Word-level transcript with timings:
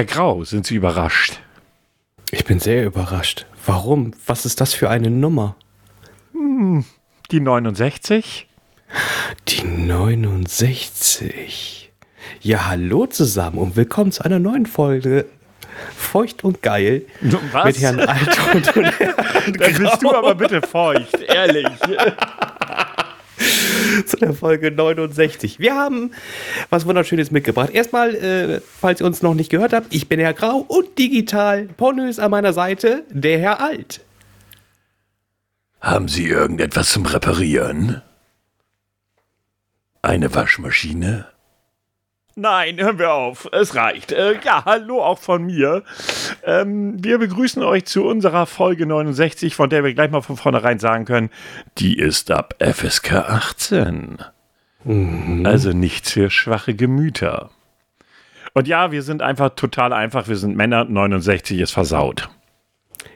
Herr 0.00 0.06
Grau, 0.06 0.44
sind 0.44 0.66
Sie 0.66 0.76
überrascht? 0.76 1.40
Ich 2.30 2.46
bin 2.46 2.58
sehr 2.58 2.86
überrascht. 2.86 3.44
Warum? 3.66 4.12
Was 4.24 4.46
ist 4.46 4.62
das 4.62 4.72
für 4.72 4.88
eine 4.88 5.10
Nummer? 5.10 5.56
Hm, 6.32 6.86
die 7.30 7.40
69? 7.40 8.48
Die 9.48 9.62
69. 9.62 11.92
Ja, 12.40 12.68
hallo 12.68 13.04
zusammen 13.08 13.58
und 13.58 13.76
willkommen 13.76 14.10
zu 14.10 14.24
einer 14.24 14.38
neuen 14.38 14.64
Folge 14.64 15.26
Feucht 15.94 16.44
und 16.44 16.62
Geil 16.62 17.02
Was? 17.52 17.66
mit 17.66 17.80
Herrn 17.80 18.00
Alt 18.00 18.54
und 18.54 18.74
Herrn 18.98 19.52
Dann 19.52 19.74
bist 19.74 20.02
du 20.02 20.14
aber 20.14 20.34
bitte 20.34 20.62
feucht, 20.62 21.20
ehrlich. 21.28 21.66
zu 24.06 24.16
der 24.16 24.32
Folge 24.32 24.70
69. 24.70 25.58
Wir 25.58 25.74
haben 25.74 26.12
was 26.68 26.86
Wunderschönes 26.86 27.30
mitgebracht. 27.30 27.70
Erstmal, 27.72 28.14
äh, 28.14 28.60
falls 28.60 29.00
ihr 29.00 29.06
uns 29.06 29.22
noch 29.22 29.34
nicht 29.34 29.50
gehört 29.50 29.72
habt, 29.72 29.94
ich 29.94 30.08
bin 30.08 30.20
Herr 30.20 30.34
Grau 30.34 30.58
und 30.58 30.98
digital 30.98 31.66
pornös 31.76 32.18
an 32.18 32.30
meiner 32.30 32.52
Seite 32.52 33.04
der 33.10 33.38
Herr 33.38 33.60
Alt. 33.60 34.00
Haben 35.80 36.08
Sie 36.08 36.26
irgendetwas 36.26 36.90
zum 36.90 37.06
Reparieren? 37.06 38.02
Eine 40.02 40.34
Waschmaschine? 40.34 41.29
Nein, 42.36 42.78
hören 42.80 42.98
wir 42.98 43.12
auf. 43.12 43.48
Es 43.52 43.74
reicht. 43.74 44.12
Äh, 44.12 44.38
ja, 44.44 44.64
hallo 44.64 45.02
auch 45.02 45.18
von 45.18 45.44
mir. 45.44 45.82
Ähm, 46.44 47.02
wir 47.02 47.18
begrüßen 47.18 47.62
euch 47.62 47.84
zu 47.86 48.04
unserer 48.04 48.46
Folge 48.46 48.86
69, 48.86 49.54
von 49.54 49.68
der 49.68 49.84
wir 49.84 49.94
gleich 49.94 50.10
mal 50.10 50.22
von 50.22 50.36
vornherein 50.36 50.78
sagen 50.78 51.04
können, 51.04 51.30
die 51.78 51.98
ist 51.98 52.30
ab 52.30 52.54
FSK 52.60 53.12
18. 53.12 54.18
Also 55.44 55.72
nichts 55.72 56.12
für 56.12 56.30
schwache 56.30 56.74
Gemüter. 56.74 57.50
Und 58.54 58.66
ja, 58.66 58.92
wir 58.92 59.02
sind 59.02 59.22
einfach 59.22 59.50
total 59.50 59.92
einfach. 59.92 60.28
Wir 60.28 60.36
sind 60.36 60.56
Männer, 60.56 60.84
69 60.84 61.60
ist 61.60 61.72
versaut. 61.72 62.30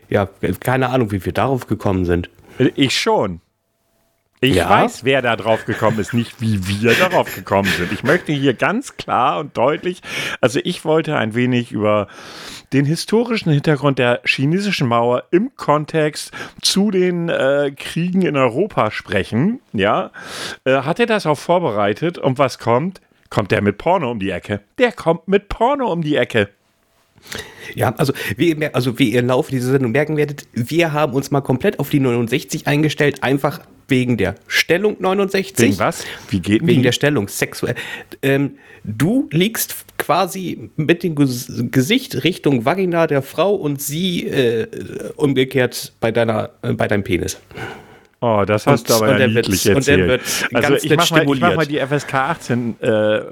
Ja, 0.08 0.28
keine 0.60 0.90
Ahnung, 0.90 1.10
wie 1.12 1.24
wir 1.24 1.32
darauf 1.32 1.66
gekommen 1.66 2.04
sind. 2.04 2.28
Ich 2.58 2.98
schon. 2.98 3.40
Ich 4.44 4.56
Ja? 4.56 4.68
weiß, 4.68 5.04
wer 5.04 5.22
da 5.22 5.36
drauf 5.36 5.64
gekommen 5.64 5.98
ist, 5.98 6.12
nicht 6.12 6.40
wie 6.40 6.66
wir 6.68 6.94
darauf 6.94 7.34
gekommen 7.34 7.68
sind. 7.78 7.92
Ich 7.92 8.02
möchte 8.02 8.32
hier 8.32 8.52
ganz 8.54 8.96
klar 8.96 9.38
und 9.38 9.56
deutlich, 9.56 10.02
also 10.40 10.60
ich 10.62 10.84
wollte 10.84 11.16
ein 11.16 11.34
wenig 11.34 11.72
über 11.72 12.08
den 12.72 12.84
historischen 12.84 13.50
Hintergrund 13.52 13.98
der 13.98 14.20
chinesischen 14.24 14.86
Mauer 14.88 15.24
im 15.30 15.54
Kontext 15.56 16.32
zu 16.60 16.90
den 16.90 17.28
äh, 17.30 17.72
Kriegen 17.74 18.22
in 18.22 18.36
Europa 18.36 18.90
sprechen. 18.90 19.60
Ja, 19.72 20.10
äh, 20.64 20.82
hat 20.82 21.00
er 21.00 21.06
das 21.06 21.24
auch 21.24 21.38
vorbereitet? 21.38 22.18
Und 22.18 22.38
was 22.38 22.58
kommt? 22.58 23.00
Kommt 23.30 23.50
der 23.50 23.62
mit 23.62 23.78
Porno 23.78 24.10
um 24.10 24.18
die 24.18 24.30
Ecke? 24.30 24.60
Der 24.78 24.92
kommt 24.92 25.26
mit 25.26 25.48
Porno 25.48 25.90
um 25.90 26.02
die 26.02 26.16
Ecke. 26.16 26.50
Ja, 27.74 27.94
also 27.96 28.12
wie, 28.36 28.52
ihr 28.52 28.74
also 28.74 28.98
wie 28.98 29.10
ihr 29.12 29.20
im 29.20 29.28
Laufe 29.28 29.50
dieser 29.50 29.70
Sendung 29.72 29.92
merken 29.92 30.16
werdet, 30.18 30.46
wir 30.52 30.92
haben 30.92 31.14
uns 31.14 31.30
mal 31.30 31.40
komplett 31.40 31.78
auf 31.78 31.88
die 31.88 32.00
69 32.00 32.66
eingestellt, 32.66 33.22
einfach 33.22 33.60
wegen 33.88 34.16
der 34.16 34.34
Stellung 34.46 34.96
69. 35.00 35.58
Wegen 35.58 35.78
was? 35.78 36.04
Wie 36.28 36.40
geht 36.40 36.62
Wegen 36.66 36.78
die? 36.80 36.82
der 36.82 36.92
Stellung 36.92 37.28
sexuell. 37.28 37.74
Ähm, 38.22 38.52
du 38.84 39.28
liegst 39.30 39.74
quasi 39.98 40.70
mit 40.76 41.02
dem 41.02 41.14
Ges- 41.14 41.70
Gesicht 41.70 42.24
Richtung 42.24 42.64
Vagina 42.64 43.06
der 43.06 43.22
Frau 43.22 43.54
und 43.54 43.80
sie 43.80 44.26
äh, 44.26 44.66
umgekehrt 45.16 45.92
bei 46.00 46.10
deiner 46.10 46.50
äh, 46.62 46.72
bei 46.72 46.88
deinem 46.88 47.04
Penis. 47.04 47.40
Oh, 48.20 48.44
das 48.46 48.66
hast 48.66 48.80
Und- 48.82 48.88
du 48.90 48.94
aber 48.94 49.04
und 49.04 49.10
ja 49.12 49.18
der 49.18 49.34
wird- 49.34 49.48
niedlich 49.48 49.68
und 49.68 49.74
erzählt. 49.76 50.08
wird 50.08 50.22
also 50.54 50.74
ich 50.76 50.84
nett 50.88 50.96
mach, 50.98 51.10
mal, 51.10 51.34
ich 51.34 51.40
mach 51.40 51.54
mal 51.56 51.66
die 51.66 51.78
FSK 51.78 52.14
18 52.14 52.80
äh, 52.80 52.88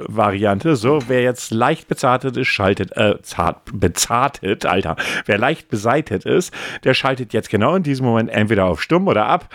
Variante. 0.06 0.76
So, 0.76 0.98
wer 1.08 1.22
jetzt 1.22 1.50
leicht 1.50 1.88
bezartet 1.88 2.36
ist, 2.36 2.48
schaltet, 2.48 2.94
äh, 2.96 3.14
zart, 3.22 3.60
bezartet, 3.72 4.66
Alter. 4.66 4.96
Wer 5.24 5.38
leicht 5.38 5.68
beseitet 5.68 6.26
ist, 6.26 6.52
der 6.84 6.92
schaltet 6.92 7.32
jetzt 7.32 7.48
genau 7.48 7.74
in 7.74 7.82
diesem 7.82 8.04
Moment 8.04 8.28
entweder 8.28 8.66
auf 8.66 8.82
stumm 8.82 9.08
oder 9.08 9.24
ab. 9.26 9.48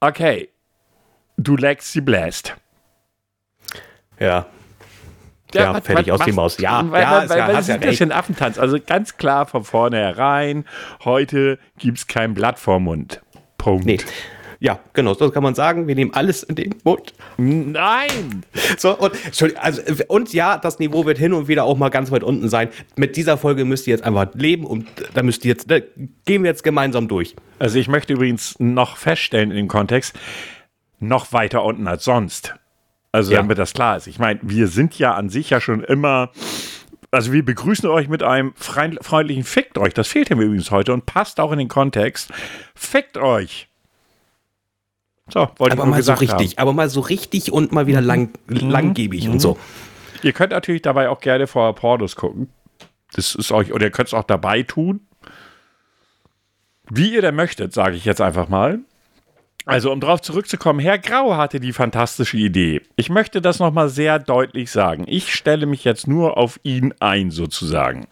Okay. 0.00 0.48
Du 1.36 1.56
leckst 1.56 1.92
sie 1.92 2.00
bläst. 2.00 2.56
Ja. 4.18 4.46
Ja, 5.54 5.80
fertig 5.80 6.12
aus 6.12 6.20
die 6.20 6.32
Maus. 6.32 6.58
Ja, 6.58 6.84
weil, 6.90 7.00
ja, 7.02 7.10
weil, 7.20 7.28
weil, 7.30 7.38
ja- 7.38 7.46
weil 7.48 7.54
das 7.54 7.68
ja 7.68 7.74
ist 7.74 7.78
ein 7.78 7.78
recht. 7.80 7.90
bisschen 7.90 8.12
Affentanz. 8.12 8.58
Also 8.58 8.78
ganz 8.84 9.16
klar 9.16 9.46
von 9.46 9.64
vornherein, 9.64 10.66
heute 11.04 11.58
gibt 11.78 11.98
es 11.98 12.06
kein 12.06 12.34
Blatt 12.34 12.58
vorm 12.58 12.84
Mund. 12.84 13.22
Punkt. 13.56 13.86
Nee. 13.86 13.98
Ja, 14.60 14.80
genau, 14.92 15.14
so 15.14 15.30
kann 15.30 15.44
man 15.44 15.54
sagen. 15.54 15.86
Wir 15.86 15.94
nehmen 15.94 16.12
alles 16.14 16.42
in 16.42 16.56
den 16.56 16.74
Mund. 16.82 17.14
Nein! 17.36 18.44
So, 18.76 18.98
und, 18.98 19.12
Entschuldigung, 19.24 19.62
also, 19.62 19.82
und 20.08 20.32
ja, 20.32 20.58
das 20.58 20.80
Niveau 20.80 21.06
wird 21.06 21.16
hin 21.16 21.32
und 21.32 21.46
wieder 21.46 21.62
auch 21.62 21.76
mal 21.78 21.90
ganz 21.90 22.10
weit 22.10 22.24
unten 22.24 22.48
sein. 22.48 22.68
Mit 22.96 23.16
dieser 23.16 23.38
Folge 23.38 23.64
müsst 23.64 23.86
ihr 23.86 23.92
jetzt 23.94 24.02
einfach 24.04 24.26
leben 24.34 24.64
und 24.64 24.88
da 25.14 25.22
müsst 25.22 25.44
ihr 25.44 25.50
jetzt, 25.50 25.70
da 25.70 25.78
gehen 26.24 26.42
wir 26.42 26.50
jetzt 26.50 26.64
gemeinsam 26.64 27.06
durch. 27.06 27.36
Also 27.60 27.78
ich 27.78 27.86
möchte 27.86 28.14
übrigens 28.14 28.56
noch 28.58 28.96
feststellen 28.96 29.50
in 29.52 29.56
dem 29.56 29.68
Kontext, 29.68 30.16
noch 30.98 31.32
weiter 31.32 31.62
unten 31.64 31.86
als 31.86 32.02
sonst. 32.04 32.54
Also 33.12 33.32
Ja. 33.32 33.38
damit 33.38 33.58
das 33.58 33.72
klar 33.74 33.96
ist. 33.96 34.08
Ich 34.08 34.18
meine, 34.18 34.40
wir 34.42 34.66
sind 34.66 34.98
ja 34.98 35.14
an 35.14 35.28
sich 35.28 35.50
ja 35.50 35.60
schon 35.60 35.84
immer, 35.84 36.30
also 37.12 37.32
wir 37.32 37.44
begrüßen 37.44 37.88
euch 37.88 38.08
mit 38.08 38.24
einem 38.24 38.52
freund- 38.56 38.98
freundlichen 39.02 39.44
Fickt 39.44 39.78
euch. 39.78 39.94
Das 39.94 40.08
fehlt 40.08 40.30
mir 40.30 40.42
übrigens 40.42 40.72
heute 40.72 40.92
und 40.92 41.06
passt 41.06 41.38
auch 41.38 41.52
in 41.52 41.58
den 41.60 41.68
Kontext. 41.68 42.32
Fickt 42.74 43.16
euch. 43.18 43.68
So, 45.30 45.40
wollte 45.56 45.74
ich 45.74 45.80
Aber 45.80 45.86
nur 45.86 45.96
mal 45.96 46.02
so 46.02 46.12
richtig, 46.14 46.30
haben. 46.30 46.44
Mhm. 46.44 46.52
aber 46.56 46.72
mal 46.72 46.88
so 46.88 47.00
richtig 47.00 47.52
und 47.52 47.72
mal 47.72 47.86
wieder 47.86 48.00
lang, 48.00 48.30
langgebig 48.48 49.28
und 49.28 49.40
so. 49.40 49.58
Ihr 50.22 50.32
könnt 50.32 50.52
natürlich 50.52 50.82
dabei 50.82 51.08
auch 51.10 51.20
gerne 51.20 51.46
vorher 51.46 51.74
Pornos 51.74 52.16
gucken. 52.16 52.48
Das 53.12 53.34
ist 53.34 53.52
euch, 53.52 53.72
oder 53.72 53.86
ihr 53.86 53.90
könnt 53.90 54.08
es 54.08 54.14
auch 54.14 54.24
dabei 54.24 54.62
tun. 54.62 55.00
Wie 56.90 57.12
ihr 57.14 57.22
denn 57.22 57.34
möchtet, 57.34 57.72
sage 57.74 57.96
ich 57.96 58.04
jetzt 58.04 58.20
einfach 58.20 58.48
mal. 58.48 58.80
Also, 59.66 59.92
um 59.92 60.00
darauf 60.00 60.22
zurückzukommen, 60.22 60.80
Herr 60.80 60.98
Grau 60.98 61.36
hatte 61.36 61.60
die 61.60 61.74
fantastische 61.74 62.38
Idee. 62.38 62.80
Ich 62.96 63.10
möchte 63.10 63.42
das 63.42 63.58
nochmal 63.58 63.90
sehr 63.90 64.18
deutlich 64.18 64.70
sagen. 64.70 65.04
Ich 65.06 65.34
stelle 65.34 65.66
mich 65.66 65.84
jetzt 65.84 66.06
nur 66.08 66.38
auf 66.38 66.58
ihn 66.62 66.94
ein, 67.00 67.30
sozusagen. 67.30 68.08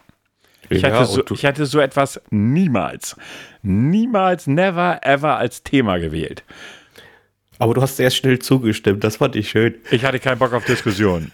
Ich, 0.69 0.83
Ja, 0.83 0.89
hätte 0.89 1.05
so, 1.05 1.23
ich 1.31 1.43
hätte 1.43 1.65
so 1.65 1.79
etwas 1.79 2.21
niemals, 2.29 3.15
niemals, 3.63 4.45
never, 4.45 4.99
ever 5.01 5.37
als 5.37 5.63
Thema 5.63 5.97
gewählt. 5.97 6.43
Aber 7.59 7.73
du 7.73 7.81
hast 7.81 7.97
sehr 7.97 8.09
schnell 8.11 8.39
zugestimmt, 8.39 9.03
das 9.03 9.17
fand 9.17 9.35
ich 9.35 9.49
schön. 9.49 9.75
Ich 9.91 10.05
hatte 10.05 10.19
keinen 10.19 10.39
Bock 10.39 10.53
auf 10.53 10.65
Diskussionen. 10.65 11.31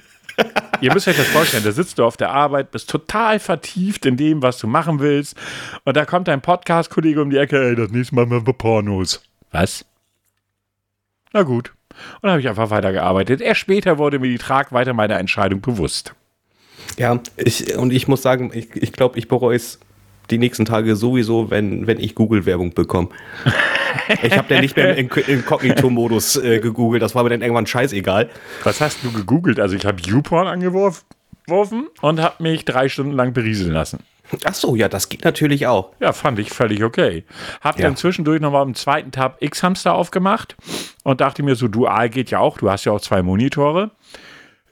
Ihr 0.81 0.93
müsst 0.93 1.07
euch 1.07 1.17
das 1.17 1.27
vorstellen, 1.27 1.63
da 1.63 1.71
sitzt 1.71 1.99
du 1.99 2.03
auf 2.03 2.17
der 2.17 2.31
Arbeit, 2.31 2.71
bist 2.71 2.89
total 2.89 3.39
vertieft 3.39 4.05
in 4.05 4.17
dem, 4.17 4.41
was 4.41 4.57
du 4.57 4.67
machen 4.67 4.99
willst. 4.99 5.35
Und 5.85 5.95
da 5.95 6.05
kommt 6.05 6.27
dein 6.27 6.41
Podcast-Kollege 6.41 7.21
um 7.21 7.29
die 7.29 7.37
Ecke, 7.37 7.63
ey, 7.63 7.75
das 7.75 7.91
nächste 7.91 8.15
Mal 8.15 8.25
machen 8.25 8.47
wir 8.47 8.53
Pornos. 8.53 9.21
Was? 9.51 9.85
Na 11.31 11.43
gut. 11.43 11.73
Und 12.15 12.23
dann 12.23 12.31
habe 12.31 12.41
ich 12.41 12.49
einfach 12.49 12.69
weitergearbeitet. 12.69 13.41
Erst 13.41 13.61
später 13.61 13.97
wurde 13.97 14.19
mir 14.19 14.29
die 14.29 14.37
Tragweite 14.37 14.93
meiner 14.93 15.19
Entscheidung 15.19 15.61
bewusst. 15.61 16.15
Ja, 16.97 17.19
ich, 17.37 17.75
und 17.77 17.93
ich 17.93 18.07
muss 18.07 18.21
sagen, 18.21 18.51
ich, 18.53 18.75
ich 18.75 18.91
glaube, 18.91 19.17
ich 19.19 19.27
bereue 19.27 19.55
es 19.55 19.79
die 20.29 20.37
nächsten 20.37 20.65
Tage 20.65 20.95
sowieso, 20.95 21.49
wenn, 21.49 21.85
wenn 21.87 21.99
ich 21.99 22.15
Google-Werbung 22.15 22.73
bekomme. 22.73 23.09
ich 24.23 24.37
habe 24.37 24.53
ja 24.53 24.61
nicht 24.61 24.75
mehr 24.75 24.95
im 24.97 25.07
Inko- 25.09 25.27
Inkognito-Modus 25.27 26.37
äh, 26.37 26.59
gegoogelt, 26.59 27.01
das 27.01 27.13
war 27.15 27.23
mir 27.23 27.29
dann 27.29 27.41
irgendwann 27.41 27.67
scheißegal. 27.67 28.29
Was 28.63 28.81
hast 28.81 29.03
du 29.03 29.11
gegoogelt? 29.11 29.59
Also 29.59 29.75
ich 29.75 29.85
habe 29.85 30.01
YouPorn 30.01 30.47
angeworfen 30.47 31.87
und 32.01 32.21
habe 32.21 32.41
mich 32.41 32.65
drei 32.65 32.89
Stunden 32.89 33.11
lang 33.13 33.33
berieseln 33.33 33.71
lassen. 33.73 33.99
Ach 34.45 34.53
so, 34.53 34.75
ja, 34.75 34.89
das 34.89 35.09
geht 35.09 35.25
natürlich 35.25 35.67
auch. 35.67 35.91
Ja, 35.99 36.11
fand 36.13 36.39
ich 36.39 36.49
völlig 36.49 36.83
okay. 36.83 37.23
Hab 37.61 37.77
Ja. 37.77 37.83
dann 37.85 37.97
zwischendurch 37.97 38.41
nochmal 38.41 38.65
im 38.65 38.73
zweiten 38.73 39.11
Tab 39.11 39.37
X-Hamster 39.41 39.93
aufgemacht 39.93 40.55
und 41.03 41.21
dachte 41.21 41.43
mir 41.43 41.55
so, 41.55 41.67
dual 41.67 42.09
geht 42.09 42.31
ja 42.31 42.39
auch, 42.39 42.57
du 42.57 42.71
hast 42.71 42.85
ja 42.85 42.93
auch 42.93 43.01
zwei 43.01 43.21
Monitore. 43.21 43.91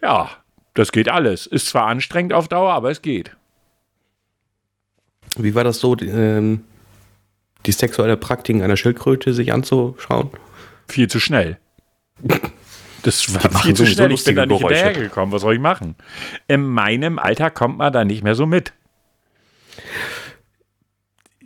Ja, 0.01 0.29
das 0.73 0.91
geht 0.91 1.09
alles. 1.09 1.45
Ist 1.45 1.67
zwar 1.67 1.85
anstrengend 1.87 2.33
auf 2.33 2.47
Dauer, 2.47 2.71
aber 2.73 2.89
es 2.89 3.01
geht. 3.03 3.35
Wie 5.43 5.55
war 5.55 5.63
das 5.63 5.79
so, 5.79 5.95
die, 5.95 6.07
ähm, 6.07 6.63
die 7.65 7.71
sexuelle 7.71 8.17
Praktiken 8.17 8.61
einer 8.61 8.77
Schildkröte 8.77 9.33
sich 9.33 9.53
anzuschauen? 9.53 10.29
Viel 10.87 11.07
zu 11.07 11.19
schnell. 11.19 11.57
Das 13.03 13.33
war 13.33 13.61
viel 13.63 13.73
zu 13.73 13.85
schnell. 13.85 14.11
Ich 14.11 14.23
bin 14.23 14.35
da 14.35 14.45
nicht 14.45 14.59
Geräusche. 14.59 14.75
hinterhergekommen. 14.75 15.31
Was 15.31 15.41
soll 15.41 15.55
ich 15.55 15.59
machen? 15.59 15.95
In 16.47 16.63
meinem 16.63 17.17
Alter 17.17 17.49
kommt 17.49 17.79
man 17.79 17.91
da 17.91 18.05
nicht 18.05 18.23
mehr 18.23 18.35
so 18.35 18.45
mit. 18.45 18.73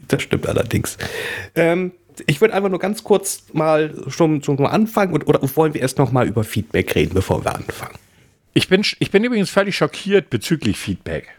Das 0.08 0.22
stimmt 0.22 0.48
allerdings. 0.48 0.98
Ähm, 1.56 1.94
ich 2.28 2.42
würde 2.42 2.54
einfach 2.54 2.70
nur 2.70 2.80
ganz 2.80 3.04
kurz 3.04 3.46
mal 3.54 3.94
schon, 4.10 4.44
schon 4.44 4.56
mal 4.56 4.70
anfangen 4.70 5.14
und, 5.14 5.28
oder 5.28 5.40
wollen 5.56 5.74
wir 5.74 5.82
erst 5.82 5.98
noch 5.98 6.12
mal 6.12 6.28
über 6.28 6.44
Feedback 6.44 6.96
reden, 6.96 7.14
bevor 7.14 7.44
wir 7.44 7.56
anfangen? 7.56 7.96
Ich 8.54 8.70
bin, 8.70 8.84
ich 9.00 9.12
bin 9.12 9.24
übrigens 9.24 9.50
völlig 9.50 9.76
schockiert 9.76 10.30
bezüglich 10.30 10.78
Feedback. 10.78 11.30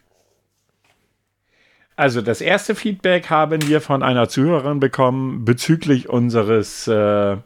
Also 1.96 2.20
das 2.20 2.42
erste 2.42 2.74
Feedback 2.74 3.30
haben 3.30 3.66
wir 3.68 3.80
von 3.80 4.02
einer 4.02 4.28
Zuhörerin 4.28 4.80
bekommen 4.80 5.46
bezüglich 5.46 6.10
unseres 6.10 6.86
äh, 6.86 7.38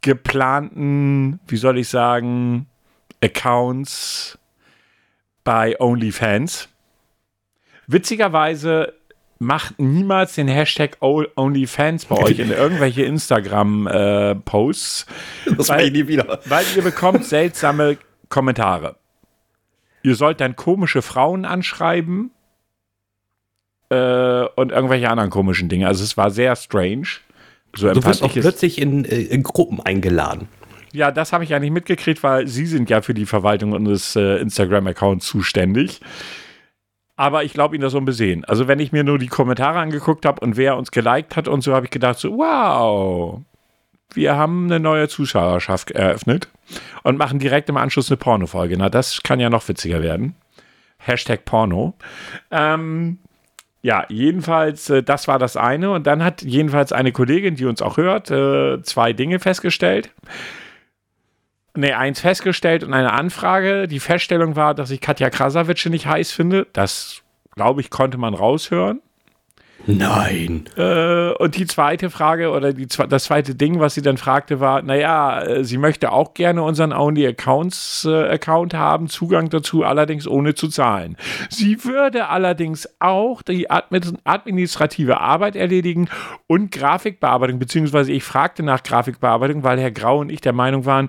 geplanten, 0.00 1.38
wie 1.46 1.56
soll 1.56 1.78
ich 1.78 1.88
sagen, 1.88 2.66
Accounts 3.22 4.36
bei 5.44 5.80
OnlyFans. 5.80 6.68
Witzigerweise 7.86 8.94
macht 9.38 9.78
niemals 9.78 10.34
den 10.34 10.48
Hashtag 10.48 10.96
OnlyFans 11.00 12.06
bei 12.06 12.16
euch 12.16 12.40
in 12.40 12.50
irgendwelche 12.50 13.04
Instagram-Posts. 13.04 15.06
Äh, 15.46 15.54
das 15.54 15.68
weil, 15.68 15.86
ich 15.86 15.92
nie 15.92 16.08
wieder. 16.08 16.40
Weil 16.46 16.64
ihr 16.74 16.82
bekommt 16.82 17.26
seltsame 17.26 17.98
Kommentare. 18.28 18.96
Ihr 20.02 20.16
sollt 20.16 20.40
dann 20.40 20.56
komische 20.56 21.00
Frauen 21.00 21.44
anschreiben 21.44 22.32
äh, 23.90 24.44
und 24.56 24.72
irgendwelche 24.72 25.10
anderen 25.10 25.30
komischen 25.30 25.68
Dinge. 25.68 25.86
Also 25.86 26.04
es 26.04 26.16
war 26.16 26.30
sehr 26.30 26.56
strange. 26.56 27.06
So 27.76 27.92
du 27.92 28.04
wirst 28.04 28.22
auch 28.22 28.32
plötzlich 28.32 28.80
in, 28.80 29.04
äh, 29.04 29.20
in 29.20 29.42
Gruppen 29.42 29.80
eingeladen. 29.80 30.48
Ja, 30.92 31.10
das 31.10 31.32
habe 31.32 31.42
ich 31.42 31.50
ja 31.50 31.58
nicht 31.58 31.72
mitgekriegt, 31.72 32.22
weil 32.22 32.46
Sie 32.46 32.66
sind 32.66 32.88
ja 32.88 33.02
für 33.02 33.14
die 33.14 33.26
Verwaltung 33.26 33.72
unseres 33.72 34.14
äh, 34.14 34.36
Instagram-Accounts 34.36 35.26
zuständig. 35.26 36.00
Aber 37.16 37.42
ich 37.42 37.52
glaube 37.52 37.74
Ihnen 37.74 37.82
das 37.82 37.94
unbesehen. 37.94 38.44
Also 38.44 38.68
wenn 38.68 38.78
ich 38.78 38.92
mir 38.92 39.02
nur 39.02 39.18
die 39.18 39.26
Kommentare 39.26 39.80
angeguckt 39.80 40.24
habe 40.24 40.40
und 40.40 40.56
wer 40.56 40.76
uns 40.76 40.92
geliked 40.92 41.36
hat 41.36 41.48
und 41.48 41.62
so, 41.62 41.74
habe 41.74 41.86
ich 41.86 41.90
gedacht 41.90 42.18
so, 42.18 42.36
wow, 42.38 43.40
wir 44.12 44.36
haben 44.36 44.66
eine 44.66 44.80
neue 44.80 45.08
Zuschauerschaft 45.08 45.90
eröffnet 45.90 46.48
und 47.02 47.18
machen 47.18 47.40
direkt 47.40 47.68
im 47.68 47.76
Anschluss 47.76 48.10
eine 48.10 48.16
Porno-Folge. 48.16 48.76
Na, 48.78 48.88
das 48.88 49.22
kann 49.22 49.40
ja 49.40 49.50
noch 49.50 49.68
witziger 49.68 50.00
werden. 50.02 50.36
Hashtag 50.98 51.44
Porno. 51.44 51.94
Ähm, 52.50 53.18
ja, 53.84 54.06
jedenfalls, 54.08 54.88
äh, 54.88 55.02
das 55.02 55.28
war 55.28 55.38
das 55.38 55.58
eine. 55.58 55.90
Und 55.90 56.06
dann 56.06 56.24
hat 56.24 56.40
jedenfalls 56.40 56.90
eine 56.90 57.12
Kollegin, 57.12 57.54
die 57.54 57.66
uns 57.66 57.82
auch 57.82 57.98
hört, 57.98 58.30
äh, 58.30 58.80
zwei 58.82 59.12
Dinge 59.12 59.40
festgestellt. 59.40 60.10
Ne, 61.76 61.94
eins 61.94 62.20
festgestellt 62.20 62.82
und 62.82 62.94
eine 62.94 63.12
Anfrage. 63.12 63.86
Die 63.86 64.00
Feststellung 64.00 64.56
war, 64.56 64.74
dass 64.74 64.90
ich 64.90 65.02
Katja 65.02 65.28
Krasavice 65.28 65.90
nicht 65.90 66.06
heiß 66.06 66.32
finde. 66.32 66.66
Das, 66.72 67.22
glaube 67.56 67.82
ich, 67.82 67.90
konnte 67.90 68.16
man 68.16 68.32
raushören. 68.32 69.02
Nein. 69.86 70.64
Äh, 70.76 71.32
und 71.32 71.56
die 71.56 71.66
zweite 71.66 72.10
Frage 72.10 72.50
oder 72.50 72.72
die, 72.72 72.86
das 72.86 73.24
zweite 73.24 73.54
Ding, 73.54 73.80
was 73.80 73.94
sie 73.94 74.02
dann 74.02 74.16
fragte, 74.16 74.60
war: 74.60 74.82
Naja, 74.82 75.42
äh, 75.42 75.64
sie 75.64 75.78
möchte 75.78 76.12
auch 76.12 76.34
gerne 76.34 76.62
unseren 76.62 76.92
Only 76.92 77.26
Accounts 77.26 78.06
äh, 78.08 78.28
Account 78.28 78.74
haben, 78.74 79.08
Zugang 79.08 79.50
dazu, 79.50 79.84
allerdings 79.84 80.26
ohne 80.26 80.54
zu 80.54 80.68
zahlen. 80.68 81.16
Sie 81.50 81.84
würde 81.84 82.28
allerdings 82.28 82.88
auch 82.98 83.42
die 83.42 83.70
administrative 83.70 85.20
Arbeit 85.20 85.56
erledigen 85.56 86.08
und 86.46 86.70
Grafikbearbeitung, 86.70 87.58
beziehungsweise 87.58 88.12
ich 88.12 88.24
fragte 88.24 88.62
nach 88.62 88.82
Grafikbearbeitung, 88.82 89.64
weil 89.64 89.78
Herr 89.78 89.90
Grau 89.90 90.20
und 90.20 90.30
ich 90.30 90.40
der 90.40 90.52
Meinung 90.52 90.86
waren, 90.86 91.08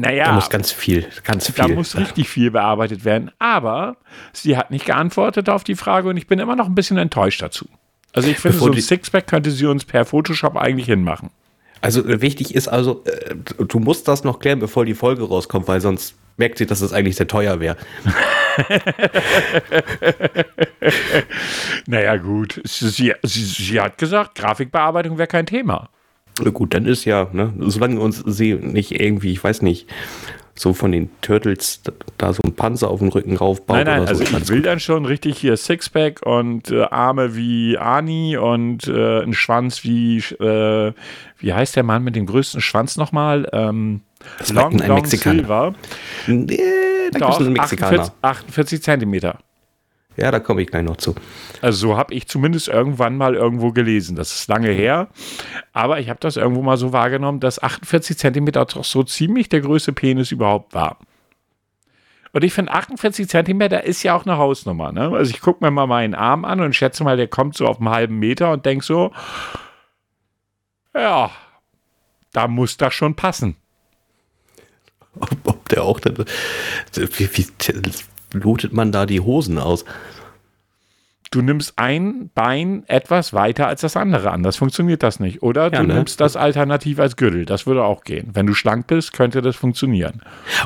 naja. 0.00 0.24
Da 0.26 0.32
muss 0.32 0.50
ganz 0.50 0.72
viel, 0.72 1.06
ganz 1.24 1.46
viel. 1.46 1.54
Da 1.56 1.68
muss 1.68 1.96
richtig 1.96 2.28
viel 2.28 2.50
bearbeitet 2.50 3.04
werden. 3.04 3.30
Aber 3.38 3.96
sie 4.32 4.56
hat 4.56 4.70
nicht 4.70 4.86
geantwortet 4.86 5.48
auf 5.48 5.64
die 5.64 5.74
Frage 5.74 6.08
und 6.08 6.16
ich 6.16 6.26
bin 6.26 6.38
immer 6.38 6.56
noch 6.56 6.66
ein 6.66 6.74
bisschen 6.74 6.98
enttäuscht 6.98 7.42
dazu. 7.42 7.66
Also 8.12 8.28
ich 8.28 8.38
finde, 8.38 8.56
Bevor 8.56 8.68
so 8.68 8.74
ein 8.74 8.80
Sixpack 8.80 9.26
könnte 9.26 9.50
sie 9.50 9.66
uns 9.66 9.84
per 9.84 10.04
Photoshop 10.04 10.56
eigentlich 10.56 10.86
hinmachen. 10.86 11.30
Also 11.80 12.06
äh, 12.06 12.20
wichtig 12.20 12.54
ist 12.54 12.68
also, 12.68 13.04
äh, 13.04 13.34
du 13.64 13.78
musst 13.78 14.08
das 14.08 14.24
noch 14.24 14.38
klären, 14.40 14.58
bevor 14.58 14.84
die 14.84 14.94
Folge 14.94 15.22
rauskommt, 15.22 15.68
weil 15.68 15.80
sonst 15.80 16.14
merkt 16.36 16.58
sie, 16.58 16.66
dass 16.66 16.80
es 16.80 16.92
eigentlich 16.92 17.16
sehr 17.16 17.28
teuer 17.28 17.60
wäre. 17.60 17.76
naja, 21.86 22.16
gut. 22.16 22.60
Sie, 22.64 22.88
sie, 22.88 23.14
sie, 23.22 23.80
hat 23.80 23.98
gesagt, 23.98 24.34
Grafikbearbeitung 24.36 25.18
wäre 25.18 25.28
kein 25.28 25.46
Thema. 25.46 25.90
Gut, 26.52 26.74
dann 26.74 26.86
ist 26.86 27.04
ja, 27.04 27.28
ne, 27.32 27.52
solange 27.58 28.00
uns 28.00 28.22
sie 28.26 28.54
nicht 28.54 29.00
irgendwie, 29.00 29.32
ich 29.32 29.42
weiß 29.42 29.62
nicht, 29.62 29.88
so 30.54 30.74
von 30.74 30.92
den 30.92 31.08
Turtles 31.22 31.80
da 32.18 32.32
so 32.32 32.42
ein 32.44 32.54
Panzer 32.54 32.90
auf 32.90 32.98
den 33.00 33.08
Rücken 33.08 33.36
raufbaut. 33.36 33.76
Nein, 33.76 33.86
nein, 33.86 34.00
also 34.00 34.22
so. 34.22 34.36
ich 34.36 34.48
will 34.48 34.58
gut. 34.58 34.66
dann 34.66 34.80
schon 34.80 35.06
richtig 35.06 35.38
hier 35.38 35.56
Sixpack 35.56 36.20
und 36.24 36.70
äh, 36.70 36.82
Arme 36.82 37.34
wie 37.34 37.78
Ani 37.78 38.36
und 38.36 38.86
äh, 38.86 39.22
ein 39.22 39.32
Schwanz 39.32 39.84
wie, 39.84 40.18
äh, 40.18 40.92
wie 41.38 41.52
heißt 41.52 41.76
der 41.76 41.82
Mann 41.82 42.04
mit 42.04 42.14
dem 42.14 42.26
größten 42.26 42.60
Schwanz 42.60 42.96
nochmal? 42.96 43.48
Ähm, 43.52 44.02
das 44.38 44.52
Long, 44.52 44.80
ein 44.80 44.88
Long 44.88 45.00
Mexikaner. 45.00 45.38
Silver. 45.38 45.74
Nee, 46.26 46.58
da 47.12 47.18
Doch, 47.20 47.40
ein 47.40 47.52
Mexikaner. 47.54 48.00
48, 48.00 48.14
48 48.20 48.82
Zentimeter. 48.82 49.38
Ja, 50.16 50.30
da 50.30 50.40
komme 50.40 50.62
ich 50.62 50.68
gleich 50.68 50.82
noch 50.82 50.96
zu. 50.96 51.14
Also 51.62 51.88
so 51.88 51.96
habe 51.96 52.12
ich 52.14 52.28
zumindest 52.28 52.68
irgendwann 52.68 53.16
mal 53.16 53.34
irgendwo 53.34 53.72
gelesen. 53.72 54.16
Das 54.16 54.34
ist 54.34 54.48
lange 54.48 54.70
her. 54.70 55.08
Aber 55.72 56.00
ich 56.00 56.10
habe 56.10 56.20
das 56.20 56.36
irgendwo 56.36 56.62
mal 56.62 56.76
so 56.76 56.92
wahrgenommen, 56.92 57.40
dass 57.40 57.62
48 57.62 58.18
Zentimeter 58.18 58.64
doch 58.64 58.84
so 58.84 59.02
ziemlich 59.02 59.48
der 59.48 59.60
größte 59.60 59.92
Penis 59.92 60.32
überhaupt 60.32 60.74
war. 60.74 60.98
Und 62.32 62.44
ich 62.44 62.52
finde, 62.52 62.72
48 62.72 63.28
Zentimeter 63.28 63.84
ist 63.84 64.02
ja 64.02 64.14
auch 64.14 64.24
eine 64.24 64.36
Hausnummer. 64.36 64.92
Ne? 64.92 65.10
Also 65.10 65.32
ich 65.32 65.40
gucke 65.40 65.64
mir 65.64 65.70
mal 65.70 65.86
meinen 65.86 66.14
Arm 66.14 66.44
an 66.44 66.60
und 66.60 66.76
schätze 66.76 67.02
mal, 67.02 67.16
der 67.16 67.28
kommt 67.28 67.56
so 67.56 67.66
auf 67.66 67.78
einen 67.78 67.88
halben 67.88 68.18
Meter 68.18 68.52
und 68.52 68.66
denke 68.66 68.84
so, 68.84 69.12
ja, 70.94 71.30
da 72.32 72.46
muss 72.46 72.76
das 72.76 72.94
schon 72.94 73.14
passen. 73.14 73.56
Ob, 75.18 75.30
ob 75.44 75.68
der 75.68 75.82
auch, 75.82 76.00
wie, 76.00 77.36
wie, 77.36 77.46
lotet 78.32 78.72
man 78.72 78.92
da 78.92 79.06
die 79.06 79.20
Hosen 79.20 79.58
aus? 79.58 79.84
Du 81.32 81.42
nimmst 81.42 81.74
ein 81.76 82.28
Bein 82.34 82.82
etwas 82.88 83.32
weiter 83.32 83.68
als 83.68 83.82
das 83.82 83.96
andere 83.96 84.32
an. 84.32 84.42
Das 84.42 84.56
funktioniert 84.56 85.04
das 85.04 85.20
nicht. 85.20 85.42
Oder 85.42 85.64
ja, 85.72 85.80
du 85.80 85.86
ne? 85.86 85.94
nimmst 85.94 86.20
das 86.20 86.34
alternativ 86.34 86.98
als 86.98 87.16
Gürtel. 87.16 87.44
Das 87.44 87.66
würde 87.66 87.84
auch 87.84 88.02
gehen. 88.02 88.30
Wenn 88.32 88.46
du 88.46 88.54
schlank 88.54 88.88
bist, 88.88 89.12
könnte 89.12 89.40
das 89.40 89.54
funktionieren. 89.54 90.22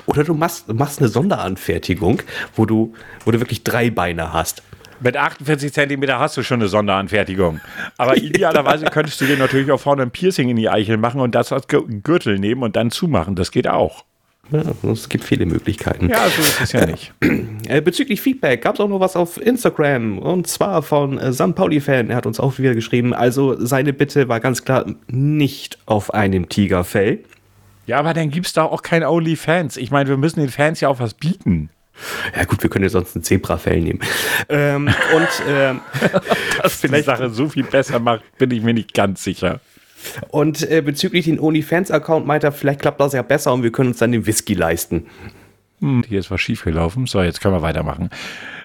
Oder 0.06 0.24
du 0.24 0.32
machst, 0.32 0.72
machst 0.72 1.00
eine 1.00 1.08
Sonderanfertigung, 1.08 2.22
wo 2.56 2.64
du, 2.64 2.94
wo 3.26 3.30
du 3.30 3.40
wirklich 3.40 3.62
drei 3.62 3.90
Beine 3.90 4.32
hast. 4.32 4.62
Mit 5.00 5.18
48 5.18 5.70
Zentimeter 5.70 6.18
hast 6.18 6.38
du 6.38 6.42
schon 6.42 6.60
eine 6.60 6.68
Sonderanfertigung. 6.68 7.60
Aber 7.98 8.16
idealerweise 8.22 8.86
könntest 8.86 9.20
du 9.20 9.26
dir 9.26 9.36
natürlich 9.36 9.70
auch 9.70 9.80
vorne 9.80 10.00
ein 10.00 10.12
Piercing 10.12 10.48
in 10.48 10.56
die 10.56 10.70
Eichel 10.70 10.96
machen 10.96 11.20
und 11.20 11.34
das 11.34 11.52
als 11.52 11.66
Gürtel 11.68 12.38
nehmen 12.38 12.62
und 12.62 12.74
dann 12.74 12.90
zumachen. 12.90 13.34
Das 13.34 13.50
geht 13.50 13.68
auch. 13.68 14.06
Ja, 14.50 14.62
es 14.90 15.08
gibt 15.08 15.24
viele 15.24 15.46
Möglichkeiten. 15.46 16.08
Ja, 16.08 16.28
so 16.28 16.42
ist 16.42 16.60
es 16.60 16.72
ja 16.72 16.86
nicht. 16.86 17.12
Äh, 17.66 17.80
bezüglich 17.80 18.20
Feedback 18.20 18.62
gab 18.62 18.74
es 18.74 18.80
auch 18.80 18.88
noch 18.88 19.00
was 19.00 19.16
auf 19.16 19.40
Instagram 19.40 20.18
und 20.18 20.46
zwar 20.46 20.82
von 20.82 21.18
äh, 21.18 21.32
San 21.32 21.54
Pauli-Fan. 21.54 22.10
Er 22.10 22.16
hat 22.16 22.26
uns 22.26 22.38
auch 22.38 22.58
wieder 22.58 22.74
geschrieben. 22.74 23.14
Also 23.14 23.56
seine 23.58 23.94
Bitte 23.94 24.28
war 24.28 24.38
ganz 24.38 24.64
klar 24.64 24.84
nicht 25.06 25.78
auf 25.86 26.12
einem 26.12 26.48
Tigerfell. 26.48 27.20
Ja, 27.86 27.98
aber 27.98 28.14
dann 28.14 28.30
gibt 28.30 28.46
es 28.46 28.52
da 28.52 28.64
auch 28.64 28.82
kein 28.82 29.02
Only-Fans. 29.02 29.76
Ich 29.76 29.90
meine, 29.90 30.08
wir 30.08 30.16
müssen 30.16 30.40
den 30.40 30.50
Fans 30.50 30.80
ja 30.80 30.88
auch 30.88 31.00
was 31.00 31.14
bieten. 31.14 31.70
Ja 32.36 32.44
gut, 32.44 32.62
wir 32.62 32.70
können 32.70 32.84
ja 32.84 32.88
sonst 32.90 33.14
ein 33.14 33.22
Zebrafell 33.22 33.80
nehmen. 33.80 34.00
ähm, 34.48 34.88
und 35.14 35.28
ähm, 35.48 35.80
das 36.62 36.74
vielleicht 36.74 37.04
die 37.04 37.06
Sache 37.06 37.30
so 37.30 37.48
viel 37.48 37.64
besser 37.64 37.98
macht, 37.98 38.22
bin 38.38 38.50
ich 38.50 38.62
mir 38.62 38.74
nicht 38.74 38.94
ganz 38.94 39.22
sicher. 39.22 39.60
Und 40.28 40.68
äh, 40.70 40.82
bezüglich 40.82 41.26
den 41.26 41.40
OnlyFans-Account 41.40 42.26
meint 42.26 42.44
er, 42.44 42.52
vielleicht 42.52 42.80
klappt 42.80 43.00
das 43.00 43.12
ja 43.12 43.22
besser 43.22 43.52
und 43.52 43.62
wir 43.62 43.72
können 43.72 43.90
uns 43.90 43.98
dann 43.98 44.12
den 44.12 44.26
Whisky 44.26 44.54
leisten. 44.54 45.06
Hm, 45.80 46.04
hier 46.08 46.20
ist 46.20 46.30
was 46.30 46.40
schiefgelaufen. 46.40 47.06
So, 47.06 47.22
jetzt 47.22 47.40
können 47.40 47.54
wir 47.54 47.62
weitermachen. 47.62 48.10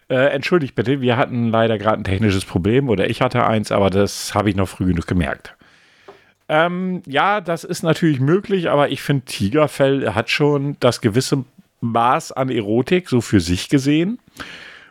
Äh, 0.10 0.27
entschuldigt 0.31 0.75
bitte, 0.75 1.01
wir 1.01 1.17
hatten 1.17 1.50
leider 1.50 1.77
gerade 1.77 2.01
ein 2.01 2.03
technisches 2.03 2.46
Problem 2.46 2.89
oder 2.89 3.10
ich 3.10 3.22
hatte 3.22 3.46
eins, 3.46 3.72
aber 3.72 3.89
das 3.89 4.34
habe 4.34 4.50
ich 4.50 4.55
noch 4.55 4.67
früh 4.67 4.86
genug 4.86 5.05
gemerkt. 5.05 5.55
Ähm, 6.48 7.03
ja, 7.05 7.41
das 7.41 7.63
ist 7.63 7.84
natürlich 7.84 8.19
möglich, 8.19 8.69
aber 8.69 8.89
ich 8.89 9.03
finde, 9.03 9.25
Tigerfell 9.25 10.15
hat 10.15 10.31
schon 10.31 10.77
das 10.79 11.01
gewisse 11.01 11.46
Maß 11.81 12.31
an 12.31 12.50
Erotik, 12.50 13.08
so 13.08 13.22
für 13.22 13.39
sich 13.39 13.69
gesehen. 13.69 14.17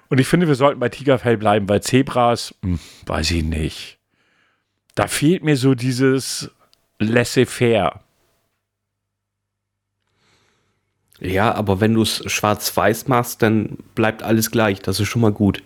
Und 0.08 0.20
ich 0.20 0.28
finde, 0.28 0.46
wir 0.46 0.54
sollten 0.54 0.78
bei 0.78 0.88
Tigerfell 0.88 1.36
bleiben, 1.36 1.68
weil 1.68 1.82
Zebras, 1.82 2.54
hm, 2.62 2.78
weiß 3.06 3.32
ich 3.32 3.42
nicht 3.42 3.97
da 4.98 5.06
fehlt 5.06 5.44
mir 5.44 5.56
so 5.56 5.76
dieses 5.76 6.50
laissez-faire. 6.98 8.00
Ja, 11.20 11.54
aber 11.54 11.80
wenn 11.80 11.94
du 11.94 12.02
es 12.02 12.24
schwarz-weiß 12.26 13.06
machst, 13.06 13.42
dann 13.42 13.78
bleibt 13.94 14.24
alles 14.24 14.50
gleich. 14.50 14.80
Das 14.80 14.98
ist 14.98 15.06
schon 15.06 15.22
mal 15.22 15.30
gut. 15.30 15.62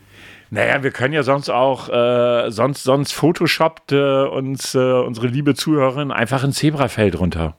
Naja, 0.51 0.83
wir 0.83 0.91
können 0.91 1.15
ja 1.15 1.23
sonst 1.23 1.49
auch, 1.49 1.89
äh, 1.89 2.51
sonst, 2.51 2.85
sonst 2.85 3.13
photoshoppt 3.13 3.93
äh, 3.93 4.25
uns 4.25 4.75
äh, 4.75 4.79
unsere 4.79 5.29
liebe 5.29 5.55
Zuhörerin 5.55 6.11
einfach 6.11 6.45
ein 6.45 6.53
Zebrafell 6.53 7.11
drunter. 7.11 7.57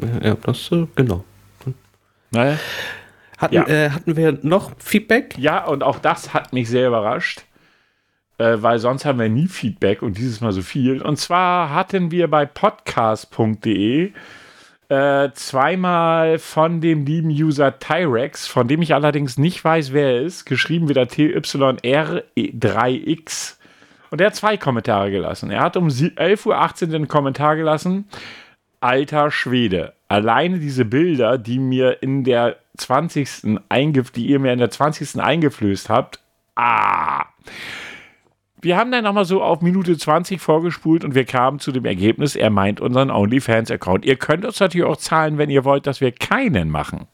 Ja, 0.00 0.28
ja 0.28 0.36
das, 0.42 0.70
äh, 0.70 0.86
genau. 0.94 1.24
Naja. 2.30 2.56
Hatten, 3.36 3.54
ja. 3.54 3.66
Äh, 3.66 3.90
hatten 3.90 4.16
wir 4.16 4.38
noch 4.42 4.72
Feedback? 4.78 5.36
Ja, 5.38 5.64
und 5.64 5.82
auch 5.82 5.98
das 5.98 6.34
hat 6.34 6.52
mich 6.52 6.68
sehr 6.68 6.86
überrascht 6.86 7.44
äh, 8.40 8.62
weil 8.62 8.78
sonst 8.78 9.04
haben 9.04 9.18
wir 9.18 9.28
nie 9.28 9.48
Feedback 9.48 10.00
und 10.00 10.16
dieses 10.16 10.40
Mal 10.40 10.52
so 10.52 10.62
viel. 10.62 11.02
Und 11.02 11.18
zwar 11.18 11.74
hatten 11.74 12.10
wir 12.10 12.26
bei 12.28 12.46
podcast.de 12.46 14.12
äh, 14.88 15.28
zweimal 15.34 16.38
von 16.38 16.80
dem 16.80 17.04
lieben 17.04 17.28
User 17.28 17.78
Tyrex, 17.78 18.46
von 18.46 18.66
dem 18.66 18.80
ich 18.80 18.94
allerdings 18.94 19.36
nicht 19.36 19.62
weiß, 19.62 19.92
wer 19.92 20.14
er 20.14 20.22
ist, 20.22 20.46
geschrieben 20.46 20.88
wieder 20.88 21.02
TYR3X. 21.02 23.56
Und 24.10 24.20
er 24.20 24.28
hat 24.28 24.34
zwei 24.34 24.56
Kommentare 24.56 25.10
gelassen. 25.10 25.50
Er 25.50 25.60
hat 25.60 25.76
um 25.76 25.88
11.18 25.88 26.86
Uhr 26.86 26.88
den 26.88 27.08
Kommentar 27.08 27.56
gelassen. 27.56 28.08
Alter 28.80 29.30
Schwede. 29.30 29.92
Alleine 30.08 30.58
diese 30.58 30.86
Bilder, 30.86 31.38
die 31.38 31.60
mir 31.60 32.02
in 32.02 32.24
der 32.24 32.56
20. 32.78 33.60
Eingef 33.68 34.10
die 34.10 34.26
ihr 34.26 34.40
mir 34.40 34.54
in 34.54 34.58
der 34.58 34.70
20. 34.70 35.20
eingeflößt 35.20 35.90
habt, 35.90 36.20
Ah. 36.56 37.26
Wir 38.62 38.76
haben 38.76 38.92
dann 38.92 39.04
nochmal 39.04 39.24
so 39.24 39.42
auf 39.42 39.62
Minute 39.62 39.96
20 39.96 40.40
vorgespult 40.40 41.04
und 41.04 41.14
wir 41.14 41.24
kamen 41.24 41.60
zu 41.60 41.72
dem 41.72 41.86
Ergebnis, 41.86 42.36
er 42.36 42.50
meint 42.50 42.80
unseren 42.80 43.10
OnlyFans-Account. 43.10 44.04
Ihr 44.04 44.16
könnt 44.16 44.44
uns 44.44 44.60
natürlich 44.60 44.86
auch 44.86 44.96
zahlen, 44.96 45.38
wenn 45.38 45.50
ihr 45.50 45.64
wollt, 45.64 45.86
dass 45.86 46.00
wir 46.00 46.12
keinen 46.12 46.70
machen. 46.70 47.06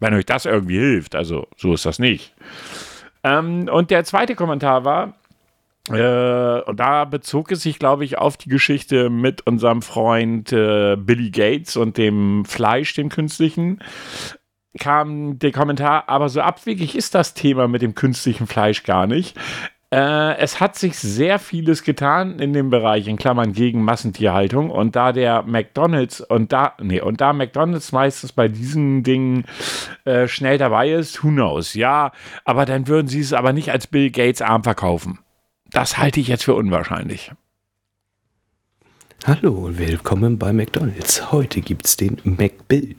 Wenn 0.00 0.14
euch 0.14 0.26
das 0.26 0.44
irgendwie 0.44 0.78
hilft. 0.78 1.14
Also, 1.14 1.46
so 1.56 1.74
ist 1.74 1.86
das 1.86 1.98
nicht. 1.98 2.34
Ähm, 3.22 3.68
und 3.72 3.90
der 3.90 4.04
zweite 4.04 4.34
Kommentar 4.34 4.84
war, 4.84 5.14
äh, 5.90 6.60
und 6.62 6.78
da 6.78 7.04
bezog 7.04 7.50
es 7.52 7.62
sich, 7.62 7.78
glaube 7.78 8.04
ich, 8.04 8.18
auf 8.18 8.36
die 8.36 8.48
Geschichte 8.48 9.10
mit 9.10 9.46
unserem 9.46 9.82
Freund 9.82 10.52
äh, 10.52 10.96
Billy 10.96 11.30
Gates 11.30 11.76
und 11.76 11.96
dem 11.96 12.44
Fleisch, 12.44 12.94
dem 12.94 13.08
künstlichen. 13.08 13.80
Kam 14.78 15.38
der 15.38 15.50
Kommentar, 15.52 16.08
aber 16.08 16.28
so 16.28 16.40
abwegig 16.40 16.94
ist 16.94 17.14
das 17.14 17.34
Thema 17.34 17.68
mit 17.68 17.82
dem 17.82 17.94
künstlichen 17.94 18.46
Fleisch 18.46 18.82
gar 18.82 19.06
nicht. 19.06 19.36
Äh, 19.90 20.36
es 20.36 20.60
hat 20.60 20.76
sich 20.76 20.98
sehr 20.98 21.38
vieles 21.38 21.82
getan 21.82 22.38
in 22.40 22.52
dem 22.52 22.68
Bereich, 22.68 23.08
in 23.08 23.16
Klammern 23.16 23.54
gegen 23.54 23.82
Massentierhaltung. 23.82 24.70
Und 24.70 24.96
da 24.96 25.12
der 25.12 25.42
McDonalds 25.42 26.20
und 26.20 26.52
da, 26.52 26.74
nee, 26.80 27.00
und 27.00 27.22
da 27.22 27.32
McDonalds 27.32 27.92
meistens 27.92 28.32
bei 28.32 28.48
diesen 28.48 29.02
Dingen 29.02 29.46
äh, 30.04 30.28
schnell 30.28 30.58
dabei 30.58 30.90
ist, 30.90 31.24
who 31.24 31.28
knows? 31.28 31.72
Ja, 31.72 32.12
aber 32.44 32.66
dann 32.66 32.86
würden 32.86 33.08
sie 33.08 33.20
es 33.20 33.32
aber 33.32 33.54
nicht 33.54 33.70
als 33.72 33.86
Bill 33.86 34.10
Gates 34.10 34.42
Arm 34.42 34.62
verkaufen. 34.62 35.20
Das 35.70 35.96
halte 35.96 36.20
ich 36.20 36.28
jetzt 36.28 36.44
für 36.44 36.54
unwahrscheinlich. 36.54 37.32
Hallo 39.26 39.52
und 39.52 39.78
willkommen 39.78 40.38
bei 40.38 40.52
McDonalds. 40.52 41.32
Heute 41.32 41.62
gibt 41.62 41.86
es 41.86 41.96
den 41.96 42.20
McBill. 42.24 42.94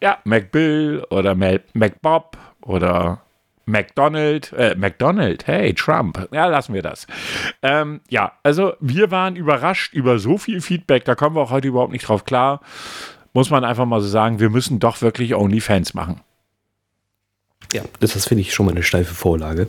Ja, 0.00 0.18
McBill 0.24 1.04
oder 1.10 1.34
McBob 1.34 2.38
oder 2.62 3.23
McDonald, 3.66 4.52
äh, 4.52 4.74
McDonald, 4.76 5.46
hey, 5.46 5.74
Trump. 5.74 6.28
Ja, 6.32 6.46
lassen 6.46 6.74
wir 6.74 6.82
das. 6.82 7.06
Ähm, 7.62 8.00
ja, 8.08 8.32
also 8.42 8.74
wir 8.80 9.10
waren 9.10 9.36
überrascht 9.36 9.92
über 9.94 10.18
so 10.18 10.38
viel 10.38 10.60
Feedback, 10.60 11.04
da 11.04 11.14
kommen 11.14 11.36
wir 11.36 11.42
auch 11.42 11.50
heute 11.50 11.68
überhaupt 11.68 11.92
nicht 11.92 12.08
drauf 12.08 12.24
klar. 12.24 12.60
Muss 13.32 13.50
man 13.50 13.64
einfach 13.64 13.86
mal 13.86 14.00
so 14.00 14.08
sagen, 14.08 14.38
wir 14.38 14.50
müssen 14.50 14.78
doch 14.78 15.02
wirklich 15.02 15.34
OnlyFans 15.34 15.94
machen. 15.94 16.20
Ja, 17.72 17.82
das, 18.00 18.12
das 18.14 18.26
finde 18.26 18.42
ich 18.42 18.54
schon 18.54 18.66
mal 18.66 18.72
eine 18.72 18.82
steife 18.82 19.14
Vorlage. 19.14 19.68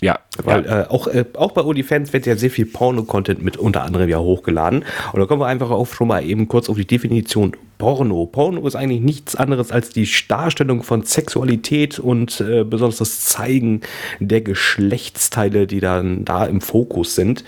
Ja. 0.00 0.18
Weil 0.42 0.64
ja. 0.64 0.82
Äh, 0.82 0.86
auch, 0.88 1.06
äh, 1.08 1.24
auch 1.34 1.52
bei 1.52 1.62
OnlyFans 1.62 2.12
wird 2.12 2.26
ja 2.26 2.36
sehr 2.36 2.50
viel 2.50 2.66
Porno-Content 2.66 3.42
mit 3.42 3.56
unter 3.56 3.82
anderem 3.82 4.08
ja 4.08 4.18
hochgeladen. 4.18 4.84
Und 5.12 5.20
da 5.20 5.26
kommen 5.26 5.42
wir 5.42 5.46
einfach 5.46 5.70
auch 5.70 5.86
schon 5.86 6.08
mal 6.08 6.24
eben 6.24 6.48
kurz 6.48 6.68
auf 6.68 6.76
die 6.76 6.86
Definition 6.86 7.56
Porno. 7.78 8.26
Porno 8.26 8.66
ist 8.66 8.76
eigentlich 8.76 9.00
nichts 9.00 9.36
anderes 9.36 9.72
als 9.72 9.90
die 9.90 10.08
Darstellung 10.28 10.82
von 10.82 11.02
Sexualität 11.02 11.98
und 11.98 12.40
äh, 12.40 12.62
besonders 12.62 12.98
das 12.98 13.24
Zeigen 13.24 13.80
der 14.20 14.42
Geschlechtsteile, 14.42 15.66
die 15.66 15.80
dann 15.80 16.24
da 16.24 16.44
im 16.44 16.60
Fokus 16.60 17.14
sind. 17.14 17.44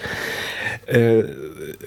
Äh, 0.87 1.25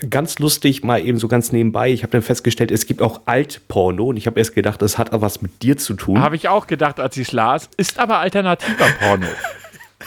ganz 0.09 0.39
lustig, 0.39 0.83
mal 0.83 1.03
eben 1.03 1.17
so 1.17 1.27
ganz 1.27 1.51
nebenbei. 1.51 1.91
Ich 1.91 2.03
habe 2.03 2.11
dann 2.11 2.21
festgestellt, 2.21 2.71
es 2.71 2.85
gibt 2.85 3.01
auch 3.01 3.21
Altporno 3.25 4.05
und 4.05 4.17
ich 4.17 4.27
habe 4.27 4.39
erst 4.39 4.53
gedacht, 4.53 4.81
das 4.81 4.97
hat 4.97 5.09
was 5.11 5.41
mit 5.41 5.63
dir 5.63 5.77
zu 5.77 5.95
tun. 5.95 6.21
Habe 6.21 6.35
ich 6.35 6.47
auch 6.47 6.67
gedacht, 6.67 6.99
als 6.99 7.17
ich 7.17 7.27
es 7.27 7.33
las. 7.33 7.69
Ist 7.77 7.99
aber 7.99 8.19
alternativer 8.19 8.85
Porno. 8.99 9.27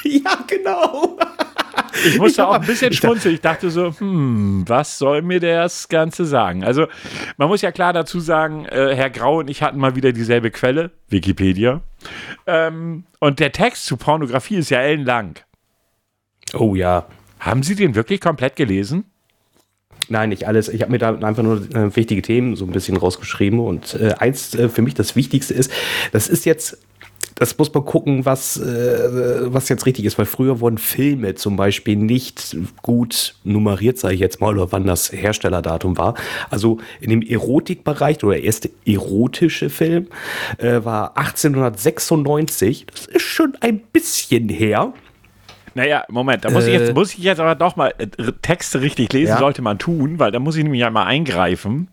Ja, 0.25 0.39
genau. 0.47 1.19
Ich 2.07 2.19
musste 2.19 2.43
ich 2.43 2.47
auch 2.47 2.55
ein 2.55 2.67
bisschen 2.67 2.93
schmunzeln. 2.93 3.35
Ich 3.35 3.41
dachte 3.41 3.71
so, 3.71 3.93
hm, 3.99 4.65
was 4.67 4.99
soll 4.99 5.23
mir 5.23 5.41
das 5.41 5.89
Ganze 5.89 6.25
sagen? 6.25 6.65
Also, 6.65 6.87
man 7.37 7.49
muss 7.49 7.61
ja 7.63 7.73
klar 7.73 7.93
dazu 7.93 8.21
sagen, 8.21 8.67
äh, 8.67 8.95
Herr 8.95 9.11
Grau 9.11 9.39
und 9.39 9.51
ich 9.51 9.63
hatten 9.63 9.79
mal 9.79 9.97
wieder 9.97 10.13
dieselbe 10.13 10.51
Quelle, 10.51 10.93
Wikipedia. 11.09 11.81
Ähm, 12.47 13.05
und 13.19 13.41
der 13.41 13.53
Text 13.53 13.87
zu 13.87 13.97
Pornografie 13.97 14.57
ist 14.57 14.71
ja 14.71 14.81
ellenlang. 14.81 15.41
Oh 16.55 16.75
ja. 16.75 17.07
Haben 17.41 17.63
Sie 17.63 17.75
den 17.75 17.95
wirklich 17.95 18.21
komplett 18.21 18.57
gelesen? 18.57 19.05
Nein, 20.09 20.31
nicht 20.31 20.47
alles. 20.47 20.69
Ich 20.69 20.81
habe 20.83 20.93
mir 20.93 20.99
da 20.99 21.15
einfach 21.15 21.43
nur 21.43 21.63
äh, 21.75 21.95
wichtige 21.95 22.23
Themen 22.23 22.57
so 22.57 22.65
ein 22.65 22.71
bisschen 22.71 22.97
rausgeschrieben. 22.97 23.61
Und 23.61 23.95
äh, 23.95 24.15
eins 24.19 24.55
äh, 24.55 24.69
für 24.69 24.83
mich 24.83 24.95
das 24.95 25.17
Wichtigste 25.17 25.55
ist, 25.55 25.71
das 26.13 26.29
ist 26.29 26.47
jetzt 26.47 26.79
das 27.39 27.57
muss 27.57 27.73
man 27.73 27.85
gucken, 27.85 28.25
was, 28.25 28.57
äh, 28.57 29.53
was 29.53 29.69
jetzt 29.69 29.87
richtig 29.87 30.05
ist, 30.05 30.19
weil 30.19 30.27
früher 30.27 30.59
wurden 30.59 30.77
Filme 30.77 31.37
zum 31.37 31.57
Beispiel 31.57 31.95
nicht 31.95 32.57
gut 32.83 33.37
nummeriert, 33.45 33.97
sage 33.97 34.15
ich 34.15 34.21
jetzt 34.21 34.41
mal, 34.41 34.55
oder 34.59 34.73
wann 34.73 34.87
das 34.87 35.13
Herstellerdatum 35.13 35.97
war. 35.97 36.15
Also 36.51 36.79
in 37.01 37.11
dem 37.11 37.23
Erotikbereich, 37.23 38.25
oder 38.25 38.35
der 38.35 38.45
erste 38.45 38.71
erotische 38.85 39.71
Film, 39.71 40.09
äh, 40.59 40.85
war 40.85 41.17
1896. 41.17 42.87
Das 42.87 43.07
ist 43.07 43.23
schon 43.23 43.57
ein 43.61 43.79
bisschen 43.79 44.49
her. 44.49 44.93
Naja, 45.75 46.05
Moment, 46.09 46.45
da 46.45 46.51
muss, 46.51 46.65
äh, 46.65 46.75
ich 46.75 46.81
jetzt, 46.81 46.95
muss 46.95 47.15
ich 47.15 47.21
jetzt 47.21 47.39
aber 47.39 47.55
doch 47.55 47.77
mal 47.77 47.95
äh, 47.99 48.07
Texte 48.43 48.81
richtig 48.81 49.13
lesen, 49.13 49.35
ja. 49.35 49.39
sollte 49.39 49.63
man 49.63 49.79
tun, 49.79 50.19
weil 50.19 50.33
da 50.33 50.41
muss 50.41 50.57
ich 50.57 50.65
nämlich 50.65 50.85
einmal 50.85 51.07
eingreifen. 51.07 51.87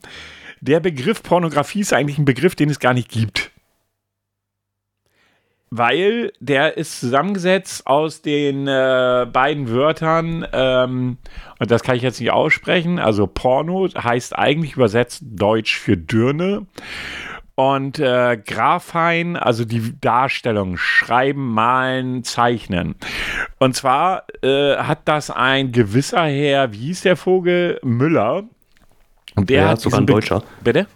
Der 0.60 0.80
Begriff 0.80 1.22
Pornografie 1.22 1.82
ist 1.82 1.94
eigentlich 1.94 2.18
ein 2.18 2.26
Begriff, 2.26 2.56
den 2.56 2.72
es 2.72 2.80
gar 2.80 2.96
nicht 2.96 3.10
gibt 3.10 3.52
weil 5.70 6.32
der 6.40 6.78
ist 6.78 7.00
zusammengesetzt 7.00 7.88
aus 7.88 8.22
den 8.22 8.68
äh, 8.68 9.28
beiden 9.32 9.70
Wörtern, 9.70 10.48
ähm, 10.54 11.18
und 11.60 11.72
das 11.72 11.84
kann 11.84 11.96
ich 11.96 12.02
jetzt 12.02 12.20
nicht 12.20 12.32
aussprechen, 12.32 13.00
also 13.00 13.28
Porno 13.28 13.88
heißt 13.88 14.38
eigentlich 14.38 14.74
übersetzt 14.74 15.24
Deutsch 15.24 15.78
für 15.78 15.98
Dürne. 15.98 16.66
Und 17.58 18.00
äh, 18.00 18.38
Graphein, 18.46 19.38
also 19.38 19.64
die 19.64 19.98
Darstellung, 20.02 20.76
schreiben, 20.76 21.54
malen, 21.54 22.26
zeichnen. 22.26 22.96
Und 23.60 23.78
zwar 23.78 24.26
äh, 24.42 24.76
hat 24.76 25.08
das 25.08 25.32
ein 25.32 25.72
gewisser 25.72 26.26
Herr, 26.26 26.74
wie 26.74 26.88
hieß 26.88 27.04
der 27.04 27.16
Vogel? 27.16 27.80
Müller. 27.82 28.44
Und 29.36 29.50
der 29.50 29.62
ja, 29.64 29.70
hat 29.70 29.80
sogar 29.80 30.02
ein 30.02 30.06
Deutscher. 30.06 30.44
Bitte? 30.66 30.88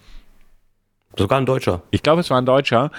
Sogar 1.19 1.39
ein 1.39 1.45
Deutscher. 1.45 1.81
Ich 1.91 2.01
glaube, 2.01 2.21
es 2.21 2.29
war 2.29 2.37
ein 2.37 2.45
Deutscher. 2.45 2.91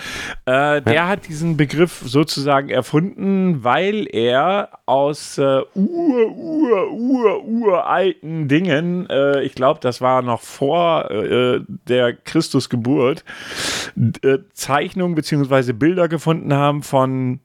Äh, 0.45 0.83
der 0.83 0.95
ja. 0.95 1.09
hat 1.09 1.27
diesen 1.27 1.57
Begriff 1.57 2.03
sozusagen 2.05 2.69
erfunden, 2.69 3.65
weil 3.65 4.07
er 4.12 4.69
aus 4.85 5.39
äh, 5.39 5.61
ur, 5.75 6.37
ur, 6.37 6.93
ur, 6.93 7.45
uralten 7.45 8.47
Dingen, 8.47 9.09
äh, 9.09 9.43
ich 9.43 9.55
glaube, 9.55 9.81
das 9.81 10.00
war 10.00 10.23
noch 10.23 10.43
vor 10.43 11.11
äh, 11.11 11.61
der 11.89 12.12
Christusgeburt, 12.12 13.25
äh, 14.23 14.39
Zeichnungen 14.53 15.15
bzw. 15.15 15.73
Bilder 15.73 16.09
gefunden 16.09 16.53
haben 16.53 16.83
von 16.83 17.41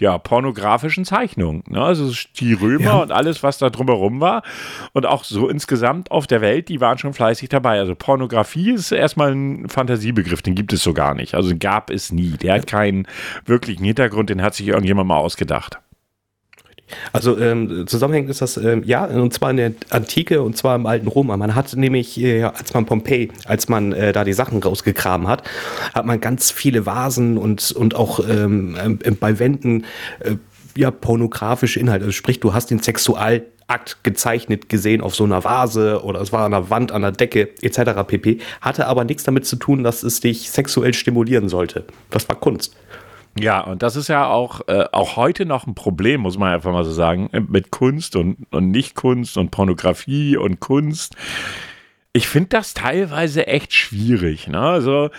ja, 0.00 0.18
pornografischen 0.18 1.04
Zeichnungen. 1.04 1.62
Ne? 1.68 1.82
Also 1.82 2.12
die 2.36 2.52
Römer 2.52 2.84
ja. 2.84 3.02
und 3.02 3.12
alles, 3.12 3.42
was 3.42 3.58
da 3.58 3.70
drumherum 3.70 4.20
war. 4.20 4.42
Und 4.92 5.06
auch 5.06 5.24
so 5.24 5.48
insgesamt 5.48 6.10
auf 6.10 6.26
der 6.26 6.40
Welt, 6.40 6.68
die 6.68 6.80
waren 6.80 6.98
schon 6.98 7.14
fleißig 7.14 7.48
dabei. 7.48 7.78
Also 7.78 7.94
Pornografie 7.94 8.72
ist 8.72 8.92
erstmal 8.92 9.32
ein 9.32 9.68
Fantasiebegriff, 9.68 10.42
den 10.42 10.54
gibt 10.54 10.72
es 10.72 10.82
so 10.82 10.92
gar 10.92 11.14
nicht. 11.14 11.34
Also 11.34 11.54
gab 11.58 11.90
es 11.90 12.12
nie. 12.12 12.32
Der 12.32 12.54
hat 12.54 12.66
keinen 12.66 13.06
wirklichen 13.44 13.84
Hintergrund, 13.84 14.30
den 14.30 14.42
hat 14.42 14.54
sich 14.54 14.68
irgendjemand 14.68 15.08
mal 15.08 15.18
ausgedacht. 15.18 15.78
Also 17.12 17.38
ähm, 17.38 17.86
zusammenhängend 17.86 18.30
ist 18.30 18.42
das, 18.42 18.56
ähm, 18.56 18.82
ja, 18.84 19.04
und 19.04 19.32
zwar 19.32 19.50
in 19.50 19.56
der 19.56 19.72
Antike 19.90 20.42
und 20.42 20.56
zwar 20.56 20.76
im 20.76 20.86
alten 20.86 21.08
Rom. 21.08 21.26
Man 21.26 21.54
hat 21.54 21.74
nämlich, 21.74 22.20
äh, 22.20 22.44
als 22.44 22.74
man 22.74 22.86
Pompeji, 22.86 23.30
als 23.44 23.68
man 23.68 23.92
äh, 23.92 24.12
da 24.12 24.24
die 24.24 24.32
Sachen 24.32 24.62
rausgegraben 24.62 25.26
hat, 25.26 25.42
hat 25.94 26.06
man 26.06 26.20
ganz 26.20 26.50
viele 26.50 26.86
Vasen 26.86 27.38
und, 27.38 27.72
und 27.72 27.94
auch 27.94 28.20
ähm, 28.28 28.98
äh, 29.02 29.10
bei 29.10 29.38
Wänden 29.38 29.84
äh, 30.20 30.36
ja, 30.76 30.90
pornografische 30.90 31.80
Inhalte. 31.80 32.04
Also 32.04 32.12
sprich, 32.12 32.38
du 32.38 32.54
hast 32.54 32.70
den 32.70 32.80
Sexualakt 32.80 34.04
gezeichnet 34.04 34.68
gesehen 34.68 35.00
auf 35.00 35.14
so 35.14 35.24
einer 35.24 35.42
Vase 35.42 36.02
oder 36.04 36.20
es 36.20 36.32
war 36.32 36.44
an 36.44 36.52
der 36.52 36.70
Wand, 36.70 36.92
an 36.92 37.02
der 37.02 37.12
Decke 37.12 37.48
etc. 37.62 38.06
pp. 38.06 38.38
Hatte 38.60 38.86
aber 38.86 39.04
nichts 39.04 39.24
damit 39.24 39.46
zu 39.46 39.56
tun, 39.56 39.82
dass 39.82 40.02
es 40.02 40.20
dich 40.20 40.50
sexuell 40.50 40.94
stimulieren 40.94 41.48
sollte. 41.48 41.84
Das 42.10 42.28
war 42.28 42.36
Kunst. 42.36 42.76
Ja, 43.38 43.60
und 43.60 43.82
das 43.82 43.96
ist 43.96 44.08
ja 44.08 44.28
auch, 44.28 44.66
äh, 44.68 44.86
auch 44.92 45.16
heute 45.16 45.44
noch 45.44 45.66
ein 45.66 45.74
Problem, 45.74 46.22
muss 46.22 46.38
man 46.38 46.52
einfach 46.52 46.72
mal 46.72 46.84
so 46.84 46.92
sagen, 46.92 47.28
mit 47.48 47.70
Kunst 47.70 48.16
und, 48.16 48.46
und 48.50 48.70
Nicht-Kunst 48.70 49.36
und 49.36 49.50
Pornografie 49.50 50.36
und 50.36 50.60
Kunst. 50.60 51.16
Ich 52.12 52.28
finde 52.28 52.48
das 52.50 52.72
teilweise 52.72 53.46
echt 53.46 53.74
schwierig. 53.74 54.48
Ne? 54.48 54.58
Also, 54.58 55.10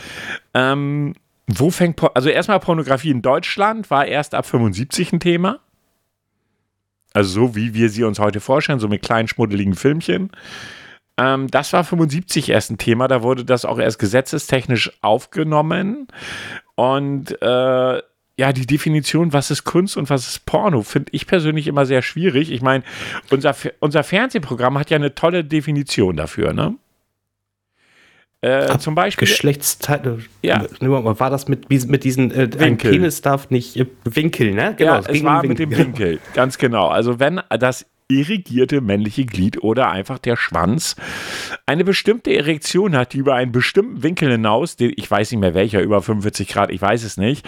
ähm, 0.56 1.14
wo 1.46 1.70
fängt, 1.70 2.02
also 2.16 2.30
erstmal 2.30 2.60
Pornografie 2.60 3.12
in 3.12 3.22
Deutschland 3.22 3.90
war 3.92 4.06
erst 4.06 4.34
ab 4.34 4.46
75 4.46 5.14
ein 5.14 5.20
Thema. 5.20 5.60
Also 7.14 7.30
so 7.30 7.56
wie 7.56 7.74
wir 7.74 7.90
sie 7.90 8.04
uns 8.04 8.20
heute 8.20 8.40
vorstellen, 8.40 8.80
so 8.80 8.88
mit 8.88 9.02
kleinen 9.02 9.28
schmuddeligen 9.28 9.76
Filmchen. 9.76 10.32
Ähm, 11.18 11.50
das 11.50 11.72
war 11.74 11.84
75 11.84 12.50
erst 12.50 12.72
ein 12.72 12.78
Thema, 12.78 13.08
da 13.08 13.24
wurde 13.24 13.46
das 13.46 13.66
auch 13.66 13.80
erst 13.80 14.00
gesetzestechnisch 14.00 14.92
aufgenommen. 15.02 16.08
Und 16.78 17.42
äh, 17.42 18.02
ja, 18.40 18.54
die 18.54 18.68
Definition, 18.68 19.34
was 19.34 19.50
ist 19.50 19.64
Kunst 19.64 19.98
und 19.98 20.12
was 20.12 20.28
ist 20.28 20.46
Porno, 20.46 20.84
finde 20.84 21.12
ich 21.12 21.26
persönlich 21.26 21.68
immer 21.68 21.88
sehr 21.88 22.04
schwierig. 22.04 22.52
Ich 22.52 22.62
meine, 22.62 22.84
unser, 23.32 23.56
unser 23.80 24.04
Fernsehprogramm 24.04 24.78
hat 24.78 24.92
ja 24.92 24.96
eine 24.96 25.16
tolle 25.16 25.44
Definition 25.44 26.16
dafür, 26.16 26.54
ne? 26.54 26.76
Äh, 28.42 28.78
zum 28.78 28.94
Beispiel. 28.94 29.28
Geschlechtsteile. 29.28 30.20
Ja. 30.44 30.64
War 30.80 31.30
das 31.32 31.48
mit, 31.48 31.72
mit 31.72 32.04
diesen, 32.04 32.30
äh, 32.30 32.44
ein 32.44 32.60
Winkel. 32.60 32.92
Penis 32.92 33.22
darf 33.22 33.50
nicht, 33.50 33.76
äh, 33.76 33.88
Winkel, 34.04 34.54
ne? 34.54 34.76
ja, 34.78 35.00
es 35.00 35.24
war 35.24 35.42
um 35.42 35.48
mit 35.48 35.58
dem 35.58 35.72
Winkel. 35.72 35.86
Winkel, 35.86 36.20
ganz 36.36 36.60
genau. 36.60 36.90
Also 36.90 37.20
wenn 37.20 37.42
das 37.50 37.88
irrigierte 38.10 38.82
männliche 38.82 39.26
Glied 39.26 39.64
oder 39.64 39.90
einfach 39.90 40.18
der 40.18 40.38
Schwanz 40.38 40.96
eine 41.66 41.84
bestimmte 41.84 42.34
Erektion 42.34 42.96
hat, 42.96 43.14
die 43.14 43.18
über 43.18 43.36
einen 43.36 43.52
bestimmten 43.52 44.02
Winkel 44.02 44.32
hinaus, 44.32 44.78
den, 44.78 44.94
ich 44.96 45.10
weiß 45.10 45.32
nicht 45.32 45.42
mehr 45.42 45.54
welcher, 45.54 45.82
über 45.82 46.02
45 46.02 46.48
Grad, 46.48 46.72
ich 46.72 46.82
weiß 46.82 47.04
es 47.04 47.18
nicht, 47.18 47.46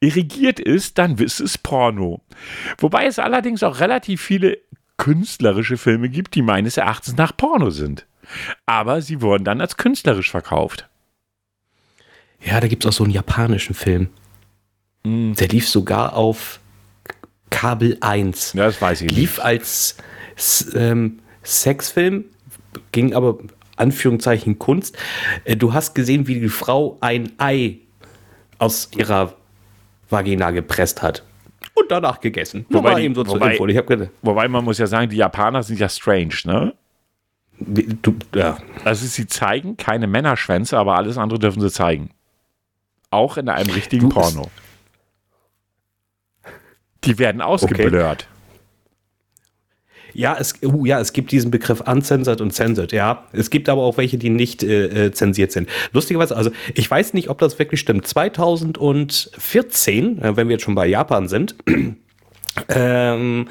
irrigiert 0.00 0.60
ist, 0.60 0.98
dann 0.98 1.16
ist 1.16 1.40
es 1.40 1.56
Porno. 1.56 2.20
Wobei 2.78 3.06
es 3.06 3.18
allerdings 3.18 3.62
auch 3.62 3.80
relativ 3.80 4.20
viele 4.20 4.58
künstlerische 4.98 5.78
Filme 5.78 6.08
gibt, 6.08 6.34
die 6.34 6.42
meines 6.42 6.76
Erachtens 6.76 7.16
nach 7.16 7.36
Porno 7.36 7.70
sind. 7.70 8.06
Aber 8.66 9.00
sie 9.00 9.20
wurden 9.20 9.44
dann 9.44 9.60
als 9.60 9.76
künstlerisch 9.76 10.30
verkauft. 10.30 10.88
Ja, 12.44 12.60
da 12.60 12.68
gibt 12.68 12.84
es 12.84 12.88
auch 12.88 12.96
so 12.96 13.04
einen 13.04 13.12
japanischen 13.12 13.74
Film. 13.74 14.08
Hm. 15.04 15.34
Der 15.34 15.48
lief 15.48 15.68
sogar 15.68 16.14
auf 16.14 16.60
Kabel 17.52 17.96
1. 18.00 18.54
Ja, 18.54 18.66
das 18.66 18.80
weiß 18.82 19.02
ich 19.02 19.08
nicht. 19.08 19.16
Lief 19.16 19.38
als 19.38 19.96
ähm, 20.74 21.20
Sexfilm, 21.44 22.24
ging 22.92 23.14
aber 23.14 23.38
Anführungszeichen 23.76 24.58
Kunst. 24.58 24.96
Äh, 25.44 25.56
Du 25.56 25.72
hast 25.72 25.94
gesehen, 25.94 26.26
wie 26.26 26.40
die 26.40 26.48
Frau 26.48 26.98
ein 27.00 27.32
Ei 27.38 27.78
aus 28.58 28.90
ihrer 28.96 29.34
Vagina 30.10 30.50
gepresst 30.50 31.02
hat. 31.02 31.24
Und 31.74 31.90
danach 31.90 32.20
gegessen. 32.20 32.66
Wobei 32.68 32.96
die- 32.96 33.02
eben 33.04 33.14
so 33.14 33.24
zur 33.24 33.34
wobei- 33.34 33.52
Info. 33.56 33.66
Hab 33.68 33.86
gedacht, 33.86 34.10
Wobei 34.22 34.48
man 34.48 34.64
muss 34.64 34.78
ja 34.78 34.86
sagen, 34.86 35.08
die 35.08 35.16
Japaner 35.16 35.62
sind 35.62 35.78
ja 35.80 35.88
strange, 35.88 36.34
ne? 36.44 36.74
du, 37.58 38.14
ja. 38.34 38.58
Also 38.84 39.06
sie 39.06 39.26
zeigen 39.26 39.76
keine 39.76 40.06
Männerschwänze, 40.06 40.76
aber 40.76 40.96
alles 40.96 41.16
andere 41.16 41.38
dürfen 41.38 41.60
sie 41.60 41.70
zeigen. 41.70 42.10
Auch 43.10 43.36
in 43.36 43.48
einem 43.48 43.70
richtigen 43.70 44.08
Du, 44.08 44.14
Porno. 44.14 44.50
Die 47.04 47.18
werden 47.18 47.40
ausgeblurrt. 47.40 48.28
Ja, 50.14 50.36
es, 50.38 50.54
uh, 50.62 50.84
ja, 50.84 51.00
es 51.00 51.12
gibt 51.12 51.32
diesen 51.32 51.50
Begriff 51.50 51.80
uncensored 51.80 52.40
und 52.40 52.52
censored, 52.52 52.92
ja. 52.92 53.24
Es 53.32 53.50
gibt 53.50 53.68
aber 53.68 53.82
auch 53.82 53.96
welche, 53.96 54.18
die 54.18 54.30
nicht 54.30 54.62
äh, 54.62 55.06
äh, 55.06 55.10
zensiert 55.12 55.50
sind. 55.52 55.68
Lustigerweise, 55.92 56.36
also 56.36 56.52
ich 56.74 56.88
weiß 56.90 57.14
nicht, 57.14 57.30
ob 57.30 57.38
das 57.38 57.58
wirklich 57.58 57.80
stimmt. 57.80 58.06
2014, 58.06 60.22
äh, 60.22 60.36
wenn 60.36 60.48
wir 60.48 60.54
jetzt 60.54 60.64
schon 60.64 60.74
bei 60.74 60.86
Japan 60.86 61.28
sind, 61.28 61.54
ähm, 62.68 63.48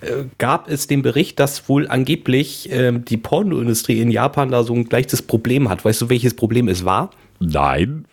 äh, 0.00 0.24
gab 0.38 0.70
es 0.70 0.86
den 0.86 1.02
Bericht, 1.02 1.40
dass 1.40 1.68
wohl 1.68 1.88
angeblich 1.88 2.68
ähm, 2.70 3.04
die 3.04 3.16
Pornoindustrie 3.16 4.00
in 4.00 4.12
Japan 4.12 4.50
da 4.50 4.62
so 4.62 4.74
ein 4.74 4.88
gleiches 4.88 5.22
Problem 5.22 5.68
hat. 5.68 5.84
Weißt 5.84 6.02
du, 6.02 6.08
welches 6.08 6.34
Problem 6.34 6.68
es 6.68 6.84
war? 6.84 7.10
Nein. 7.40 8.04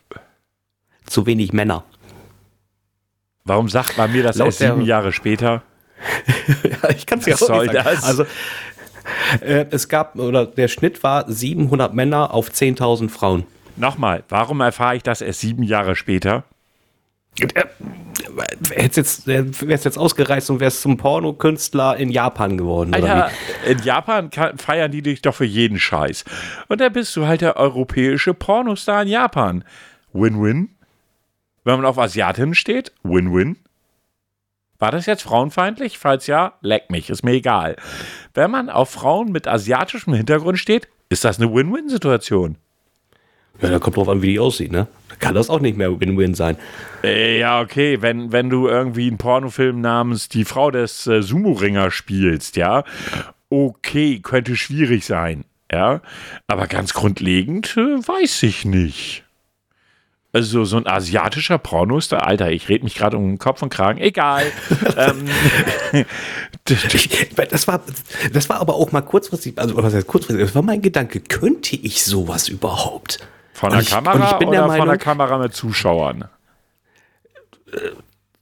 Zu 1.06 1.26
wenig 1.26 1.54
Männer. 1.54 1.84
Warum 3.46 3.68
sagt 3.70 3.98
man 3.98 4.12
mir 4.12 4.24
das 4.24 4.38
erst 4.38 4.60
sieben 4.60 4.82
Jahre 4.82 5.12
später? 5.12 5.64
ja, 6.64 6.90
ich 6.90 7.06
kann 7.06 7.20
es 7.20 7.26
ja 7.26 7.36
auch 7.36 7.40
soll 7.40 7.68
nicht 7.68 7.74
sagen. 7.74 7.90
das? 7.92 8.04
Also 8.04 8.26
äh, 9.42 9.66
es 9.72 9.90
gab, 9.90 10.18
oder 10.18 10.46
der 10.46 10.68
Schnitt 10.68 11.04
war 11.04 11.30
700 11.30 11.94
Männer 11.94 12.34
auf 12.34 12.50
10.000 12.50 13.10
Frauen. 13.10 13.46
Nochmal, 13.76 14.24
warum 14.30 14.62
erfahre 14.62 14.96
ich 14.96 15.04
das 15.04 15.22
erst 15.22 15.42
sieben 15.42 15.64
Jahre 15.64 15.96
später? 15.96 16.44
Hätt's 18.70 18.96
jetzt, 18.96 19.28
wär's 19.28 19.84
jetzt 19.84 19.98
ausgereist 19.98 20.50
und 20.50 20.60
wär's 20.60 20.82
zum 20.82 20.98
Pornokünstler 20.98 21.98
in 21.98 22.10
Japan 22.10 22.58
geworden. 22.58 22.94
Alter, 22.94 23.06
Oder 23.06 23.32
in 23.66 23.80
Japan 23.80 24.30
kann, 24.30 24.58
feiern 24.58 24.92
die 24.92 25.02
dich 25.02 25.22
doch 25.22 25.36
für 25.36 25.46
jeden 25.46 25.80
Scheiß. 25.80 26.26
Und 26.68 26.80
da 26.80 26.90
bist 26.90 27.16
du 27.16 27.26
halt 27.26 27.42
der 27.42 27.58
europäische 27.58 28.34
Pornostar 28.34 29.02
in 29.02 29.08
Japan. 29.08 29.64
Win-win. 30.14 30.70
Wenn 31.64 31.76
man 31.78 31.86
auf 31.86 31.98
Asiatinnen 31.98 32.56
steht, 32.56 32.92
Win-win. 33.04 33.58
War 34.80 34.92
das 34.92 35.06
jetzt 35.06 35.24
frauenfeindlich? 35.24 35.98
Falls 35.98 36.28
ja, 36.28 36.54
leck 36.62 36.90
mich, 36.90 37.10
ist 37.10 37.24
mir 37.24 37.32
egal. 37.32 37.78
Wenn 38.34 38.52
man 38.52 38.70
auf 38.70 38.90
Frauen 38.90 39.32
mit 39.32 39.48
asiatischem 39.48 40.14
Hintergrund 40.14 40.60
steht, 40.60 40.90
ist 41.10 41.24
das 41.24 41.40
eine 41.40 41.54
Win-Win-Situation. 41.54 42.58
Ja, 43.62 43.70
da 43.70 43.80
kommt 43.80 43.98
drauf 43.98 44.10
an, 44.10 44.22
wie 44.22 44.34
die 44.34 44.40
aussieht, 44.40 44.72
ne? 44.72 44.88
Da 45.10 45.16
kann 45.16 45.36
das 45.36 45.50
auch 45.50 45.60
nicht 45.60 45.78
mehr 45.78 46.00
Win-Win 46.00 46.34
sein. 46.34 46.58
Äh, 47.04 47.40
ja, 47.40 47.62
okay, 47.62 48.02
wenn, 48.02 48.32
wenn 48.32 48.50
du 48.50 48.68
irgendwie 48.68 49.08
einen 49.08 49.18
Pornofilm 49.18 49.80
namens 49.80 50.28
Die 50.28 50.44
Frau 50.44 50.72
des 50.72 51.06
äh, 51.08 51.22
Sumo-Ringer 51.22 51.92
spielst, 51.92 52.58
ja, 52.58 52.84
okay, 53.50 54.20
könnte 54.20 54.56
schwierig 54.56 55.06
sein, 55.06 55.46
ja, 55.72 56.02
aber 56.48 56.68
ganz 56.68 56.94
grundlegend 56.94 57.78
äh, 57.78 58.06
weiß 58.06 58.44
ich 58.44 58.66
nicht. 58.66 59.23
Also 60.36 60.66
so 60.66 60.78
ein 60.78 60.88
asiatischer 60.88 61.60
Pornostar, 61.60 62.26
Alter, 62.26 62.50
ich 62.52 62.68
rede 62.68 62.84
mich 62.84 62.96
gerade 62.96 63.18
um 63.18 63.24
den 63.34 63.38
Kopf 63.38 63.62
und 63.62 63.70
Kragen, 63.70 64.02
egal. 64.02 64.44
ähm, 64.98 65.30
das, 67.50 67.68
war, 67.68 67.82
das 68.34 68.50
war 68.50 68.60
aber 68.60 68.74
auch 68.74 68.92
mal 68.92 69.02
kurzfristig, 69.02 69.54
also 69.58 69.76
was 69.78 69.94
heißt 69.94 70.08
kurzfristig, 70.08 70.44
das 70.44 70.56
war 70.56 70.64
mein 70.64 70.82
Gedanke, 70.82 71.20
könnte 71.20 71.76
ich 71.76 72.04
sowas 72.04 72.48
überhaupt? 72.50 73.20
von 73.54 73.70
der 73.70 73.82
ich- 73.82 73.96
und 73.96 74.04
Kamera 74.04 74.32
ich 74.32 74.38
bin 74.40 74.48
oder 74.48 74.58
der 74.58 74.66
von 74.66 74.76
der 74.76 74.86
Meinung- 74.88 74.98
Kamera 75.00 75.38
mit 75.38 75.54
Zuschauern? 75.54 76.26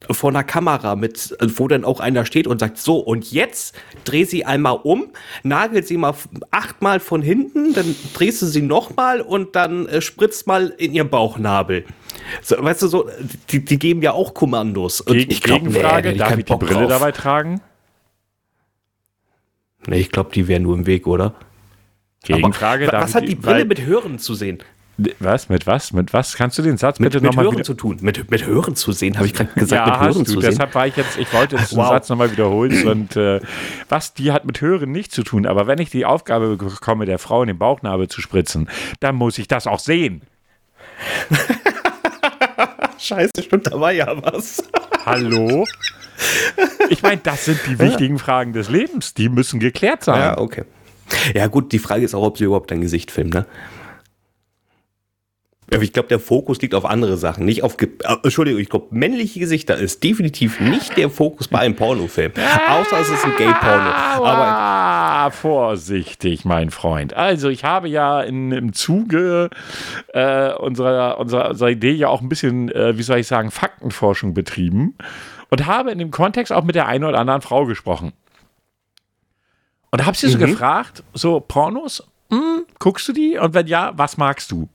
Vor 0.09 0.31
einer 0.31 0.43
Kamera 0.43 0.95
mit, 0.95 1.35
wo 1.57 1.67
dann 1.67 1.85
auch 1.85 1.99
einer 1.99 2.25
steht 2.25 2.47
und 2.47 2.59
sagt, 2.59 2.77
so, 2.79 2.97
und 2.97 3.31
jetzt 3.31 3.75
dreh 4.03 4.23
sie 4.23 4.45
einmal 4.45 4.79
um, 4.83 5.09
nagel 5.43 5.83
sie 5.83 5.97
mal 5.97 6.15
achtmal 6.49 6.99
von 6.99 7.21
hinten, 7.21 7.73
dann 7.73 7.95
drehst 8.13 8.41
du 8.41 8.47
sie 8.47 8.61
nochmal 8.61 9.21
und 9.21 9.55
dann 9.55 9.87
äh, 9.87 10.01
spritzt 10.01 10.47
mal 10.47 10.69
in 10.77 10.93
ihr 10.93 11.03
Bauchnabel. 11.03 11.85
So, 12.41 12.55
weißt 12.57 12.81
du, 12.81 12.87
so, 12.87 13.09
die, 13.51 13.63
die 13.63 13.77
geben 13.77 14.01
ja 14.01 14.13
auch 14.13 14.33
Kommandos. 14.33 15.01
Und 15.01 15.17
Gegen, 15.17 15.39
glaub, 15.39 15.61
nee, 15.61 15.81
da 15.81 16.01
Gegenfrage, 16.01 16.11
ich 16.11 16.17
darf 16.17 16.37
ich 16.37 16.45
die 16.45 16.55
Brille 16.55 16.79
drauf. 16.81 16.89
dabei 16.89 17.11
tragen? 17.11 17.61
Nee, 19.85 19.99
ich 19.99 20.11
glaube, 20.11 20.31
die 20.33 20.47
wären 20.47 20.63
nur 20.63 20.75
im 20.75 20.85
Weg, 20.85 21.07
oder? 21.07 21.35
Gegenfrage, 22.23 22.87
Aber, 22.87 23.01
was 23.01 23.11
ich 23.11 23.15
hat 23.15 23.27
die 23.27 23.35
Brille 23.35 23.65
mit 23.65 23.81
Hören 23.81 24.19
zu 24.19 24.35
sehen? 24.35 24.59
Was? 25.19 25.49
Mit 25.49 25.65
was? 25.65 25.93
Mit 25.93 26.13
was? 26.13 26.35
Kannst 26.35 26.57
du 26.57 26.61
den 26.61 26.77
Satz 26.77 26.99
Mit, 26.99 27.11
bitte 27.11 27.21
mit 27.23 27.31
nochmal 27.31 27.45
Hören 27.45 27.55
wieder? 27.55 27.63
zu 27.63 27.73
tun. 27.73 27.97
Mit, 28.01 28.29
mit 28.29 28.45
Hören 28.45 28.75
zu 28.75 28.91
sehen, 28.91 29.15
habe 29.17 29.25
ich 29.25 29.33
gerade 29.33 29.49
gesagt, 29.55 29.87
ja, 29.87 29.93
mit 29.93 30.01
Hören 30.01 30.25
du. 30.25 30.31
zu 30.31 30.41
sehen. 30.41 30.51
Deshalb 30.51 30.75
war 30.75 30.85
ich 30.85 30.95
jetzt, 30.95 31.17
ich 31.17 31.33
wollte 31.33 31.55
jetzt 31.55 31.71
den 31.71 31.77
Wow. 31.79 31.89
Satz 31.89 32.09
nochmal 32.09 32.31
wiederholen. 32.31 32.87
Und 32.87 33.15
äh, 33.15 33.39
was, 33.89 34.13
die 34.13 34.31
hat 34.31 34.45
mit 34.45 34.61
Hören 34.61 34.91
nichts 34.91 35.15
zu 35.15 35.23
tun. 35.23 35.47
Aber 35.47 35.65
wenn 35.65 35.79
ich 35.79 35.89
die 35.89 36.05
Aufgabe 36.05 36.55
bekomme, 36.57 37.05
der 37.05 37.17
Frau 37.19 37.41
in 37.41 37.47
den 37.47 37.57
Bauchnabel 37.57 38.09
zu 38.09 38.21
spritzen, 38.21 38.69
dann 38.99 39.15
muss 39.15 39.37
ich 39.37 39.47
das 39.47 39.65
auch 39.65 39.79
sehen. 39.79 40.21
Scheiße, 42.99 43.31
stimmt, 43.41 43.67
da 43.67 43.79
war 43.79 43.91
ja 43.91 44.07
was. 44.23 44.63
Hallo? 45.05 45.65
Ich 46.89 47.01
meine, 47.01 47.21
das 47.23 47.45
sind 47.45 47.59
die 47.67 47.79
wichtigen 47.79 48.19
Fragen 48.19 48.53
des 48.53 48.69
Lebens. 48.69 49.15
Die 49.15 49.29
müssen 49.29 49.59
geklärt 49.59 50.03
sein. 50.03 50.19
Ja, 50.19 50.37
okay. 50.37 50.65
Ja, 51.33 51.47
gut, 51.47 51.71
die 51.71 51.79
Frage 51.79 52.05
ist 52.05 52.13
auch, 52.13 52.23
ob 52.23 52.37
sie 52.37 52.43
überhaupt 52.43 52.69
dein 52.71 52.81
Gesicht 52.81 53.09
filmen, 53.09 53.31
ne? 53.31 53.45
Ich 55.79 55.93
glaube, 55.93 56.09
der 56.09 56.19
Fokus 56.19 56.61
liegt 56.61 56.75
auf 56.75 56.83
andere 56.83 57.15
Sachen, 57.15 57.45
nicht 57.45 57.63
auf. 57.63 57.77
Ge 57.77 57.89
äh, 58.03 58.15
Entschuldigung, 58.23 58.59
ich 58.59 58.69
glaube, 58.69 58.87
männliche 58.91 59.39
Gesichter 59.39 59.77
ist 59.77 60.03
definitiv 60.03 60.59
nicht 60.59 60.97
der 60.97 61.09
Fokus 61.09 61.47
bei 61.47 61.59
einem 61.59 61.77
Pornofilm. 61.77 62.33
Außer 62.69 62.99
es 62.99 63.09
ist 63.09 63.23
ein 63.23 63.31
Gay-Porno. 63.37 63.89
Aber 64.21 64.45
Ah, 64.47 65.29
vorsichtig, 65.31 66.43
mein 66.43 66.71
Freund. 66.71 67.13
Also, 67.13 67.47
ich 67.47 67.63
habe 67.63 67.87
ja 67.87 68.19
in, 68.21 68.51
im 68.51 68.73
Zuge 68.73 69.49
äh, 70.13 70.51
unserer, 70.55 71.19
unserer, 71.19 71.51
unserer 71.51 71.69
Idee 71.69 71.91
ja 71.93 72.09
auch 72.09 72.19
ein 72.21 72.27
bisschen, 72.27 72.69
äh, 72.71 72.97
wie 72.97 73.03
soll 73.03 73.19
ich 73.19 73.27
sagen, 73.27 73.49
Faktenforschung 73.49 74.33
betrieben 74.33 74.95
und 75.51 75.67
habe 75.67 75.91
in 75.91 75.99
dem 75.99 76.11
Kontext 76.11 76.51
auch 76.51 76.65
mit 76.65 76.75
der 76.75 76.87
einen 76.87 77.05
oder 77.05 77.19
anderen 77.19 77.41
Frau 77.41 77.65
gesprochen. 77.65 78.11
Und 79.91 80.05
habe 80.05 80.17
sie 80.17 80.27
so 80.27 80.37
Mhm. 80.37 80.41
gefragt, 80.47 81.03
so 81.13 81.39
Pornos, 81.39 82.03
hm, 82.29 82.65
guckst 82.79 83.07
du 83.07 83.13
die? 83.13 83.37
Und 83.37 83.53
wenn 83.53 83.67
ja, 83.67 83.93
was 83.95 84.17
magst 84.17 84.51
du? 84.51 84.67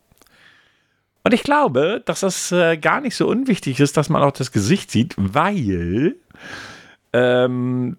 Und 1.27 1.35
ich 1.35 1.43
glaube, 1.43 2.03
dass 2.05 2.21
das 2.21 2.53
äh, 2.53 2.77
gar 2.77 3.01
nicht 3.01 3.17
so 3.17 3.27
unwichtig 3.27 3.81
ist, 3.81 3.97
dass 3.97 4.09
man 4.09 4.23
auch 4.23 4.31
das 4.31 4.53
Gesicht 4.53 4.93
sieht, 4.93 5.17
weil 5.19 6.15
ähm, 7.13 7.97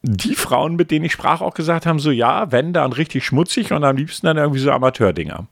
die 0.00 0.34
Frauen, 0.34 0.76
mit 0.76 0.90
denen 0.90 1.04
ich 1.04 1.12
sprach, 1.12 1.42
auch 1.42 1.52
gesagt 1.52 1.84
haben, 1.84 1.98
so 1.98 2.10
ja, 2.10 2.50
wenn 2.52 2.72
dann 2.72 2.94
richtig 2.94 3.22
schmutzig 3.26 3.70
und 3.70 3.84
am 3.84 3.98
liebsten 3.98 4.26
dann 4.26 4.38
irgendwie 4.38 4.60
so 4.60 4.70
Amateurdinger. 4.70 5.46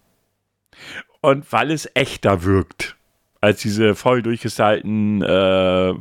Und 1.21 1.53
weil 1.53 1.71
es 1.71 1.87
echter 1.93 2.45
wirkt 2.45 2.97
als 3.43 3.61
diese 3.61 3.95
voll 3.95 4.23
durchgestylten 4.23 5.21
äh, 5.21 5.95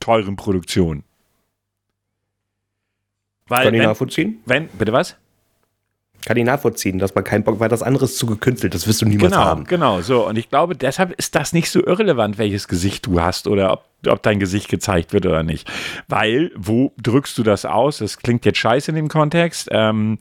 teuren 0.00 0.36
Produktionen. 0.36 1.04
Weil 3.46 3.64
kann 3.66 3.74
ich 3.74 3.80
wenn, 3.80 3.88
nachvollziehen? 3.88 4.40
wenn, 4.46 4.68
bitte 4.68 4.94
was? 4.94 5.18
Kann 6.24 6.36
ich 6.36 6.44
nachvollziehen, 6.44 7.00
dass 7.00 7.14
man 7.16 7.24
keinen 7.24 7.42
Bock, 7.42 7.58
weil 7.58 7.68
das 7.68 7.82
andere 7.82 8.04
ist 8.04 8.16
zu 8.16 8.26
gekünstelt, 8.26 8.74
das 8.74 8.86
wirst 8.86 9.02
du 9.02 9.06
niemals 9.06 9.32
genau, 9.32 9.44
haben. 9.44 9.64
Genau, 9.64 10.00
so. 10.02 10.26
Und 10.26 10.38
ich 10.38 10.48
glaube, 10.48 10.76
deshalb 10.76 11.12
ist 11.12 11.34
das 11.34 11.52
nicht 11.52 11.68
so 11.68 11.84
irrelevant, 11.84 12.38
welches 12.38 12.68
Gesicht 12.68 13.06
du 13.06 13.20
hast 13.20 13.48
oder 13.48 13.72
ob, 13.72 13.84
ob 14.06 14.22
dein 14.22 14.38
Gesicht 14.38 14.68
gezeigt 14.68 15.12
wird 15.12 15.26
oder 15.26 15.42
nicht. 15.42 15.68
Weil, 16.06 16.52
wo 16.54 16.92
drückst 17.02 17.36
du 17.38 17.42
das 17.42 17.64
aus? 17.64 17.98
Das 17.98 18.18
klingt 18.18 18.44
jetzt 18.44 18.58
scheiße 18.58 18.92
in 18.92 18.94
dem 18.94 19.08
Kontext. 19.08 19.68
Ähm, 19.72 20.18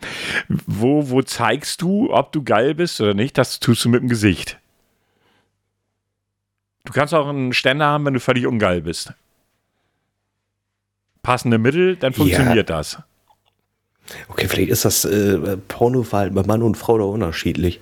wo, 0.47 1.11
wo 1.11 1.21
zeigst 1.21 1.83
du, 1.83 2.11
ob 2.11 2.31
du 2.31 2.43
geil 2.43 2.73
bist 2.73 2.99
oder 2.99 3.13
nicht? 3.13 3.37
Das 3.37 3.59
tust 3.59 3.85
du 3.85 3.89
mit 3.89 4.01
dem 4.01 4.09
Gesicht. 4.09 4.57
Du 6.85 6.93
kannst 6.93 7.13
auch 7.13 7.27
einen 7.27 7.53
Ständer 7.53 7.85
haben, 7.85 8.05
wenn 8.05 8.15
du 8.15 8.19
völlig 8.19 8.47
ungeil 8.47 8.81
bist. 8.81 9.13
Passende 11.21 11.59
Mittel, 11.59 11.95
dann 11.95 12.13
funktioniert 12.13 12.69
ja. 12.69 12.77
das. 12.77 12.97
Okay, 14.27 14.47
vielleicht 14.47 14.71
ist 14.71 14.85
das 14.85 15.05
äh, 15.05 15.57
Pornoverhalten 15.67 16.35
bei 16.35 16.43
Mann 16.43 16.63
und 16.63 16.75
Frau 16.75 16.97
da 16.97 17.03
unterschiedlich. 17.05 17.79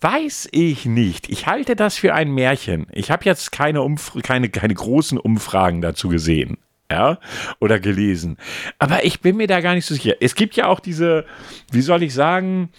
Weiß 0.00 0.48
ich 0.52 0.86
nicht. 0.86 1.28
Ich 1.30 1.46
halte 1.46 1.74
das 1.74 1.96
für 1.96 2.14
ein 2.14 2.30
Märchen. 2.30 2.86
Ich 2.92 3.10
habe 3.10 3.24
jetzt 3.24 3.50
keine, 3.52 3.82
Umf 3.82 4.12
keine, 4.22 4.48
keine 4.48 4.74
großen 4.74 5.18
Umfragen 5.18 5.80
dazu 5.80 6.08
gesehen. 6.08 6.58
Ja, 6.90 7.18
oder 7.58 7.80
gelesen. 7.80 8.36
Aber 8.78 9.04
ich 9.04 9.20
bin 9.20 9.36
mir 9.36 9.48
da 9.48 9.60
gar 9.60 9.74
nicht 9.74 9.86
so 9.86 9.94
sicher. 9.94 10.14
Es 10.20 10.36
gibt 10.36 10.54
ja 10.54 10.68
auch 10.68 10.78
diese, 10.78 11.24
wie 11.72 11.80
soll 11.80 12.04
ich 12.04 12.14
sagen, 12.14 12.70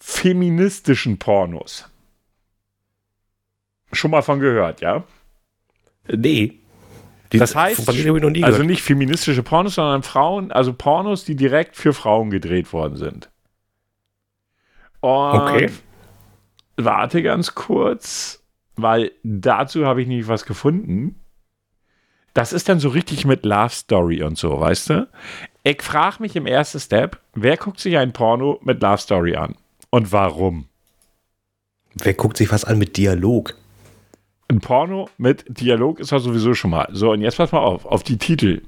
feministischen 0.00 1.18
Pornos. 1.18 1.88
Schon 3.92 4.10
mal 4.10 4.22
von 4.22 4.40
gehört, 4.40 4.80
ja? 4.80 5.04
Nee. 6.08 6.58
Die, 7.32 7.38
das 7.38 7.56
heißt, 7.56 7.88
also 7.88 8.62
nicht 8.62 8.82
feministische 8.82 9.42
Pornos, 9.42 9.76
sondern 9.76 10.02
Frauen, 10.02 10.52
also 10.52 10.74
Pornos, 10.74 11.24
die 11.24 11.34
direkt 11.34 11.76
für 11.76 11.94
Frauen 11.94 12.30
gedreht 12.30 12.72
worden 12.72 12.96
sind. 12.96 13.30
Und 15.00 15.40
okay. 15.40 15.70
Warte 16.76 17.22
ganz 17.22 17.54
kurz, 17.54 18.42
weil 18.76 19.12
dazu 19.22 19.86
habe 19.86 20.02
ich 20.02 20.08
nicht 20.08 20.28
was 20.28 20.44
gefunden. 20.44 21.18
Das 22.34 22.52
ist 22.52 22.68
dann 22.68 22.80
so 22.80 22.88
richtig 22.88 23.24
mit 23.24 23.44
Love 23.44 23.70
Story 23.70 24.22
und 24.22 24.38
so, 24.38 24.60
weißt 24.60 24.90
du? 24.90 25.08
Ich 25.64 25.82
frage 25.82 26.16
mich 26.20 26.36
im 26.36 26.46
ersten 26.46 26.80
Step, 26.80 27.20
wer 27.34 27.56
guckt 27.56 27.80
sich 27.80 27.96
ein 27.96 28.12
Porno 28.12 28.58
mit 28.62 28.82
Love 28.82 28.98
Story 28.98 29.36
an? 29.36 29.54
Und 29.90 30.12
warum? 30.12 30.66
Wer 31.94 32.14
guckt 32.14 32.36
sich 32.36 32.50
was 32.50 32.64
an 32.64 32.78
mit 32.78 32.96
Dialog? 32.96 33.54
Ein 34.52 34.60
Porno 34.60 35.08
mit 35.18 35.44
Dialog 35.48 35.98
ist 35.98 36.12
ja 36.12 36.18
sowieso 36.18 36.54
schon 36.54 36.70
mal. 36.70 36.88
So, 36.92 37.12
und 37.12 37.22
jetzt 37.22 37.38
pass 37.38 37.52
mal 37.52 37.60
auf, 37.60 37.84
auf 37.86 38.02
die 38.02 38.18
Titel. 38.18 38.62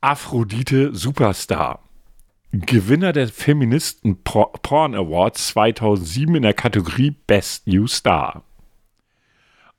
Aphrodite 0.00 0.94
Superstar. 0.94 1.80
Gewinner 2.52 3.12
der 3.12 3.28
Feministen 3.28 4.22
Porn 4.22 4.94
Awards 4.94 5.48
2007 5.48 6.36
in 6.36 6.42
der 6.42 6.54
Kategorie 6.54 7.14
Best 7.26 7.66
New 7.66 7.86
Star. 7.86 8.42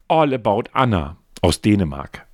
All 0.08 0.34
About 0.34 0.66
Anna 0.74 1.18
aus 1.42 1.62
Dänemark. 1.62 2.28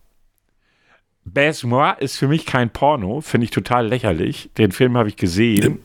Bas 1.25 1.63
Moi 1.63 1.93
ist 1.99 2.17
für 2.17 2.27
mich 2.27 2.45
kein 2.45 2.71
Porno, 2.71 3.21
finde 3.21 3.45
ich 3.45 3.51
total 3.51 3.87
lächerlich. 3.87 4.49
Den 4.57 4.71
Film 4.71 4.97
habe 4.97 5.07
ich 5.07 5.15
gesehen. 5.15 5.79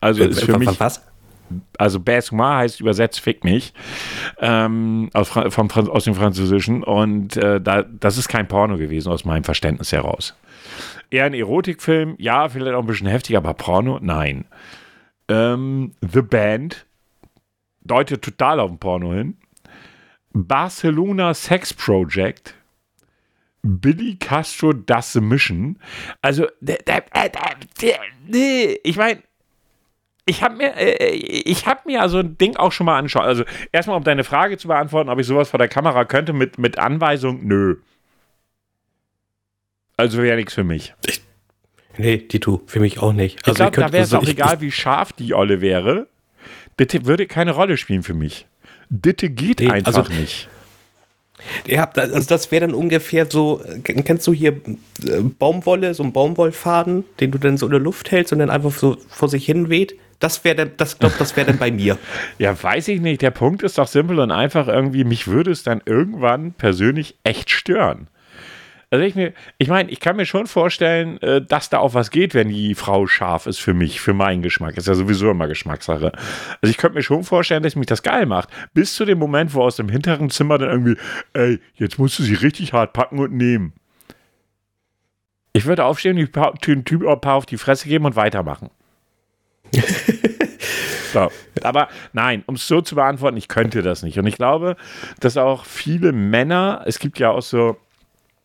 Also 0.00 0.24
ist 0.24 0.44
für 0.44 0.58
mich. 0.58 0.80
Was? 0.80 1.05
Also 1.78 2.00
Baise-moi 2.00 2.56
heißt 2.56 2.80
übersetzt 2.80 3.20
Fick 3.20 3.44
mich, 3.44 3.72
ähm, 4.38 5.10
aus, 5.12 5.28
vom, 5.28 5.70
aus 5.70 6.04
dem 6.04 6.14
Französischen. 6.14 6.82
Und 6.82 7.36
äh, 7.36 7.60
da, 7.60 7.82
das 7.82 8.18
ist 8.18 8.28
kein 8.28 8.48
Porno 8.48 8.76
gewesen, 8.76 9.10
aus 9.10 9.24
meinem 9.24 9.44
Verständnis 9.44 9.92
heraus. 9.92 10.34
Eher 11.10 11.24
ein 11.24 11.34
Erotikfilm, 11.34 12.16
ja, 12.18 12.48
vielleicht 12.48 12.74
auch 12.74 12.80
ein 12.80 12.86
bisschen 12.86 13.06
heftig, 13.06 13.36
aber 13.36 13.54
Porno, 13.54 13.98
nein. 14.00 14.44
Ähm, 15.28 15.92
The 16.00 16.22
Band 16.22 16.86
deutet 17.82 18.22
total 18.22 18.60
auf 18.60 18.70
ein 18.70 18.78
Porno 18.78 19.12
hin. 19.12 19.36
Barcelona 20.32 21.34
Sex 21.34 21.72
Project. 21.72 22.54
Billy 23.62 24.16
Castro 24.16 24.72
Das 24.72 25.14
Mission. 25.16 25.78
Also, 26.22 26.46
ich 28.28 28.96
meine, 28.96 29.22
ich 30.26 30.42
habe 30.42 30.56
mir, 30.56 30.76
äh, 30.76 31.14
ich 31.14 31.66
habe 31.66 31.80
mir 31.86 32.02
also 32.02 32.18
ein 32.18 32.36
Ding 32.36 32.56
auch 32.56 32.72
schon 32.72 32.84
mal 32.84 32.98
angeschaut. 32.98 33.22
Also 33.22 33.44
erstmal, 33.72 33.96
um 33.96 34.04
deine 34.04 34.24
Frage 34.24 34.58
zu 34.58 34.68
beantworten, 34.68 35.08
ob 35.08 35.18
ich 35.20 35.26
sowas 35.26 35.48
vor 35.48 35.58
der 35.58 35.68
Kamera 35.68 36.04
könnte 36.04 36.32
mit, 36.32 36.58
mit 36.58 36.78
Anweisung, 36.78 37.46
nö. 37.46 37.76
Also 39.96 40.20
wäre 40.22 40.36
nichts 40.36 40.52
für 40.52 40.64
mich. 40.64 40.94
Ich, 41.06 41.22
nee, 41.96 42.18
die 42.18 42.40
tu, 42.40 42.60
für 42.66 42.80
mich 42.80 42.98
auch 42.98 43.12
nicht. 43.12 43.38
Also 43.46 43.52
ich 43.52 43.56
glaube, 43.72 43.76
da 43.76 43.92
wäre 43.92 44.02
es 44.02 44.12
also, 44.12 44.26
auch 44.26 44.30
egal, 44.30 44.60
wie 44.60 44.72
scharf 44.72 45.12
die 45.12 45.32
Olle 45.32 45.60
wäre. 45.60 46.08
Das 46.76 46.88
würde 47.06 47.26
keine 47.26 47.52
Rolle 47.52 47.76
spielen 47.76 48.02
für 48.02 48.12
mich. 48.12 48.46
Ditte 48.90 49.30
geht 49.30 49.60
nee, 49.60 49.70
einfach 49.70 49.96
also, 49.96 50.12
nicht. 50.12 50.48
Ja, 51.66 51.88
also 51.94 52.28
das 52.28 52.50
wäre 52.50 52.66
dann 52.66 52.74
ungefähr 52.74 53.26
so, 53.30 53.62
kennst 53.84 54.26
du 54.26 54.32
hier 54.32 54.52
äh, 54.52 55.20
Baumwolle, 55.38 55.94
so 55.94 56.02
ein 56.02 56.12
Baumwollfaden, 56.12 57.04
den 57.20 57.30
du 57.30 57.38
dann 57.38 57.58
so 57.58 57.66
in 57.66 57.72
der 57.72 57.80
Luft 57.80 58.10
hältst 58.10 58.32
und 58.32 58.40
dann 58.40 58.50
einfach 58.50 58.72
so 58.72 58.96
vor 59.08 59.28
sich 59.28 59.44
hin 59.46 59.68
weht? 59.68 59.96
Das 60.18 60.44
wäre 60.44 60.66
das 60.66 60.98
glaube 60.98 61.14
das 61.18 61.36
wäre 61.36 61.46
dann 61.46 61.58
bei 61.58 61.70
mir. 61.70 61.98
Ja, 62.38 62.60
weiß 62.60 62.88
ich 62.88 63.00
nicht. 63.00 63.22
Der 63.22 63.30
Punkt 63.30 63.62
ist 63.62 63.78
doch 63.78 63.86
simpel 63.86 64.18
und 64.18 64.30
einfach 64.30 64.68
irgendwie, 64.68 65.04
mich 65.04 65.26
würde 65.26 65.50
es 65.50 65.62
dann 65.62 65.82
irgendwann 65.84 66.52
persönlich 66.52 67.16
echt 67.24 67.50
stören. 67.50 68.08
Also 68.90 69.04
ich 69.04 69.16
mir, 69.16 69.32
ich 69.58 69.68
meine, 69.68 69.90
ich 69.90 69.98
kann 69.98 70.16
mir 70.16 70.26
schon 70.26 70.46
vorstellen, 70.46 71.20
äh, 71.20 71.42
dass 71.42 71.68
da 71.70 71.78
auch 71.78 71.94
was 71.94 72.10
geht, 72.10 72.34
wenn 72.34 72.48
die 72.48 72.76
Frau 72.76 73.06
scharf 73.08 73.46
ist 73.46 73.58
für 73.58 73.74
mich, 73.74 74.00
für 74.00 74.14
meinen 74.14 74.42
Geschmack. 74.42 74.76
Ist 74.76 74.86
ja 74.86 74.94
sowieso 74.94 75.30
immer 75.30 75.48
Geschmackssache. 75.48 76.12
Also 76.12 76.70
ich 76.70 76.76
könnte 76.76 76.96
mir 76.96 77.02
schon 77.02 77.24
vorstellen, 77.24 77.64
dass 77.64 77.74
mich 77.74 77.86
das 77.86 78.04
geil 78.04 78.26
macht. 78.26 78.48
Bis 78.74 78.94
zu 78.94 79.04
dem 79.04 79.18
Moment, 79.18 79.54
wo 79.54 79.62
aus 79.62 79.76
dem 79.76 79.88
hinteren 79.88 80.30
Zimmer 80.30 80.58
dann 80.58 80.70
irgendwie, 80.70 80.96
ey, 81.32 81.58
jetzt 81.74 81.98
musst 81.98 82.18
du 82.18 82.22
sie 82.22 82.34
richtig 82.34 82.72
hart 82.72 82.92
packen 82.92 83.18
und 83.18 83.32
nehmen. 83.32 83.72
Ich 85.52 85.64
würde 85.64 85.84
aufstehen, 85.84 86.16
den 86.16 86.84
Typ 86.84 87.06
ein 87.06 87.20
paar 87.20 87.34
auf 87.34 87.46
die 87.46 87.58
Fresse 87.58 87.88
geben 87.88 88.04
und 88.04 88.14
weitermachen. 88.14 88.70
so. 91.12 91.30
Aber 91.62 91.88
nein, 92.12 92.42
um 92.46 92.54
es 92.54 92.66
so 92.66 92.80
zu 92.80 92.94
beantworten, 92.94 93.36
ich 93.36 93.48
könnte 93.48 93.82
das 93.82 94.02
nicht. 94.02 94.18
Und 94.18 94.26
ich 94.26 94.36
glaube, 94.36 94.76
dass 95.20 95.36
auch 95.36 95.64
viele 95.64 96.12
Männer, 96.12 96.82
es 96.86 96.98
gibt 96.98 97.18
ja 97.18 97.30
auch 97.30 97.42
so, 97.42 97.76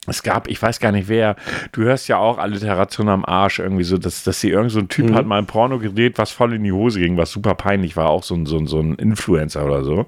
es 0.08 0.24
gab, 0.24 0.48
ich 0.48 0.60
weiß 0.62 0.80
gar 0.80 0.92
nicht 0.92 1.10
wer, 1.10 1.36
du 1.74 1.84
hörst 1.84 2.08
ja 2.08 2.18
auch 2.18 2.40
Alliteration 2.40 3.08
am 3.08 3.24
Arsch 3.24 3.60
irgendwie 3.60 3.84
so, 3.84 3.98
dass, 3.98 4.24
dass 4.24 4.42
sie 4.42 4.50
irgend 4.50 4.72
so 4.72 4.80
ein 4.80 4.88
Typ 4.88 5.10
mhm. 5.10 5.16
hat 5.16 5.28
mal 5.28 5.38
ein 5.38 5.46
Porno 5.46 5.78
gedreht, 5.78 6.18
was 6.18 6.32
voll 6.32 6.54
in 6.54 6.64
die 6.64 6.72
Hose 6.72 7.00
ging, 7.00 7.18
was 7.18 7.32
super 7.32 7.54
peinlich 7.54 7.96
war, 7.96 8.10
auch 8.10 8.24
so 8.24 8.34
ein, 8.34 8.46
so 8.46 8.58
ein, 8.58 8.66
so 8.66 8.80
ein 8.80 8.96
Influencer 8.96 9.64
oder 9.64 9.84
so. 9.84 10.08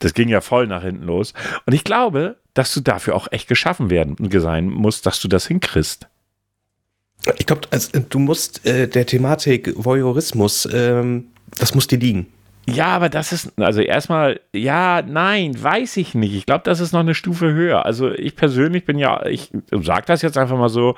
Das 0.00 0.14
ging 0.14 0.28
ja 0.28 0.40
voll 0.40 0.66
nach 0.66 0.82
hinten 0.82 1.04
los. 1.04 1.34
Und 1.66 1.74
ich 1.74 1.84
glaube, 1.84 2.36
dass 2.54 2.74
du 2.74 2.80
dafür 2.80 3.14
auch 3.14 3.28
echt 3.30 3.48
geschaffen 3.48 3.90
werden 3.90 4.16
sein 4.40 4.66
musst, 4.66 5.06
dass 5.06 5.20
du 5.20 5.28
das 5.28 5.46
hinkriegst. 5.46 6.08
Ich 7.38 7.46
glaube, 7.46 7.62
also, 7.70 7.98
du 8.00 8.18
musst 8.18 8.66
äh, 8.66 8.88
der 8.88 9.06
Thematik 9.06 9.72
Voyeurismus, 9.76 10.68
ähm, 10.72 11.26
das 11.58 11.74
muss 11.74 11.86
dir 11.86 11.98
liegen. 11.98 12.26
Ja, 12.68 12.88
aber 12.88 13.08
das 13.08 13.32
ist, 13.32 13.52
also 13.58 13.80
erstmal, 13.80 14.40
ja, 14.52 15.02
nein, 15.02 15.60
weiß 15.60 15.96
ich 15.96 16.14
nicht. 16.14 16.34
Ich 16.34 16.46
glaube, 16.46 16.62
das 16.64 16.78
ist 16.78 16.92
noch 16.92 17.00
eine 17.00 17.14
Stufe 17.14 17.52
höher. 17.52 17.84
Also 17.84 18.12
ich 18.12 18.36
persönlich 18.36 18.84
bin 18.84 18.98
ja, 18.98 19.26
ich 19.26 19.50
sage 19.70 20.04
das 20.06 20.22
jetzt 20.22 20.38
einfach 20.38 20.56
mal 20.56 20.68
so, 20.68 20.94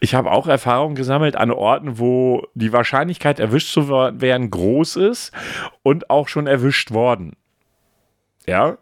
ich 0.00 0.14
habe 0.14 0.30
auch 0.30 0.46
Erfahrungen 0.46 0.96
gesammelt 0.96 1.36
an 1.36 1.50
Orten, 1.50 1.98
wo 1.98 2.46
die 2.54 2.72
Wahrscheinlichkeit, 2.72 3.40
erwischt 3.40 3.72
zu 3.72 3.88
werden, 3.88 4.50
groß 4.50 4.96
ist 4.96 5.32
und 5.82 6.10
auch 6.10 6.28
schon 6.28 6.46
erwischt 6.46 6.90
worden. 6.90 7.36
Ja. 8.46 8.76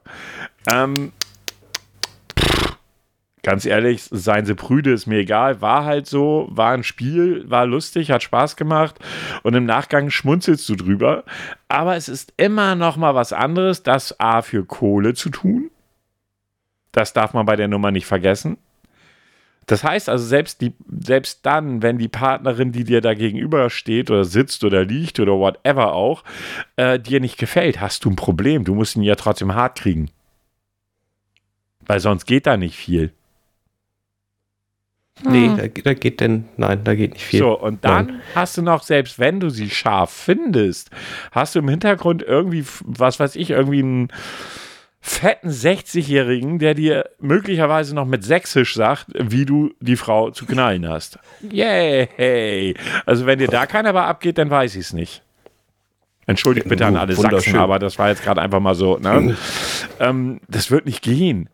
Ähm, 0.72 1.12
ganz 3.42 3.66
ehrlich, 3.66 4.02
seien 4.11 4.46
sie 4.46 4.55
prüde, 4.55 4.92
ist 4.92 5.07
mir 5.07 5.18
egal. 5.18 5.61
War 5.61 5.85
halt 5.85 6.07
so, 6.07 6.48
war 6.50 6.72
ein 6.72 6.85
Spiel, 6.85 7.48
war 7.50 7.66
lustig, 7.66 8.11
hat 8.11 8.22
Spaß 8.22 8.57
gemacht 8.57 8.98
und 9.42 9.55
im 9.55 9.64
Nachgang 9.64 10.11
schmunzelst 10.11 10.68
du 10.68 10.76
drüber. 10.76 11.24
Aber 11.68 11.96
es 11.96 12.09
ist 12.09 12.33
immer 12.37 12.74
noch 12.74 12.96
mal 12.96 13.14
was 13.14 13.33
anderes, 13.33 13.83
das 13.83 14.18
A 14.20 14.42
für 14.42 14.64
Kohle 14.64 15.14
zu 15.14 15.31
tun. 15.31 15.70
Das 16.92 17.12
darf 17.12 17.33
man 17.35 17.46
bei 17.46 17.57
der 17.57 17.68
Nummer 17.68 17.90
nicht 17.90 18.07
vergessen. 18.07 18.59
Das 19.66 19.85
heißt 19.85 20.09
also, 20.09 20.24
selbst, 20.24 20.61
die, 20.61 20.74
selbst 21.00 21.46
dann, 21.46 21.83
wenn 21.83 21.96
die 21.96 22.09
Partnerin, 22.09 22.72
die 22.72 22.85
dir 22.85 23.00
da 23.00 23.14
gegenüber 23.14 23.70
steht 23.70 24.11
oder 24.11 24.24
sitzt 24.24 24.64
oder 24.64 24.85
liegt 24.85 25.20
oder 25.20 25.33
whatever 25.38 25.94
auch, 25.94 26.24
äh, 26.76 26.98
dir 26.98 27.20
nicht 27.20 27.38
gefällt, 27.38 27.81
hast 27.81 28.05
du 28.05 28.11
ein 28.11 28.16
Problem. 28.16 28.64
Du 28.64 28.74
musst 28.74 28.96
ihn 28.96 29.02
ja 29.02 29.14
trotzdem 29.14 29.55
hart 29.55 29.78
kriegen. 29.78 30.11
Weil 31.87 32.00
sonst 32.00 32.26
geht 32.26 32.46
da 32.46 32.57
nicht 32.57 32.76
viel. 32.76 33.12
Nee, 35.25 35.48
hm. 35.48 35.57
da, 35.57 35.68
da, 35.68 35.94
geht 35.94 36.20
denn, 36.20 36.46
nein, 36.57 36.85
da 36.85 36.94
geht 36.94 37.12
nicht 37.12 37.25
viel. 37.25 37.40
So, 37.40 37.59
und 37.59 37.85
dann 37.85 38.07
nein. 38.07 38.22
hast 38.35 38.57
du 38.57 38.62
noch, 38.62 38.83
selbst 38.83 39.18
wenn 39.18 39.40
du 39.40 39.51
sie 39.51 39.70
scharf 39.70 40.11
findest, 40.11 40.90
hast 41.31 41.55
du 41.55 41.61
im 41.61 41.68
Hintergrund 41.68 42.22
irgendwie, 42.22 42.64
was 42.81 43.20
weiß 43.20 43.37
ich, 43.37 43.51
irgendwie 43.51 43.83
ein 43.83 44.09
fetten 45.01 45.51
60-Jährigen, 45.51 46.59
der 46.59 46.75
dir 46.75 47.11
möglicherweise 47.18 47.94
noch 47.94 48.07
mit 48.07 48.25
Sächsisch 48.25 48.75
sagt, 48.75 49.07
wie 49.14 49.44
du 49.44 49.75
die 49.81 49.96
Frau 49.96 50.31
zu 50.31 50.46
knallen 50.46 50.88
hast. 50.88 51.18
Yay! 51.51 52.75
Also 53.05 53.27
wenn 53.27 53.38
dir 53.38 53.48
da 53.48 53.66
keiner 53.66 53.92
bei 53.92 54.05
abgeht, 54.05 54.38
dann 54.38 54.48
weiß 54.48 54.77
ich 54.77 54.87
es 54.87 54.92
nicht. 54.92 55.22
Entschuldigt 56.27 56.68
bitte 56.68 56.87
an 56.87 56.96
alle 56.96 57.14
Sachsen, 57.14 57.57
aber 57.57 57.81
das 57.81 57.98
war 57.98 58.09
jetzt 58.09 58.22
gerade 58.22 58.40
einfach 58.40 58.61
mal 58.61 58.77
so. 58.77 58.96
Ne? 58.96 59.37
ähm, 60.01 60.40
das 60.48 60.70
wird 60.70 60.87
nicht 60.87 61.03
gehen. 61.03 61.48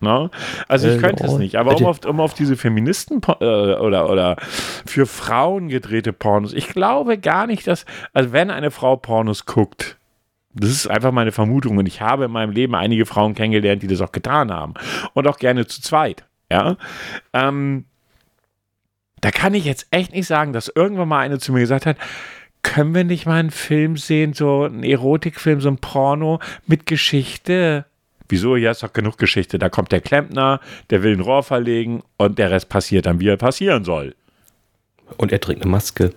Ne? 0.00 0.30
Also 0.66 0.88
ich 0.88 0.96
Äh, 0.96 0.98
könnte 0.98 1.24
es 1.24 1.30
oh, 1.30 1.38
nicht, 1.38 1.56
aber 1.56 1.76
um 1.76 1.86
auf, 1.86 2.04
um 2.04 2.20
auf 2.20 2.34
diese 2.34 2.56
Feministen 2.56 3.20
äh, 3.40 3.44
oder, 3.44 4.10
oder 4.10 4.36
für 4.84 5.06
Frauen 5.06 5.68
gedrehte 5.68 6.12
Pornos, 6.12 6.52
ich 6.52 6.68
glaube 6.68 7.18
gar 7.18 7.46
nicht, 7.46 7.66
dass, 7.68 7.86
also 8.12 8.32
wenn 8.32 8.50
eine 8.50 8.72
Frau 8.72 8.96
Pornos 8.96 9.46
guckt, 9.46 9.96
das 10.54 10.70
ist 10.70 10.86
einfach 10.88 11.12
meine 11.12 11.30
Vermutung 11.32 11.78
und 11.78 11.86
ich 11.86 12.00
habe 12.00 12.24
in 12.24 12.32
meinem 12.32 12.50
Leben 12.50 12.74
einige 12.74 13.06
Frauen 13.06 13.34
kennengelernt, 13.34 13.82
die 13.82 13.86
das 13.86 14.00
auch 14.00 14.12
getan 14.12 14.50
haben 14.52 14.74
und 15.14 15.26
auch 15.28 15.38
gerne 15.38 15.66
zu 15.66 15.80
zweit, 15.80 16.24
ja, 16.50 16.76
ähm, 17.32 17.84
da 19.22 19.30
kann 19.30 19.54
ich 19.54 19.64
jetzt 19.64 19.86
echt 19.90 20.12
nicht 20.12 20.26
sagen, 20.26 20.52
dass 20.52 20.70
irgendwann 20.74 21.08
mal 21.08 21.20
eine 21.20 21.38
zu 21.38 21.52
mir 21.52 21.60
gesagt 21.60 21.86
hat, 21.86 21.96
können 22.62 22.94
wir 22.94 23.04
nicht 23.04 23.24
mal 23.24 23.40
einen 23.40 23.50
Film 23.50 23.96
sehen, 23.96 24.34
so 24.34 24.64
einen 24.64 24.84
Erotikfilm, 24.84 25.60
so 25.60 25.68
ein 25.68 25.78
Porno 25.78 26.40
mit 26.66 26.86
Geschichte? 26.86 27.86
Wieso? 28.28 28.56
Ja, 28.56 28.70
ist 28.70 28.82
doch 28.82 28.92
genug 28.92 29.18
Geschichte. 29.18 29.58
Da 29.58 29.68
kommt 29.68 29.92
der 29.92 30.00
Klempner, 30.00 30.60
der 30.90 31.02
will 31.02 31.12
ein 31.12 31.20
Rohr 31.20 31.42
verlegen 31.42 32.02
und 32.18 32.38
der 32.38 32.50
Rest 32.50 32.68
passiert 32.68 33.06
dann, 33.06 33.20
wie 33.20 33.28
er 33.28 33.36
passieren 33.36 33.84
soll. 33.84 34.14
Und 35.16 35.32
er 35.32 35.40
trägt 35.40 35.62
eine 35.62 35.70
Maske. 35.70 36.12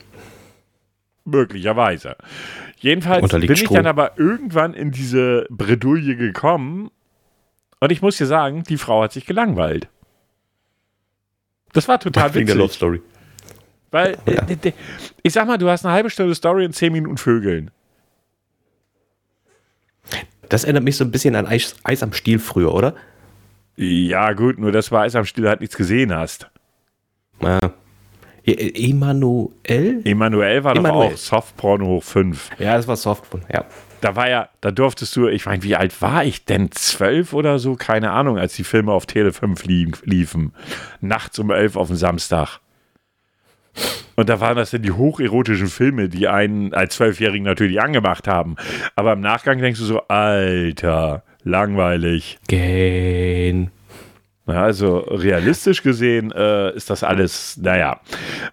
Möglicherweise. 1.26 2.16
Jedenfalls 2.78 3.32
bin 3.32 3.52
ich 3.52 3.60
Strom. 3.60 3.78
dann 3.78 3.88
aber 3.88 4.18
irgendwann 4.18 4.74
in 4.74 4.92
diese 4.92 5.48
Bredouille 5.50 6.16
gekommen 6.16 6.92
und 7.80 7.92
ich 7.92 8.02
muss 8.02 8.18
dir 8.18 8.28
sagen, 8.28 8.64
die 8.64 8.78
Frau 8.78 9.04
hat 9.04 9.12
sich 9.12 9.26
gelangweilt. 9.26 9.90
Das 11.76 11.88
war 11.88 12.00
total 12.00 12.34
Wegen 12.34 12.48
der 12.48 12.56
Love 12.56 12.66
witzig. 12.70 12.78
Story. 12.78 13.02
Weil, 13.92 14.18
Ja. 14.26 14.44
äh, 14.48 14.72
ich 15.22 15.34
sag 15.34 15.46
mal, 15.48 15.58
du 15.58 15.70
hast 15.70 15.86
eine 15.86 15.94
halbe 15.94 16.10
Stunde 16.10 16.34
Story 16.34 16.66
und 16.66 16.74
zehn 16.74 16.92
Minuten 16.92 17.18
Vögeln. 17.18 17.70
Das 20.50 20.64
erinnert 20.64 20.84
mich 20.84 20.98
so 20.98 21.04
ein 21.04 21.12
bisschen 21.12 21.36
an 21.36 21.48
Eis, 21.48 21.76
Eis 21.84 22.04
am 22.04 22.14
Stiel 22.14 22.40
früher, 22.40 22.74
oder? 22.74 22.96
Ja, 23.76 24.34
gut, 24.34 24.60
nur 24.60 24.72
das 24.72 24.92
war 24.92 25.02
Eis 25.04 25.16
am 25.16 25.26
Stiel, 25.26 25.48
halt 25.48 25.62
nichts 25.62 25.76
gesehen 25.76 26.14
hast. 26.16 26.50
Ja. 27.42 27.60
E- 28.46 28.90
Emanuel? 28.90 30.02
Emanuel 30.06 30.64
war 30.64 30.76
Emanuel. 30.76 31.08
doch 31.10 31.14
auch 31.16 31.18
Softporno 31.18 31.86
hoch 31.88 32.04
5. 32.04 32.52
Ja, 32.60 32.78
das 32.78 32.88
war 32.88 32.96
Softphone, 32.96 33.44
ja. 33.52 33.66
Da 34.06 34.16
war 34.16 34.30
ja, 34.30 34.50
da 34.62 34.70
durftest 34.70 35.16
du, 35.16 35.28
ich 35.28 35.48
meine, 35.48 35.64
wie 35.64 35.76
alt 35.76 36.00
war 36.00 36.24
ich 36.24 36.46
denn? 36.46 36.70
Zwölf 36.72 37.34
oder 37.34 37.58
so? 37.58 37.74
Keine 37.76 38.12
Ahnung, 38.12 38.38
als 38.38 38.54
die 38.56 38.64
Filme 38.64 38.92
auf 38.92 39.08
Tele 39.08 39.34
5 39.34 39.66
lie- 39.66 39.92
liefen. 40.04 40.54
Nachts 41.02 41.40
um 41.40 41.50
elf 41.50 41.76
auf 41.76 41.88
dem 41.88 41.96
Samstag. 41.96 42.60
Und 44.16 44.30
da 44.30 44.40
waren 44.40 44.58
das 44.58 44.70
dann 44.70 44.84
die 44.84 44.92
hocherotischen 44.92 45.66
Filme, 45.66 46.08
die 46.08 46.28
einen 46.28 46.72
als 46.76 46.94
Zwölfjährigen 46.98 47.46
natürlich 47.48 47.82
angemacht 47.82 48.28
haben. 48.28 48.58
Aber 48.96 49.14
im 49.14 49.22
Nachgang 49.22 49.58
denkst 49.58 49.80
du 49.80 49.86
so, 49.86 50.02
Alter, 50.08 51.24
langweilig. 51.44 52.38
Gen. 52.48 53.72
Ja, 54.46 54.62
also 54.66 55.00
realistisch 55.00 55.82
gesehen 55.82 56.32
äh, 56.32 56.76
ist 56.76 56.92
das 56.92 57.04
alles, 57.04 57.58
naja. 57.58 58.00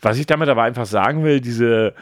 Was 0.00 0.16
ich 0.18 0.24
damit 0.24 0.48
aber 0.48 0.62
einfach 0.62 0.86
sagen 0.86 1.22
will, 1.24 1.42
diese, 1.42 1.92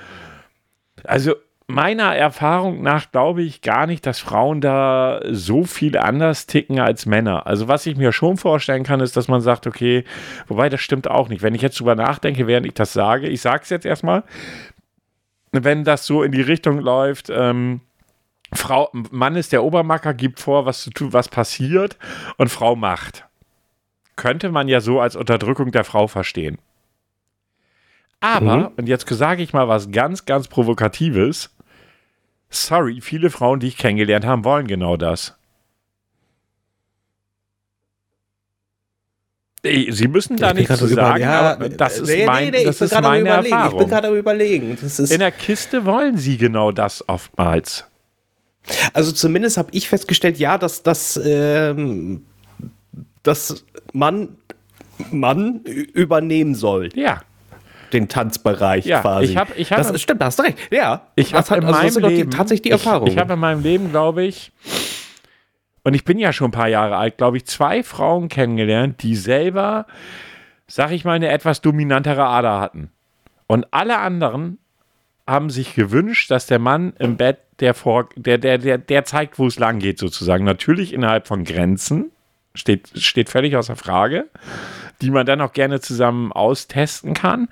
also 1.03 1.35
meiner 1.71 2.15
Erfahrung 2.15 2.83
nach 2.83 3.11
glaube 3.11 3.43
ich 3.43 3.63
gar 3.63 3.87
nicht, 3.87 4.07
dass 4.07 4.19
Frauen 4.19 4.61
da 4.61 5.21
so 5.31 5.65
viel 5.65 5.97
anders 5.97 6.47
ticken 6.47 6.81
als 6.81 7.07
Männer. 7.07 7.47
Also 7.47 7.69
was 7.69 7.87
ich 7.87 7.97
mir 7.97 8.13
schon 8.13 8.37
vorstellen 8.37 8.85
kann, 8.85 9.01
ist, 9.01 9.17
dass 9.17 9.29
man 9.29 9.41
sagt, 9.41 9.67
okay, 9.67 10.05
wobei 10.49 10.69
das 10.69 10.81
stimmt 10.81 11.09
auch 11.09 11.29
nicht. 11.29 11.43
Wenn 11.43 11.55
ich 11.55 11.63
jetzt 11.63 11.79
drüber 11.81 11.95
nachdenke, 11.95 12.47
während 12.47 12.67
ich 12.67 12.75
das 12.75 12.93
sage, 12.93 13.29
ich 13.29 13.41
sage 13.41 13.63
es 13.63 13.71
jetzt 13.71 13.87
erstmal, 13.87 14.25
wenn 15.53 15.85
das 15.85 16.07
so 16.07 16.23
in 16.23 16.33
die 16.33 16.43
Richtung 16.43 16.79
läuft, 16.81 17.31
ähm, 17.31 17.81
Frau, 18.53 18.91
Mann 18.93 19.37
ist 19.37 19.53
der 19.53 19.63
Obermacker, 19.63 20.13
gibt 20.13 20.41
vor, 20.41 20.67
was 20.67 20.83
zu 20.83 20.91
tun, 20.91 21.13
was 21.13 21.29
passiert 21.29 21.97
und 22.37 22.49
Frau 22.49 22.77
macht 22.77 23.25
könnte 24.21 24.51
man 24.51 24.69
ja 24.69 24.83
so 24.83 25.01
als 25.01 25.17
Unterdrückung 25.17 25.73
der 25.73 25.83
Frau 25.83 26.07
verstehen. 26.07 26.59
Aber, 28.21 28.57
Mhm. 28.57 28.69
und 28.77 28.87
jetzt 28.87 29.09
sage 29.09 29.43
ich 29.43 29.55
mal 29.55 29.67
was 29.67 29.91
ganz, 29.91 30.27
ganz 30.27 30.47
Provokatives. 30.47 31.57
Sorry, 32.51 33.01
viele 33.01 33.31
Frauen, 33.31 33.61
die 33.61 33.69
ich 33.69 33.77
kennengelernt 33.77 34.25
habe, 34.27 34.45
wollen 34.45 34.67
genau 34.67 34.97
das. 34.97 35.37
Sie 39.63 40.09
müssen 40.09 40.37
da 40.39 40.55
nichts 40.55 40.79
zu 40.79 40.87
sagen, 40.87 41.21
ja, 41.23 41.53
aber 41.53 41.69
das 41.69 41.99
ist, 41.99 42.09
nee, 42.09 42.25
mein, 42.25 42.45
nee, 42.47 42.51
nee, 42.61 42.65
das 42.65 42.81
ist 42.81 42.99
meine 42.99 43.21
überlegen. 43.21 43.45
Ich 43.45 43.51
bin 43.51 43.53
Erfahrung. 43.59 43.89
gerade 43.89 44.09
am 44.09 44.15
überlegen. 44.17 44.79
Ist, 44.81 44.99
In 45.13 45.19
der 45.19 45.33
Kiste 45.33 45.85
wollen 45.85 46.17
Sie 46.17 46.39
genau 46.39 46.73
das 46.73 47.07
oftmals. 47.09 47.85
also 48.95 49.13
zumindest 49.13 49.59
habe 49.59 49.69
ich 49.73 49.89
festgestellt, 49.91 50.39
ja, 50.39 50.57
dass 50.57 50.83
das, 50.83 51.21
ähm, 51.23 52.25
dass 53.23 53.67
man, 53.93 54.39
man 55.13 55.61
übernehmen 55.65 56.55
soll, 56.55 56.89
Ja. 56.95 57.21
Den 57.93 58.09
Tanzbereich 58.09 58.87
Ja, 58.87 59.01
quasi. 59.01 59.25
ich 59.33 59.37
hab- 59.37 59.57
ich 59.59 59.71
hab- 59.73 59.79
das 59.79 60.01
stimmt, 60.01 60.21
da 60.21 60.27
hast 60.27 60.39
du 60.39 60.43
recht. 60.45 60.59
Ja, 60.71 61.03
Ich 61.17 61.35
habe 61.35 61.57
in 61.57 61.65
also 61.65 62.01
meinem 62.01 62.09
die, 62.11 62.17
Leben 62.17 62.31
tatsächlich 62.31 62.63
die 62.63 62.69
ich- 62.69 62.73
Erfahrung. 62.73 63.09
Ich, 63.09 63.19
habe 63.19 63.35
in 63.35 63.39
meinem 63.39 63.63
Leben, 63.63 63.91
glaube 63.91 64.25
ich, 64.25 64.53
und 65.83 65.95
ich 65.95 66.05
bin 66.05 66.19
ja 66.19 66.33
schon 66.33 66.49
ein 66.49 66.53
paar 66.53 66.69
Jahre 66.69 66.97
alt, 66.97 67.17
glaube 67.19 67.37
ich, 67.39 67.47
zwei 67.47 67.83
Frauen 67.83 68.29
kennengelernt, 68.29 69.03
die 69.03 69.17
selber, 69.17 69.87
sag 70.67 70.91
ich 70.93 71.05
mal, 71.05 71.15
eine 71.15 71.29
etwas 71.29 71.61
dominantere 71.63 72.25
Ader 72.25 72.61
hatten. 72.61 72.91
Und 73.47 73.67
alle 73.73 73.99
anderen 73.99 74.59
haben 75.27 75.51
sich 75.51 75.75
gewünscht, 75.75 76.31
dass 76.31 76.47
der 76.47 76.59
Mann 76.59 76.93
im 76.99 77.17
Bett 77.17 77.39
der 77.61 77.75
vor, 77.75 78.09
der, 78.17 78.39
der, 78.39 78.59
der, 78.59 78.79
der 78.79 79.05
zeigt, 79.05 79.39
wo 79.39 79.47
es 79.47 79.59
lang 79.59 79.79
geht, 79.79 79.99
sozusagen. 79.99 80.45
Natürlich 80.45 80.93
innerhalb 80.93 81.27
von 81.27 81.45
Grenzen. 81.45 82.11
Steht, 82.55 82.91
steht 82.97 83.29
völlig 83.31 83.55
außer 83.57 83.77
Frage 83.77 84.27
die 85.01 85.11
man 85.11 85.27
dann 85.27 85.41
auch 85.41 85.53
gerne 85.53 85.81
zusammen 85.81 86.33
austesten 86.33 87.15
kann. 87.15 87.49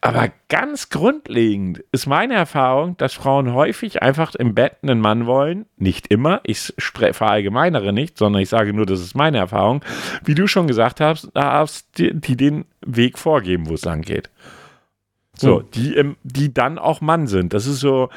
Aber 0.00 0.28
ganz 0.48 0.88
grundlegend 0.88 1.82
ist 1.92 2.06
meine 2.06 2.34
Erfahrung, 2.34 2.96
dass 2.96 3.14
Frauen 3.14 3.52
häufig 3.54 4.02
einfach 4.02 4.34
im 4.34 4.54
Bett 4.54 4.76
einen 4.82 5.00
Mann 5.00 5.26
wollen. 5.26 5.66
Nicht 5.76 6.08
immer, 6.08 6.40
ich 6.44 6.72
verallgemeinere 6.78 7.92
nicht, 7.92 8.18
sondern 8.18 8.42
ich 8.42 8.48
sage 8.48 8.72
nur, 8.72 8.86
das 8.86 9.00
ist 9.00 9.14
meine 9.14 9.38
Erfahrung. 9.38 9.84
Wie 10.24 10.34
du 10.34 10.46
schon 10.46 10.66
gesagt 10.66 11.00
hast, 11.00 11.30
hast 11.34 11.98
die, 11.98 12.14
die 12.14 12.36
den 12.36 12.64
Weg 12.84 13.18
vorgeben, 13.18 13.68
wo 13.68 13.74
es 13.74 13.84
lang 13.84 14.02
geht. 14.02 14.30
So, 15.34 15.60
Hm. 15.60 15.66
die, 15.74 16.14
die 16.24 16.52
dann 16.54 16.78
auch 16.78 17.00
Mann 17.00 17.26
sind. 17.26 17.54
Das 17.54 17.66
ist 17.66 17.80
so, 17.80 18.10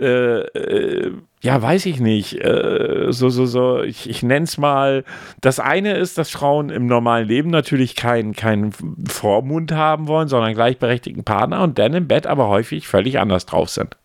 äh, 0.00 0.40
äh, 0.40 1.12
ja, 1.40 1.62
weiß 1.62 1.86
ich 1.86 2.00
nicht. 2.00 2.44
Äh, 2.44 3.06
so, 3.10 3.28
so, 3.28 3.46
so, 3.46 3.82
ich, 3.82 4.10
ich 4.10 4.22
nenne 4.24 4.44
es 4.44 4.58
mal. 4.58 5.04
Das 5.40 5.60
eine 5.60 5.96
ist, 5.96 6.18
dass 6.18 6.30
Frauen 6.30 6.70
im 6.70 6.86
normalen 6.86 7.28
Leben 7.28 7.50
natürlich 7.50 7.94
keinen 7.94 8.34
keinen 8.34 8.72
Vormund 9.08 9.70
haben 9.72 10.08
wollen, 10.08 10.26
sondern 10.26 10.54
gleichberechtigten 10.54 11.22
Partner 11.22 11.62
und 11.62 11.78
dann 11.78 11.94
im 11.94 12.08
Bett 12.08 12.26
aber 12.26 12.48
häufig 12.48 12.88
völlig 12.88 13.20
anders 13.20 13.46
drauf 13.46 13.70
sind. 13.70 13.96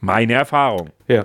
Meine 0.00 0.34
Erfahrung. 0.34 0.90
ja. 1.08 1.24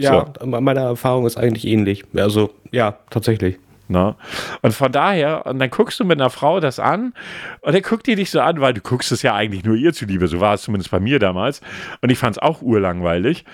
Ja, 0.00 0.26
meine 0.44 0.78
Erfahrung 0.78 1.26
ist 1.26 1.36
eigentlich 1.36 1.66
ähnlich. 1.66 2.04
Also, 2.14 2.50
ja, 2.70 2.98
tatsächlich. 3.10 3.58
Ne? 3.88 4.14
Und 4.62 4.74
von 4.74 4.92
daher, 4.92 5.46
und 5.46 5.58
dann 5.58 5.70
guckst 5.70 5.98
du 5.98 6.04
mit 6.04 6.20
einer 6.20 6.30
Frau 6.30 6.60
das 6.60 6.78
an 6.78 7.14
und 7.60 7.74
dann 7.74 7.82
guckt 7.82 8.06
die 8.06 8.14
dich 8.16 8.30
so 8.30 8.40
an, 8.40 8.60
weil 8.60 8.74
du 8.74 8.80
guckst 8.80 9.10
es 9.12 9.22
ja 9.22 9.34
eigentlich 9.34 9.64
nur 9.64 9.76
ihr 9.76 9.92
zuliebe, 9.92 10.28
so 10.28 10.40
war 10.40 10.54
es 10.54 10.62
zumindest 10.62 10.90
bei 10.90 11.00
mir 11.00 11.18
damals. 11.18 11.62
Und 12.02 12.10
ich 12.10 12.18
fand 12.18 12.36
es 12.36 12.42
auch 12.42 12.60
urlangweilig. 12.60 13.44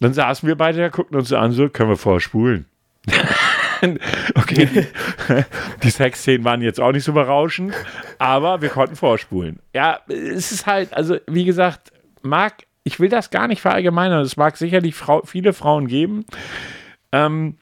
Dann 0.00 0.12
saßen 0.12 0.46
wir 0.46 0.56
beide 0.56 0.78
da, 0.78 0.88
guckten 0.88 1.16
uns 1.16 1.28
so 1.28 1.36
an, 1.36 1.52
so, 1.52 1.68
können 1.68 1.90
wir 1.90 1.96
vorspulen. 1.96 2.66
okay, 4.34 4.66
die, 4.66 4.86
die 5.82 5.90
Sexszenen 5.90 6.44
waren 6.44 6.60
jetzt 6.60 6.80
auch 6.80 6.92
nicht 6.92 7.04
so 7.04 7.12
berauschend, 7.12 7.74
aber 8.18 8.60
wir 8.60 8.68
konnten 8.68 8.96
vorspulen. 8.96 9.60
Ja, 9.74 10.00
es 10.08 10.52
ist 10.52 10.66
halt, 10.66 10.92
also 10.92 11.16
wie 11.26 11.44
gesagt, 11.44 11.92
mag, 12.22 12.54
ich 12.84 13.00
will 13.00 13.08
das 13.08 13.30
gar 13.30 13.48
nicht 13.48 13.62
verallgemeinern, 13.62 14.20
es 14.20 14.36
mag 14.36 14.56
sicherlich 14.56 14.94
Frau, 14.94 15.22
viele 15.24 15.52
Frauen 15.52 15.86
geben, 15.86 16.26
ähm, 17.12 17.56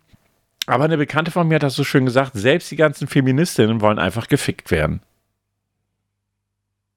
aber 0.68 0.84
eine 0.84 0.98
Bekannte 0.98 1.30
von 1.30 1.48
mir 1.48 1.56
hat 1.56 1.62
das 1.62 1.74
so 1.74 1.84
schön 1.84 2.04
gesagt, 2.04 2.32
selbst 2.34 2.70
die 2.70 2.76
ganzen 2.76 3.08
Feministinnen 3.08 3.80
wollen 3.80 3.98
einfach 3.98 4.28
gefickt 4.28 4.70
werden. 4.70 5.00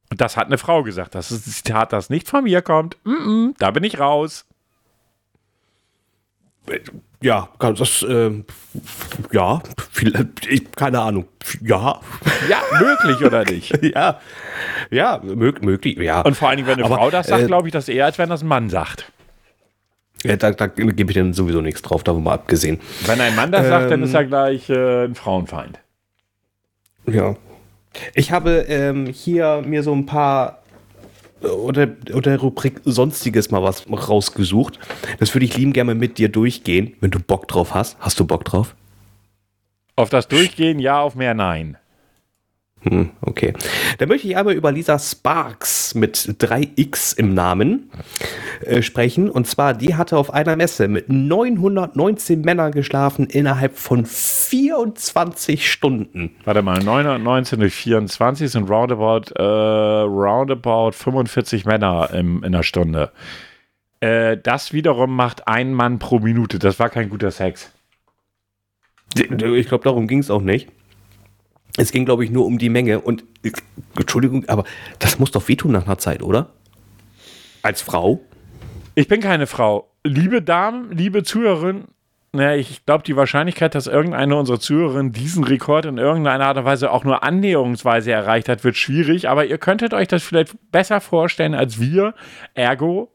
Und 0.10 0.20
das 0.20 0.36
hat 0.36 0.48
eine 0.48 0.58
Frau 0.58 0.84
gesagt. 0.84 1.16
Das 1.16 1.32
ist 1.32 1.48
ein 1.48 1.52
Zitat, 1.52 1.94
das 1.94 2.10
nicht 2.10 2.28
von 2.28 2.44
mir 2.44 2.62
kommt. 2.62 2.98
Mm 3.06 3.12
-mm, 3.12 3.54
da 3.60 3.72
bin 3.72 3.84
ich 3.86 3.98
raus. 3.98 4.46
Ja, 7.22 7.50
kann 7.60 7.76
das, 7.76 8.04
äh, 8.04 8.44
ja, 9.32 9.62
viel, 9.92 10.30
ich, 10.50 10.72
keine 10.72 11.00
Ahnung. 11.00 11.28
Ja, 11.62 12.02
Ja, 12.50 12.62
möglich 12.80 13.26
oder 13.26 13.46
nicht? 13.46 13.78
ja, 13.96 14.20
ja, 14.90 15.20
mög, 15.24 15.64
möglich, 15.64 15.98
ja. 15.98 16.22
Und 16.22 16.36
vor 16.36 16.50
allen 16.50 16.58
Dingen, 16.58 16.68
wenn 16.68 16.76
eine 16.76 16.86
Aber, 16.86 16.96
Frau 16.96 17.10
das 17.10 17.28
sagt, 17.28 17.44
äh, 17.44 17.48
glaube 17.48 17.68
ich 17.68 17.74
das 17.74 17.88
eher, 17.88 18.06
als 18.06 18.18
wenn 18.18 18.30
das 18.30 18.42
ein 18.42 18.48
Mann 18.48 18.70
sagt. 18.70 19.12
Ja 20.24 20.36
da, 20.36 20.52
da 20.52 20.68
gebe 20.68 21.12
ich 21.12 21.18
dann 21.18 21.34
sowieso 21.34 21.62
nichts 21.62 21.82
drauf, 21.82 22.04
davon 22.04 22.24
mal 22.24 22.34
abgesehen. 22.34 22.80
Wenn 23.06 23.22
ein 23.22 23.36
Mann 23.36 23.52
das 23.52 23.68
sagt, 23.68 23.92
dann 23.92 24.02
Ähm, 24.02 24.06
ist 24.06 24.14
er 24.14 24.26
gleich 24.26 24.70
äh, 24.70 25.06
ein 25.06 25.16
Frauenfeind. 25.16 25.80
Ja. 27.08 27.36
Ich 28.14 28.32
habe 28.32 28.66
ähm, 28.68 29.08
hier 29.08 29.64
mir 29.66 29.84
so 29.84 29.94
ein 29.94 30.06
paar 30.06 30.62
äh, 31.42 31.48
unter, 31.48 31.88
unter 32.14 32.30
der 32.30 32.40
Rubrik 32.40 32.82
Sonstiges 32.86 33.52
mal 33.52 33.64
was 33.64 33.86
rausgesucht. 33.90 34.80
Das 35.20 35.34
würde 35.34 35.46
ich 35.46 35.58
lieben 35.58 35.74
gerne 35.74 35.96
mit 35.96 36.18
dir 36.18 36.30
durchgehen, 36.30 36.96
wenn 37.02 37.12
du 37.12 37.20
Bock 37.20 37.48
drauf 37.48 37.74
hast. 37.74 37.98
Hast 38.00 38.20
du 38.20 38.26
Bock 38.26 38.46
drauf? 38.46 38.76
Auf 39.96 40.10
das 40.10 40.28
Durchgehen, 40.28 40.80
ja, 40.80 41.02
auf 41.02 41.16
mehr, 41.16 41.34
nein. 41.34 41.78
Hm, 42.84 43.12
okay. 43.22 43.54
Dann 44.00 44.10
möchte 44.10 44.28
ich 44.28 44.38
aber 44.38 44.54
über 44.54 44.72
Lisa 44.72 44.98
Sparks 44.98 45.94
mit 45.94 46.18
3x 46.18 47.16
im 47.16 47.36
Namen 47.36 47.92
äh, 48.66 48.82
sprechen. 48.82 49.30
Und 49.30 49.46
zwar, 49.46 49.76
die 49.76 49.96
hatte 49.96 50.18
auf 50.18 50.34
einer 50.34 50.56
Messe 50.56 50.88
mit 50.88 51.08
919 51.08 52.42
Männern 52.42 52.72
geschlafen 52.72 53.28
innerhalb 53.28 53.78
von 53.78 54.06
24 54.06 55.72
Stunden. 55.72 56.36
Warte 56.44 56.64
mal, 56.64 56.80
919 56.80 57.60
durch 57.60 57.76
24 57.76 58.50
sind 58.50 58.68
roundabout, 58.68 59.32
äh, 59.36 59.44
roundabout 59.44 60.94
45 60.94 61.66
Männer 61.66 62.10
im, 62.14 62.44
in 62.44 62.52
der 62.52 62.64
Stunde. 62.64 63.12
Äh, 64.00 64.38
das 64.38 64.74
wiederum 64.74 65.16
macht 65.16 65.48
ein 65.48 65.74
Mann 65.74 66.00
pro 66.00 66.18
Minute. 66.18 66.58
Das 66.58 66.80
war 66.80 66.90
kein 66.90 67.10
guter 67.10 67.30
Sex. 67.30 67.72
Ich 69.16 69.68
glaube, 69.68 69.84
darum 69.84 70.08
ging 70.08 70.20
es 70.20 70.32
auch 70.32 70.42
nicht. 70.42 70.70
Es 71.78 71.92
ging, 71.92 72.06
glaube 72.06 72.24
ich, 72.24 72.32
nur 72.32 72.46
um 72.46 72.58
die 72.58 72.70
Menge. 72.70 73.00
Und 73.02 73.24
Entschuldigung, 73.98 74.48
aber 74.48 74.64
das 75.00 75.20
muss 75.20 75.32
doch 75.32 75.48
wehtun 75.48 75.72
nach 75.72 75.86
einer 75.86 75.98
Zeit, 75.98 76.22
oder? 76.22 76.50
Als 77.62 77.82
Frau? 77.82 78.22
Ich 78.96 79.08
bin 79.08 79.22
keine 79.22 79.48
Frau. 79.48 79.90
Liebe 80.04 80.42
Damen, 80.42 80.92
liebe 80.92 81.24
Zuhörerin, 81.24 81.86
naja, 82.34 82.56
ich 82.56 82.86
glaube, 82.86 83.04
die 83.04 83.18
Wahrscheinlichkeit, 83.18 83.76
dass 83.76 83.88
irgendeine 83.88 84.38
unserer 84.38 84.60
Zuhörerinnen 84.60 85.12
diesen 85.12 85.44
Rekord 85.44 85.86
in 85.86 85.98
irgendeiner 85.98 86.46
Art 86.46 86.58
und 86.58 86.66
Weise 86.66 86.92
auch 86.92 87.04
nur 87.04 87.24
annäherungsweise 87.24 88.12
erreicht 88.12 88.48
hat, 88.48 88.64
wird 88.64 88.78
schwierig. 88.78 89.28
Aber 89.28 89.46
ihr 89.46 89.58
könntet 89.58 89.94
euch 89.94 90.08
das 90.08 90.24
vielleicht 90.24 90.56
besser 90.72 91.02
vorstellen 91.02 91.54
als 91.54 91.80
wir. 91.80 92.14
Ergo, 92.54 93.12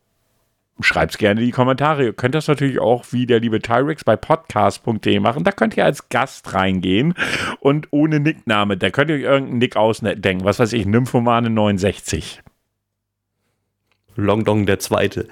schreibt 0.80 1.12
es 1.12 1.18
gerne 1.18 1.40
in 1.40 1.46
die 1.46 1.52
Kommentare. 1.52 2.04
Ihr 2.04 2.12
könnt 2.12 2.34
das 2.34 2.48
natürlich 2.48 2.78
auch 2.78 3.04
wie 3.10 3.26
der 3.26 3.40
liebe 3.40 3.60
Tyrex 3.60 4.04
bei 4.04 4.16
podcast.de 4.16 5.20
machen. 5.20 5.44
Da 5.44 5.52
könnt 5.52 5.76
ihr 5.76 5.84
als 5.84 6.08
Gast 6.08 6.52
reingehen 6.52 7.14
und 7.60 7.88
ohne 7.90 8.20
Nickname. 8.20 8.76
Da 8.76 8.90
könnt 8.90 9.10
ihr 9.10 9.16
euch 9.16 9.22
irgendeinen 9.22 9.58
Nick 9.58 9.76
ausdenken. 9.76 10.44
Was 10.44 10.58
weiß 10.58 10.72
ich, 10.74 10.86
Nymphomane 10.86 11.50
69. 11.50 12.42
Long 14.16 14.44
Dong 14.44 14.66
der 14.66 14.78
Zweite. 14.78 15.28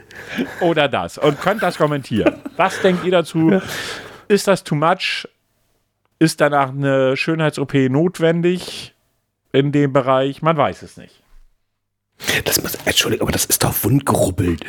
oder 0.60 0.88
das 0.88 1.18
und 1.18 1.40
könnt 1.40 1.62
das 1.62 1.78
kommentieren. 1.78 2.34
Was 2.56 2.80
denkt 2.82 3.04
ihr 3.04 3.12
dazu? 3.12 3.60
Ist 4.28 4.46
das 4.46 4.64
too 4.64 4.74
much? 4.74 5.26
Ist 6.18 6.40
danach 6.40 6.70
eine 6.70 7.16
Schönheits-OP 7.16 7.74
notwendig 7.90 8.94
in 9.52 9.72
dem 9.72 9.92
Bereich? 9.92 10.42
Man 10.42 10.56
weiß 10.56 10.82
es 10.82 10.96
nicht. 10.96 11.22
Das 12.44 12.62
muss, 12.62 12.74
Entschuldigung, 12.74 13.26
aber 13.26 13.32
das 13.32 13.44
ist 13.46 13.64
doch 13.64 13.74
wundgerubbelt. 13.84 14.64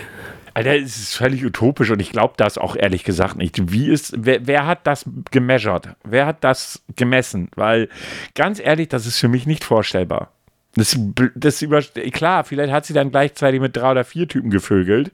Alter, 0.56 0.74
es 0.78 0.96
ist 0.96 1.16
völlig 1.18 1.44
utopisch 1.44 1.92
und 1.92 2.00
ich 2.00 2.14
glaube 2.14 2.36
das 2.38 2.58
auch 2.58 2.78
ehrlich 2.78 3.04
gesagt 3.04 3.36
nicht. 3.36 3.74
Wie 3.74 3.90
ist, 3.90 4.14
wer, 4.18 4.48
wer 4.48 4.66
hat 4.66 4.88
das 4.88 5.04
gemeasured? 5.30 5.90
Wer 6.06 6.26
hat 6.26 6.46
das 6.46 6.82
gemessen? 6.96 7.50
Weil 7.56 7.90
ganz 8.36 8.62
ehrlich, 8.62 8.88
das 8.88 9.06
ist 9.06 9.20
für 9.20 9.28
mich 9.28 9.46
nicht 9.46 9.66
vorstellbar. 9.66 10.32
Das, 10.76 10.98
das 11.36 11.62
über, 11.62 11.82
klar, 11.82 12.46
vielleicht 12.46 12.72
hat 12.72 12.86
sie 12.86 12.94
dann 12.94 13.12
gleichzeitig 13.12 13.60
mit 13.60 13.76
drei 13.76 13.92
oder 13.92 14.06
vier 14.06 14.30
Typen 14.30 14.50
gevögelt. 14.50 15.12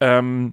Ähm, 0.00 0.52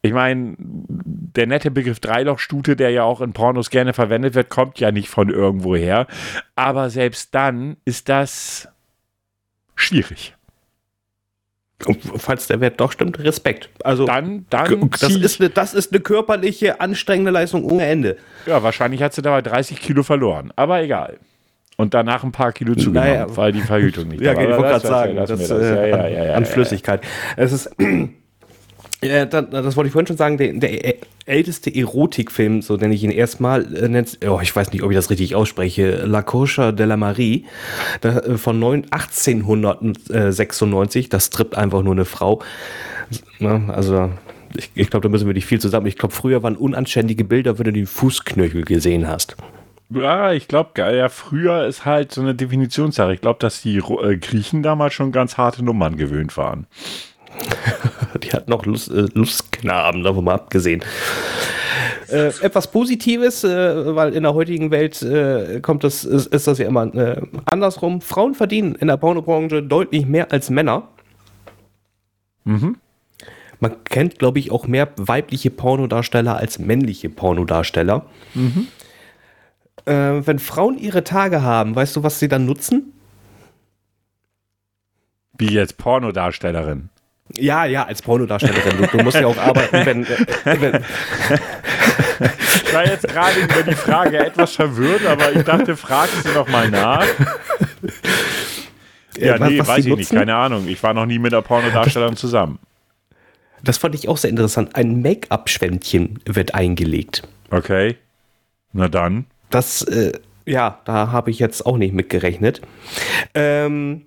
ich 0.00 0.12
meine, 0.12 0.54
der 0.58 1.48
nette 1.48 1.72
Begriff 1.72 1.98
Dreilochstute, 1.98 2.76
der 2.76 2.90
ja 2.90 3.02
auch 3.02 3.20
in 3.20 3.32
Pornos 3.32 3.70
gerne 3.70 3.94
verwendet 3.94 4.36
wird, 4.36 4.48
kommt 4.48 4.78
ja 4.78 4.92
nicht 4.92 5.08
von 5.08 5.28
irgendwoher. 5.28 6.06
Aber 6.54 6.88
selbst 6.88 7.34
dann 7.34 7.78
ist 7.84 8.08
das 8.08 8.68
schwierig. 9.74 10.35
Falls 12.16 12.46
der 12.46 12.60
Wert 12.60 12.80
doch 12.80 12.90
stimmt, 12.92 13.18
Respekt. 13.18 13.68
Also, 13.84 14.06
Dann, 14.06 14.46
dann 14.48 14.90
das, 14.98 15.14
ist 15.14 15.40
eine, 15.40 15.50
das 15.50 15.74
ist 15.74 15.92
eine 15.92 16.00
körperliche, 16.00 16.80
anstrengende 16.80 17.30
Leistung 17.30 17.64
ohne 17.64 17.84
Ende. 17.84 18.16
Ja, 18.46 18.62
wahrscheinlich 18.62 19.02
hat 19.02 19.12
sie 19.12 19.20
dabei 19.22 19.42
30 19.42 19.78
Kilo 19.80 20.02
verloren. 20.02 20.52
Aber 20.56 20.82
egal. 20.82 21.18
Und 21.76 21.92
danach 21.92 22.24
ein 22.24 22.32
paar 22.32 22.52
Kilo 22.52 22.74
zugenommen, 22.74 23.08
Naja. 23.10 23.26
weil 23.36 23.52
die 23.52 23.60
Verhütung 23.60 24.08
nicht 24.08 24.20
Ja, 24.22 24.32
da 24.32 24.38
war. 24.38 24.44
ich 24.44 24.50
wollte 24.56 24.62
gerade 24.62 24.86
sagen, 24.86 25.14
lassen 25.16 25.38
das, 25.38 25.50
wir 25.50 25.60
äh, 25.60 25.90
Ja, 25.90 25.96
ja, 25.96 26.08
ja, 26.08 26.24
ja, 26.24 26.34
an 26.34 26.44
ja. 26.44 26.48
Flüssigkeit. 26.48 27.02
Es 27.36 27.52
ist, 27.52 27.70
das 29.00 29.76
wollte 29.76 29.86
ich 29.88 29.92
vorhin 29.92 30.06
schon 30.06 30.16
sagen, 30.16 30.38
der, 30.38 30.54
der 30.54 30.94
älteste 31.26 31.74
Erotikfilm, 31.74 32.62
so 32.62 32.76
nenne 32.76 32.94
ich 32.94 33.04
ihn 33.04 33.10
erstmal, 33.10 33.74
äh, 33.74 33.88
nennt, 33.88 34.18
oh, 34.26 34.38
ich 34.40 34.54
weiß 34.54 34.72
nicht, 34.72 34.82
ob 34.82 34.90
ich 34.90 34.96
das 34.96 35.10
richtig 35.10 35.34
ausspreche, 35.34 36.06
La 36.06 36.22
Cocha 36.22 36.72
de 36.72 36.86
la 36.86 36.96
Marie, 36.96 37.44
da, 38.00 38.20
äh, 38.20 38.38
von 38.38 38.58
9, 38.58 38.86
1896, 38.90 41.08
das 41.08 41.30
trippt 41.30 41.56
einfach 41.56 41.82
nur 41.82 41.94
eine 41.94 42.04
Frau. 42.04 42.42
Na, 43.40 43.68
also, 43.68 44.10
ich, 44.56 44.70
ich 44.74 44.88
glaube, 44.88 45.02
da 45.02 45.10
müssen 45.10 45.26
wir 45.26 45.34
nicht 45.34 45.46
viel 45.46 45.60
zusammen. 45.60 45.86
Ich 45.86 45.98
glaube, 45.98 46.14
früher 46.14 46.42
waren 46.42 46.56
unanständige 46.56 47.24
Bilder, 47.24 47.58
wenn 47.58 47.64
du 47.64 47.72
den 47.72 47.86
Fußknöchel 47.86 48.62
gesehen 48.62 49.08
hast. 49.08 49.36
Ja, 49.90 50.32
ich 50.32 50.48
glaube, 50.48 50.70
ja, 50.76 51.08
früher 51.08 51.66
ist 51.66 51.84
halt 51.84 52.12
so 52.12 52.20
eine 52.20 52.34
Definitionssache. 52.34 53.14
Ich 53.14 53.20
glaube, 53.20 53.38
dass 53.38 53.62
die 53.62 53.76
äh, 53.76 54.16
Griechen 54.16 54.62
damals 54.62 54.94
schon 54.94 55.12
ganz 55.12 55.36
harte 55.36 55.64
Nummern 55.64 55.96
gewöhnt 55.96 56.36
waren. 56.36 56.66
Die 58.22 58.32
hat 58.32 58.48
noch 58.48 58.64
Lust, 58.66 58.90
äh, 58.90 59.06
Lustknaben, 59.14 60.02
davon 60.02 60.24
mal 60.24 60.34
abgesehen. 60.34 60.82
Äh, 62.08 62.28
etwas 62.40 62.70
Positives, 62.70 63.42
äh, 63.44 63.94
weil 63.94 64.14
in 64.14 64.22
der 64.22 64.34
heutigen 64.34 64.70
Welt 64.70 65.02
äh, 65.02 65.60
kommt 65.60 65.84
das, 65.84 66.04
ist, 66.04 66.26
ist 66.26 66.46
das 66.46 66.58
ja 66.58 66.66
immer 66.66 66.94
äh, 66.94 67.20
andersrum. 67.46 68.00
Frauen 68.00 68.34
verdienen 68.34 68.74
in 68.76 68.86
der 68.86 68.96
Pornobranche 68.96 69.62
deutlich 69.62 70.06
mehr 70.06 70.30
als 70.32 70.50
Männer. 70.50 70.88
Man 73.58 73.84
kennt, 73.84 74.18
glaube 74.18 74.38
ich, 74.38 74.52
auch 74.52 74.66
mehr 74.68 74.88
weibliche 74.96 75.50
Pornodarsteller 75.50 76.36
als 76.36 76.58
männliche 76.58 77.08
Pornodarsteller. 77.08 78.06
Äh, 79.84 80.26
wenn 80.26 80.38
Frauen 80.38 80.78
ihre 80.78 81.02
Tage 81.04 81.42
haben, 81.42 81.74
weißt 81.74 81.96
du, 81.96 82.02
was 82.02 82.18
sie 82.20 82.28
dann 82.28 82.46
nutzen? 82.46 82.92
Wie 85.38 85.52
jetzt 85.52 85.76
Pornodarstellerin. 85.76 86.88
Ja, 87.34 87.64
ja, 87.64 87.84
als 87.84 88.02
Pornodarstellerin. 88.02 88.76
Du, 88.78 88.86
du 88.98 89.02
musst 89.04 89.18
ja 89.18 89.26
auch 89.26 89.36
arbeiten, 89.36 89.84
wenn, 89.84 90.04
äh, 90.04 90.60
wenn, 90.60 90.84
Ich 92.64 92.72
war 92.74 92.86
jetzt 92.86 93.06
gerade 93.08 93.40
über 93.40 93.62
die 93.62 93.74
Frage 93.74 94.18
etwas 94.18 94.54
verwirrt, 94.54 95.04
aber 95.06 95.32
ich 95.32 95.42
dachte, 95.42 95.76
fragst 95.76 96.24
du 96.24 96.30
noch 96.30 96.48
mal 96.48 96.70
nach. 96.70 97.04
Ja, 99.18 99.40
was- 99.40 99.48
nee, 99.50 99.58
was 99.58 99.68
weiß 99.68 99.78
ich 99.80 99.84
nicht, 99.86 99.98
nutzen? 99.98 100.16
keine 100.18 100.36
Ahnung. 100.36 100.68
Ich 100.68 100.82
war 100.82 100.94
noch 100.94 101.06
nie 101.06 101.18
mit 101.18 101.32
einer 101.32 101.42
Pornodarstellerin 101.42 102.16
zusammen. 102.16 102.58
Das 103.62 103.78
fand 103.78 103.94
ich 103.94 104.08
auch 104.08 104.16
sehr 104.18 104.30
interessant. 104.30 104.76
Ein 104.76 105.00
Make-up-Schwämmchen 105.02 106.20
wird 106.26 106.54
eingelegt. 106.54 107.22
Okay. 107.50 107.96
Na 108.72 108.88
dann. 108.88 109.24
Das, 109.50 109.82
äh, 109.82 110.12
ja, 110.44 110.80
da 110.84 111.10
habe 111.10 111.30
ich 111.30 111.38
jetzt 111.38 111.64
auch 111.66 111.76
nicht 111.78 111.94
mitgerechnet. 111.94 112.60
Ähm, 113.34 114.02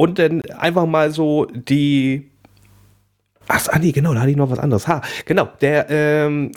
und 0.00 0.18
dann 0.18 0.40
einfach 0.58 0.86
mal 0.86 1.10
so 1.10 1.44
die. 1.52 2.30
Ach, 3.48 3.66
nee, 3.78 3.92
genau, 3.92 4.14
da 4.14 4.20
hatte 4.20 4.30
ich 4.30 4.36
noch 4.36 4.50
was 4.50 4.58
anderes. 4.58 4.88
Ha, 4.88 5.02
genau, 5.26 5.46
der, 5.60 5.90
ähm, 5.90 6.52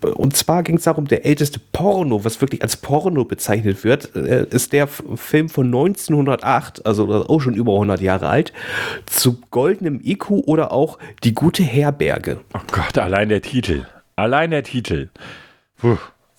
und 0.00 0.36
zwar 0.36 0.62
ging 0.62 0.76
es 0.76 0.84
darum, 0.84 1.06
der 1.08 1.26
älteste 1.26 1.58
Porno, 1.72 2.24
was 2.24 2.40
wirklich 2.40 2.62
als 2.62 2.76
Porno 2.76 3.24
bezeichnet 3.24 3.82
wird, 3.82 4.14
äh, 4.14 4.46
ist 4.48 4.72
der 4.72 4.86
Film 4.86 5.48
von 5.48 5.66
1908, 5.66 6.86
also 6.86 7.26
auch 7.26 7.40
schon 7.40 7.54
über 7.54 7.72
100 7.72 8.00
Jahre 8.00 8.28
alt, 8.28 8.52
zu 9.06 9.40
goldenem 9.50 10.00
IQ 10.04 10.30
oder 10.46 10.70
auch 10.70 10.98
Die 11.24 11.34
gute 11.34 11.64
Herberge. 11.64 12.42
Oh 12.54 12.60
Gott, 12.70 12.96
allein 12.96 13.28
der 13.28 13.42
Titel. 13.42 13.86
Allein 14.14 14.52
der 14.52 14.62
Titel. 14.62 15.08
Puh. 15.78 15.96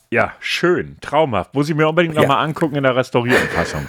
Ja, 0.09 0.31
schön, 0.39 0.95
traumhaft. 1.01 1.53
Muss 1.53 1.67
ich 1.67 1.75
mir 1.75 1.89
unbedingt 1.89 2.15
noch 2.15 2.21
Ja. 2.21 2.29
mal 2.29 2.41
angucken 2.43 2.75
in 2.75 2.83
der 2.83 2.95
restaurierten 2.95 3.49
Fassung. 3.49 3.87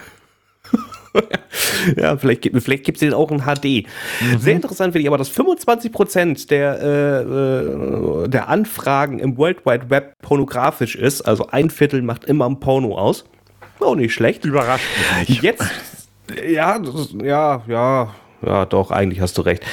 Ja, 1.97 2.17
vielleicht 2.17 2.43
gibt 2.43 2.61
vielleicht 2.63 2.85
gibt's 2.85 3.01
den 3.01 3.15
auch 3.15 3.31
in 3.31 3.43
HD. 3.43 3.87
Sehr 4.39 4.55
interessant 4.55 4.93
finde 4.93 5.03
ich 5.03 5.09
aber, 5.09 5.19
dass 5.19 5.31
25% 5.31 6.49
der, 6.49 8.25
äh, 8.25 8.29
der 8.29 8.49
Anfragen 8.49 9.19
im 9.19 9.37
World 9.37 9.65
Wide 9.65 9.89
Web 9.91 10.15
pornografisch 10.23 10.97
ist. 10.97 11.23
Also 11.23 11.47
ein 11.49 11.71
Viertel 11.71 12.03
macht 12.03 12.25
immer 12.25 12.47
ein 12.47 12.61
Porno 12.61 12.99
aus. 12.99 13.25
Auch 13.81 13.95
nicht 13.95 14.15
schlecht. 14.15 14.45
Überrascht 14.45 14.85
mich. 15.29 15.43
Jetzt, 15.43 15.65
ja, 16.49 16.79
das 16.79 16.95
ist, 16.95 17.15
ja, 17.23 17.63
ja, 17.67 18.15
Ja, 18.43 18.67
doch, 18.67 18.91
eigentlich 18.91 19.21
hast 19.21 19.39
du 19.39 19.43
recht. 19.43 19.65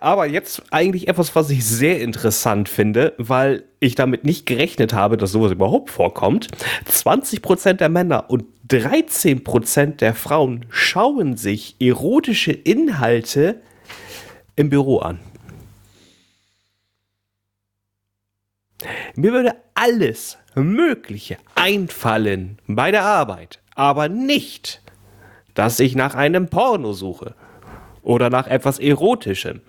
Aber 0.00 0.26
jetzt 0.26 0.62
eigentlich 0.70 1.08
etwas, 1.08 1.34
was 1.34 1.50
ich 1.50 1.64
sehr 1.64 2.00
interessant 2.00 2.68
finde, 2.68 3.14
weil 3.18 3.64
ich 3.80 3.94
damit 3.94 4.24
nicht 4.24 4.46
gerechnet 4.46 4.92
habe, 4.92 5.16
dass 5.16 5.32
sowas 5.32 5.52
überhaupt 5.52 5.90
vorkommt. 5.90 6.48
20% 6.88 7.74
der 7.74 7.88
Männer 7.88 8.30
und 8.30 8.44
13% 8.68 9.96
der 9.96 10.14
Frauen 10.14 10.66
schauen 10.70 11.36
sich 11.36 11.76
erotische 11.80 12.52
Inhalte 12.52 13.60
im 14.54 14.70
Büro 14.70 14.98
an. 14.98 15.18
Mir 19.14 19.32
würde 19.32 19.54
alles 19.74 20.38
Mögliche 20.54 21.38
einfallen 21.54 22.58
bei 22.66 22.90
der 22.90 23.04
Arbeit, 23.04 23.60
aber 23.74 24.08
nicht, 24.08 24.80
dass 25.54 25.80
ich 25.80 25.94
nach 25.94 26.14
einem 26.14 26.48
Porno 26.48 26.92
suche 26.92 27.34
oder 28.02 28.30
nach 28.30 28.46
etwas 28.46 28.78
Erotischem. 28.78 29.60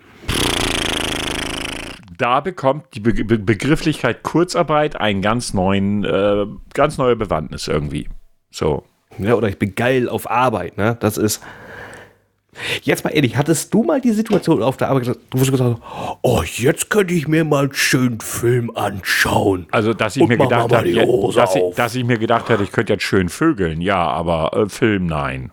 Da 2.16 2.40
bekommt 2.40 2.86
die 2.94 3.00
Be 3.00 3.12
Be 3.24 3.38
Begrifflichkeit 3.38 4.22
Kurzarbeit 4.22 5.00
einen 5.00 5.20
ganz 5.22 5.52
neuen, 5.52 6.04
äh, 6.04 6.46
ganz 6.72 6.98
neue 6.98 7.16
Bewandtnis 7.16 7.66
irgendwie. 7.66 8.08
So. 8.50 8.84
Ja, 9.18 9.34
oder 9.34 9.48
ich 9.48 9.58
bin 9.58 9.74
geil 9.74 10.08
auf 10.08 10.30
Arbeit, 10.30 10.76
ne? 10.76 10.96
Das 11.00 11.16
ist. 11.16 11.42
Jetzt 12.82 13.02
mal 13.02 13.10
ehrlich, 13.10 13.36
hattest 13.36 13.74
du 13.74 13.82
mal 13.82 14.00
die 14.00 14.12
Situation 14.12 14.62
auf 14.62 14.76
der 14.76 14.88
Arbeit, 14.88 15.06
du 15.08 15.40
hast 15.40 15.50
gesagt, 15.50 15.80
oh, 16.22 16.40
jetzt 16.44 16.88
könnte 16.88 17.12
ich 17.12 17.26
mir 17.26 17.44
mal 17.44 17.64
einen 17.64 17.74
schönen 17.74 18.20
Film 18.20 18.70
anschauen. 18.76 19.66
Also, 19.72 19.92
dass 19.92 20.16
ich 20.16 20.24
mir 20.28 20.36
gedacht 20.36 20.72
habe, 20.72 21.32
dass, 21.34 21.56
ich, 21.56 21.74
dass 21.74 21.94
ich 21.96 22.04
mir 22.04 22.16
gedacht 22.16 22.48
hätte, 22.48 22.62
ich 22.62 22.70
könnte 22.70 22.92
jetzt 22.92 23.02
schön 23.02 23.28
vögeln, 23.28 23.80
ja, 23.80 24.06
aber 24.06 24.56
äh, 24.56 24.68
Film 24.68 25.06
nein. 25.06 25.50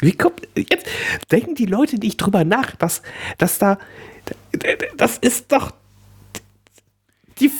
Wie 0.00 0.12
kommt. 0.12 0.46
Jetzt 0.56 0.86
denken 1.30 1.54
die 1.54 1.66
Leute 1.66 1.96
nicht 1.96 2.16
drüber 2.18 2.44
nach, 2.44 2.76
dass, 2.76 3.02
dass 3.36 3.58
da. 3.58 3.78
Das 4.96 5.18
ist 5.18 5.50
doch. 5.52 5.72
Die 7.40 7.50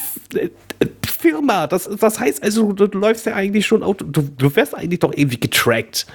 Firma. 1.06 1.66
Das, 1.66 1.88
das 1.98 2.20
heißt 2.20 2.42
also, 2.42 2.72
du, 2.72 2.86
du 2.86 2.98
läufst 2.98 3.26
ja 3.26 3.34
eigentlich 3.34 3.66
schon. 3.66 3.82
Auto, 3.82 4.04
du, 4.04 4.22
du 4.22 4.54
wirst 4.54 4.74
eigentlich 4.74 5.00
doch 5.00 5.12
irgendwie 5.14 5.40
getrackt. 5.40 6.06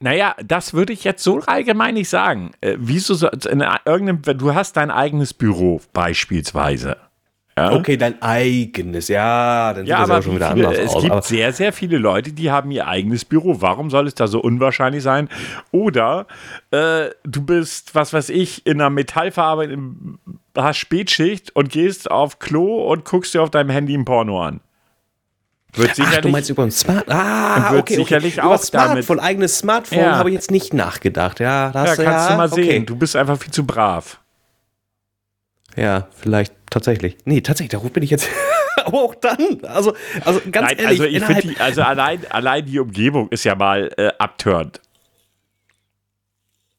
Naja, 0.00 0.34
das 0.44 0.74
würde 0.74 0.92
ich 0.92 1.04
jetzt 1.04 1.22
so 1.22 1.40
allgemein 1.40 1.94
nicht 1.94 2.08
sagen. 2.08 2.50
Äh, 2.60 2.76
wieso 2.78 3.14
so, 3.14 3.28
in 3.28 3.64
irgendeinem, 3.84 4.38
du 4.38 4.54
hast 4.54 4.76
dein 4.76 4.90
eigenes 4.90 5.32
Büro 5.32 5.80
beispielsweise. 5.92 6.96
Ja? 7.56 7.72
Okay, 7.72 7.98
dein 7.98 8.20
eigenes. 8.22 9.08
Ja, 9.08 9.74
dann 9.74 9.82
sieht 9.84 9.90
Ja, 9.90 10.00
das 10.00 10.10
aber 10.10 10.22
schon 10.22 10.36
wieder 10.36 10.52
viele, 10.54 10.68
anders 10.68 10.84
es 10.84 10.94
aus. 10.94 11.02
gibt 11.02 11.12
Aber, 11.12 11.22
sehr, 11.22 11.52
sehr 11.52 11.72
viele 11.72 11.98
Leute, 11.98 12.32
die 12.32 12.50
haben 12.50 12.70
ihr 12.70 12.86
eigenes 12.86 13.26
Büro. 13.26 13.60
Warum 13.60 13.90
soll 13.90 14.06
es 14.06 14.14
da 14.14 14.26
so 14.26 14.40
unwahrscheinlich 14.40 15.02
sein? 15.02 15.28
Oder 15.70 16.26
äh, 16.70 17.10
du 17.24 17.42
bist, 17.44 17.94
was 17.94 18.14
weiß 18.14 18.30
ich, 18.30 18.64
in 18.66 18.80
einer 18.80 18.88
Metallverarbeitung, 18.90 20.18
hast 20.56 20.78
Spätschicht 20.78 21.54
und 21.54 21.70
gehst 21.70 22.10
auf 22.10 22.38
Klo 22.38 22.90
und 22.90 23.04
guckst 23.04 23.34
dir 23.34 23.42
auf 23.42 23.50
deinem 23.50 23.70
Handy 23.70 23.94
ein 23.94 24.04
Porno 24.06 24.42
an. 24.42 24.60
Wird 25.74 25.90
Ach, 25.92 25.96
du 25.96 26.04
sicherlich, 26.04 26.32
meinst 26.32 26.50
über 26.50 26.62
ein 26.64 26.70
Smart. 26.70 27.10
Ah, 27.10 27.74
okay, 27.78 27.96
sicherlich 27.96 28.38
okay. 28.38 28.46
Über 28.46 28.54
auch 28.56 28.64
damit- 28.70 29.04
Smartphone, 29.04 29.20
eigenes 29.20 29.58
Smartphone 29.58 29.98
Ja. 30.00 30.16
habe 30.18 30.28
ich 30.30 30.34
jetzt 30.34 30.50
nicht 30.50 30.74
nachgedacht. 30.74 31.40
Ja, 31.40 31.70
da 31.70 31.80
ja, 31.84 31.96
kannst 31.96 32.00
ja, 32.00 32.28
du 32.30 32.36
mal 32.36 32.48
okay. 32.52 32.64
sehen. 32.64 32.86
Du 32.86 32.96
bist 32.96 33.16
einfach 33.16 33.38
viel 33.38 33.52
zu 33.52 33.64
brav. 33.66 34.20
Ja, 35.76 36.08
vielleicht 36.14 36.54
tatsächlich. 36.70 37.16
Nee, 37.24 37.40
tatsächlich, 37.40 37.70
darauf 37.72 37.90
bin 37.92 38.02
ich 38.02 38.10
jetzt. 38.10 38.28
Aber 38.84 38.98
auch 38.98 39.14
dann. 39.14 39.64
Also, 39.64 39.94
also 40.24 40.40
ganz 40.50 40.68
Nein, 40.70 40.78
ehrlich, 40.78 40.86
also 40.88 41.04
ich 41.04 41.16
innerhalb- 41.16 41.40
die- 41.42 41.56
also 41.58 41.82
allein, 41.82 42.20
allein 42.30 42.64
die 42.66 42.78
Umgebung 42.78 43.28
ist 43.30 43.44
ja 43.44 43.54
mal 43.54 43.90
äh, 43.96 44.10
abturnt. 44.18 44.80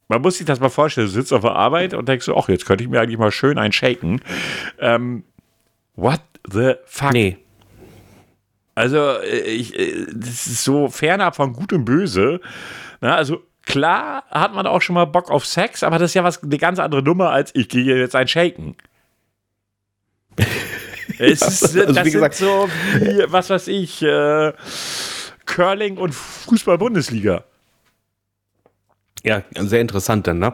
Man 0.10 0.22
muss 0.22 0.38
sich 0.38 0.46
das 0.46 0.60
mal 0.60 0.70
vorstellen, 0.70 1.08
du 1.08 1.14
sitzt 1.14 1.34
auf 1.34 1.42
der 1.42 1.54
Arbeit 1.56 1.94
und 1.94 2.08
denkst 2.08 2.26
so, 2.26 2.38
ach, 2.38 2.50
jetzt 2.50 2.66
könnte 2.66 2.84
ich 2.84 2.90
mir 2.90 3.00
eigentlich 3.02 3.18
mal 3.18 3.32
schön 3.32 3.58
einen 3.58 3.72
shaken. 3.72 4.22
Ähm, 4.80 5.24
what 5.96 6.22
the 6.52 6.74
fuck? 6.86 7.14
Nee. 7.14 7.38
Also, 8.76 8.98
äh, 9.20 9.40
ich, 9.42 9.78
äh, 9.80 10.06
das 10.14 10.48
ist 10.48 10.64
so 10.64 10.90
fernab 10.90 11.36
von 11.36 11.54
Gut 11.54 11.74
und 11.74 11.86
Böse. 11.86 12.42
Na, 13.02 13.16
also, 13.16 13.42
klar 13.66 14.24
hat 14.30 14.54
man 14.54 14.68
auch 14.68 14.82
schon 14.82 14.96
mal 14.96 15.06
Bock 15.06 15.30
auf 15.32 15.46
Sex, 15.46 15.84
aber 15.84 15.98
das 16.00 16.12
ist 16.12 16.16
ja 16.16 16.24
was, 16.24 16.42
eine 16.44 16.58
ganz 16.58 16.80
andere 16.80 17.02
Nummer 17.04 17.30
als 17.32 17.52
ich 17.56 17.70
gehe 17.70 17.98
jetzt 17.98 18.16
ein 18.16 18.28
Shaken. 18.28 18.76
es 21.20 21.42
ist, 21.42 21.64
also 21.64 21.94
das 21.94 22.06
wie 22.06 22.12
gesagt- 22.12 22.36
so 22.36 22.70
wie, 23.00 23.24
was 23.32 23.50
weiß 23.50 23.68
ich, 23.68 24.02
äh, 24.02 24.54
Curling 25.46 25.98
und 25.98 26.14
Fußball-Bundesliga. 26.14 27.44
Ja, 29.24 29.44
sehr 29.56 29.82
interessant 29.82 30.28
dann, 30.28 30.40
ne? 30.40 30.54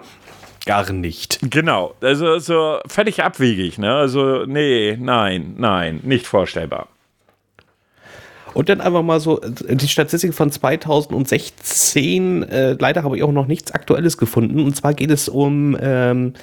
Gar 0.65 0.91
nicht. 0.91 1.39
Genau, 1.49 1.95
also 2.01 2.37
so 2.39 2.79
völlig 2.87 3.23
abwegig, 3.23 3.77
ne? 3.77 3.95
Also, 3.95 4.45
nee, 4.45 4.97
nein, 4.99 5.55
nein, 5.57 6.01
nicht 6.03 6.27
vorstellbar. 6.27 6.87
Und 8.53 8.69
dann 8.69 8.81
einfach 8.81 9.03
mal 9.03 9.19
so 9.19 9.39
die 9.39 9.87
Statistik 9.87 10.33
von 10.33 10.51
2016. 10.51 12.43
Äh, 12.43 12.71
leider 12.79 13.03
habe 13.03 13.17
ich 13.17 13.23
auch 13.23 13.31
noch 13.31 13.47
nichts 13.47 13.71
Aktuelles 13.71 14.17
gefunden. 14.17 14.63
Und 14.63 14.75
zwar 14.75 14.93
geht 14.93 15.11
es 15.11 15.29
um, 15.29 15.77
ähm, 15.79 16.33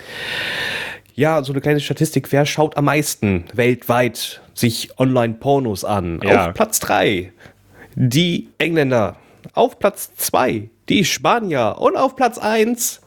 ja, 1.15 1.43
so 1.43 1.53
eine 1.53 1.61
kleine 1.61 1.81
Statistik. 1.81 2.31
Wer 2.33 2.47
schaut 2.47 2.77
am 2.77 2.85
meisten 2.87 3.45
weltweit 3.55 4.41
sich 4.55 4.99
Online-Pornos 4.99 5.85
an? 5.85 6.21
Ja. 6.23 6.49
Auf 6.49 6.55
Platz 6.55 6.81
3 6.81 7.33
die 7.97 8.49
Engländer. 8.59 9.17
Auf 9.55 9.79
Platz 9.79 10.11
2 10.17 10.69
die 10.89 11.05
Spanier. 11.05 11.77
Und 11.79 11.97
auf 11.97 12.15
Platz 12.15 12.39
1, 12.39 13.01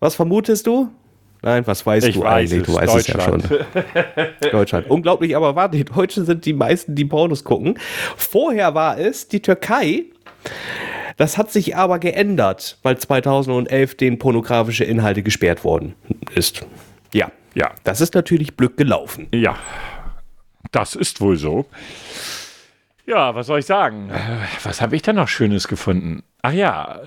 was 0.00 0.14
vermutest 0.14 0.66
du? 0.66 0.88
Nein, 1.42 1.66
was 1.66 1.84
weißt 1.86 2.06
Ich 2.08 2.14
du 2.16 2.22
weiß 2.22 2.52
eigentlich? 2.52 2.66
Du 2.66 2.74
weißt 2.74 2.96
es 2.96 3.06
ja 3.06 3.20
schon. 3.20 3.40
Deutschland. 3.42 3.66
Deutschland. 4.52 4.90
Unglaublich, 4.90 5.36
aber 5.36 5.56
warte, 5.56 5.76
die 5.78 5.84
Deutschen 5.84 6.26
sind 6.26 6.44
die 6.44 6.52
meisten, 6.52 6.94
die 6.94 7.04
Pornos 7.04 7.44
gucken. 7.44 7.78
Vorher 8.16 8.74
war 8.74 8.98
es 8.98 9.28
die 9.28 9.40
Türkei. 9.40 10.04
Das 11.16 11.36
hat 11.38 11.50
sich 11.50 11.76
aber 11.76 11.98
geändert, 11.98 12.78
weil 12.82 12.96
2011 12.98 13.96
den 13.96 14.18
pornografische 14.18 14.84
Inhalte 14.84 15.22
gesperrt 15.22 15.64
worden 15.64 15.94
ist. 16.34 16.66
Ja, 17.12 17.30
Ja, 17.54 17.72
das 17.84 18.00
ist 18.00 18.14
natürlich 18.14 18.56
Glück 18.56 18.76
gelaufen. 18.76 19.26
Ja, 19.34 19.56
das 20.72 20.94
ist 20.94 21.20
wohl 21.20 21.36
so. 21.36 21.66
Ja, 23.10 23.34
was 23.34 23.48
soll 23.48 23.58
ich 23.58 23.66
sagen? 23.66 24.08
Äh, 24.10 24.18
Was 24.62 24.80
habe 24.80 24.94
ich 24.94 25.02
denn 25.02 25.16
noch 25.16 25.26
Schönes 25.26 25.66
gefunden? 25.66 26.22
Ach 26.42 26.52
ja, 26.52 27.00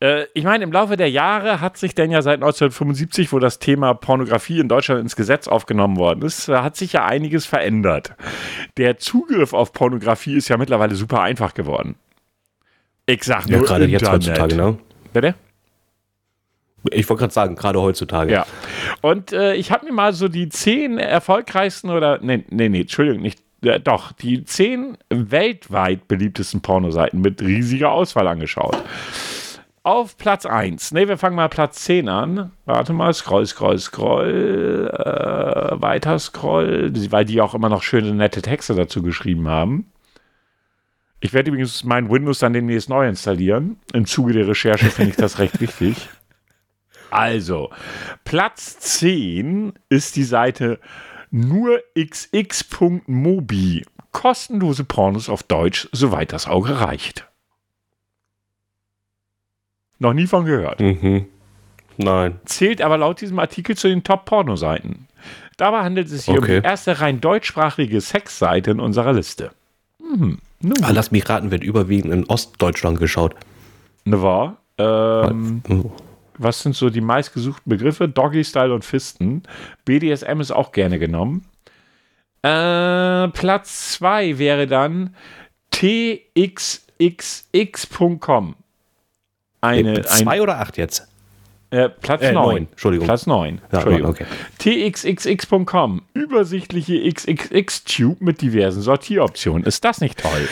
äh, 0.00 0.24
ich 0.34 0.44
meine, 0.44 0.64
im 0.64 0.70
Laufe 0.70 0.98
der 0.98 1.10
Jahre 1.10 1.62
hat 1.62 1.78
sich 1.78 1.94
denn 1.94 2.10
ja 2.10 2.20
seit 2.20 2.42
1975, 2.42 3.32
wo 3.32 3.38
das 3.38 3.58
Thema 3.58 3.94
Pornografie 3.94 4.60
in 4.60 4.68
Deutschland 4.68 5.00
ins 5.00 5.16
Gesetz 5.16 5.48
aufgenommen 5.48 5.96
worden 5.96 6.20
ist, 6.20 6.50
äh, 6.50 6.56
hat 6.56 6.76
sich 6.76 6.92
ja 6.92 7.06
einiges 7.06 7.46
verändert. 7.46 8.12
Der 8.76 8.98
Zugriff 8.98 9.54
auf 9.54 9.72
Pornografie 9.72 10.36
ist 10.36 10.48
ja 10.48 10.58
mittlerweile 10.58 10.94
super 10.94 11.22
einfach 11.22 11.54
geworden. 11.54 11.96
Ich 13.06 13.24
sag 13.24 13.48
Ja, 13.48 13.56
nur 13.56 13.66
gerade 13.66 13.86
jetzt 13.86 14.10
heutzutage, 14.10 14.56
ne? 14.56 14.76
Bitte? 15.14 15.34
Ich 16.90 17.08
wollte 17.08 17.20
gerade 17.20 17.32
sagen, 17.32 17.56
gerade 17.56 17.80
heutzutage. 17.80 18.30
Ja. 18.30 18.46
Und 19.00 19.32
äh, 19.32 19.54
ich 19.54 19.72
habe 19.72 19.86
mir 19.86 19.92
mal 19.92 20.12
so 20.12 20.28
die 20.28 20.50
zehn 20.50 20.98
erfolgreichsten 20.98 21.88
oder, 21.88 22.18
nee, 22.20 22.44
nee, 22.50 22.68
nee, 22.68 22.82
Entschuldigung, 22.82 23.22
nicht, 23.22 23.40
äh, 23.62 23.80
doch, 23.80 24.12
die 24.12 24.44
zehn 24.44 24.96
weltweit 25.10 26.08
beliebtesten 26.08 26.60
Pornoseiten 26.60 27.20
mit 27.20 27.42
riesiger 27.42 27.90
Auswahl 27.92 28.28
angeschaut. 28.28 28.82
Auf 29.82 30.18
Platz 30.18 30.46
1, 30.46 30.92
ne, 30.92 31.06
wir 31.06 31.16
fangen 31.16 31.36
mal 31.36 31.48
Platz 31.48 31.84
10 31.84 32.08
an. 32.08 32.50
Warte 32.64 32.92
mal, 32.92 33.14
scroll, 33.14 33.46
scroll, 33.46 33.78
scroll, 33.78 34.90
äh, 34.92 35.80
weiter 35.80 36.18
scroll, 36.18 36.92
weil 37.10 37.24
die 37.24 37.40
auch 37.40 37.54
immer 37.54 37.68
noch 37.68 37.84
schöne, 37.84 38.12
nette 38.12 38.42
Texte 38.42 38.74
dazu 38.74 39.00
geschrieben 39.00 39.46
haben. 39.46 39.86
Ich 41.20 41.32
werde 41.32 41.50
übrigens 41.50 41.84
mein 41.84 42.10
Windows 42.10 42.40
dann 42.40 42.52
demnächst 42.52 42.88
neu 42.88 43.08
installieren. 43.08 43.78
Im 43.92 44.06
Zuge 44.06 44.32
der 44.32 44.48
Recherche 44.48 44.86
finde 44.86 45.10
ich 45.12 45.16
das 45.16 45.38
recht 45.38 45.60
wichtig. 45.60 46.08
Also, 47.10 47.70
Platz 48.24 48.78
10 48.80 49.72
ist 49.88 50.16
die 50.16 50.24
Seite 50.24 50.80
nurxx.mobi. 51.36 53.84
Kostenlose 54.12 54.84
Pornos 54.84 55.28
auf 55.28 55.42
Deutsch, 55.42 55.88
soweit 55.92 56.32
das 56.32 56.46
Auge 56.46 56.80
reicht. 56.80 57.26
Noch 59.98 60.12
nie 60.14 60.26
von 60.26 60.44
gehört. 60.44 60.80
Mhm. 60.80 61.26
Nein. 61.98 62.40
Zählt 62.44 62.82
aber 62.82 62.98
laut 62.98 63.20
diesem 63.20 63.38
Artikel 63.38 63.76
zu 63.76 63.88
den 63.88 64.04
Top-Pornoseiten. 64.04 65.06
Dabei 65.56 65.82
handelt 65.82 66.06
es 66.08 66.26
sich 66.26 66.28
um 66.28 66.38
Okay. 66.38 66.60
die 66.60 66.66
erste 66.66 67.00
rein 67.00 67.20
deutschsprachige 67.20 68.00
Sexseite 68.02 68.70
in 68.70 68.80
unserer 68.80 69.14
Liste. 69.14 69.50
Hm, 70.00 70.38
nun, 70.60 70.84
Ah, 70.84 70.90
lass 70.90 71.10
mich 71.10 71.26
raten, 71.28 71.50
wird 71.50 71.64
überwiegend 71.64 72.12
in 72.12 72.24
Ostdeutschland 72.26 72.98
geschaut. 72.98 73.34
ne 74.04 74.22
wahr? 74.22 74.58
Ähm, 74.78 75.62
Oh. 75.68 75.90
Was 76.38 76.62
sind 76.62 76.74
so 76.76 76.90
die 76.90 77.00
meistgesuchten 77.00 77.68
Begriffe? 77.70 78.08
Doggy 78.08 78.44
Style 78.44 78.72
und 78.74 78.84
Fisten. 78.84 79.42
BDSM 79.84 80.40
ist 80.40 80.50
auch 80.50 80.72
gerne 80.72 80.98
genommen. 80.98 81.44
Äh, 82.42 83.28
Platz 83.28 83.92
2 83.94 84.38
wäre 84.38 84.66
dann 84.66 85.14
txxx.com. 86.98 88.54
eine, 89.60 90.02
Zwei 90.02 90.30
ein, 90.36 90.40
oder 90.40 90.58
acht 90.60 90.76
jetzt? 90.76 91.08
äh, 91.70 91.88
Platz 91.88 92.22
Äh, 92.22 92.32
9. 92.32 92.44
neun, 92.46 92.68
Entschuldigung. 92.70 93.06
Platz 93.06 93.26
9. 93.26 93.60
Ja, 93.72 93.78
Entschuldigung. 93.78 94.10
okay. 94.10 94.26
txxx.com. 94.92 96.02
Übersichtliche 96.14 97.10
XXX-Tube 97.12 98.20
mit 98.20 98.40
diversen 98.40 98.82
Sortieroptionen. 98.82 99.64
Ist 99.64 99.84
das 99.84 100.00
nicht 100.00 100.18
toll? 100.18 100.48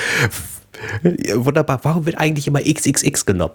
Ja, 1.19 1.45
Wunderbar. 1.45 1.79
Warum 1.85 2.05
wird 2.07 2.19
eigentlich 2.19 2.49
immer 2.49 2.61
XXX 2.61 3.25
genommen? 3.27 3.55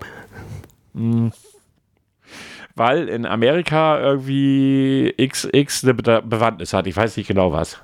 Weil 2.80 3.10
in 3.10 3.26
Amerika 3.26 4.00
irgendwie 4.00 5.14
XX 5.22 5.84
eine 5.84 5.94
Be 5.96 6.22
Bewandtnis 6.26 6.72
hat. 6.72 6.88
Ich 6.88 6.96
weiß 6.96 7.18
nicht 7.18 7.28
genau 7.28 7.52
was. 7.52 7.78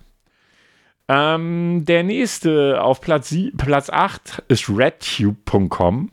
Ähm, 1.09 1.83
der 1.85 2.03
nächste 2.03 2.81
auf 2.81 3.01
Platz, 3.01 3.27
sie- 3.27 3.51
Platz 3.51 3.89
8 3.89 4.43
ist 4.47 4.69
redtube.com. 4.69 6.11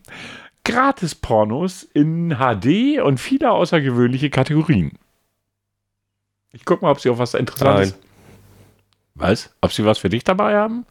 Gratis 0.64 1.14
Pornos 1.14 1.84
in 1.94 2.30
HD 2.38 3.00
und 3.00 3.18
viele 3.20 3.52
außergewöhnliche 3.52 4.30
Kategorien. 4.30 4.98
Ich 6.52 6.64
guck 6.64 6.82
mal, 6.82 6.90
ob 6.90 6.98
sie 6.98 7.08
auch 7.10 7.18
was 7.18 7.34
Interessantes. 7.34 7.96
Was? 9.14 9.54
Ob 9.60 9.72
sie 9.72 9.84
was 9.84 9.98
für 9.98 10.08
dich 10.08 10.24
dabei 10.24 10.56
haben? 10.56 10.86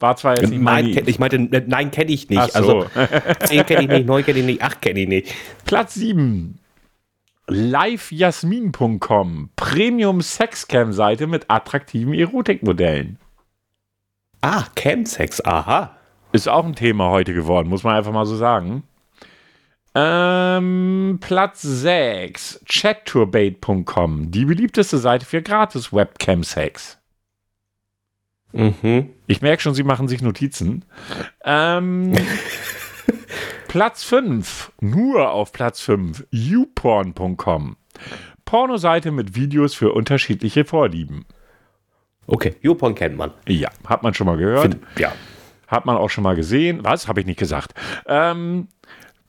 War 0.00 0.16
zwar 0.16 0.36
jetzt 0.36 0.50
nicht 0.50 0.60
Nein, 0.60 0.90
kenn, 0.92 1.06
ich 1.06 1.20
meinte, 1.20 1.36
äh, 1.36 1.62
nein, 1.64 1.92
kenne 1.92 2.10
ich 2.10 2.28
nicht. 2.28 2.52
So. 2.52 2.58
Also 2.58 2.86
10 3.44 3.66
kenne 3.66 3.82
ich 3.82 3.88
nicht, 3.88 4.06
9 4.06 4.24
kenne 4.24 4.40
ich 4.40 4.44
nicht, 4.46 4.62
8 4.62 4.82
kenne 4.82 5.00
ich 5.00 5.08
nicht. 5.08 5.32
Platz 5.64 5.94
7. 5.94 6.58
livejasmin.com. 7.48 9.50
Premium 9.56 10.20
Sexcam-Seite 10.20 11.26
mit 11.26 11.50
attraktiven 11.50 12.14
Erotikmodellen. 12.14 13.18
Ah, 14.40 14.64
Camsex, 14.74 15.44
aha. 15.44 15.96
Ist 16.32 16.48
auch 16.48 16.64
ein 16.64 16.74
Thema 16.74 17.10
heute 17.10 17.34
geworden, 17.34 17.68
muss 17.68 17.84
man 17.84 17.96
einfach 17.96 18.12
mal 18.12 18.26
so 18.26 18.36
sagen. 18.36 18.82
Ähm, 19.94 21.18
Platz 21.22 21.62
6. 21.62 22.62
Chatturbate.com. 22.66 24.30
Die 24.30 24.44
beliebteste 24.44 24.98
Seite 24.98 25.24
für 25.24 25.40
gratis 25.40 25.92
Webcam-Sex. 25.92 26.98
Mhm. 28.52 29.10
Ich 29.26 29.40
merke 29.40 29.62
schon, 29.62 29.74
Sie 29.74 29.84
machen 29.84 30.08
sich 30.08 30.20
Notizen. 30.20 30.84
Ähm, 31.44 32.12
Platz 33.68 34.04
5. 34.04 34.72
Nur 34.80 35.30
auf 35.30 35.52
Platz 35.52 35.80
5. 35.80 36.26
youporn.com. 36.30 37.76
Pornoseite 38.44 39.10
mit 39.10 39.34
Videos 39.34 39.74
für 39.74 39.92
unterschiedliche 39.92 40.64
Vorlieben. 40.64 41.26
Okay, 42.26 42.56
YouPorn 42.60 42.94
kennt 42.94 43.16
man. 43.16 43.32
Ja, 43.46 43.70
hat 43.86 44.02
man 44.02 44.14
schon 44.14 44.26
mal 44.26 44.36
gehört. 44.36 44.74
Find, 44.74 44.78
ja. 44.98 45.12
Hat 45.68 45.86
man 45.86 45.96
auch 45.96 46.10
schon 46.10 46.24
mal 46.24 46.36
gesehen. 46.36 46.80
Was? 46.82 47.08
Habe 47.08 47.20
ich 47.20 47.26
nicht 47.26 47.38
gesagt. 47.38 47.74
Ähm, 48.06 48.68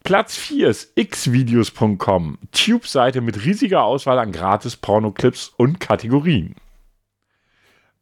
Platz 0.04 0.38
4 0.38 0.70
ist 0.70 0.96
xvideos.com. 0.96 2.38
Tube-Seite 2.52 3.22
mit 3.22 3.44
riesiger 3.44 3.84
Auswahl 3.84 4.20
an 4.20 4.32
gratis 4.32 4.78
Pornoclips 4.78 5.50
und 5.58 5.80
Kategorien. 5.80 6.56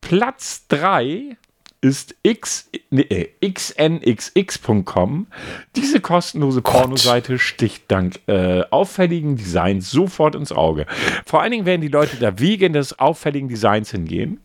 Platz 0.02 0.68
3 0.68 1.38
ist 1.82 2.15
X, 2.23 2.69
nee, 2.89 3.01
äh, 3.03 3.30
xnxx.com. 3.51 5.28
Diese 5.76 5.99
kostenlose 5.99 6.61
Pornoseite 6.61 7.38
sticht 7.38 7.84
dank 7.89 8.19
äh, 8.28 8.63
auffälligen 8.71 9.36
Designs 9.36 9.91
sofort 9.91 10.36
ins 10.36 10.51
Auge. 10.51 10.86
Vor 11.26 11.41
allen 11.41 11.51
Dingen 11.51 11.65
werden 11.65 11.82
die 11.82 11.88
Leute 11.88 12.17
da 12.17 12.39
wegen 12.39 12.73
des 12.73 12.97
auffälligen 12.97 13.49
Designs 13.49 13.91
hingehen. 13.91 14.39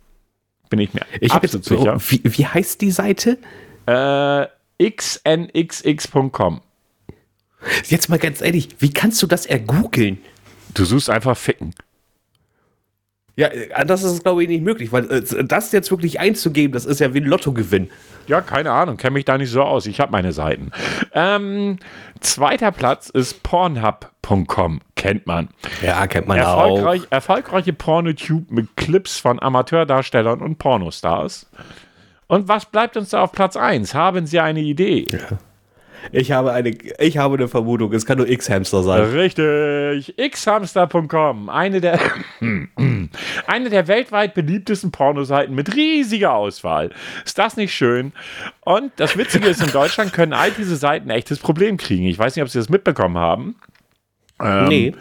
Bin 0.69 0.79
ich 0.81 0.93
mir 0.95 1.03
Ich 1.21 1.33
absolut 1.33 1.67
jetzt, 1.67 1.79
sicher. 1.79 1.99
wie, 2.09 2.39
wie 2.39 2.47
heißt 2.47 2.81
die 2.81 2.91
Seite? 2.91 3.39
Äh, 3.87 4.47
xnxx.com. 4.91 6.61
Jetzt 7.87 8.09
mal 8.09 8.19
ganz 8.19 8.41
ehrlich, 8.41 8.69
wie 8.79 8.91
kannst 8.93 9.23
du 9.23 9.27
das 9.27 9.47
ergoogeln? 9.47 10.19
Du 10.75 10.85
suchst 10.85 11.11
einfach 11.11 11.37
Ficken. 11.37 11.75
Ja, 13.41 13.49
äh, 13.49 13.87
das 13.87 14.03
ist, 14.03 14.23
glaube 14.23 14.43
ich, 14.43 14.51
nicht 14.51 14.63
möglich, 14.63 14.93
weil 14.93 15.11
äh, 15.11 15.45
das 15.45 15.73
jetzt 15.73 15.91
wirklich 15.91 16.21
einzugeben, 16.21 16.75
das 16.75 16.85
ist 16.85 17.01
ja 17.01 17.15
wie 17.15 17.21
ein 17.21 17.25
Lottogewinn. 17.25 17.89
Ja, 18.27 18.43
keine 18.43 18.71
Ahnung, 18.71 18.99
kenne 18.99 19.15
mich 19.15 19.25
da 19.25 19.39
nicht 19.39 19.51
so 19.51 19.63
aus. 19.63 19.87
Ich 19.87 19.99
habe 19.99 20.13
meine 20.13 20.35
Seiten. 20.35 20.73
Ähm, 21.15 21.79
zweiter 22.21 22.71
Platz 22.71 23.09
ist 23.09 23.43
pornhub.com. 23.43 24.83
Kennt 24.95 25.27
man. 25.27 25.49
Ja, 25.81 26.07
kennt 26.07 26.29
man 26.29 26.37
Erfolgreich, 26.37 27.07
erfolgreiche 27.09 27.73
Pornotube 27.73 28.53
mit 28.53 28.77
Clips 28.77 29.19
von 29.19 29.41
Amateurdarstellern 29.41 30.43
und 30.43 30.59
Pornostars. 30.59 31.51
Und 32.27 32.47
was 32.47 32.67
bleibt 32.67 32.99
uns 32.99 33.09
da 33.09 33.23
auf 33.23 33.33
Platz 33.33 33.57
1? 33.57 33.95
Haben 33.95 34.27
Sie 34.27 34.39
eine 34.39 34.61
Idee? 34.61 35.09
Ich 36.13 36.33
habe 36.33 36.53
eine, 36.53 36.71
ich 36.71 37.19
habe 37.19 37.37
eine 37.37 37.49
Vermutung, 37.49 37.93
es 37.93 38.07
kann 38.07 38.19
nur 38.19 38.29
X-Hamster 38.29 38.83
sein. 38.83 39.03
Richtig. 39.03 40.15
xhamster.com. 40.17 41.49
Eine 41.49 41.81
der, 41.81 41.99
eine 43.47 43.71
der 43.71 43.89
weltweit 43.89 44.35
beliebtesten 44.35 44.91
Pornoseiten 44.91 45.55
mit 45.55 45.75
riesiger 45.75 46.35
Auswahl. 46.35 46.91
Ist 47.25 47.39
das 47.39 47.57
nicht 47.57 47.75
schön? 47.75 48.13
Und 48.61 48.93
das 48.97 49.17
Witzige 49.17 49.49
ist, 49.49 49.63
in 49.63 49.73
Deutschland 49.73 50.13
können 50.13 50.33
all 50.33 50.51
diese 50.51 50.77
Seiten 50.77 51.11
ein 51.11 51.17
echtes 51.17 51.39
Problem 51.39 51.77
kriegen. 51.77 52.07
Ich 52.07 52.19
weiß 52.19 52.37
nicht, 52.37 52.43
ob 52.43 52.49
Sie 52.49 52.59
das 52.59 52.69
mitbekommen 52.69 53.19
haben. 53.19 53.57
Ähm, 54.41 54.69
nee. 54.69 54.95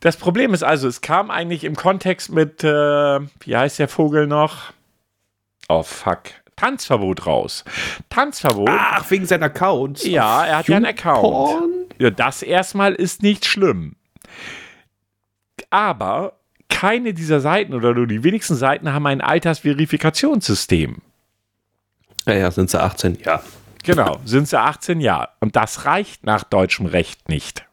Das 0.00 0.16
Problem 0.16 0.52
ist 0.52 0.64
also, 0.64 0.88
es 0.88 1.00
kam 1.00 1.30
eigentlich 1.30 1.64
im 1.64 1.76
Kontext 1.76 2.32
mit, 2.32 2.64
äh, 2.64 2.68
wie 2.68 3.56
heißt 3.56 3.78
der 3.78 3.88
Vogel 3.88 4.26
noch? 4.26 4.72
Oh, 5.68 5.82
fuck. 5.82 6.22
Tanzverbot 6.62 7.26
raus. 7.26 7.64
Tanzverbot. 8.08 8.70
Ach, 8.70 9.10
wegen 9.10 9.26
seiner 9.26 9.46
Accounts. 9.46 10.06
Ja, 10.06 10.44
er 10.44 10.58
hat 10.58 10.68
ja 10.68 10.76
einen 10.76 10.86
Account. 10.86 11.92
Ja, 11.98 12.10
das 12.10 12.42
erstmal 12.42 12.94
ist 12.94 13.20
nicht 13.20 13.46
schlimm. 13.46 13.96
Aber 15.70 16.34
keine 16.68 17.14
dieser 17.14 17.40
Seiten 17.40 17.74
oder 17.74 17.94
nur 17.94 18.06
die 18.06 18.22
wenigsten 18.22 18.54
Seiten 18.54 18.92
haben 18.92 19.06
ein 19.06 19.20
Altersverifikationssystem. 19.20 21.02
Ja, 22.26 22.34
ja, 22.34 22.50
sind 22.52 22.70
sie 22.70 22.80
18, 22.80 23.18
ja. 23.24 23.42
Genau, 23.82 24.20
sind 24.24 24.46
sie 24.46 24.60
18 24.60 25.00
Jahre. 25.00 25.30
Und 25.40 25.56
das 25.56 25.84
reicht 25.84 26.24
nach 26.24 26.44
deutschem 26.44 26.86
Recht 26.86 27.28
nicht. 27.28 27.66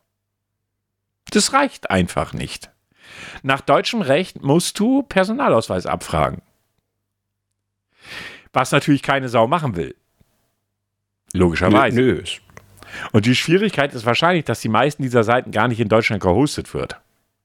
Das 1.30 1.54
reicht 1.54 1.92
einfach 1.92 2.34
nicht. 2.34 2.72
Nach 3.44 3.62
deutschem 3.62 4.02
Recht 4.02 4.42
musst 4.42 4.80
du 4.80 5.04
Personalausweis 5.04 5.86
abfragen. 5.86 6.42
Was 8.54 8.72
natürlich 8.72 9.04
keine 9.04 9.30
Sau 9.30 9.47
machen 9.47 9.76
will. 9.76 9.95
Logischerweise. 11.34 12.02
Nö. 12.02 12.24
Und 13.12 13.26
die 13.26 13.36
Schwierigkeit 13.36 13.93
ist 13.93 14.06
wahrscheinlich, 14.06 14.45
dass 14.45 14.62
die 14.62 14.70
meisten 14.70 15.04
dieser 15.04 15.24
Seiten 15.24 15.52
gar 15.52 15.68
nicht 15.68 15.80
in 15.80 15.89
Deutschland 15.89 16.24
gehostet 16.24 16.74
wird. 16.74 17.00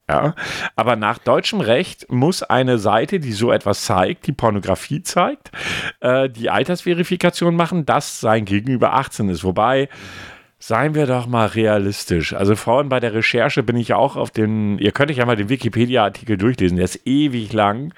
Ja, 0.08 0.34
aber 0.76 0.96
nach 0.96 1.16
deutschem 1.16 1.60
Recht 1.62 2.10
muss 2.10 2.42
eine 2.42 2.76
Seite, 2.76 3.20
die 3.20 3.32
so 3.32 3.50
etwas 3.50 3.84
zeigt, 3.86 4.26
die 4.26 4.32
Pornografie 4.32 5.02
zeigt, 5.02 5.50
äh, 6.00 6.28
die 6.28 6.50
Altersverifikation 6.50 7.56
machen, 7.56 7.86
dass 7.86 8.20
sein 8.20 8.44
Gegenüber 8.44 8.92
18 8.92 9.30
ist. 9.30 9.44
Wobei, 9.44 9.88
seien 10.58 10.94
wir 10.94 11.06
doch 11.06 11.26
mal 11.26 11.46
realistisch. 11.46 12.34
Also 12.34 12.54
vorhin 12.54 12.90
bei 12.90 13.00
der 13.00 13.14
Recherche 13.14 13.62
bin 13.62 13.76
ich 13.76 13.88
ja 13.88 13.96
auch 13.96 14.16
auf 14.16 14.30
den, 14.30 14.78
ihr 14.78 14.92
könnt 14.92 15.10
euch 15.10 15.16
ja 15.16 15.26
mal 15.26 15.36
den 15.36 15.48
Wikipedia-Artikel 15.48 16.36
durchlesen, 16.36 16.76
der 16.76 16.84
ist 16.84 17.06
ewig 17.06 17.52
lang. 17.54 17.94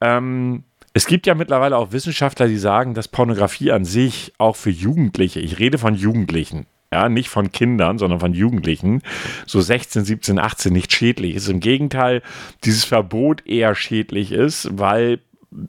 Ähm, 0.00 0.64
es 0.98 1.06
gibt 1.06 1.28
ja 1.28 1.36
mittlerweile 1.36 1.76
auch 1.76 1.92
Wissenschaftler, 1.92 2.48
die 2.48 2.58
sagen, 2.58 2.92
dass 2.92 3.06
Pornografie 3.06 3.70
an 3.70 3.84
sich 3.84 4.32
auch 4.36 4.56
für 4.56 4.70
Jugendliche, 4.70 5.38
ich 5.38 5.60
rede 5.60 5.78
von 5.78 5.94
Jugendlichen, 5.94 6.66
ja, 6.92 7.08
nicht 7.08 7.28
von 7.28 7.52
Kindern, 7.52 7.98
sondern 7.98 8.18
von 8.18 8.34
Jugendlichen, 8.34 9.02
so 9.46 9.60
16, 9.60 10.04
17, 10.04 10.40
18 10.40 10.72
nicht 10.72 10.92
schädlich 10.92 11.36
ist. 11.36 11.48
Im 11.48 11.60
Gegenteil, 11.60 12.20
dieses 12.64 12.84
Verbot 12.84 13.46
eher 13.46 13.76
schädlich 13.76 14.32
ist, 14.32 14.70
weil 14.72 15.20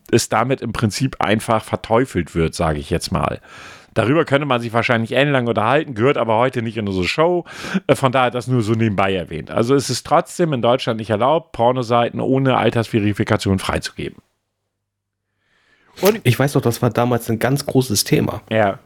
es 0.09 0.29
damit 0.29 0.61
im 0.61 0.73
Prinzip 0.73 1.17
einfach 1.19 1.63
verteufelt 1.63 2.33
wird, 2.33 2.55
sage 2.55 2.79
ich 2.79 2.89
jetzt 2.89 3.11
mal. 3.11 3.39
Darüber 3.93 4.25
könnte 4.25 4.47
man 4.47 4.61
sich 4.61 4.73
wahrscheinlich 4.73 5.15
ellenlang 5.15 5.45
unterhalten, 5.45 5.93
gehört 5.93 6.17
aber 6.17 6.39
heute 6.39 6.63
nicht 6.63 6.77
in 6.77 6.87
unsere 6.87 7.07
Show. 7.07 7.45
Äh, 7.85 7.93
Von 7.93 8.11
daher 8.11 8.31
das 8.31 8.47
nur 8.47 8.63
so 8.63 8.73
nebenbei 8.73 9.13
erwähnt. 9.13 9.51
Also 9.51 9.75
es 9.75 9.91
ist 9.91 10.07
trotzdem 10.07 10.53
in 10.53 10.63
Deutschland 10.63 10.99
nicht 10.99 11.11
erlaubt, 11.11 11.51
Pornoseiten 11.51 12.19
ohne 12.19 12.57
Altersverifikation 12.57 13.59
freizugeben. 13.59 14.23
Ich 16.23 16.37
weiß 16.39 16.53
doch, 16.53 16.61
das 16.61 16.81
war 16.81 16.89
damals 16.89 17.29
ein 17.29 17.39
ganz 17.39 17.65
großes 17.65 18.03
Thema. 18.03 18.41
Ja. 18.51 18.79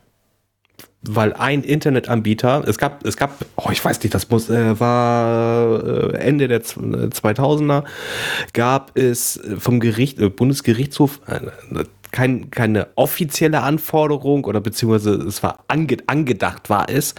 weil 1.05 1.33
ein 1.33 1.63
Internetanbieter, 1.63 2.63
es 2.65 2.77
gab, 2.77 3.05
es 3.05 3.17
gab, 3.17 3.37
oh, 3.57 3.69
ich 3.71 3.83
weiß 3.83 4.01
nicht, 4.01 4.13
das 4.15 4.29
muss, 4.29 4.49
äh, 4.49 4.79
war 4.79 5.83
äh, 6.13 6.17
Ende 6.17 6.47
der 6.47 6.63
Z- 6.63 6.77
äh, 6.77 7.07
2000er, 7.09 7.83
gab 8.53 8.97
es 8.97 9.37
vom 9.59 9.81
Gericht, 9.81 10.19
äh, 10.19 10.29
Bundesgerichtshof, 10.29 11.19
äh, 11.27 11.41
kein, 12.13 12.49
keine 12.51 12.87
offizielle 12.95 13.61
Anforderung 13.61 14.45
oder 14.45 14.61
beziehungsweise 14.61 15.15
es 15.15 15.43
war 15.43 15.65
ange, 15.67 15.97
angedacht 16.07 16.69
war 16.69 16.87
es, 16.87 17.15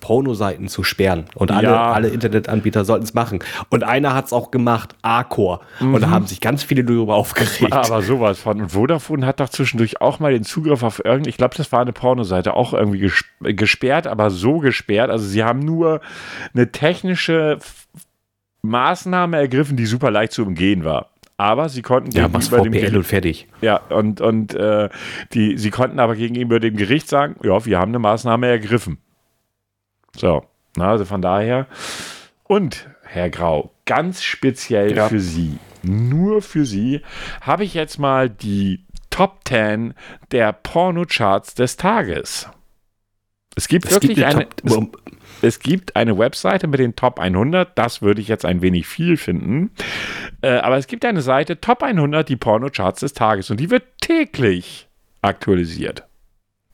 Pornoseiten 0.00 0.66
zu 0.66 0.82
sperren. 0.82 1.26
Und 1.36 1.52
alle, 1.52 1.68
Ja. 1.68 1.92
alle 1.92 2.08
Internetanbieter 2.08 2.84
sollten 2.84 3.04
es 3.04 3.14
machen. 3.14 3.38
Und 3.68 3.84
einer 3.84 4.14
hat 4.14 4.24
es 4.26 4.32
auch 4.32 4.50
gemacht, 4.50 4.96
Arcor. 5.02 5.60
Und 5.78 6.00
da 6.00 6.10
haben 6.10 6.26
sich 6.26 6.40
ganz 6.40 6.64
viele 6.64 6.82
darüber 6.82 7.14
aufgeregt. 7.14 7.72
Aber 7.72 8.02
sowas 8.02 8.40
von. 8.40 8.62
Und 8.62 8.70
Vodafone 8.72 9.24
hat 9.26 9.38
doch 9.38 9.50
zwischendurch 9.50 10.00
auch 10.00 10.18
mal 10.18 10.32
den 10.32 10.42
Zugriff 10.44 10.82
auf 10.82 10.98
irgendeine, 10.98 11.28
ich 11.28 11.36
glaube, 11.36 11.54
das 11.56 11.70
war 11.70 11.80
eine 11.82 11.92
Pornoseite, 11.92 12.54
auch 12.54 12.72
irgendwie 12.72 12.98
ges 12.98 13.24
gesperrt, 13.40 14.06
aber 14.06 14.30
so 14.30 14.58
gesperrt. 14.58 15.10
Also 15.10 15.26
sie 15.26 15.44
haben 15.44 15.60
nur 15.60 16.00
eine 16.54 16.72
technische 16.72 17.58
Maßnahme 18.62 19.36
ergriffen, 19.36 19.76
die 19.76 19.86
super 19.86 20.10
leicht 20.10 20.32
zu 20.32 20.42
umgehen 20.44 20.84
war. 20.84 21.10
Aber 21.40 21.68
sie 21.68 21.82
konnten 21.82 22.10
ja, 22.10 22.26
gegenüber 22.26 22.60
dem 22.62 22.72
Gericht- 22.72 22.96
und 22.96 23.04
fertig. 23.04 23.48
Ja, 23.60 23.76
und, 23.76 24.20
und 24.20 24.54
äh, 24.54 24.88
die, 25.32 25.56
sie 25.56 25.70
konnten 25.70 26.00
aber 26.00 26.16
gegenüber 26.16 26.58
dem 26.60 26.76
Gericht 26.76 27.08
sagen, 27.08 27.36
ja, 27.44 27.64
wir 27.64 27.78
haben 27.78 27.90
eine 27.92 28.00
Maßnahme 28.00 28.48
ergriffen. 28.48 28.98
So, 30.16 30.44
na, 30.76 30.90
also 30.90 31.04
von 31.04 31.22
daher. 31.22 31.66
Und, 32.42 32.88
Herr 33.04 33.30
Grau, 33.30 33.72
ganz 33.86 34.22
speziell 34.22 34.96
Ja. 34.96 35.08
für 35.08 35.20
Sie, 35.20 35.58
nur 35.84 36.42
für 36.42 36.64
Sie, 36.64 37.02
habe 37.40 37.62
ich 37.64 37.72
jetzt 37.72 37.98
mal 37.98 38.28
die 38.28 38.84
Top 39.10 39.40
10 39.46 39.94
der 40.32 40.52
Pornocharts 40.52 41.54
des 41.54 41.76
Tages. 41.76 42.48
Es 43.54 43.68
gibt 43.68 43.86
Es 43.86 43.92
wirklich 43.92 44.16
gibt 44.16 44.26
eine, 44.26 44.38
eine 44.40 44.48
Top- 44.48 45.00
es 45.42 45.60
gibt 45.60 45.96
eine 45.96 46.18
Webseite 46.18 46.66
mit 46.66 46.80
den 46.80 46.96
Top 46.96 47.18
100. 47.18 47.76
Das 47.76 48.02
würde 48.02 48.20
ich 48.20 48.28
jetzt 48.28 48.44
ein 48.44 48.62
wenig 48.62 48.86
viel 48.86 49.16
finden. 49.16 49.70
Äh, 50.42 50.58
aber 50.58 50.76
es 50.76 50.86
gibt 50.86 51.04
eine 51.04 51.22
Seite 51.22 51.60
Top 51.60 51.82
100, 51.82 52.28
die 52.28 52.36
Pornocharts 52.36 53.00
des 53.00 53.12
Tages. 53.12 53.50
Und 53.50 53.58
die 53.58 53.70
wird 53.70 53.84
täglich 54.00 54.88
aktualisiert. 55.22 56.04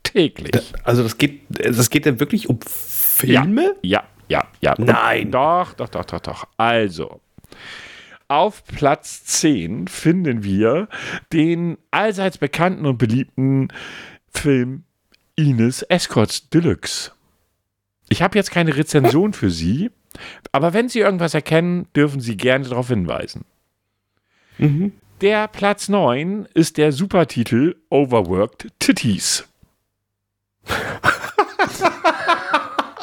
Täglich. 0.03 0.53
Also 0.85 1.03
das 1.03 1.19
geht, 1.19 1.43
das 1.49 1.91
geht 1.91 2.07
dann 2.07 2.21
wirklich 2.21 2.49
um 2.49 2.59
Filme? 2.67 3.75
Ja, 3.83 4.05
ja, 4.29 4.45
ja. 4.61 4.75
Und 4.75 4.87
Nein. 4.87 5.31
Doch, 5.31 5.73
doch, 5.75 5.89
doch, 5.89 6.05
doch, 6.05 6.21
doch. 6.21 6.49
Also. 6.57 7.21
Auf 8.29 8.65
Platz 8.65 9.25
10 9.25 9.87
finden 9.87 10.45
wir 10.45 10.89
den 11.33 11.77
allseits 11.91 12.39
bekannten 12.39 12.87
und 12.87 12.97
beliebten 12.97 13.69
Film 14.31 14.85
Ines 15.37 15.83
Escorts 15.83 16.49
Deluxe. 16.49 17.13
Ich 18.09 18.23
habe 18.23 18.39
jetzt 18.39 18.51
keine 18.51 18.77
Rezension 18.77 19.33
für 19.33 19.51
Sie, 19.51 19.91
aber 20.53 20.73
wenn 20.73 20.89
Sie 20.89 21.01
irgendwas 21.01 21.35
erkennen, 21.35 21.87
dürfen 21.97 22.21
Sie 22.21 22.37
gerne 22.37 22.69
darauf 22.69 22.89
hinweisen. 22.89 23.45
Mhm. 24.59 24.93
Der 25.21 25.49
Platz 25.49 25.89
9 25.89 26.47
ist 26.55 26.77
der 26.77 26.93
Supertitel 26.93 27.77
Overworked 27.89 28.69
Titties. 28.79 29.49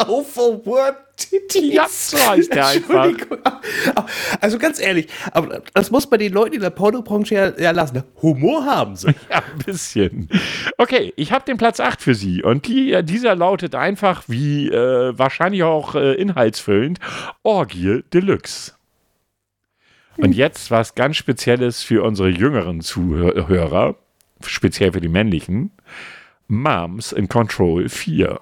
Overworked 0.08 1.12
Titties. 1.30 1.74
Ja, 1.74 1.88
so 1.88 2.18
heißt 2.18 2.54
der 2.54 2.68
einfach. 2.68 3.10
Also 4.40 4.58
ganz 4.58 4.80
ehrlich, 4.80 5.08
aber 5.32 5.62
das 5.74 5.92
muss 5.92 6.10
man 6.10 6.20
den 6.20 6.34
Leuten 6.34 6.56
in 6.56 6.62
der 6.62 6.70
Pornobranche 6.70 7.36
ja, 7.36 7.60
ja 7.60 7.72
lassen. 7.72 8.04
Humor 8.22 8.66
haben 8.66 8.96
sie. 8.96 9.14
Ja, 9.30 9.38
ein 9.38 9.60
bisschen. 9.66 10.30
Okay, 10.78 11.14
ich 11.16 11.32
habe 11.32 11.46
den 11.46 11.58
Platz 11.58 11.80
8 11.80 12.02
für 12.02 12.16
Sie 12.16 12.44
und 12.44 12.68
die, 12.68 13.04
dieser 13.04 13.36
lautet 13.36 13.76
einfach 13.76 14.24
wie 14.28 14.70
äh, 14.70 15.18
wahrscheinlich 15.18 15.64
auch 15.64 15.96
äh, 15.96 16.14
inhaltsfüllend 16.14 17.00
Orgie 17.44 18.04
Deluxe. 18.14 18.74
Und 20.18 20.34
jetzt 20.34 20.72
was 20.72 20.96
ganz 20.96 21.18
Spezielles 21.18 21.84
für 21.84 22.04
unsere 22.04 22.30
jüngeren 22.30 22.82
Zuhörer, 22.82 23.96
speziell 24.44 24.92
für 24.92 25.02
die 25.02 25.08
männlichen. 25.08 25.72
Moms 26.48 27.14
in 27.14 27.30
Control 27.30 27.88
4. 27.88 28.40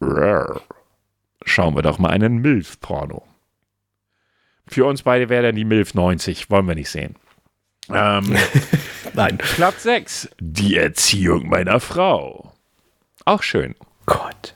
Schauen 0.00 1.74
wir 1.74 1.82
doch 1.82 1.98
mal 1.98 2.10
einen 2.10 2.38
MILF-Porno. 2.38 3.26
Für 4.66 4.84
uns 4.84 5.02
beide 5.02 5.28
wäre 5.28 5.44
dann 5.44 5.56
die 5.56 5.64
MILF 5.64 5.94
90, 5.94 6.50
wollen 6.50 6.68
wir 6.68 6.74
nicht 6.74 6.90
sehen. 6.90 7.16
Ähm, 7.90 8.36
Nein. 9.14 9.38
Platz 9.38 9.82
6. 9.84 10.30
Die 10.40 10.76
Erziehung 10.76 11.48
meiner 11.48 11.80
Frau. 11.80 12.52
Auch 13.24 13.42
schön. 13.42 13.74
Gott. 14.06 14.54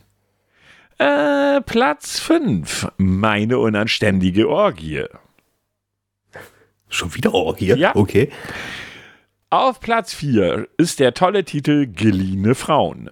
Äh, 0.99 1.61
Platz 1.61 2.19
5. 2.19 2.91
Meine 2.97 3.57
unanständige 3.59 4.47
Orgie. 4.49 5.05
Schon 6.89 7.15
wieder 7.15 7.33
Orgie? 7.33 7.73
Ja. 7.73 7.95
Okay. 7.95 8.31
Auf 9.49 9.79
Platz 9.79 10.13
4 10.13 10.67
ist 10.77 10.99
der 10.99 11.13
tolle 11.13 11.43
Titel 11.43 11.87
Geliehene 11.87 12.55
Frauen. 12.55 13.09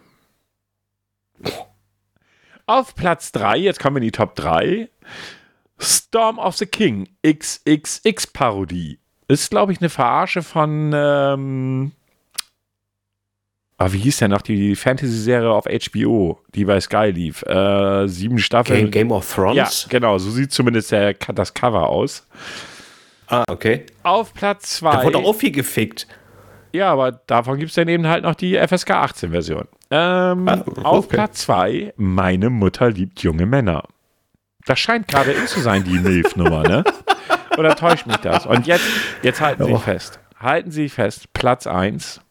Auf 2.72 2.96
Platz 2.96 3.34
3, 3.34 3.58
jetzt 3.58 3.82
kommen 3.82 3.98
wir 3.98 4.02
in 4.02 4.06
die 4.06 4.12
Top 4.14 4.34
3. 4.34 4.88
Storm 5.78 6.40
of 6.40 6.56
the 6.56 6.66
King 6.66 7.10
XXX 7.22 8.28
Parodie. 8.28 8.98
Ist, 9.28 9.50
glaube 9.50 9.74
ich, 9.74 9.82
eine 9.82 9.90
Verarsche 9.90 10.42
von. 10.42 10.94
Ähm, 10.96 11.92
ah, 13.78 13.92
wie 13.92 13.98
hieß 13.98 14.20
der 14.20 14.30
noch? 14.30 14.42
Die 14.42 14.78
Fantasy-Serie 14.78 15.52
auf 15.52 15.66
HBO, 15.66 16.40
die 16.56 16.64
bei 16.64 16.80
Sky 16.80 17.08
lief. 17.14 17.42
Äh, 17.42 18.08
sieben 18.08 18.38
Staffeln. 18.38 18.84
Game, 18.84 18.92
Game 18.92 19.12
of 19.12 19.30
Thrones? 19.36 19.58
ja, 19.58 19.90
genau. 19.90 20.18
So 20.18 20.32
sieht 20.32 20.54
zumindest 20.54 20.94
der, 20.94 21.16
das 21.16 21.54
Cover 21.54 21.90
aus. 21.90 22.26
Ah, 23.28 23.44
okay. 23.50 23.86
Auf 24.04 24.34
Platz 24.34 24.80
Da 24.80 24.92
2. 24.92 25.04
wurde 25.04 25.18
auch 25.18 25.34
viel 25.34 25.52
gefickt. 25.52 26.08
Ja, 26.72 26.94
aber 26.94 27.12
davon 27.12 27.58
gibt 27.58 27.72
es 27.72 27.76
dann 27.76 27.90
eben 27.90 28.08
halt 28.08 28.24
noch 28.24 28.36
die 28.36 28.56
FSK 28.56 28.92
18-Version. 28.92 29.68
Ähm, 29.92 30.48
Ah, 30.48 30.64
Auf 30.84 31.06
okay. 31.06 31.16
Platz 31.18 31.42
2, 31.42 31.94
meine 31.98 32.50
Mutter 32.50 32.90
liebt 32.90 33.22
junge 33.22 33.46
Männer. 33.46 33.84
Das 34.66 34.80
scheint 34.80 35.08
gerade 35.08 35.32
in 35.32 35.48
zu 35.48 35.60
sein, 35.60 35.84
die 35.84 36.00
MILF-Nummer, 36.00 36.64
ne? 36.64 36.84
Oder 37.58 37.76
täuscht 37.76 38.06
mich 38.08 38.18
das? 38.18 38.46
Und 38.46 38.68
jetzt, 38.68 38.86
jetzt 39.22 39.42
halten 39.42 39.64
Sie 39.66 39.70
Ja. 39.72 39.76
sich 39.78 39.84
fest. 39.86 40.20
Halten 40.40 40.72
Sie 40.72 40.88
fest, 40.90 41.34
Platz 41.34 41.68
1. 41.68 42.22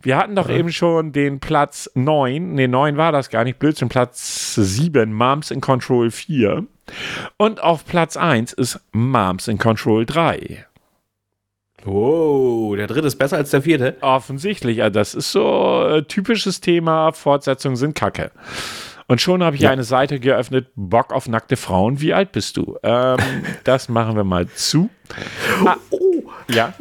Wir 0.00 0.16
hatten 0.16 0.36
doch 0.36 0.48
eben 0.48 0.70
schon 0.72 1.12
den 1.12 1.40
Platz 1.40 1.90
9, 1.94 2.54
ne, 2.54 2.68
9 2.68 2.96
war 2.96 3.10
das 3.12 3.30
gar 3.30 3.42
nicht, 3.44 3.58
Blödsinn, 3.58 3.88
Platz 3.88 4.54
7, 4.54 5.12
Moms 5.12 5.50
in 5.50 5.60
Control 5.60 6.10
4. 6.12 6.64
Und 7.36 7.62
auf 7.62 7.84
Platz 7.84 8.16
1 8.16 8.52
ist 8.52 8.80
Moms 8.92 9.48
in 9.48 9.58
Control 9.58 10.06
3. 10.06 10.64
Oh, 11.88 12.74
der 12.76 12.86
dritte 12.86 13.06
ist 13.06 13.16
besser 13.16 13.36
als 13.36 13.50
der 13.50 13.62
vierte. 13.62 13.96
Offensichtlich, 14.00 14.82
also 14.82 14.92
das 14.98 15.14
ist 15.14 15.32
so 15.32 15.86
äh, 15.88 16.02
typisches 16.02 16.60
Thema, 16.60 17.12
Fortsetzungen 17.12 17.76
sind 17.76 17.94
Kacke. 17.94 18.30
Und 19.06 19.22
schon 19.22 19.42
habe 19.42 19.56
ich 19.56 19.62
Ja. 19.62 19.70
eine 19.70 19.84
Seite 19.84 20.20
geöffnet, 20.20 20.66
Bock 20.76 21.14
auf 21.14 21.28
nackte 21.28 21.56
Frauen, 21.56 22.00
wie 22.02 22.12
alt 22.12 22.32
bist 22.32 22.58
du? 22.58 22.76
Ähm, 22.82 23.16
das 23.64 23.88
machen 23.88 24.16
wir 24.16 24.24
mal 24.24 24.46
zu. 24.48 24.90
Oh, 25.90 25.98
Ja, 26.52 26.74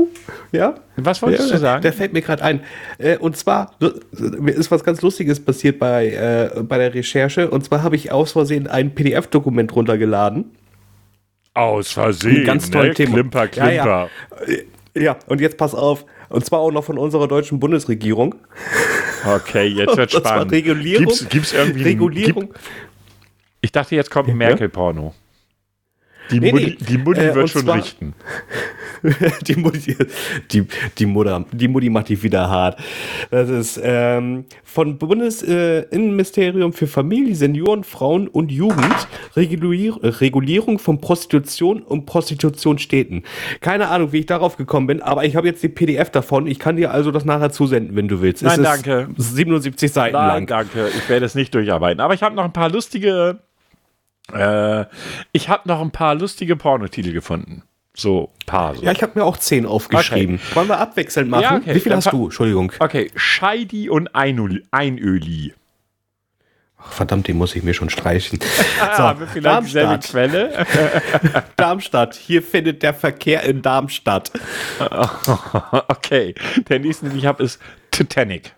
ja. 0.51 0.75
was 0.97 1.21
wolltest 1.21 1.49
ja, 1.49 1.55
du 1.55 1.61
sagen? 1.61 1.81
Der 1.83 1.93
fällt 1.93 2.11
mir 2.11 2.21
gerade 2.21 2.43
ein. 2.43 2.61
Äh, 2.97 3.17
und 3.17 3.37
zwar, 3.37 3.75
mir 4.19 4.51
ist 4.51 4.71
was 4.71 4.83
ganz 4.83 5.01
Lustiges 5.01 5.39
passiert 5.39 5.79
bei, 5.79 6.07
äh, 6.09 6.63
bei 6.63 6.77
der 6.77 6.93
Recherche. 6.93 7.49
Und 7.49 7.63
zwar 7.63 7.81
habe 7.81 7.95
ich 7.95 8.11
aus 8.11 8.33
Versehen 8.33 8.67
ein 8.67 8.93
PDF-Dokument 8.93 9.73
runtergeladen. 9.73 10.51
Aus 11.53 11.93
Versehen, 11.93 12.41
Ein 12.41 12.45
ganz 12.45 12.69
tolles 12.69 12.89
ne? 12.89 13.05
Thema. 13.05 13.13
Klimper, 13.13 13.47
Klimper. 13.47 13.73
ja. 13.73 13.85
Ja, 14.47 14.57
und 15.27 15.41
jetzt 15.41 15.57
pass 15.57 15.73
auf. 15.75 16.05
Und 16.29 16.45
zwar 16.45 16.59
auch 16.59 16.71
noch 16.71 16.83
von 16.83 16.97
unserer 16.97 17.27
deutschen 17.27 17.59
Bundesregierung. 17.59 18.35
Okay, 19.25 19.67
jetzt 19.67 19.97
wird 19.97 20.11
spannend. 20.11 20.51
Regulierung. 20.51 21.05
Gibt's, 21.05 21.29
gibt's 21.29 21.53
irgendwie 21.53 21.83
Regulierung. 21.83 22.47
Gibt, 22.47 22.59
ich 23.61 23.71
dachte, 23.71 23.95
jetzt 23.95 24.11
kommt 24.11 24.29
ein 24.29 24.37
Merkel-Porno. 24.37 25.13
Die, 26.32 26.39
Nee, 26.39 26.51
Mutti, 26.51 26.65
nee. 26.65 26.86
die 26.89 26.97
Mutti 26.97 27.21
Äh, 27.21 27.36
wird 27.36 27.49
schon 27.49 27.61
zwar- 27.63 27.78
richten. 27.78 28.13
die, 29.47 29.55
Mutti, 29.55 29.95
die, 30.51 30.65
die, 30.97 31.05
Mutter, 31.05 31.45
die 31.51 31.67
Mutti 31.67 31.89
macht 31.89 32.09
die 32.09 32.21
wieder 32.21 32.49
hart. 32.49 32.80
Das 33.30 33.47
ist 33.49 33.80
ähm, 33.84 34.45
von 34.63 34.97
Bundesinnenministerium 34.97 36.73
für 36.73 36.88
Familie, 36.88 37.36
Senioren, 37.36 37.84
Frauen 37.84 38.28
und 38.28 38.51
Jugend 38.51 39.07
Regulier 39.36 39.95
Regulierung 40.01 40.80
von 40.80 40.99
Prostitution 40.99 41.82
und 41.84 42.05
Prostitutionsstädten. 42.05 43.23
Keine 43.61 43.88
Ahnung, 43.89 44.11
wie 44.13 44.19
ich 44.19 44.25
darauf 44.25 44.57
gekommen 44.57 44.88
bin, 44.88 45.01
aber 45.01 45.25
ich 45.25 45.36
habe 45.36 45.47
jetzt 45.47 45.61
die 45.63 45.69
PDF 45.69 46.09
davon. 46.09 46.47
Ich 46.47 46.59
kann 46.59 46.75
dir 46.75 46.91
also 46.91 47.11
das 47.11 47.23
nachher 47.25 47.51
zusenden, 47.51 47.95
wenn 47.95 48.07
du 48.07 48.21
willst. 48.21 48.43
Nein, 48.43 48.59
es 48.59 48.65
danke. 48.84 49.09
Ist 49.17 49.36
77 49.36 49.91
Seiten 49.91 50.13
Nein, 50.13 50.28
lang. 50.28 50.47
danke. 50.47 50.88
Ich 50.97 51.07
werde 51.09 51.25
es 51.25 51.36
nicht 51.36 51.53
durcharbeiten. 51.53 52.01
Aber 52.01 52.13
ich 52.13 52.23
habe 52.23 52.36
noch 52.36 52.45
ein 52.45 52.53
paar 52.53 52.69
lustige. 52.69 53.39
Äh, 54.34 54.86
ich 55.32 55.49
habe 55.49 55.67
noch 55.67 55.82
ein 55.82 55.91
paar 55.91 56.15
lustige 56.15 56.55
Pornotitel 56.55 57.13
gefunden. 57.13 57.63
So, 57.95 58.32
paar. 58.45 58.75
So. 58.75 58.84
Ja, 58.84 58.91
ich 58.91 59.01
habe 59.01 59.13
mir 59.17 59.25
auch 59.25 59.38
10 59.38 59.65
aufgeschrieben. 59.65 60.39
Wollen 60.53 60.67
wir 60.67 60.78
abwechselnd 60.80 61.30
machen? 61.30 61.43
Ja, 61.43 61.55
okay. 61.55 61.73
Wie 61.73 61.80
viel 61.80 61.89
Dann 61.89 61.97
hast 61.97 62.11
du? 62.11 62.25
Entschuldigung. 62.25 62.71
Okay, 62.78 63.09
Scheidi 63.15 63.89
und 63.89 64.13
Einöli. 64.13 64.63
Einöli. 64.69 65.53
Ach, 66.78 66.91
verdammt, 66.91 67.28
den 67.28 67.38
muss 67.38 67.55
ich 67.55 67.63
mir 67.63 67.73
schon 67.73 67.89
streichen. 67.89 68.39
So, 68.97 69.13
vielleicht 69.34 69.65
dieselbe 69.65 69.99
Quelle? 69.99 70.65
Darmstadt. 71.55 72.15
Hier 72.15 72.43
findet 72.43 72.84
der 72.84 72.93
Verkehr 72.93 73.43
in 73.43 73.61
Darmstadt. 73.61 74.32
okay. 75.88 76.36
Der 76.69 76.80
nächste, 76.80 77.09
den 77.09 77.17
ich 77.17 77.25
habe, 77.25 77.43
ist 77.43 77.59
Titanic. 77.91 78.55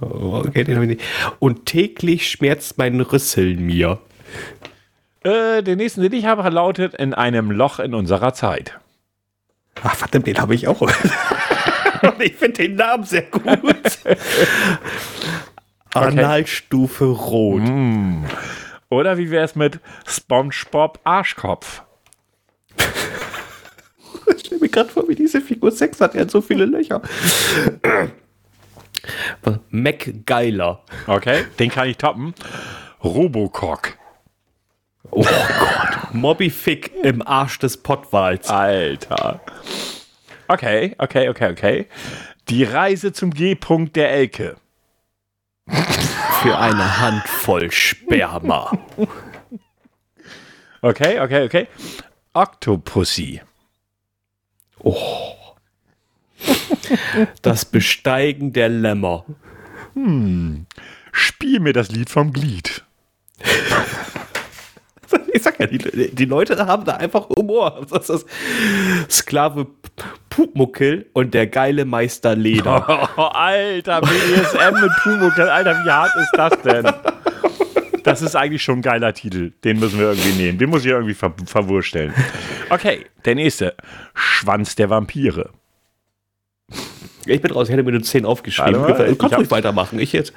Oh, 0.00 0.42
okay, 0.44 0.64
den 0.64 0.74
habe 0.74 0.86
ich 0.86 0.98
nicht. 0.98 1.04
Und 1.38 1.66
täglich 1.66 2.28
schmerzt 2.28 2.78
mein 2.78 3.00
Rüssel 3.00 3.56
mir. 3.56 4.00
Äh, 5.24 5.62
den 5.62 5.78
nächsten, 5.78 6.02
den 6.02 6.12
ich 6.12 6.26
habe, 6.26 6.48
lautet 6.48 6.94
in 6.94 7.14
einem 7.14 7.50
Loch 7.50 7.78
in 7.78 7.94
unserer 7.94 8.34
Zeit. 8.34 8.78
Ach, 9.82 9.94
verdammt, 9.94 10.26
den 10.26 10.38
habe 10.38 10.54
ich 10.54 10.68
auch. 10.68 10.80
Und 10.80 10.92
ich 12.20 12.34
finde 12.34 12.62
den 12.62 12.74
Namen 12.74 13.04
sehr 13.04 13.22
gut. 13.22 13.42
Analstufe 15.94 17.04
Rot. 17.04 17.62
Mm. 17.62 18.24
Oder 18.88 19.18
wie 19.18 19.30
wäre 19.30 19.44
es 19.44 19.54
mit 19.54 19.80
SpongeBob 20.06 21.00
Arschkopf? 21.04 21.82
Ich 24.34 24.46
stelle 24.46 24.60
mir 24.60 24.68
gerade 24.68 24.88
vor, 24.88 25.08
wie 25.08 25.16
diese 25.16 25.40
Figur 25.40 25.72
Sex 25.72 26.00
hat. 26.00 26.14
Er 26.14 26.22
hat 26.22 26.30
so 26.30 26.40
viele 26.40 26.64
Löcher. 26.64 27.02
MacGeiler. 29.70 30.84
Okay, 31.08 31.44
den 31.58 31.70
kann 31.70 31.88
ich 31.88 31.96
toppen. 31.96 32.32
Robocock. 33.02 33.98
Oh 35.10 35.22
Gott. 35.22 36.14
Mobby 36.14 36.50
Fick 36.50 36.92
im 37.02 37.26
Arsch 37.26 37.58
des 37.58 37.76
Pottwals. 37.76 38.48
Alter. 38.48 39.40
Okay, 40.48 40.94
okay, 40.98 41.28
okay, 41.28 41.50
okay. 41.50 41.86
Die 42.48 42.64
Reise 42.64 43.12
zum 43.12 43.32
G-Punkt 43.32 43.96
der 43.96 44.10
Elke. 44.10 44.56
Für 45.66 46.58
eine 46.58 46.98
Handvoll 47.00 47.70
Sperma. 47.70 48.72
Okay, 50.82 51.20
okay, 51.20 51.44
okay. 51.44 51.68
Octopussy. 52.32 53.40
Oh. 54.80 55.34
Das 57.42 57.64
Besteigen 57.64 58.52
der 58.52 58.68
Lämmer. 58.68 59.24
Hm. 59.94 60.66
Spiel 61.12 61.60
mir 61.60 61.72
das 61.72 61.90
Lied 61.90 62.10
vom 62.10 62.32
Glied. 62.32 62.84
Ich 65.34 65.42
sag 65.42 65.58
ja, 65.58 65.66
die, 65.66 65.78
die 66.14 66.24
Leute 66.26 66.66
haben 66.66 66.84
da 66.84 66.96
einfach 66.96 67.28
Humor. 67.30 67.86
Das 67.90 68.10
ist 68.10 68.26
Sklave 69.10 69.66
Pupmuckel 70.28 71.06
und 71.14 71.32
der 71.32 71.46
geile 71.46 71.84
Meister 71.84 72.36
Leder. 72.36 73.08
Oh, 73.16 73.22
Alter, 73.32 74.02
BDSM 74.02 74.80
mit 74.80 74.92
Pumuckel. 75.02 75.48
Alter, 75.48 75.74
wie 75.84 75.90
hart 75.90 76.12
ist 76.16 76.32
das 76.36 76.62
denn? 76.62 76.92
Das 78.04 78.20
ist 78.20 78.34
eigentlich 78.36 78.62
schon 78.62 78.80
ein 78.80 78.82
geiler 78.82 79.14
Titel. 79.14 79.52
Den 79.64 79.78
müssen 79.78 79.98
wir 79.98 80.10
irgendwie 80.10 80.32
nehmen. 80.32 80.58
Den 80.58 80.70
muss 80.70 80.84
ich 80.84 80.90
irgendwie 80.90 81.14
ver 81.14 81.32
verwursteln. 81.46 82.12
Okay, 82.68 83.06
der 83.24 83.34
nächste. 83.34 83.74
Schwanz 84.14 84.74
der 84.74 84.90
Vampire. 84.90 85.50
Ich 87.26 87.40
bin 87.40 87.52
raus, 87.52 87.68
ich 87.68 87.72
hätte 87.72 87.84
mir 87.84 87.92
nur 87.92 88.02
10 88.02 88.24
aufgeschrieben. 88.24 88.82
Warte 88.82 89.04
mal, 89.04 89.16
Kannst 89.16 89.32
ich 89.32 89.38
ruhig 89.38 89.50
weitermachen. 89.50 89.98
Ich 89.98 90.12
jetzt. 90.12 90.32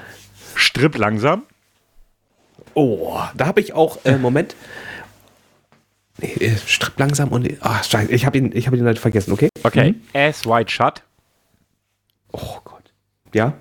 Stripp 0.55 0.97
langsam. 0.97 1.43
Oh, 2.75 3.17
da 3.35 3.47
habe 3.47 3.61
ich 3.61 3.73
auch, 3.73 4.03
äh, 4.05 4.17
Moment. 4.17 4.55
Nee, 6.17 6.33
äh, 6.33 6.57
Stripp 6.57 6.99
langsam 6.99 7.29
und. 7.29 7.47
Ah, 7.61 7.81
scheiße, 7.83 8.11
ich 8.11 8.25
habe 8.25 8.37
ihn, 8.37 8.51
ich 8.53 8.67
habe 8.67 8.77
ihn 8.77 8.85
halt 8.85 8.99
vergessen, 8.99 9.31
okay? 9.31 9.49
Okay. 9.63 9.93
Mhm. 9.93 10.01
Ass 10.13 10.45
White 10.45 10.71
Shut. 10.71 11.01
Oh 12.31 12.59
Gott. 12.63 12.93
Ja? 13.33 13.53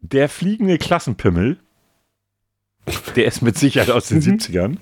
Der 0.00 0.28
fliegende 0.28 0.76
Klassenpimmel. 0.78 1.58
Der 3.16 3.26
ist 3.26 3.42
mit 3.42 3.58
Sicherheit 3.58 3.90
aus 3.90 4.08
den 4.08 4.20
70ern. 4.20 4.78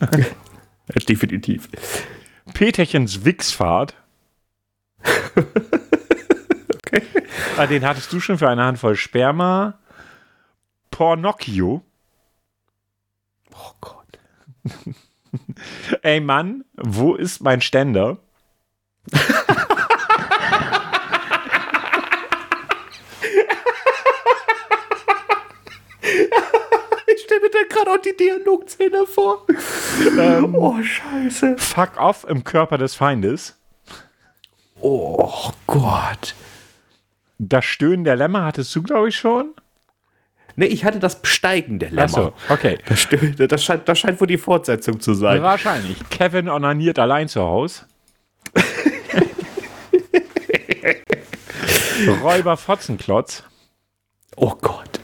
Definitiv. 1.09 1.69
Peterchens 2.55 3.25
Wichsfahrt. 3.25 3.95
Okay. 6.87 7.03
Ah, 7.57 7.67
den 7.67 7.85
hattest 7.85 8.13
du 8.13 8.21
schon 8.21 8.39
für 8.39 8.49
eine 8.49 8.63
Handvoll 8.63 8.95
Sperma. 8.95 9.75
Pornocchio. 10.93 11.83
Oh 13.59 13.73
Gott. 13.81 14.19
Ey 16.03 16.21
Mann, 16.21 16.65
wo 16.75 17.15
ist 17.15 17.41
mein 17.43 17.61
Ständer? 17.61 18.19
Ich 27.07 27.23
stelle 27.23 27.41
mir 27.41 27.51
da 27.51 27.59
gerade 27.69 27.91
auch 27.93 28.03
die 28.03 28.17
Dialogszene 28.17 29.07
vor. 29.07 29.47
oh, 30.55 30.83
scheiße. 30.83 31.57
Fuck 31.59 31.99
off 31.99 32.25
im 32.29 32.45
Körper 32.45 32.79
des 32.79 32.95
Feindes. 32.95 33.57
Oh 34.81 35.51
Gott. 35.67 36.35
Das 37.39 37.65
Stöhnen 37.65 38.05
der 38.05 38.17
Lämmer 38.17 38.45
hattest 38.45 38.75
du, 38.75 38.83
glaube 38.83 39.09
ich, 39.09 39.17
schon. 39.17 39.55
Nee, 40.57 40.67
ich 40.67 40.85
hatte 40.85 40.99
das 40.99 41.21
Besteigen 41.21 41.79
der 41.79 41.91
Lämmer. 41.91 42.03
Achso, 42.05 42.33
okay. 42.49 42.79
Das, 42.89 43.07
das, 43.37 43.63
scheint, 43.63 43.87
das 43.89 43.99
scheint 43.99 44.21
wohl 44.21 44.27
die 44.27 44.39
Fortsetzung 44.39 45.01
zu 45.01 45.13
sein. 45.15 45.43
Wahrscheinlich. 45.43 45.99
Kevin 46.11 46.49
onaniert 46.49 46.99
allein 46.99 47.29
zu 47.29 47.43
Hause. 47.43 47.85
Räuber 52.23 52.57
Fotzenklotz. 52.57 53.45
Oh 54.37 54.55
Gott. 54.61 55.01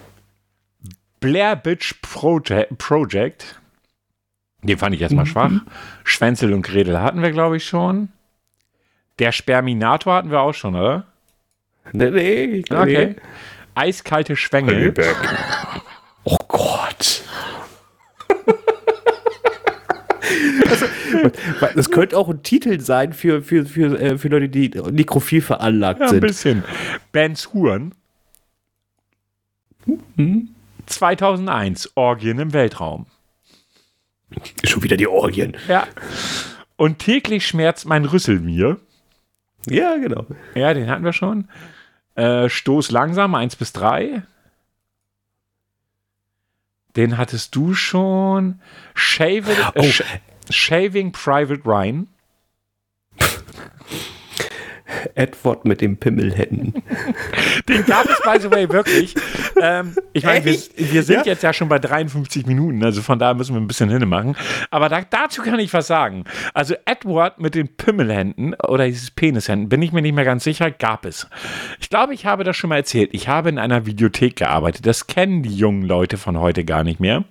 Blair 1.21 1.57
Bitch 1.57 1.95
Proje 2.01 2.67
Project. 2.79 3.61
Den 4.63 4.79
fand 4.79 4.95
ich 4.95 5.03
erstmal 5.03 5.27
schwach. 5.27 5.51
Schwänzel 6.05 6.53
und 6.53 6.63
Gretel 6.63 7.01
hatten 7.01 7.21
wir, 7.23 7.33
glaube 7.33 7.57
ich, 7.57 7.65
schon. 7.65 8.09
Der 9.19 9.33
Sperminator 9.33 10.15
hatten 10.15 10.31
wir 10.31 10.41
auch 10.41 10.55
schon, 10.55 10.77
oder? 10.77 11.07
Nee, 11.93 12.11
nee. 12.11 12.65
Okay. 12.71 13.07
nee. 13.07 13.17
Eiskalte 13.75 14.37
Schwängel. 14.37 14.95
Oh 16.25 16.37
Gott. 16.49 17.23
also, 20.69 20.87
das 21.75 21.91
könnte 21.91 22.17
auch 22.17 22.29
ein 22.29 22.43
Titel 22.43 22.81
sein 22.81 23.13
für, 23.13 23.43
für, 23.43 23.65
für, 23.67 23.99
äh, 24.01 24.19
für 24.19 24.29
Leute, 24.29 24.49
die 24.49 24.69
nekrophil 24.91 25.41
veranlagt 25.43 26.01
Ja, 26.01 26.07
ein 26.07 26.11
sind. 26.11 26.21
bisschen. 26.21 26.65
Ben's 27.13 27.53
Huren. 27.53 27.95
2001. 30.87 31.93
Orgien 31.97 32.39
im 32.39 32.53
Weltraum. 32.53 33.07
Schon 34.65 34.83
wieder 34.83 34.97
die 34.97 35.09
Orgien. 35.09 35.57
Ja. 35.69 35.87
Und 36.77 36.99
täglich 36.99 37.47
schmerzt 37.47 37.87
mein 37.87 38.05
Rüssel 38.05 38.41
mir. 38.41 38.79
Ja, 39.69 39.97
genau. 39.97 40.27
Ja, 40.55 40.73
den 40.75 40.89
hatten 40.89 41.05
wir 41.05 41.13
schon. 41.13 41.49
Äh, 42.15 42.49
Stoß 42.49 42.91
langsam, 42.91 43.35
1 43.35 43.57
bis 43.57 43.73
3. 43.73 44.23
Den 46.97 47.17
hattest 47.17 47.55
du 47.57 47.75
schon. 47.75 48.61
Shave, 48.95 49.49
äh, 49.51 49.73
Oh. 49.77 49.83
Sh 49.83 50.03
Shaving 50.51 51.13
Private 51.13 51.63
Ryan. 51.65 52.09
Edward 55.15 55.65
mit 55.65 55.81
dem 55.81 55.97
Pimmelhänden. 55.97 56.83
Den 57.69 57.85
gab 57.87 58.07
es, 58.09 58.21
by 58.23 58.41
the 58.41 58.51
way, 58.51 58.69
wirklich. 58.69 59.15
Ähm, 59.61 59.95
ich 60.13 60.25
meine, 60.25 60.45
wir, 60.45 60.59
wir 60.77 61.03
sind 61.03 61.19
Ja? 61.27 61.33
jetzt 61.33 61.43
ja 61.43 61.53
schon 61.53 61.69
bei 61.69 61.79
53 61.79 62.47
Minuten, 62.47 62.83
also 62.85 63.03
von 63.03 63.19
da 63.19 63.35
müssen 63.35 63.55
wir 63.55 63.61
ein 63.61 63.67
bisschen 63.67 63.91
hinmachen. 63.91 64.37
Aber 64.71 64.89
da, 64.89 65.03
dazu 65.03 65.43
kann 65.43 65.59
ich 65.61 65.73
was 65.73 65.87
sagen. 65.87 66.25
Also 66.55 66.75
Edward 66.85 67.39
mit 67.41 67.55
den 67.55 67.69
Pimmelhänden 67.77 68.55
oder 68.55 68.87
dieses 68.87 69.11
Penishänden, 69.11 69.69
bin 69.69 69.83
ich 69.83 69.93
mir 69.93 70.03
nicht 70.03 70.15
mehr 70.15 70.25
ganz 70.25 70.45
sicher, 70.45 70.71
gab 70.71 71.05
es. 71.05 71.29
Ich 71.81 71.91
glaube, 71.91 72.15
ich 72.15 72.27
habe 72.27 72.45
das 72.45 72.57
schon 72.57 72.69
mal 72.69 72.77
erzählt. 72.77 73.11
Ich 73.13 73.29
habe 73.29 73.49
in 73.49 73.59
einer 73.59 73.87
Videothek 73.87 74.37
gearbeitet. 74.37 74.87
Das 74.87 75.07
kennen 75.07 75.43
die 75.43 75.55
jungen 75.55 75.83
Leute 75.83 76.17
von 76.19 76.39
heute 76.39 76.65
gar 76.65 76.85
nicht 76.85 77.01
mehr. 77.01 77.25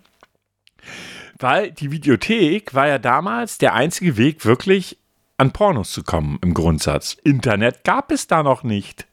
Weil 1.39 1.71
die 1.71 1.91
Videothek 1.91 2.73
war 2.75 2.87
ja 2.87 2.99
damals 2.99 3.57
der 3.57 3.73
einzige 3.73 4.15
Weg, 4.17 4.45
wirklich 4.45 4.97
an 5.41 5.51
Pornos 5.51 5.91
zu 5.91 6.03
kommen, 6.03 6.37
im 6.43 6.53
Grundsatz. 6.53 7.17
Internet 7.23 7.83
gab 7.83 8.11
es 8.11 8.27
da 8.27 8.43
noch 8.43 8.63
nicht. 8.63 9.07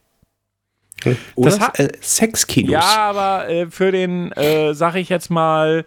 Oder 1.36 1.50
Das 1.50 1.60
hat- 1.60 1.78
äh, 1.78 1.92
Sexkinos. 2.02 2.72
Ja, 2.72 2.80
aber 2.82 3.48
äh, 3.48 3.70
für 3.70 3.92
den, 3.92 4.32
äh, 4.32 4.74
sag 4.74 4.96
ich 4.96 5.08
jetzt 5.08 5.30
mal, 5.30 5.84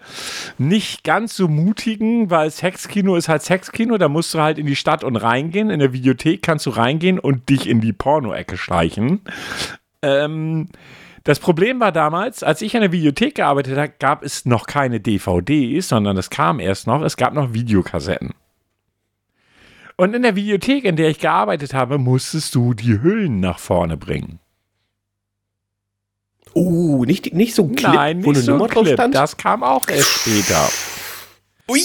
nicht 0.58 1.04
ganz 1.04 1.36
so 1.36 1.48
mutigen, 1.50 2.30
weil 2.30 2.50
Sexkino 2.50 3.16
ist 3.18 3.28
halt 3.30 3.42
Sexkino, 3.42 3.98
da 3.98 4.08
musst 4.08 4.34
du 4.34 4.40
halt 4.40 4.58
in 4.58 4.66
die 4.66 4.76
Stadt 4.78 5.04
und 5.04 5.18
reingehen. 5.18 5.70
In 5.70 5.80
der 5.80 5.92
Videothek 5.94 6.42
kannst 6.42 6.66
du 6.66 6.70
reingehen 6.70 7.20
und 7.20 7.50
dich 7.50 7.68
in 7.68 7.82
die 7.82 7.92
Porno-Ecke 7.94 8.56
schleichen. 8.58 9.22
Ähm, 10.02 10.70
das 11.26 11.40
Problem 11.40 11.80
war 11.82 11.92
damals, 11.92 12.42
als 12.42 12.62
ich 12.62 12.74
an 12.76 12.82
der 12.82 12.92
Videothek 12.94 13.36
gearbeitet 13.36 13.78
habe, 13.78 13.94
gab 14.00 14.24
es 14.24 14.46
noch 14.46 14.66
keine 14.66 15.02
DVDs, 15.02 15.90
sondern 15.90 16.16
das 16.16 16.30
kam 16.30 16.60
erst 16.62 16.88
noch, 16.88 17.02
es 17.04 17.18
gab 17.18 17.34
noch 17.34 17.54
Videokassetten. 17.54 18.34
Und 20.02 20.16
in 20.16 20.24
der 20.24 20.36
Videothek, 20.36 20.84
in 20.86 20.96
der 20.96 21.10
ich 21.10 21.20
gearbeitet 21.20 21.76
habe, 21.76 22.00
musstest 22.00 22.56
du 22.56 22.74
die 22.74 23.04
Hüllen 23.04 23.40
nach 23.40 23.60
vorne 23.60 23.98
bringen. 23.98 24.40
Uh, 26.56 27.06
nicht, 27.06 27.36
nicht 27.36 27.54
so 27.54 27.66
ein 27.66 27.76
Clip, 27.76 27.94
Nein, 27.94 28.26
wo 28.26 28.32
nicht 28.32 28.38
eine 28.38 28.46
so 28.46 28.52
Nummer 28.54 28.64
ein 28.64 28.72
drauf 28.72 28.88
stand? 28.88 29.14
Das 29.14 29.38
kam 29.38 29.62
auch 29.62 29.88
erst 29.90 30.10
später. 30.10 30.70
Ui. 31.70 31.82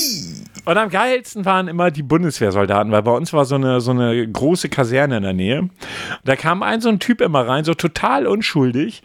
Und 0.66 0.76
am 0.76 0.90
geilsten 0.90 1.44
waren 1.44 1.68
immer 1.68 1.92
die 1.92 2.02
Bundeswehrsoldaten, 2.02 2.90
weil 2.90 3.02
bei 3.02 3.12
uns 3.12 3.32
war 3.32 3.44
so 3.44 3.54
eine, 3.54 3.80
so 3.80 3.92
eine 3.92 4.28
große 4.28 4.68
Kaserne 4.68 5.18
in 5.18 5.22
der 5.22 5.32
Nähe. 5.32 5.60
Und 5.60 5.70
da 6.24 6.34
kam 6.34 6.64
ein 6.64 6.80
so 6.80 6.88
ein 6.88 6.98
Typ 6.98 7.20
immer 7.20 7.46
rein, 7.46 7.62
so 7.62 7.72
total 7.74 8.26
unschuldig, 8.26 9.04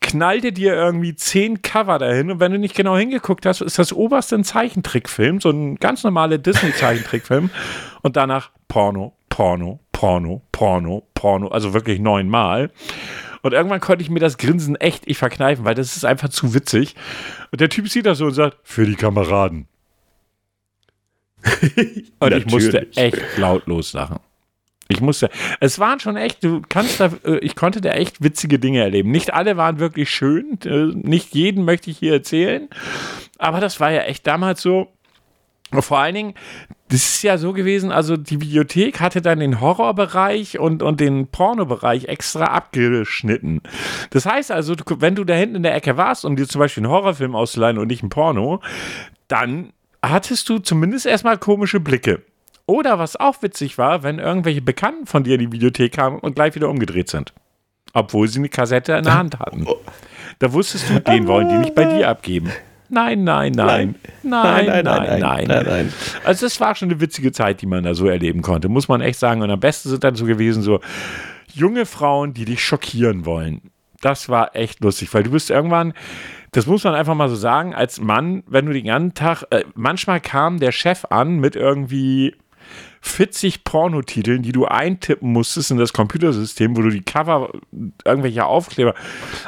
knallte 0.00 0.52
dir 0.52 0.74
irgendwie 0.74 1.16
zehn 1.16 1.62
Cover 1.62 1.98
dahin 1.98 2.30
und 2.30 2.38
wenn 2.38 2.52
du 2.52 2.58
nicht 2.58 2.76
genau 2.76 2.96
hingeguckt 2.96 3.44
hast, 3.44 3.60
ist 3.60 3.76
das 3.76 3.92
oberste 3.92 4.36
ein 4.36 4.44
Zeichentrickfilm, 4.44 5.40
so 5.40 5.50
ein 5.50 5.76
ganz 5.76 6.04
normaler 6.04 6.38
Disney-Zeichentrickfilm 6.38 7.50
und 8.02 8.16
danach 8.16 8.50
Porno, 8.68 9.12
Porno, 9.28 9.80
Porno, 9.90 10.42
Porno, 10.52 11.02
Porno, 11.14 11.48
also 11.48 11.74
wirklich 11.74 11.98
neunmal. 11.98 12.70
Und 13.42 13.52
irgendwann 13.52 13.80
konnte 13.80 14.02
ich 14.02 14.10
mir 14.10 14.20
das 14.20 14.38
Grinsen 14.38 14.76
echt 14.76 15.08
ich 15.08 15.18
verkneifen, 15.18 15.64
weil 15.64 15.74
das 15.74 15.96
ist 15.96 16.04
einfach 16.04 16.28
zu 16.28 16.54
witzig. 16.54 16.94
Und 17.50 17.60
der 17.60 17.68
Typ 17.68 17.88
sieht 17.88 18.06
das 18.06 18.18
so 18.18 18.26
und 18.26 18.34
sagt, 18.34 18.58
für 18.62 18.86
die 18.86 18.94
Kameraden. 18.94 19.66
Und 22.18 22.34
ich 22.34 22.46
musste 22.46 22.86
echt 22.96 23.38
laut 23.38 23.66
loslachen. 23.66 24.18
Ich 24.90 25.00
musste, 25.00 25.30
es 25.60 25.78
waren 25.78 26.00
schon 26.00 26.16
echt, 26.16 26.42
du 26.42 26.62
kannst 26.68 26.98
da, 26.98 27.12
äh, 27.24 27.38
ich 27.38 27.54
konnte 27.54 27.80
da 27.80 27.90
echt 27.90 28.24
witzige 28.24 28.58
Dinge 28.58 28.80
erleben. 28.80 29.12
Nicht 29.12 29.32
alle 29.32 29.56
waren 29.56 29.78
wirklich 29.78 30.10
schön, 30.10 30.58
äh, 30.64 30.86
nicht 30.94 31.32
jeden 31.32 31.64
möchte 31.64 31.90
ich 31.90 31.98
hier 31.98 32.12
erzählen, 32.12 32.68
aber 33.38 33.60
das 33.60 33.78
war 33.78 33.92
ja 33.92 34.02
echt 34.02 34.26
damals 34.26 34.60
so. 34.60 34.88
Vor 35.72 35.98
allen 35.98 36.16
Dingen, 36.16 36.34
das 36.88 37.14
ist 37.14 37.22
ja 37.22 37.38
so 37.38 37.52
gewesen, 37.52 37.92
also 37.92 38.16
die 38.16 38.40
Videothek 38.40 38.98
hatte 38.98 39.22
dann 39.22 39.38
den 39.38 39.60
Horrorbereich 39.60 40.58
und, 40.58 40.82
und 40.82 40.98
den 40.98 41.28
Pornobereich 41.28 42.06
extra 42.06 42.46
abgeschnitten. 42.46 43.60
Das 44.10 44.26
heißt 44.26 44.50
also, 44.50 44.74
wenn 44.98 45.14
du 45.14 45.22
da 45.22 45.34
hinten 45.34 45.54
in 45.54 45.62
der 45.62 45.76
Ecke 45.76 45.96
warst, 45.96 46.24
um 46.24 46.34
dir 46.34 46.48
zum 46.48 46.58
Beispiel 46.58 46.82
einen 46.82 46.92
Horrorfilm 46.92 47.36
auszuleihen 47.36 47.78
und 47.78 47.86
nicht 47.86 48.02
ein 48.02 48.08
Porno, 48.08 48.60
dann 49.28 49.72
hattest 50.02 50.48
du 50.48 50.58
zumindest 50.58 51.06
erstmal 51.06 51.38
komische 51.38 51.80
Blicke. 51.80 52.22
Oder 52.66 52.98
was 52.98 53.16
auch 53.16 53.42
witzig 53.42 53.78
war, 53.78 54.02
wenn 54.02 54.18
irgendwelche 54.18 54.62
Bekannten 54.62 55.06
von 55.06 55.24
dir 55.24 55.34
in 55.34 55.40
die 55.40 55.52
Videothek 55.52 55.92
kamen 55.92 56.18
und 56.18 56.34
gleich 56.34 56.54
wieder 56.54 56.68
umgedreht 56.68 57.08
sind. 57.08 57.32
Obwohl 57.92 58.28
sie 58.28 58.38
eine 58.38 58.48
Kassette 58.48 58.92
in 58.92 59.04
der 59.04 59.18
Hand 59.18 59.40
hatten. 59.40 59.66
Da 60.38 60.52
wusstest 60.52 60.88
du, 60.88 61.00
den 61.00 61.26
wollen 61.26 61.48
die 61.48 61.58
nicht 61.58 61.74
bei 61.74 61.84
dir 61.84 62.08
abgeben. 62.08 62.50
Nein, 62.88 63.24
nein, 63.24 63.52
nein. 63.52 63.94
Nein, 64.22 64.66
nein, 64.66 64.84
nein, 64.84 65.20
nein. 65.20 65.46
nein. 65.46 65.92
Also 66.24 66.46
das 66.46 66.60
war 66.60 66.74
schon 66.74 66.90
eine 66.90 67.00
witzige 67.00 67.30
Zeit, 67.30 67.62
die 67.62 67.66
man 67.66 67.84
da 67.84 67.94
so 67.94 68.06
erleben 68.08 68.42
konnte, 68.42 68.68
muss 68.68 68.88
man 68.88 69.00
echt 69.00 69.18
sagen. 69.18 69.42
Und 69.42 69.50
am 69.50 69.60
besten 69.60 69.88
sind 69.88 70.02
dann 70.02 70.16
so 70.16 70.24
gewesen, 70.24 70.62
so 70.62 70.80
junge 71.52 71.86
Frauen, 71.86 72.34
die 72.34 72.44
dich 72.44 72.64
schockieren 72.64 73.26
wollen. 73.26 73.70
Das 74.00 74.28
war 74.28 74.56
echt 74.56 74.82
lustig, 74.82 75.12
weil 75.14 75.22
du 75.22 75.30
bist 75.30 75.50
irgendwann, 75.50 75.92
das 76.52 76.66
muss 76.66 76.84
man 76.84 76.94
einfach 76.94 77.14
mal 77.14 77.28
so 77.28 77.36
sagen, 77.36 77.74
als 77.74 78.00
Mann, 78.00 78.42
wenn 78.46 78.66
du 78.66 78.72
den 78.72 78.86
ganzen 78.86 79.14
Tag, 79.14 79.44
äh, 79.50 79.64
manchmal 79.74 80.20
kam 80.20 80.58
der 80.58 80.72
Chef 80.72 81.04
an 81.10 81.38
mit 81.38 81.56
irgendwie 81.56 82.34
40 83.02 83.64
Pornotiteln, 83.64 84.42
die 84.42 84.52
du 84.52 84.66
eintippen 84.66 85.32
musstest 85.32 85.70
in 85.70 85.78
das 85.78 85.92
Computersystem, 85.92 86.76
wo 86.76 86.82
du 86.82 86.90
die 86.90 87.02
Cover, 87.02 87.50
irgendwelche 88.04 88.44
Aufkleber. 88.44 88.94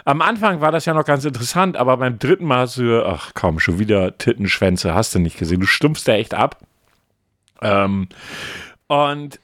Am 0.05 0.23
Anfang 0.23 0.61
war 0.61 0.73
das 0.73 0.87
ja 0.87 0.95
noch 0.95 1.05
ganz 1.05 1.25
interessant, 1.25 1.77
aber 1.77 1.99
beim 1.99 2.19
dritten 2.19 2.47
Mal 2.47 2.61
hast 2.61 2.79
du, 2.79 3.05
ach 3.05 3.33
komm, 3.35 3.59
schon 3.59 3.79
wieder 3.79 4.17
Tittenschwänze, 4.17 4.95
hast 4.95 5.15
du 5.15 5.19
nicht 5.19 5.39
gesehen. 5.39 5.61
Du 5.61 5.67
stumpfst 5.67 6.05
da 6.07 6.15
echt 6.15 6.35
ab. 6.35 6.59
Ähm, 7.61 8.09
und 8.87 9.39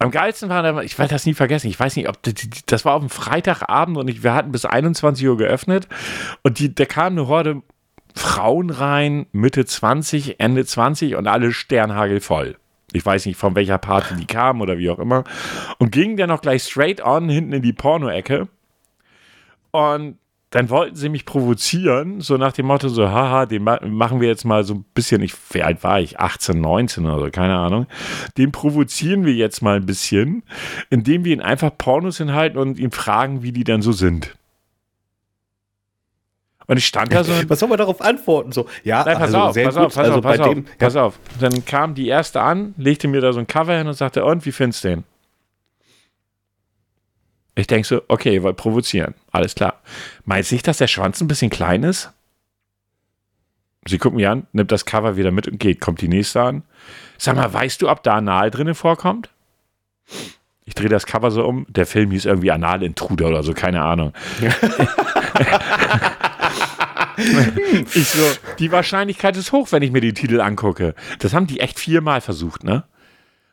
am 0.00 0.10
geilsten 0.10 0.48
war, 0.48 0.82
ich 0.82 0.98
werde 0.98 1.12
das 1.14 1.26
nie 1.26 1.34
vergessen, 1.34 1.68
ich 1.68 1.78
weiß 1.78 1.94
nicht, 1.96 2.08
ob 2.08 2.22
die- 2.22 2.34
das 2.66 2.84
war 2.84 2.94
auf 2.94 3.02
einem 3.02 3.10
Freitagabend 3.10 3.96
und 3.98 4.08
ich, 4.08 4.22
wir 4.22 4.34
hatten 4.34 4.50
bis 4.50 4.64
21 4.64 5.26
Uhr 5.28 5.36
geöffnet 5.36 5.88
und 6.42 6.58
die, 6.58 6.74
da 6.74 6.84
kam 6.86 7.12
eine 7.12 7.28
Horde 7.28 7.62
Frauen 8.16 8.70
rein, 8.70 9.26
Mitte 9.32 9.64
20, 9.64 10.40
Ende 10.40 10.64
20 10.64 11.14
und 11.14 11.26
alle 11.28 11.52
Sternhagel 11.52 12.20
voll. 12.20 12.56
Ich 12.92 13.06
weiß 13.06 13.26
nicht, 13.26 13.36
von 13.36 13.54
welcher 13.54 13.78
Party 13.78 14.16
die 14.16 14.26
kamen 14.26 14.60
oder 14.60 14.78
wie 14.78 14.90
auch 14.90 14.98
immer. 14.98 15.22
Und 15.78 15.92
gingen 15.92 16.16
dann 16.16 16.28
noch 16.28 16.40
gleich 16.42 16.64
straight 16.64 17.00
on 17.00 17.28
hinten 17.28 17.52
in 17.52 17.62
die 17.62 17.72
Porno-Ecke. 17.72 18.48
Und 19.70 20.18
dann 20.50 20.68
wollten 20.68 20.96
sie 20.96 21.08
mich 21.08 21.24
provozieren, 21.24 22.20
so 22.20 22.36
nach 22.36 22.52
dem 22.52 22.66
Motto, 22.66 22.88
so, 22.88 23.08
haha, 23.08 23.46
den 23.46 23.62
ma 23.62 23.78
machen 23.86 24.20
wir 24.20 24.28
jetzt 24.28 24.44
mal 24.44 24.64
so 24.64 24.74
ein 24.74 24.84
bisschen, 24.94 25.22
ich, 25.22 25.32
wie 25.52 25.62
alt 25.62 25.84
war 25.84 26.00
ich? 26.00 26.18
18, 26.18 26.60
19 26.60 27.06
oder 27.06 27.20
so, 27.20 27.30
keine 27.30 27.56
Ahnung. 27.56 27.86
Den 28.36 28.50
provozieren 28.50 29.24
wir 29.24 29.32
jetzt 29.32 29.62
mal 29.62 29.76
ein 29.76 29.86
bisschen, 29.86 30.42
indem 30.90 31.24
wir 31.24 31.32
ihn 31.32 31.40
einfach 31.40 31.70
Pornos 31.78 32.18
hinhalten 32.18 32.58
und 32.58 32.80
ihn 32.80 32.90
fragen, 32.90 33.44
wie 33.44 33.52
die 33.52 33.62
dann 33.62 33.80
so 33.80 33.92
sind. 33.92 34.34
Und 36.66 36.76
ich 36.76 36.86
stand 36.86 37.12
da 37.12 37.22
so 37.22 37.32
Was 37.48 37.60
soll 37.60 37.68
man 37.68 37.78
darauf 37.78 38.00
antworten? 38.00 38.50
So, 38.50 38.66
ja, 38.82 39.04
Nein, 39.04 39.18
pass 39.18 39.34
also 39.34 39.38
auf, 39.38 39.54
pass 39.54 39.74
gut. 39.74 39.84
auf, 39.84 39.94
pass 39.94 39.98
also 39.98 40.18
auf, 40.18 40.22
bei 40.22 40.36
pass 40.36 40.46
auf, 40.46 40.54
dem, 40.54 40.64
pass 40.78 40.96
auf. 40.96 41.18
Dann 41.40 41.64
kam 41.64 41.94
die 41.94 42.08
erste 42.08 42.40
an, 42.40 42.74
legte 42.76 43.06
mir 43.06 43.20
da 43.20 43.32
so 43.32 43.38
ein 43.38 43.46
Cover 43.46 43.76
hin 43.76 43.86
und 43.86 43.94
sagte, 43.94 44.24
und 44.24 44.44
wie 44.46 44.52
findest 44.52 44.82
du 44.82 44.88
den? 44.88 45.04
Ich 47.54 47.66
denke 47.66 47.86
so, 47.86 48.02
okay, 48.08 48.34
ihr 48.34 48.42
wollt 48.42 48.56
provozieren. 48.56 49.14
Alles 49.32 49.54
klar. 49.54 49.80
Meinst 50.24 50.50
du 50.50 50.54
nicht, 50.54 50.66
dass 50.66 50.78
der 50.78 50.86
Schwanz 50.86 51.20
ein 51.20 51.28
bisschen 51.28 51.50
klein 51.50 51.82
ist? 51.82 52.10
Sie 53.86 53.98
guckt 53.98 54.14
mich 54.14 54.28
an, 54.28 54.46
nimmt 54.52 54.72
das 54.72 54.84
Cover 54.84 55.16
wieder 55.16 55.30
mit 55.30 55.48
und 55.48 55.58
geht. 55.58 55.80
Kommt 55.80 56.00
die 56.00 56.08
nächste 56.08 56.42
an. 56.42 56.62
Sag 57.18 57.36
mal, 57.36 57.52
weißt 57.52 57.82
du, 57.82 57.90
ob 57.90 58.02
da 58.02 58.14
Anal 58.14 58.50
drinnen 58.50 58.74
vorkommt? 58.74 59.30
Ich 60.64 60.74
drehe 60.74 60.88
das 60.88 61.06
Cover 61.06 61.30
so 61.30 61.44
um. 61.44 61.66
Der 61.68 61.86
Film 61.86 62.10
hieß 62.10 62.26
irgendwie 62.26 62.50
Anal-Intruder 62.50 63.28
oder 63.28 63.42
so, 63.42 63.54
keine 63.54 63.82
Ahnung. 63.82 64.12
ich 67.94 68.08
so, 68.08 68.24
die 68.58 68.70
Wahrscheinlichkeit 68.70 69.36
ist 69.36 69.52
hoch, 69.52 69.72
wenn 69.72 69.82
ich 69.82 69.90
mir 69.90 70.00
die 70.00 70.14
Titel 70.14 70.40
angucke. 70.40 70.94
Das 71.18 71.34
haben 71.34 71.46
die 71.46 71.60
echt 71.60 71.78
viermal 71.80 72.20
versucht, 72.20 72.64
ne? 72.64 72.84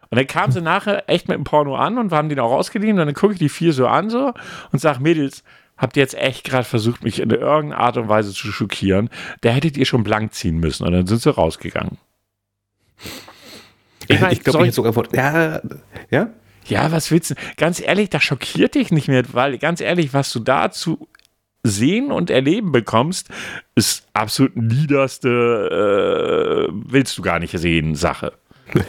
Und 0.09 0.17
dann 0.17 0.27
kamen 0.27 0.51
sie 0.51 0.61
nachher 0.61 1.09
echt 1.09 1.27
mit 1.27 1.37
dem 1.37 1.43
Porno 1.43 1.75
an 1.75 1.97
und 1.97 2.11
haben 2.11 2.29
den 2.29 2.39
auch 2.39 2.51
ausgeliehen. 2.51 2.99
Und 2.99 3.05
dann 3.05 3.15
gucke 3.15 3.33
ich 3.33 3.39
die 3.39 3.49
vier 3.49 3.73
so 3.73 3.87
an 3.87 4.09
so 4.09 4.33
und 4.71 4.79
sag, 4.79 4.99
Mädels, 4.99 5.43
habt 5.77 5.97
ihr 5.97 6.01
jetzt 6.01 6.15
echt 6.15 6.43
gerade 6.43 6.63
versucht, 6.63 7.03
mich 7.03 7.19
in 7.19 7.29
irgendeiner 7.29 7.81
Art 7.81 7.97
und 7.97 8.09
Weise 8.09 8.33
zu 8.33 8.51
schockieren? 8.51 9.09
Da 9.41 9.49
hättet 9.49 9.77
ihr 9.77 9.85
schon 9.85 10.03
blank 10.03 10.33
ziehen 10.33 10.57
müssen. 10.57 10.85
Und 10.85 10.93
dann 10.93 11.07
sind 11.07 11.21
sie 11.21 11.33
rausgegangen. 11.33 11.97
Ich, 14.07 14.19
mein, 14.19 14.31
ich 14.31 14.43
glaube, 14.43 14.67
ich 14.67 14.73
sogar. 14.73 14.93
Ja, 15.13 15.61
ja. 16.09 16.29
Ja, 16.65 16.91
was 16.91 17.11
willst 17.11 17.31
du? 17.31 17.35
Ganz 17.55 17.79
ehrlich, 17.79 18.09
das 18.09 18.23
schockiert 18.23 18.75
dich 18.75 18.91
nicht 18.91 19.07
mehr, 19.07 19.23
weil 19.31 19.57
ganz 19.57 19.79
ehrlich, 19.79 20.13
was 20.13 20.33
du 20.33 20.39
dazu 20.39 21.07
sehen 21.63 22.11
und 22.11 22.29
erleben 22.29 22.71
bekommst, 22.71 23.29
ist 23.75 24.07
absolut 24.13 24.55
niederste, 24.57 26.67
äh, 26.69 26.73
willst 26.73 27.17
du 27.17 27.21
gar 27.21 27.39
nicht 27.39 27.57
sehen, 27.57 27.95
Sache. 27.95 28.33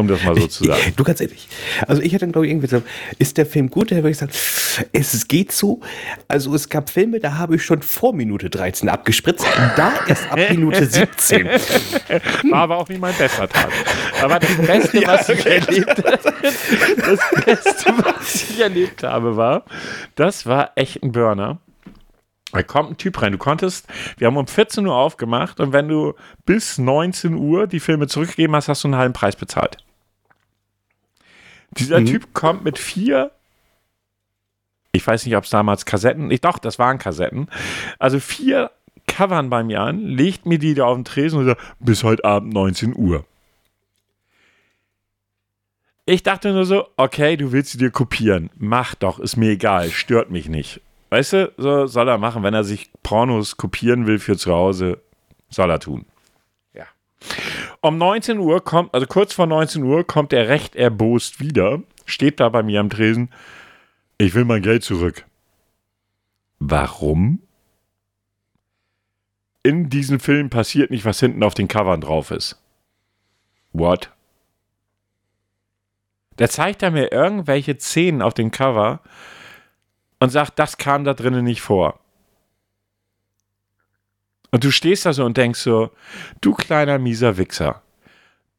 Um 0.00 0.08
das 0.08 0.22
mal 0.24 0.34
so 0.34 0.46
zu 0.46 0.64
sagen. 0.64 0.80
Du 0.96 1.04
ganz 1.04 1.20
ehrlich. 1.20 1.48
Also 1.86 2.02
ich 2.02 2.12
hätte 2.12 2.20
dann, 2.20 2.32
glaube 2.32 2.46
ich, 2.46 2.52
irgendwie 2.52 2.66
gesagt, 2.66 2.86
ist 3.18 3.36
der 3.36 3.46
Film 3.46 3.70
gut? 3.70 3.90
Da 3.90 3.96
würde 3.96 4.10
ich 4.10 4.18
sagen, 4.18 4.32
es 4.92 5.28
geht 5.28 5.52
so. 5.52 5.80
Also 6.28 6.54
es 6.54 6.68
gab 6.68 6.90
Filme, 6.90 7.20
da 7.20 7.38
habe 7.38 7.56
ich 7.56 7.64
schon 7.64 7.82
vor 7.82 8.14
Minute 8.14 8.50
13 8.50 8.88
abgespritzt 8.88 9.44
und 9.44 9.72
da 9.76 9.92
erst 10.06 10.30
ab 10.30 10.38
Minute 10.50 10.86
17. 10.86 11.46
War 12.50 12.62
aber 12.62 12.78
auch 12.78 12.88
nicht 12.88 13.00
mein 13.00 13.14
bester 13.14 13.48
Tag. 13.48 13.70
Aber 14.22 14.38
das 14.38 14.56
Beste, 14.56 15.06
was 15.06 15.28
ich 15.28 15.46
erlebt 15.46 16.02
das 16.96 17.44
Beste, 17.44 17.94
was 17.98 18.34
ich 18.34 18.60
erlebt 18.60 19.02
habe, 19.02 19.36
war, 19.36 19.64
das 20.14 20.46
war 20.46 20.72
echt 20.76 21.02
ein 21.02 21.12
Burner. 21.12 21.58
Da 22.52 22.62
kommt 22.62 22.90
ein 22.90 22.96
Typ 22.96 23.22
rein. 23.22 23.32
Du 23.32 23.38
konntest, 23.38 23.86
wir 24.18 24.26
haben 24.26 24.36
um 24.36 24.46
14 24.46 24.86
Uhr 24.86 24.94
aufgemacht 24.94 25.60
und 25.60 25.72
wenn 25.72 25.88
du 25.88 26.14
bis 26.44 26.78
19 26.78 27.34
Uhr 27.34 27.66
die 27.66 27.80
Filme 27.80 28.08
zurückgegeben 28.08 28.56
hast, 28.56 28.68
hast 28.68 28.82
du 28.84 28.88
einen 28.88 28.96
halben 28.96 29.14
Preis 29.14 29.36
bezahlt. 29.36 29.78
Dieser 31.72 32.04
Typ 32.04 32.34
kommt 32.34 32.64
mit 32.64 32.78
vier, 32.78 33.30
ich 34.92 35.06
weiß 35.06 35.24
nicht, 35.24 35.36
ob 35.36 35.44
es 35.44 35.50
damals 35.50 35.84
Kassetten, 35.84 36.30
ich 36.30 36.40
doch, 36.40 36.58
das 36.58 36.78
waren 36.78 36.98
Kassetten, 36.98 37.48
also 37.98 38.18
vier 38.18 38.70
Covern 39.06 39.50
bei 39.50 39.62
mir 39.62 39.80
an, 39.80 40.00
legt 40.00 40.46
mir 40.46 40.58
die 40.58 40.74
da 40.74 40.84
auf 40.84 40.96
den 40.96 41.04
Tresen 41.04 41.40
und 41.40 41.46
sagt, 41.46 41.60
bis 41.78 42.04
heute 42.04 42.24
Abend 42.24 42.52
19 42.52 42.96
Uhr. 42.96 43.24
Ich 46.06 46.22
dachte 46.24 46.52
nur 46.52 46.64
so, 46.64 46.88
okay, 46.96 47.36
du 47.36 47.52
willst 47.52 47.72
sie 47.72 47.78
dir 47.78 47.90
kopieren. 47.90 48.50
Mach 48.56 48.96
doch, 48.96 49.20
ist 49.20 49.36
mir 49.36 49.50
egal, 49.50 49.90
stört 49.90 50.30
mich 50.30 50.48
nicht. 50.48 50.80
Weißt 51.10 51.32
du, 51.34 51.52
so 51.56 51.86
soll 51.86 52.08
er 52.08 52.18
machen, 52.18 52.42
wenn 52.42 52.54
er 52.54 52.64
sich 52.64 52.90
Pornos 53.02 53.56
kopieren 53.56 54.06
will 54.06 54.18
für 54.18 54.36
zu 54.36 54.52
Hause, 54.52 55.00
soll 55.50 55.70
er 55.70 55.78
tun. 55.78 56.06
Um 57.80 57.98
19 57.98 58.38
Uhr 58.38 58.62
kommt, 58.62 58.94
also 58.94 59.06
kurz 59.06 59.32
vor 59.32 59.46
19 59.46 59.82
Uhr 59.82 60.06
kommt 60.06 60.32
er 60.32 60.48
recht 60.48 60.76
erbost 60.76 61.40
wieder, 61.40 61.82
steht 62.04 62.40
da 62.40 62.48
bei 62.48 62.62
mir 62.62 62.80
am 62.80 62.90
Tresen. 62.90 63.30
Ich 64.18 64.34
will 64.34 64.44
mein 64.44 64.62
Geld 64.62 64.84
zurück. 64.84 65.24
Warum? 66.58 67.40
In 69.62 69.88
diesem 69.88 70.20
Film 70.20 70.50
passiert 70.50 70.90
nicht, 70.90 71.04
was 71.04 71.20
hinten 71.20 71.42
auf 71.42 71.54
den 71.54 71.68
Covern 71.68 72.00
drauf 72.00 72.30
ist. 72.30 72.60
What? 73.72 74.10
Da 76.36 76.48
zeigt 76.48 76.82
er 76.82 76.90
mir 76.90 77.12
irgendwelche 77.12 77.78
Szenen 77.78 78.22
auf 78.22 78.34
dem 78.34 78.50
Cover, 78.50 79.00
und 80.20 80.28
sagt, 80.28 80.58
das 80.58 80.76
kam 80.76 81.04
da 81.04 81.14
drinnen 81.14 81.44
nicht 81.44 81.62
vor. 81.62 81.98
Und 84.50 84.64
du 84.64 84.70
stehst 84.70 85.06
da 85.06 85.12
so 85.12 85.24
und 85.24 85.36
denkst 85.36 85.60
so, 85.60 85.90
du 86.40 86.54
kleiner 86.54 86.98
mieser 86.98 87.36
Wichser, 87.36 87.82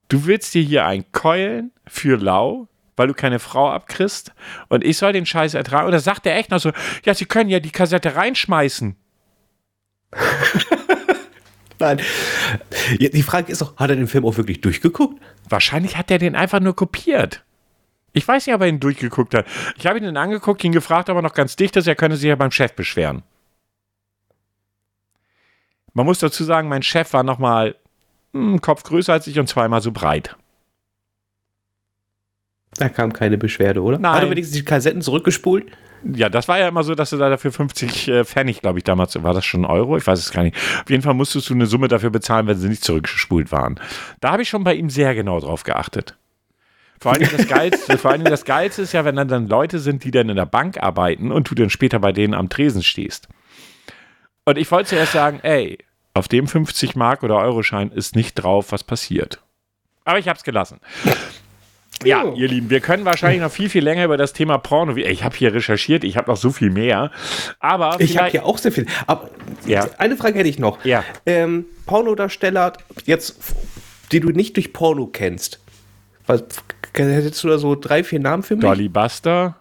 du 0.07 0.25
willst 0.25 0.53
dir 0.53 0.61
hier 0.61 0.85
ein 0.85 1.11
Keulen 1.11 1.71
für 1.87 2.17
lau, 2.17 2.67
weil 2.95 3.07
du 3.07 3.13
keine 3.13 3.39
Frau 3.39 3.69
abkriegst 3.69 4.33
und 4.69 4.83
ich 4.83 4.97
soll 4.97 5.13
den 5.13 5.25
Scheiß 5.25 5.53
ertragen. 5.53 5.87
Und 5.87 5.91
da 5.91 5.99
sagt 5.99 6.25
er 6.25 6.35
echt 6.35 6.51
noch 6.51 6.59
so, 6.59 6.71
ja, 7.03 7.13
sie 7.13 7.25
können 7.25 7.49
ja 7.49 7.59
die 7.59 7.71
Kassette 7.71 8.15
reinschmeißen. 8.15 8.95
Nein. 11.79 11.99
Die 12.99 13.23
Frage 13.23 13.51
ist 13.51 13.61
doch, 13.61 13.75
hat 13.77 13.89
er 13.89 13.95
den 13.95 14.07
Film 14.07 14.25
auch 14.25 14.37
wirklich 14.37 14.61
durchgeguckt? 14.61 15.19
Wahrscheinlich 15.49 15.97
hat 15.97 16.11
er 16.11 16.19
den 16.19 16.35
einfach 16.35 16.59
nur 16.59 16.75
kopiert. 16.75 17.43
Ich 18.13 18.27
weiß 18.27 18.45
nicht, 18.45 18.53
ob 18.53 18.61
er 18.61 18.67
ihn 18.67 18.79
durchgeguckt 18.79 19.33
hat. 19.33 19.45
Ich 19.77 19.87
habe 19.87 19.97
ihn 19.97 20.03
dann 20.03 20.17
angeguckt, 20.17 20.63
ihn 20.63 20.73
gefragt, 20.73 21.09
aber 21.09 21.21
noch 21.21 21.33
ganz 21.33 21.55
dicht 21.55 21.75
ist, 21.77 21.87
er 21.87 21.95
könne 21.95 22.17
sich 22.17 22.27
ja 22.27 22.35
beim 22.35 22.51
Chef 22.51 22.73
beschweren. 22.73 23.23
Man 25.93 26.05
muss 26.05 26.19
dazu 26.19 26.43
sagen, 26.43 26.69
mein 26.69 26.83
Chef 26.83 27.13
war 27.13 27.23
nochmal 27.23 27.75
einen 28.33 28.61
Kopf 28.61 28.83
größer 28.83 29.13
als 29.13 29.27
ich 29.27 29.39
und 29.39 29.47
zweimal 29.47 29.81
so 29.81 29.91
breit. 29.91 30.35
Da 32.77 32.87
kam 32.87 33.11
keine 33.11 33.37
Beschwerde, 33.37 33.81
oder? 33.81 33.99
Nein. 33.99 34.13
Hat 34.13 34.23
er 34.23 34.29
wenigstens 34.29 34.57
die 34.57 34.63
Kassetten 34.63 35.01
zurückgespult? 35.01 35.65
Ja, 36.03 36.29
das 36.29 36.47
war 36.47 36.57
ja 36.57 36.67
immer 36.67 36.83
so, 36.83 36.95
dass 36.95 37.11
du 37.11 37.17
da 37.17 37.29
dafür 37.29 37.51
50 37.51 38.07
äh, 38.07 38.25
Pfennig, 38.25 38.61
glaube 38.61 38.79
ich, 38.79 38.83
damals, 38.83 39.21
war 39.21 39.33
das 39.33 39.45
schon 39.45 39.61
ein 39.61 39.69
Euro? 39.69 39.97
Ich 39.97 40.07
weiß 40.07 40.17
es 40.17 40.31
gar 40.31 40.43
nicht. 40.43 40.55
Auf 40.55 40.89
jeden 40.89 41.03
Fall 41.03 41.13
musstest 41.13 41.49
du 41.49 41.53
eine 41.53 41.67
Summe 41.67 41.89
dafür 41.89 42.09
bezahlen, 42.09 42.47
wenn 42.47 42.57
sie 42.57 42.69
nicht 42.69 42.83
zurückgespult 42.83 43.51
waren. 43.51 43.79
Da 44.19 44.31
habe 44.31 44.41
ich 44.41 44.49
schon 44.49 44.63
bei 44.63 44.73
ihm 44.73 44.89
sehr 44.89 45.13
genau 45.13 45.39
drauf 45.39 45.63
geachtet. 45.63 46.15
Vor 46.99 47.13
allem 47.13 47.29
das 47.35 47.47
Geilste, 47.47 47.97
vor 47.99 48.11
allem 48.11 48.23
das 48.23 48.45
Geilste 48.45 48.83
ist 48.83 48.93
ja, 48.93 49.05
wenn 49.05 49.15
dann, 49.15 49.27
dann 49.27 49.47
Leute 49.47 49.79
sind, 49.79 50.03
die 50.03 50.11
dann 50.11 50.29
in 50.29 50.35
der 50.37 50.45
Bank 50.45 50.81
arbeiten 50.81 51.31
und 51.31 51.49
du 51.49 51.55
dann 51.55 51.69
später 51.69 51.99
bei 51.99 52.11
denen 52.11 52.33
am 52.33 52.49
Tresen 52.49 52.83
stehst. 52.83 53.27
Und 54.45 54.57
ich 54.57 54.69
wollte 54.71 54.89
zuerst 54.89 55.13
sagen, 55.13 55.39
ey, 55.43 55.77
auf 56.13 56.27
dem 56.27 56.47
50 56.47 56.95
Mark 56.95 57.23
oder 57.23 57.37
Euroschein 57.37 57.91
ist 57.91 58.15
nicht 58.15 58.35
drauf, 58.35 58.71
was 58.71 58.83
passiert. 58.83 59.41
Aber 60.03 60.19
ich 60.19 60.27
habe 60.27 60.37
es 60.37 60.43
gelassen. 60.43 60.79
Ja, 62.03 62.23
ihr 62.33 62.47
Lieben, 62.47 62.71
wir 62.71 62.79
können 62.79 63.05
wahrscheinlich 63.05 63.41
noch 63.41 63.51
viel, 63.51 63.69
viel 63.69 63.83
länger 63.83 64.05
über 64.05 64.17
das 64.17 64.33
Thema 64.33 64.57
Porno. 64.57 64.95
Ich 64.97 65.23
habe 65.23 65.35
hier 65.37 65.53
recherchiert, 65.53 66.03
ich 66.03 66.17
habe 66.17 66.31
noch 66.31 66.37
so 66.37 66.49
viel 66.49 66.71
mehr. 66.71 67.11
Aber 67.59 67.95
Ich 67.99 68.17
habe 68.17 68.29
hier 68.31 68.43
auch 68.45 68.57
sehr 68.57 68.71
viel. 68.71 68.87
Aber 69.05 69.29
Ja. 69.67 69.87
eine 69.99 70.17
Frage 70.17 70.39
hätte 70.39 70.49
ich 70.49 70.57
noch. 70.57 70.83
Ja. 70.83 71.03
Ähm, 71.27 71.65
Pornodarsteller, 71.85 72.73
jetzt, 73.05 73.35
die 74.11 74.19
du 74.19 74.29
nicht 74.29 74.55
durch 74.55 74.73
Porno 74.73 75.05
kennst. 75.05 75.59
Was, 76.25 76.43
hättest 76.95 77.43
du 77.43 77.49
da 77.49 77.59
so 77.59 77.75
drei, 77.75 78.03
vier 78.03 78.19
Namen 78.19 78.41
für 78.41 78.55
mich? 78.55 78.63
Dolly 78.65 78.89
Buster. 78.89 79.60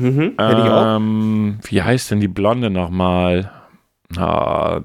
Mhm. 0.00 0.34
Ähm, 0.38 1.58
wie 1.62 1.82
heißt 1.82 2.10
denn 2.10 2.20
die 2.20 2.28
Blonde 2.28 2.70
nochmal? 2.70 3.50
Ah, 4.16 4.80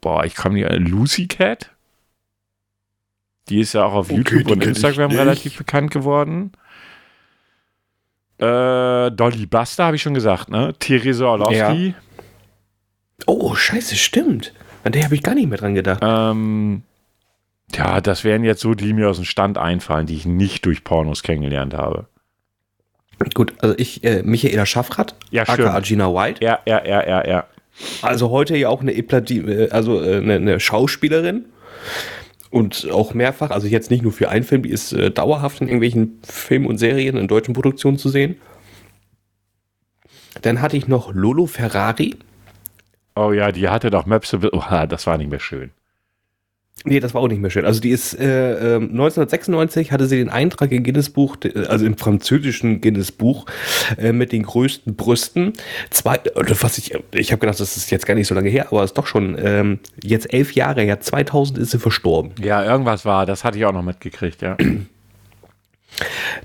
boah, 0.00 0.24
ich 0.24 0.34
komme 0.36 0.54
nicht. 0.56 0.70
Lucy 0.88 1.26
Cat? 1.26 1.70
Die 3.48 3.60
ist 3.60 3.74
ja 3.74 3.84
auch 3.84 3.94
auf 3.94 4.10
Okay, 4.10 4.18
YouTube 4.18 4.50
und 4.50 4.64
Instagram 4.64 5.10
relativ 5.10 5.58
bekannt 5.58 5.90
geworden. 5.90 6.52
Äh, 8.38 9.10
Dolly 9.10 9.46
Buster 9.46 9.84
habe 9.84 9.96
ich 9.96 10.02
schon 10.02 10.14
gesagt, 10.14 10.50
ne? 10.50 10.74
Theresa 10.78 11.26
Orlowski. 11.26 11.94
Oh, 13.26 13.54
scheiße, 13.54 13.96
stimmt. 13.96 14.52
An 14.82 14.92
der 14.92 15.04
habe 15.04 15.14
ich 15.14 15.22
gar 15.22 15.34
nicht 15.34 15.48
mehr 15.48 15.58
dran 15.58 15.74
gedacht. 15.74 16.00
Ähm, 16.02 16.82
ja, 17.74 18.00
das 18.00 18.24
wären 18.24 18.44
jetzt 18.44 18.60
so 18.60 18.74
die, 18.74 18.86
die 18.86 18.92
mir 18.92 19.08
aus 19.08 19.16
dem 19.16 19.24
Stand 19.24 19.56
einfallen, 19.56 20.06
die 20.06 20.16
ich 20.16 20.26
nicht 20.26 20.66
durch 20.66 20.84
Pornos 20.84 21.22
kennengelernt 21.22 21.74
habe. 21.74 22.06
Gut, 23.34 23.54
also 23.58 23.74
ich, 23.78 24.04
äh, 24.04 24.22
Michaela 24.22 24.66
Schaffrath, 24.66 25.14
Ja, 25.30 25.42
aka. 25.42 25.80
Gina 25.80 26.12
White. 26.12 26.44
Ja, 26.44 26.58
ja, 26.66 26.84
ja, 26.84 27.06
ja, 27.06 27.26
ja. 27.26 27.46
Also 28.02 28.30
heute 28.30 28.56
ja 28.56 28.68
auch 28.68 28.80
eine, 28.80 28.94
Eplati 28.94 29.38
äh, 29.38 29.70
also 29.70 30.02
äh, 30.02 30.18
eine, 30.18 30.34
eine 30.34 30.60
Schauspielerin. 30.60 31.46
Und 32.50 32.88
auch 32.92 33.14
mehrfach, 33.14 33.50
also 33.50 33.66
jetzt 33.66 33.90
nicht 33.90 34.04
nur 34.04 34.12
für 34.12 34.28
einen 34.28 34.44
Film, 34.44 34.62
die 34.62 34.70
ist 34.70 34.92
äh, 34.92 35.10
dauerhaft 35.10 35.60
in 35.60 35.66
irgendwelchen 35.66 36.20
Filmen 36.22 36.66
und 36.66 36.78
Serien 36.78 37.16
in 37.16 37.26
deutschen 37.26 37.52
Produktionen 37.52 37.98
zu 37.98 38.08
sehen. 38.08 38.36
Dann 40.42 40.60
hatte 40.60 40.76
ich 40.76 40.86
noch 40.86 41.12
Lolo 41.12 41.46
Ferrari. 41.46 42.16
Oh 43.16 43.32
ja, 43.32 43.50
die 43.50 43.68
hatte 43.68 43.90
doch 43.90 44.06
Möpse. 44.06 44.38
Oh, 44.52 44.86
das 44.88 45.06
war 45.06 45.18
nicht 45.18 45.30
mehr 45.30 45.40
schön. 45.40 45.70
Nee, 46.86 47.00
das 47.00 47.14
war 47.14 47.22
auch 47.22 47.28
nicht 47.28 47.40
mehr 47.40 47.50
schön. 47.50 47.64
Also 47.64 47.80
die 47.80 47.88
ist 47.90 48.12
äh, 48.20 48.74
ähm, 48.76 48.90
1996 48.90 49.90
hatte 49.90 50.06
sie 50.06 50.16
den 50.16 50.28
Eintrag 50.28 50.70
im 50.70 50.82
Guinness 50.84 51.08
Buch, 51.08 51.36
de- 51.36 51.66
also 51.66 51.86
im 51.86 51.96
französischen 51.96 52.82
Guinness 52.82 53.10
Buch 53.10 53.46
äh, 53.96 54.12
mit 54.12 54.32
den 54.32 54.42
größten 54.42 54.94
Brüsten. 54.94 55.54
Zwei, 55.88 56.20
was 56.34 56.76
ich, 56.76 56.92
ich 57.12 57.32
habe 57.32 57.40
gedacht, 57.40 57.58
das 57.58 57.78
ist 57.78 57.90
jetzt 57.90 58.04
gar 58.04 58.14
nicht 58.14 58.26
so 58.26 58.34
lange 58.34 58.50
her, 58.50 58.66
aber 58.70 58.82
es 58.84 58.90
ist 58.90 58.98
doch 58.98 59.06
schon 59.06 59.34
ähm, 59.42 59.78
jetzt 60.02 60.30
elf 60.34 60.52
Jahre 60.52 60.82
her. 60.82 61.00
2000 61.00 61.58
ist 61.58 61.70
sie 61.70 61.78
verstorben. 61.78 62.32
Ja, 62.42 62.62
irgendwas 62.62 63.06
war, 63.06 63.24
das 63.24 63.44
hatte 63.44 63.56
ich 63.56 63.64
auch 63.64 63.72
noch 63.72 63.82
mitgekriegt, 63.82 64.42
ja. 64.42 64.58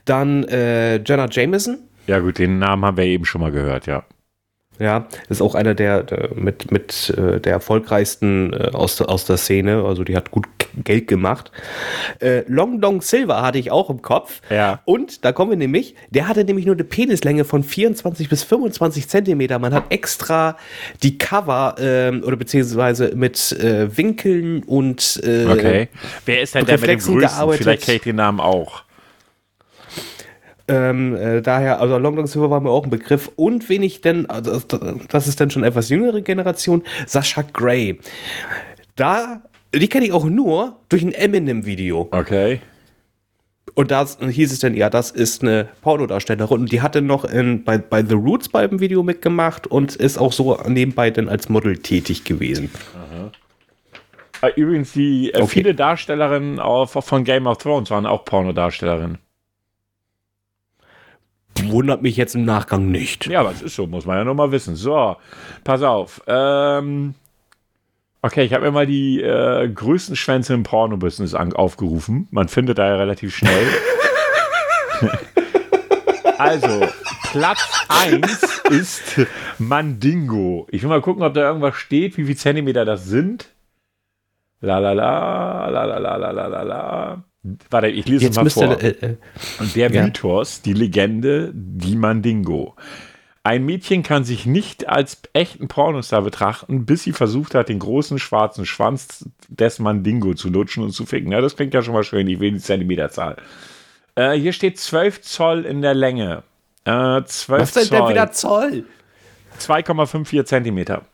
Dann 0.05 0.43
äh, 0.45 1.01
Jenna 1.03 1.27
Jameson. 1.29 1.79
Ja, 2.07 2.19
gut, 2.19 2.37
den 2.39 2.59
Namen 2.59 2.85
haben 2.85 2.95
wir 2.97 3.03
eben 3.03 3.25
schon 3.25 3.41
mal 3.41 3.51
gehört, 3.51 3.87
ja. 3.87 4.03
Ja, 4.79 5.07
ist 5.27 5.41
auch 5.41 5.55
einer 5.55 5.75
der, 5.75 6.03
der 6.03 6.29
mit, 6.35 6.71
mit 6.71 7.09
äh, 7.17 7.39
der 7.41 7.51
erfolgreichsten 7.53 8.53
äh, 8.53 8.69
aus, 8.73 8.95
der- 8.95 9.09
aus 9.09 9.25
der 9.25 9.37
Szene. 9.37 9.83
Also 9.83 10.03
die 10.05 10.15
hat 10.15 10.31
gut 10.31 10.45
Geld 10.83 11.07
gemacht. 11.07 11.51
Äh, 12.21 12.43
Long 12.47 12.79
Dong 12.79 13.01
Silver 13.01 13.41
hatte 13.41 13.57
ich 13.57 13.71
auch 13.71 13.89
im 13.89 14.01
Kopf. 14.01 14.39
Ja. 14.49 14.79
Und 14.85 15.25
da 15.25 15.31
kommen 15.31 15.51
wir 15.51 15.57
nämlich, 15.57 15.95
der 16.11 16.27
hatte 16.27 16.43
nämlich 16.45 16.65
nur 16.65 16.75
eine 16.75 16.83
Penislänge 16.85 17.43
von 17.43 17.63
24 17.63 18.29
bis 18.29 18.43
25 18.43 19.09
Zentimeter. 19.09 19.59
Man 19.59 19.73
hat 19.73 19.85
extra 19.89 20.55
die 21.03 21.17
Cover 21.17 21.75
ähm, 21.79 22.23
oder 22.25 22.37
beziehungsweise 22.37 23.11
mit 23.15 23.51
äh, 23.53 23.95
Winkeln 23.97 24.63
und 24.63 25.19
äh, 25.23 25.45
Okay. 25.49 25.87
Wer 26.25 26.41
ist 26.41 26.55
denn 26.55 26.65
der 26.65 26.79
mit 26.79 26.87
dem 26.89 26.99
größten? 26.99 27.19
gearbeitet. 27.19 27.63
Vielleicht 27.63 27.83
kenne 27.83 27.95
ich 27.97 28.03
den 28.03 28.15
Namen 28.15 28.39
auch. 28.39 28.83
Ähm, 30.69 31.15
äh, 31.15 31.41
daher, 31.41 31.81
also 31.81 31.97
Long 31.97 32.15
Long 32.15 32.27
Silver 32.27 32.49
war 32.49 32.59
mir 32.61 32.69
auch 32.69 32.83
ein 32.83 32.89
Begriff. 32.89 33.31
Und 33.35 33.67
wen 33.69 33.83
ich 33.83 34.01
denn, 34.01 34.29
also 34.29 34.59
das- 35.09 35.27
ist 35.27 35.39
dann 35.41 35.49
schon 35.49 35.63
etwas 35.63 35.89
jüngere 35.89 36.21
Generation, 36.21 36.83
Sascha 37.07 37.43
Gray. 37.53 37.99
Da, 38.95 39.41
die 39.73 39.87
kenne 39.87 40.05
ich 40.05 40.11
auch 40.13 40.25
nur 40.25 40.77
durch 40.89 41.01
ein 41.03 41.11
Eminem-Video. 41.13 42.07
Okay. 42.11 42.61
Und 43.75 43.91
da 43.91 44.05
hieß 44.05 44.51
es 44.51 44.59
dann, 44.59 44.75
ja, 44.75 44.89
das 44.89 45.11
ist 45.11 45.41
eine 45.41 45.69
Pornodarstellerin. 45.81 46.61
Und 46.61 46.71
die 46.71 46.81
hatte 46.81 47.01
noch 47.01 47.23
in, 47.23 47.63
bei, 47.63 47.77
bei 47.77 48.03
The 48.03 48.15
Roots 48.15 48.49
beim 48.49 48.79
Video 48.79 49.03
mitgemacht 49.03 49.67
und 49.67 49.95
ist 49.95 50.17
auch 50.17 50.33
so 50.33 50.57
nebenbei 50.67 51.11
dann 51.11 51.29
als 51.29 51.49
Model 51.49 51.77
tätig 51.77 52.23
gewesen. 52.25 52.69
Äh, 54.41 54.51
Übrigens, 54.55 54.93
die 54.93 55.31
äh, 55.31 55.37
Okay. 55.37 55.47
viele 55.47 55.75
Darstellerinnen 55.75 56.59
von 56.87 57.23
Game 57.23 57.47
of 57.47 57.57
Thrones 57.59 57.89
waren 57.89 58.05
auch 58.05 58.25
Pornodarstellerinnen. 58.25 59.17
Wundert 61.67 62.01
mich 62.01 62.17
jetzt 62.17 62.35
im 62.35 62.45
Nachgang 62.45 62.89
nicht. 62.89 63.27
Ja, 63.27 63.41
aber 63.41 63.51
es 63.51 63.61
ist 63.61 63.75
so, 63.75 63.87
muss 63.87 64.05
man 64.05 64.17
ja 64.17 64.23
nur 64.23 64.35
mal 64.35 64.51
wissen. 64.51 64.75
So, 64.75 65.15
pass 65.63 65.81
auf. 65.83 66.21
Ähm, 66.27 67.15
okay, 68.21 68.43
ich 68.43 68.53
habe 68.53 68.65
mir 68.65 68.71
mal 68.71 68.87
die 68.87 69.21
äh, 69.21 69.67
größten 69.69 70.15
Schwänze 70.15 70.53
im 70.53 70.63
Porno-Business 70.63 71.33
aufgerufen. 71.33 72.27
Man 72.31 72.47
findet 72.47 72.77
da 72.77 72.87
ja 72.87 72.95
relativ 72.95 73.35
schnell. 73.35 73.67
also, 76.37 76.87
Platz 77.31 77.85
1 77.89 78.61
ist 78.71 79.27
Mandingo. 79.59 80.67
Ich 80.71 80.81
will 80.81 80.89
mal 80.89 81.01
gucken, 81.01 81.23
ob 81.23 81.33
da 81.33 81.41
irgendwas 81.41 81.75
steht, 81.75 82.17
wie 82.17 82.25
viel 82.25 82.37
Zentimeter 82.37 82.85
das 82.85 83.05
sind. 83.05 83.49
La 84.61 84.79
la 84.79 84.91
la, 84.91 85.69
la 85.69 85.85
la 85.85 85.97
la 85.97 86.15
la 86.17 86.31
la 86.31 86.47
la 86.47 86.61
la. 86.63 87.23
Warte, 87.69 87.87
ich 87.87 88.05
lese 88.05 88.27
es 88.27 88.35
Jetzt 88.35 88.35
mal 88.35 88.49
vor. 88.49 88.83
äh, 88.83 88.89
äh, 88.89 89.15
Und 89.59 89.75
der 89.75 89.91
Ja. 89.91 90.03
Mythos, 90.03 90.61
die 90.61 90.73
Legende, 90.73 91.51
die 91.53 91.95
Mandingo. 91.95 92.75
Ein 93.43 93.65
Mädchen 93.65 94.03
kann 94.03 94.25
sich 94.25 94.45
nicht 94.45 94.89
als 94.89 95.21
echten 95.31 95.69
Pornostar 95.69 96.21
betrachten, 96.21 96.85
bis 96.85 97.03
sie 97.03 97.13
versucht 97.13 97.55
hat, 97.55 97.69
den 97.69 97.79
großen 97.79 98.19
schwarzen 98.19 98.65
Schwanz 98.65 99.25
des 99.47 99.79
Mandingo 99.79 100.33
zu 100.33 100.49
lutschen 100.49 100.83
und 100.83 100.91
zu 100.91 101.05
ficken. 101.05 101.31
Ja, 101.31 101.39
das 101.39 101.55
klingt 101.55 101.73
ja 101.73 101.81
schon 101.81 101.93
mal 101.93 102.03
schön. 102.03 102.27
Ich 102.27 102.39
will 102.41 102.51
die 102.51 102.59
Zentimeterzahl. 102.59 103.37
Äh, 104.15 104.33
hier 104.33 104.51
steht 104.51 104.77
12 104.77 105.21
Zoll 105.21 105.65
in 105.65 105.81
der 105.81 105.93
Länge. 105.93 106.43
Äh, 106.83 107.23
12 107.23 107.61
was 107.61 107.71
denn 107.71 107.87
denn 107.87 107.99
Zoll. 107.99 108.09
wieder 108.09 108.31
Zoll? 108.33 108.85
2,54 109.59 110.45
Zentimeter. 110.45 111.05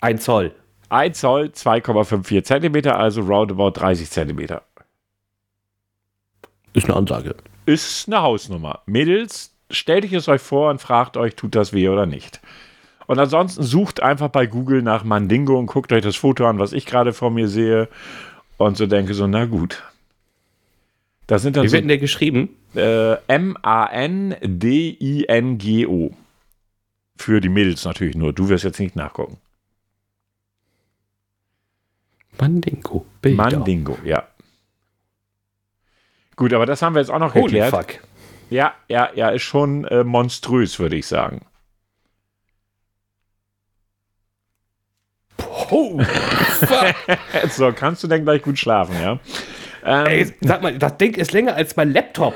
Ein 0.00 0.18
Zoll. 0.18 0.54
1 0.92 1.18
Zoll, 1.18 1.46
2,54 1.54 2.44
Zentimeter, 2.44 2.98
also 2.98 3.22
roundabout 3.22 3.70
30 3.70 4.10
Zentimeter. 4.10 4.62
Ist 6.74 6.84
eine 6.86 6.96
Ansage. 6.96 7.34
ist 7.66 8.08
eine 8.08 8.22
Hausnummer. 8.22 8.80
Mädels, 8.86 9.54
stellt 9.70 10.04
euch 10.04 10.12
es 10.12 10.28
euch 10.28 10.40
vor 10.42 10.70
und 10.70 10.80
fragt 10.80 11.16
euch, 11.16 11.34
tut 11.34 11.54
das 11.54 11.72
weh 11.72 11.88
oder 11.88 12.06
nicht. 12.06 12.40
Und 13.06 13.18
ansonsten 13.18 13.62
sucht 13.62 14.02
einfach 14.02 14.28
bei 14.28 14.46
Google 14.46 14.82
nach 14.82 15.02
Mandingo 15.04 15.58
und 15.58 15.66
guckt 15.66 15.92
euch 15.92 16.02
das 16.02 16.16
Foto 16.16 16.46
an, 16.46 16.58
was 16.58 16.72
ich 16.72 16.86
gerade 16.86 17.12
vor 17.12 17.30
mir 17.30 17.48
sehe. 17.48 17.88
Und 18.58 18.76
so 18.76 18.86
denke 18.86 19.14
so, 19.14 19.26
na 19.26 19.46
gut. 19.46 19.82
Da 21.26 21.38
sind 21.38 21.56
dann 21.56 21.64
Wie 21.64 21.68
so 21.68 21.72
wird 21.72 21.82
denn 21.82 21.88
der 21.88 21.98
geschrieben? 21.98 22.50
äh, 22.74 23.14
M-A-N-D-I-N-G-O. 24.92 26.10
Für 27.16 27.40
die 27.40 27.48
Mädels 27.48 27.84
natürlich 27.84 28.14
nur. 28.16 28.32
Du 28.32 28.48
wirst 28.48 28.64
jetzt 28.64 28.80
nicht 28.80 28.96
nachgucken. 28.96 29.38
Mandingo. 32.42 33.06
Bilder. 33.20 33.36
Mandingo, 33.42 33.98
ja. 34.04 34.24
Gut, 36.36 36.52
aber 36.52 36.66
das 36.66 36.82
haben 36.82 36.94
wir 36.94 37.00
jetzt 37.00 37.10
auch 37.10 37.18
noch 37.20 37.34
Holy 37.34 37.44
geklärt. 37.44 37.70
fuck. 37.70 37.94
Ja, 38.50 38.74
ja, 38.88 39.10
ja, 39.14 39.30
ist 39.30 39.42
schon 39.42 39.84
äh, 39.84 40.02
monströs, 40.04 40.78
würde 40.78 40.96
ich 40.96 41.06
sagen. 41.06 41.42
Oh, 45.70 45.98
fuck. 46.00 46.94
So, 47.50 47.72
kannst 47.72 48.02
du 48.02 48.08
denn 48.08 48.24
gleich 48.24 48.42
gut 48.42 48.58
schlafen, 48.58 48.94
ja? 49.00 49.18
Ähm, 49.84 50.06
Ey, 50.06 50.34
sag 50.40 50.62
mal, 50.62 50.76
das 50.78 50.96
Ding 50.96 51.14
ist 51.14 51.32
länger 51.32 51.54
als 51.54 51.76
mein 51.76 51.92
Laptop. 51.92 52.34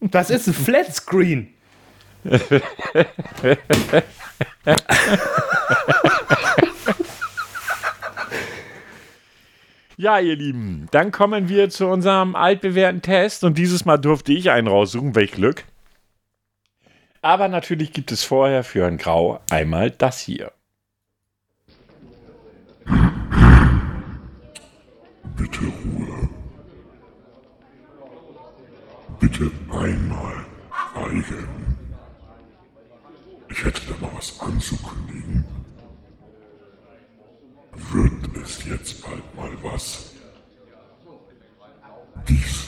Das 0.00 0.30
ist 0.30 0.46
ein 0.46 0.54
Flatscreen. 0.54 1.54
Ja, 9.96 10.18
ihr 10.18 10.34
Lieben, 10.34 10.88
dann 10.90 11.12
kommen 11.12 11.48
wir 11.48 11.70
zu 11.70 11.86
unserem 11.86 12.34
altbewährten 12.34 13.00
Test 13.00 13.44
und 13.44 13.56
dieses 13.58 13.84
Mal 13.84 13.96
durfte 13.96 14.32
ich 14.32 14.50
einen 14.50 14.66
raussuchen, 14.66 15.14
welch 15.14 15.32
Glück. 15.32 15.64
Aber 17.22 17.48
natürlich 17.48 17.92
gibt 17.92 18.10
es 18.10 18.24
vorher 18.24 18.64
für 18.64 18.86
ein 18.86 18.98
Grau 18.98 19.40
einmal 19.50 19.90
das 19.90 20.18
hier. 20.18 20.52
Bitte 25.36 25.60
Ruhe. 25.60 26.28
Bitte 29.20 29.50
einmal 29.70 30.44
schweigen. 30.94 31.48
Ich 33.48 33.64
hätte 33.64 33.80
da 33.88 34.06
noch 34.06 34.16
was 34.16 34.38
anzukündigen. 34.40 35.44
Wird 37.92 38.36
es 38.42 38.64
jetzt 38.64 39.02
bald 39.02 39.34
mal 39.34 39.50
was? 39.62 40.12
Dies 42.28 42.66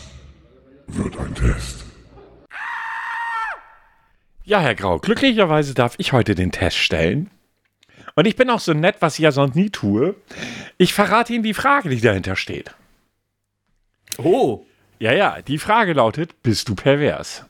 wird 0.87 1.17
ein 1.19 1.35
Test. 1.35 1.85
Ja, 4.45 4.61
Herr 4.61 4.75
Grau, 4.75 4.99
glücklicherweise 4.99 5.75
darf 5.75 5.95
ich 5.99 6.13
heute 6.13 6.35
den 6.35 6.53
Test 6.53 6.77
stellen. 6.77 7.31
Und 8.15 8.27
ich 8.27 8.37
bin 8.37 8.49
auch 8.49 8.61
so 8.61 8.73
nett, 8.73 8.97
was 9.01 9.15
ich 9.15 9.25
ja 9.25 9.33
sonst 9.33 9.57
nie 9.57 9.71
tue. 9.71 10.15
Ich 10.79 10.95
verrate 10.95 11.33
Ihnen 11.33 11.43
die 11.43 11.55
Frage, 11.55 11.89
die 11.89 12.01
dahinter 12.01 12.37
steht. 12.37 12.75
Oh. 14.19 14.65
Ja, 14.99 15.13
ja, 15.13 15.43
die 15.43 15.59
Frage 15.59 15.93
lautet, 15.93 16.43
bist 16.43 16.69
du 16.69 16.75
pervers? 16.75 17.45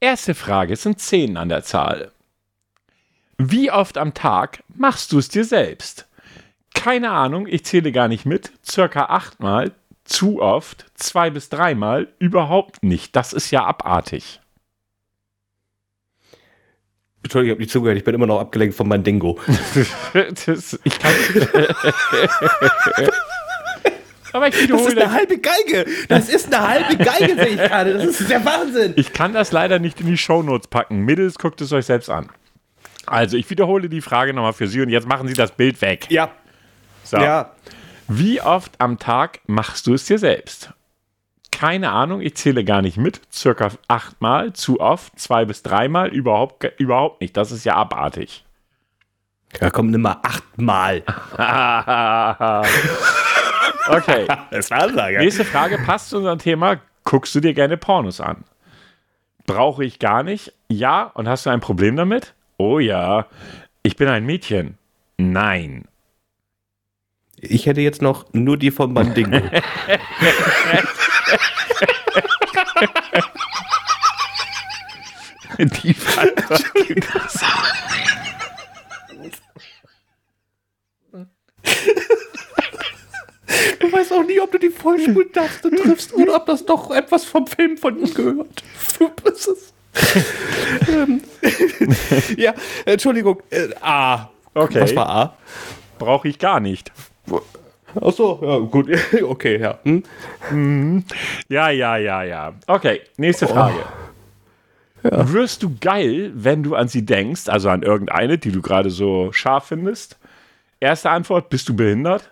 Erste 0.00 0.34
Frage, 0.34 0.74
es 0.74 0.82
sind 0.82 0.98
zehn 1.00 1.36
an 1.36 1.50
der 1.50 1.62
Zahl. 1.62 2.12
Wie 3.42 3.70
oft 3.70 3.96
am 3.96 4.12
Tag 4.12 4.62
machst 4.68 5.12
du 5.12 5.18
es 5.18 5.30
dir 5.30 5.46
selbst? 5.46 6.06
Keine 6.74 7.10
Ahnung, 7.10 7.46
ich 7.46 7.64
zähle 7.64 7.90
gar 7.90 8.06
nicht 8.06 8.26
mit. 8.26 8.52
Circa 8.62 9.06
achtmal, 9.06 9.72
zu 10.04 10.42
oft, 10.42 10.84
zwei 10.94 11.30
bis 11.30 11.48
dreimal, 11.48 12.08
überhaupt 12.18 12.82
nicht. 12.82 13.16
Das 13.16 13.32
ist 13.32 13.50
ja 13.50 13.64
abartig. 13.64 14.40
Entschuldigung, 17.22 17.46
ich 17.46 17.54
habe 17.54 17.62
nicht 17.62 17.72
zugehört. 17.72 17.96
Ich 17.96 18.04
bin 18.04 18.14
immer 18.14 18.26
noch 18.26 18.40
abgelenkt 18.40 18.76
von 18.76 18.88
Mandingo. 18.88 19.38
Das, 20.46 20.78
ich 20.84 20.98
kann, 20.98 21.12
Aber 24.32 24.48
ich 24.48 24.54
Das 24.54 24.62
wiederhole, 24.64 24.88
ist 24.92 24.98
eine 24.98 25.12
halbe 25.12 25.38
Geige. 25.38 25.86
Das 26.08 26.28
ist 26.28 26.54
eine 26.54 26.68
halbe 26.68 26.96
Geige, 26.98 27.34
sehe 27.36 27.48
ich 27.48 27.56
gerade. 27.56 27.94
Das 27.94 28.20
ist 28.20 28.28
der 28.28 28.44
Wahnsinn. 28.44 28.92
ich 28.96 29.14
kann 29.14 29.32
das 29.32 29.50
leider 29.50 29.78
nicht 29.78 29.98
in 30.00 30.08
die 30.08 30.18
Shownotes 30.18 30.68
packen. 30.68 31.06
Mittels 31.06 31.38
guckt 31.38 31.62
es 31.62 31.72
euch 31.72 31.86
selbst 31.86 32.10
an. 32.10 32.28
Also, 33.10 33.36
ich 33.36 33.48
wiederhole 33.50 33.88
die 33.88 34.00
Frage 34.00 34.32
nochmal 34.34 34.52
für 34.52 34.66
Sie 34.66 34.80
und 34.80 34.88
jetzt 34.88 35.06
machen 35.08 35.28
Sie 35.28 35.34
das 35.34 35.52
Bild 35.52 35.80
weg. 35.82 36.06
Ja, 36.10 36.30
So. 37.04 37.18
ja. 37.18 37.52
Wie 38.08 38.40
oft 38.40 38.72
am 38.80 38.98
Tag 38.98 39.40
machst 39.46 39.86
du 39.86 39.94
es 39.94 40.04
dir 40.04 40.18
selbst? 40.18 40.72
Keine 41.52 41.90
Ahnung, 41.90 42.20
ich 42.22 42.36
zähle 42.36 42.64
gar 42.64 42.82
nicht 42.82 42.96
mit. 42.96 43.20
Circa 43.32 43.70
achtmal, 43.88 44.52
zu 44.52 44.80
oft, 44.80 45.18
zwei 45.18 45.44
bis 45.44 45.62
dreimal, 45.62 46.08
überhaupt, 46.08 46.64
überhaupt 46.78 47.20
nicht. 47.20 47.36
Das 47.36 47.52
ist 47.52 47.64
ja 47.64 47.74
abartig. 47.74 48.44
Ja, 49.60 49.70
komm, 49.70 49.90
nimm 49.90 50.02
mal 50.02 50.16
achtmal. 50.22 51.02
okay, 53.88 54.26
Das 54.50 54.70
war 54.70 54.82
Ansage. 54.82 55.18
nächste 55.18 55.44
Frage 55.44 55.78
passt 55.78 56.10
zu 56.10 56.18
unserem 56.18 56.38
Thema. 56.38 56.76
Guckst 57.04 57.34
du 57.34 57.40
dir 57.40 57.54
gerne 57.54 57.76
Pornos 57.76 58.20
an? 58.20 58.44
Brauche 59.46 59.84
ich 59.84 59.98
gar 59.98 60.22
nicht. 60.22 60.52
Ja, 60.68 61.04
und 61.14 61.28
hast 61.28 61.46
du 61.46 61.50
ein 61.50 61.60
Problem 61.60 61.96
damit? 61.96 62.34
Oh 62.60 62.78
ja. 62.78 63.26
Ich 63.82 63.96
bin 63.96 64.06
ein 64.08 64.26
Mädchen. 64.26 64.76
Nein. 65.16 65.86
Ich 67.38 67.64
hätte 67.64 67.80
jetzt 67.80 68.02
noch 68.02 68.26
nur 68.34 68.58
die 68.58 68.70
von 68.70 68.92
Mandingo. 68.92 69.40
Die 75.58 75.94
Du 83.80 83.90
weißt 83.92 84.12
auch 84.12 84.22
nie, 84.24 84.40
ob 84.40 84.52
du 84.52 84.58
die 84.58 84.70
Vollspultaste 84.70 85.70
triffst 85.70 86.12
oder 86.14 86.36
ob 86.36 86.46
das 86.46 86.64
doch 86.64 86.90
etwas 86.90 87.24
vom 87.24 87.46
Film 87.46 87.76
von 87.76 87.98
ihm 87.98 88.12
gehört. 88.14 88.62
Das 89.24 89.46
ist- 89.46 89.74
Ähm, 89.74 89.79
ja, 92.36 92.54
Entschuldigung. 92.84 93.42
Äh, 93.50 93.68
A. 93.80 94.30
Okay. 94.54 94.80
Was 94.80 94.96
war 94.96 95.08
A? 95.08 95.36
brauche 96.00 96.26
ich 96.26 96.40
gar 96.40 96.58
nicht. 96.58 96.90
Ach 98.00 98.12
so, 98.12 98.40
ja, 98.42 98.58
gut. 98.58 98.88
Okay, 99.22 99.60
ja. 99.60 99.78
Hm? 99.84 101.04
Ja, 101.48 101.70
ja, 101.70 101.96
ja, 101.96 102.24
ja. 102.24 102.54
Okay, 102.66 103.02
nächste 103.16 103.46
Frage. 103.46 103.78
Wirst 105.02 105.62
du 105.62 105.76
geil, 105.80 106.32
wenn 106.34 106.62
du 106.62 106.74
an 106.74 106.88
sie 106.88 107.06
denkst, 107.06 107.48
also 107.48 107.68
an 107.70 107.82
irgendeine, 107.82 108.38
die 108.38 108.50
du 108.52 108.60
gerade 108.60 108.90
so 108.90 109.32
scharf 109.32 109.66
findest? 109.66 110.18
Erste 110.80 111.10
Antwort, 111.10 111.48
bist 111.48 111.68
du 111.68 111.76
behindert? 111.76 112.30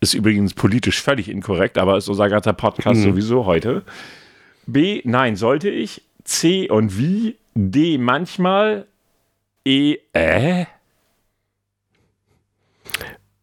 Ist 0.00 0.14
übrigens 0.14 0.52
politisch 0.52 1.00
völlig 1.00 1.28
inkorrekt, 1.28 1.78
aber 1.78 1.96
ist 1.96 2.08
unser 2.08 2.28
ganzer 2.28 2.52
Podcast 2.52 3.00
sowieso 3.02 3.46
heute. 3.46 3.82
B, 4.66 5.00
nein, 5.04 5.36
sollte 5.36 5.70
ich. 5.70 6.02
C 6.26 6.68
und 6.68 6.98
wie? 6.98 7.36
D, 7.54 7.98
manchmal. 7.98 8.86
E, 9.64 9.98
äh? 10.12 10.66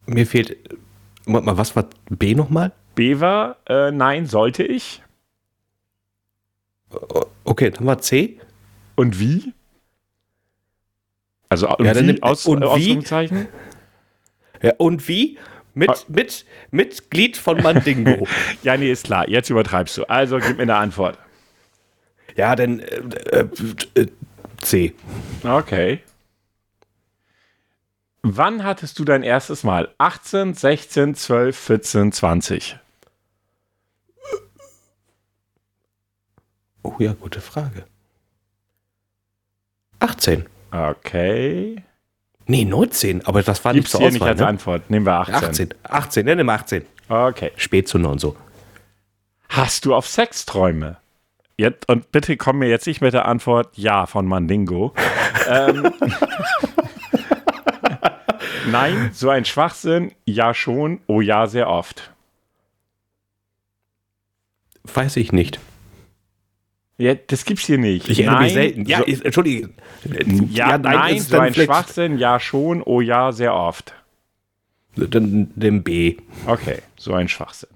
Mir 0.06 0.26
fehlt. 0.26 0.56
Moment 1.26 1.46
mal, 1.46 1.56
was 1.56 1.74
war 1.74 1.88
B 2.10 2.34
nochmal? 2.34 2.72
B 2.94 3.18
war, 3.20 3.56
äh, 3.66 3.90
nein, 3.90 4.26
sollte 4.26 4.62
ich. 4.62 5.02
Okay, 7.44 7.70
dann 7.70 7.86
war 7.86 7.98
C. 7.98 8.38
Und 8.94 9.18
wie? 9.18 9.52
Also 11.48 11.68
und 11.76 11.84
Ja, 11.84 11.96
wie? 11.96 12.22
Aus, 12.22 12.46
und 12.46 12.60
wie? 12.60 12.64
Ausrufezeichen? 12.66 13.48
Ja, 14.62 14.74
und 14.78 15.08
wie? 15.08 15.38
Mit, 15.74 15.88
Ah. 15.90 15.96
mit, 16.08 16.44
Mitglied 16.70 17.36
von 17.36 17.60
Mandingo. 17.62 18.28
Ja, 18.62 18.76
nee, 18.76 18.92
ist 18.92 19.06
klar. 19.06 19.28
Jetzt 19.28 19.50
übertreibst 19.50 19.96
du. 19.98 20.04
Also 20.04 20.38
gib 20.38 20.56
mir 20.58 20.62
eine 20.62 20.76
Antwort. 20.76 21.18
Ja, 22.36 22.56
dann 22.56 22.80
äh, 22.80 23.00
äh, 23.32 23.48
äh, 23.94 24.06
C. 24.60 24.94
Okay. 25.42 26.00
Wann 28.22 28.64
hattest 28.64 28.98
du 28.98 29.04
dein 29.04 29.22
erstes 29.22 29.64
Mal? 29.64 29.94
18, 29.98 30.54
16, 30.54 31.14
12, 31.14 31.56
14, 31.56 32.12
20. 32.12 32.78
Oh 36.82 36.94
ja, 36.98 37.12
gute 37.12 37.40
Frage. 37.40 37.84
18. 40.00 40.46
Okay. 40.70 41.82
Nee, 42.46 42.64
19, 42.64 43.24
aber 43.26 43.42
das 43.42 43.64
war 43.64 43.72
Gibt's 43.72 43.88
nicht 43.88 43.90
zur 43.92 44.00
hier 44.00 44.10
nicht 44.10 44.22
Auswahl. 44.22 44.30
als 44.30 44.40
ne? 44.40 44.46
Antwort. 44.46 44.90
Nehmen 44.90 45.06
wir 45.06 45.14
18. 45.14 45.34
18. 45.34 45.74
18, 45.82 46.26
ne, 46.26 46.36
nimm 46.36 46.48
18. 46.48 46.84
Okay. 47.08 47.52
Spätzünder 47.56 48.10
und 48.10 48.20
so. 48.20 48.36
Hast 49.48 49.84
du 49.84 49.94
auf 49.94 50.06
Sexträume? 50.06 50.98
Jetzt, 51.56 51.88
und 51.88 52.10
bitte 52.10 52.36
komm 52.36 52.58
mir 52.58 52.68
jetzt 52.68 52.86
nicht 52.86 53.00
mit 53.00 53.14
der 53.14 53.26
Antwort 53.26 53.76
Ja 53.76 54.06
von 54.06 54.26
Mandingo. 54.26 54.92
ähm, 55.48 55.92
Nein, 58.70 59.10
so 59.12 59.28
ein 59.28 59.44
Schwachsinn. 59.44 60.12
Ja 60.24 60.54
schon. 60.54 61.00
Oh 61.06 61.20
ja, 61.20 61.46
sehr 61.46 61.68
oft. 61.68 62.12
Weiß 64.82 65.16
ich 65.16 65.32
nicht. 65.32 65.60
Ja, 66.96 67.14
das 67.14 67.44
gibt's 67.44 67.66
hier 67.66 67.78
nicht. 67.78 68.08
Ich 68.08 68.20
erinnere 68.20 68.42
mich 68.42 68.54
Nein, 68.54 68.62
selten. 68.62 68.86
Ja, 68.86 68.98
so, 68.98 69.06
ich, 69.06 69.24
entschuldige. 69.24 69.70
ja, 70.50 70.78
nein, 70.78 71.16
ist 71.16 71.30
so 71.30 71.38
ein 71.38 71.54
Schwachsinn. 71.54 72.18
Ja 72.18 72.38
schon. 72.38 72.82
Oh 72.82 73.00
ja, 73.00 73.32
sehr 73.32 73.54
oft. 73.54 73.94
Dem 74.96 75.82
B. 75.82 76.16
Okay, 76.46 76.78
so 76.96 77.14
ein 77.14 77.28
Schwachsinn. 77.28 77.70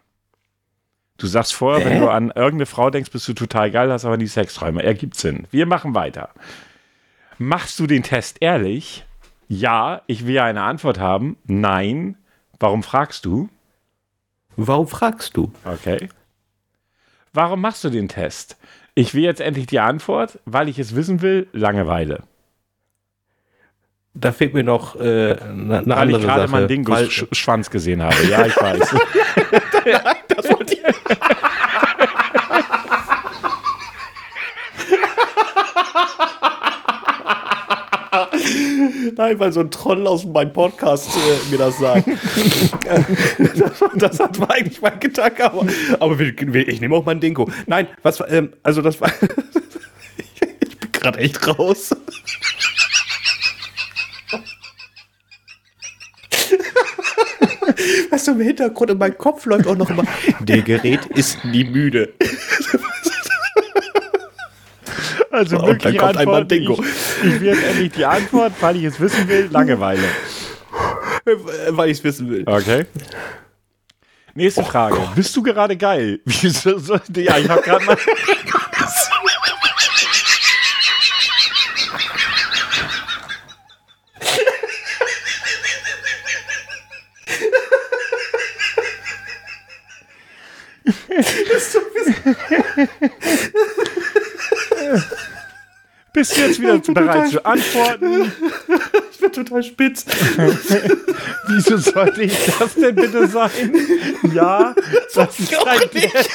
Du 1.19 1.27
sagst 1.27 1.53
vorher, 1.53 1.85
wenn 1.85 2.01
du 2.01 2.09
an 2.09 2.28
irgendeine 2.28 2.66
Frau 2.66 2.90
denkst, 2.90 3.11
bist 3.11 3.27
du 3.27 3.35
total 3.35 3.73
geil, 3.73 3.93
hast 3.93 4.05
aber 4.05 4.16
nie 4.16 4.28
Sexträume. 4.28 4.85
Ergibt 4.85 5.16
Sinn. 5.16 5.49
Wir 5.51 5.66
machen 5.66 5.95
weiter. 5.95 6.31
Machst 7.39 7.78
du 7.81 7.89
den 7.89 8.05
Test 8.05 8.39
ehrlich? 8.40 9.05
Ja, 9.49 10.03
ich 10.07 10.27
will 10.27 10.39
eine 10.39 10.62
Antwort 10.62 11.01
haben. 11.01 11.36
Nein. 11.45 12.16
Warum 12.61 12.85
fragst 12.85 13.24
du? 13.24 13.49
Warum 14.57 14.86
fragst 14.86 15.36
du? 15.36 15.53
Okay. 15.65 16.09
Warum 17.32 17.61
machst 17.61 17.82
du 17.82 17.90
den 17.90 18.09
Test? 18.09 18.57
Ich 18.95 19.15
will 19.15 19.23
jetzt 19.23 19.40
endlich 19.40 19.66
die 19.66 19.81
Antwort, 19.81 20.39
weil 20.45 20.69
ich 20.69 20.78
es 20.78 20.95
wissen 20.95 21.20
will. 21.20 21.49
Langeweile. 21.53 22.23
Da 24.20 24.32
fehlt 24.32 24.53
mir 24.55 24.65
noch 24.65 24.97
äh, 24.97 25.36
eine, 25.39 25.82
Weil 25.86 25.93
andere 25.93 26.19
ich 26.20 26.24
gerade 26.27 26.40
Sache. 26.43 26.51
meinen 26.51 26.69
Dingos 26.69 26.95
Weil- 26.97 27.11
Sch 27.11 27.24
Schwanz 27.32 27.70
gesehen 27.70 28.03
habe. 28.03 28.16
Ja, 28.28 28.47
ich 28.47 28.57
weiß. 28.57 28.81
Das 30.28 30.49
wollte 30.51 30.74
ich. 30.74 30.81
Nein, 39.16 39.39
weil 39.39 39.53
so 39.53 39.61
ein 39.61 39.70
Troll 39.70 40.07
aus 40.07 40.24
meinem 40.24 40.53
Podcast 40.53 41.11
äh, 41.16 41.51
mir 41.51 41.59
das 41.59 41.78
sagt. 41.78 42.07
das, 43.57 43.85
das 43.97 44.20
hat 44.20 44.40
war 44.40 44.51
eigentlich 44.53 44.81
mein 44.81 44.99
Gedanke, 45.01 45.45
aber, 45.45 45.66
aber 46.01 46.20
ich 46.20 46.81
nehme 46.81 46.95
auch 46.97 47.05
mein 47.05 47.20
Dingo. 47.20 47.49
Nein, 47.66 47.89
was 48.03 48.23
ähm, 48.28 48.53
also 48.62 48.81
das 48.82 49.01
war. 49.01 49.11
ich 50.61 50.78
bin 50.78 50.93
gerade 50.93 51.19
echt 51.19 51.47
raus. 51.59 51.90
Weißt 58.11 58.28
du, 58.28 58.32
im 58.32 58.40
Hintergrund 58.40 58.90
in 58.90 58.99
meinem 58.99 59.19
Kopf 59.19 59.47
läuft 59.47 59.66
auch 59.66 59.77
noch 59.77 59.90
immer, 59.90 60.05
der 60.40 60.62
Gerät 60.62 61.07
ist 61.07 61.45
nie 61.45 61.65
müde. 61.65 62.12
Also 65.31 65.59
Und 65.59 65.66
wirklich 65.66 65.95
dann 65.95 65.97
kommt 65.99 66.16
ein 66.16 66.28
Antwort, 66.28 66.51
Mandingo. 66.51 66.82
Ich, 66.82 67.28
ich 67.28 67.40
will 67.40 67.49
jetzt 67.49 67.62
endlich 67.62 67.93
die 67.93 68.05
Antwort, 68.05 68.53
weil 68.61 68.77
ich 68.77 68.85
es 68.85 68.99
wissen 68.99 69.28
will. 69.28 69.49
Langeweile. 69.53 70.03
Weil 71.69 71.90
ich 71.90 71.99
es 71.99 72.05
wissen 72.05 72.31
will. 72.31 72.45
Okay. 72.47 72.86
Nächste 74.35 74.65
Frage. 74.65 74.97
Bist 75.15 75.36
du 75.36 75.43
gerade 75.43 75.77
geil? 75.77 76.20
Ja, 76.24 77.39
ich 77.39 77.49
habe 77.49 77.62
gerade 77.62 77.85
mal. 77.85 77.97
Bist 96.13 96.37
du 96.37 96.41
jetzt 96.41 96.61
wieder 96.61 96.79
bereit 96.79 97.31
zu 97.31 97.45
antworten? 97.45 98.33
Ich 99.11 99.19
bin 99.21 99.33
total 99.33 99.65
spitz. 99.65 100.05
Wieso 101.49 101.77
sollte 101.77 102.23
ich 102.23 102.33
das 102.57 102.75
denn 102.75 102.95
bitte 102.95 103.27
sein? 103.27 103.75
Ja, 104.33 104.73
das 105.13 105.41
ist 105.41 105.67
ein 105.67 105.81
Test. 105.91 106.31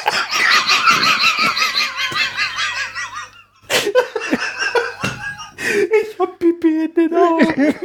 Ich 6.01 6.19
hab 6.19 6.37
Pipi 6.39 6.83
in 6.83 6.93
den 6.93 7.13
Augen. 7.15 7.75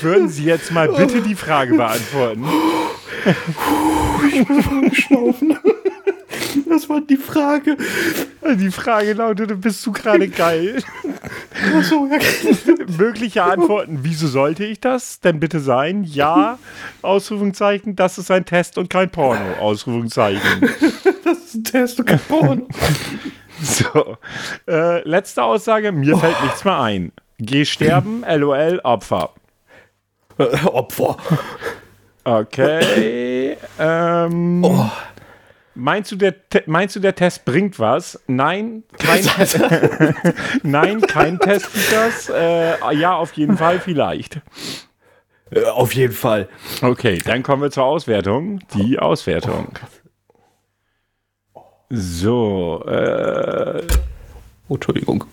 Würden 0.00 0.28
Sie 0.28 0.44
jetzt 0.44 0.72
mal 0.72 0.88
bitte 0.88 1.22
die 1.22 1.36
Frage 1.36 1.76
beantworten? 1.76 2.44
Schnaufen. 4.92 5.58
Das 6.68 6.88
war 6.88 7.00
die 7.00 7.16
Frage. 7.16 7.76
Die 8.56 8.70
Frage 8.70 9.12
lautete, 9.12 9.54
bist 9.54 9.84
du 9.86 9.92
gerade 9.92 10.28
geil? 10.28 10.82
Achso, 11.76 12.06
ja. 12.06 12.18
Mögliche 12.98 13.42
Antworten, 13.42 14.00
wieso 14.02 14.28
sollte 14.28 14.64
ich 14.64 14.80
das 14.80 15.20
denn 15.20 15.40
bitte 15.40 15.60
sein? 15.60 16.04
Ja, 16.04 16.58
Ausrufungszeichen, 17.02 17.96
das 17.96 18.18
ist 18.18 18.30
ein 18.30 18.44
Test 18.44 18.78
und 18.78 18.90
kein 18.90 19.10
Porno, 19.10 19.54
Ausrufungszeichen. 19.60 20.70
Das 21.24 21.38
ist 21.38 21.54
ein 21.54 21.64
Test 21.64 22.00
und 22.00 22.06
kein 22.06 22.20
Porno. 22.20 22.68
So, 23.60 24.16
äh, 24.68 25.06
letzte 25.08 25.42
Aussage, 25.42 25.92
mir 25.92 26.16
fällt 26.16 26.40
nichts 26.42 26.64
mehr 26.64 26.80
ein. 26.80 27.12
Geh 27.38 27.64
sterben, 27.64 28.24
LOL, 28.28 28.80
Opfer. 28.84 29.34
Äh, 30.38 30.44
Opfer. 30.66 31.16
Okay. 32.28 33.56
Ähm, 33.78 34.66
meinst, 35.74 36.12
du, 36.12 36.16
der, 36.16 36.48
Te- 36.48 36.64
meinst 36.66 36.94
du, 36.96 37.00
der 37.00 37.14
Test 37.14 37.44
bringt 37.44 37.78
was? 37.78 38.20
Nein, 38.26 38.82
kein, 38.98 39.24
Nein, 40.62 41.00
kein 41.00 41.38
Test 41.38 41.66
tut 41.72 41.92
das. 41.92 42.28
Äh, 42.28 42.94
ja, 42.96 43.14
auf 43.16 43.32
jeden 43.34 43.56
Fall, 43.56 43.80
vielleicht. 43.80 44.40
Äh, 45.50 45.64
Auf 45.64 45.94
jeden 45.94 46.12
Fall. 46.12 46.48
Okay, 46.82 47.18
dann 47.24 47.42
kommen 47.42 47.62
wir 47.62 47.70
zur 47.70 47.84
Auswertung. 47.84 48.60
Die 48.74 48.98
Auswertung. 48.98 49.72
So, 51.90 52.84
äh, 52.86 53.82
Oh, 54.70 54.74
Entschuldigung. 54.74 55.24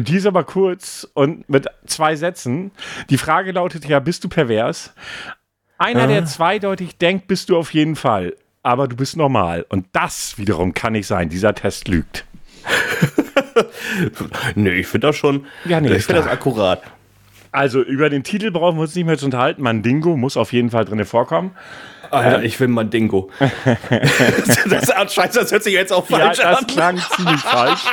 Die 0.00 0.16
ist 0.16 0.26
aber 0.26 0.44
kurz 0.44 1.08
und 1.14 1.48
mit 1.48 1.66
zwei 1.86 2.16
Sätzen. 2.16 2.70
Die 3.10 3.18
Frage 3.18 3.52
lautet 3.52 3.84
ja, 3.86 4.00
bist 4.00 4.24
du 4.24 4.28
pervers? 4.28 4.92
Einer, 5.78 6.06
der 6.06 6.24
zweideutig 6.24 6.96
denkt, 6.98 7.26
bist 7.26 7.48
du 7.48 7.56
auf 7.56 7.74
jeden 7.74 7.96
Fall. 7.96 8.36
Aber 8.62 8.88
du 8.88 8.96
bist 8.96 9.16
normal. 9.16 9.66
Und 9.68 9.86
das 9.92 10.38
wiederum 10.38 10.72
kann 10.72 10.92
nicht 10.92 11.06
sein. 11.06 11.28
Dieser 11.28 11.54
Test 11.54 11.88
lügt. 11.88 12.24
Nee, 14.54 14.70
ich 14.80 14.86
finde 14.86 15.08
das 15.08 15.16
schon. 15.16 15.46
Ja, 15.64 15.80
nee, 15.80 15.92
ich 15.92 16.04
finde 16.04 16.22
das 16.22 16.30
akkurat. 16.30 16.82
Also 17.52 17.82
über 17.82 18.10
den 18.10 18.24
Titel 18.24 18.50
brauchen 18.50 18.76
wir 18.78 18.82
uns 18.82 18.94
nicht 18.96 19.04
mehr 19.04 19.16
zu 19.16 19.26
unterhalten. 19.26 19.62
Mandingo 19.62 20.16
muss 20.16 20.36
auf 20.36 20.52
jeden 20.52 20.70
Fall 20.70 20.84
drin 20.84 21.04
vorkommen. 21.04 21.52
Alter, 22.10 22.42
ich 22.42 22.58
will 22.58 22.68
mal 22.68 22.84
Dingo. 22.84 23.30
das, 24.68 24.90
ah, 24.90 25.08
scheiße, 25.08 25.40
das 25.40 25.52
hört 25.52 25.62
sich 25.62 25.72
jetzt 25.72 25.92
auch 25.92 26.08
Ja, 26.10 26.18
falsch 26.18 26.38
das 26.38 26.58
an. 26.58 26.66
klang 26.66 26.98
ziemlich 27.16 27.40
falsch. 27.40 27.84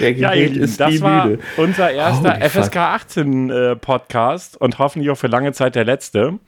Der 0.00 0.12
Ja, 0.12 0.32
Lieben, 0.32 0.76
das 0.76 1.00
war 1.00 1.30
unser 1.56 1.90
erster 1.90 2.34
Holy 2.34 2.48
fuck. 2.48 2.64
FSK 2.64 2.76
18 2.76 3.50
äh, 3.50 3.76
Podcast 3.76 4.60
und 4.60 4.78
hoffentlich 4.78 5.10
auch 5.10 5.16
für 5.16 5.26
lange 5.26 5.52
Zeit 5.52 5.74
der 5.74 5.84
letzte. 5.84 6.38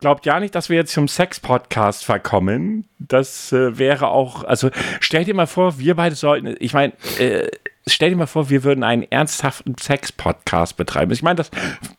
Glaubt 0.00 0.26
ja 0.26 0.40
nicht, 0.40 0.54
dass 0.54 0.68
wir 0.68 0.76
jetzt 0.76 0.92
zum 0.92 1.06
Sex-Podcast 1.06 2.04
verkommen. 2.04 2.88
Das 2.98 3.52
äh, 3.52 3.78
wäre 3.78 4.08
auch, 4.08 4.42
also 4.44 4.70
stell 5.00 5.24
dir 5.24 5.34
mal 5.34 5.46
vor, 5.46 5.78
wir 5.78 5.94
beide 5.94 6.16
sollten, 6.16 6.56
ich 6.58 6.74
meine, 6.74 6.92
äh, 7.18 7.48
stell 7.86 8.10
dir 8.10 8.16
mal 8.16 8.26
vor, 8.26 8.50
wir 8.50 8.64
würden 8.64 8.82
einen 8.82 9.04
ernsthaften 9.04 9.76
Sex-Podcast 9.78 10.76
betreiben. 10.76 11.12
Ich 11.12 11.22
meine, 11.22 11.36
das, 11.36 11.50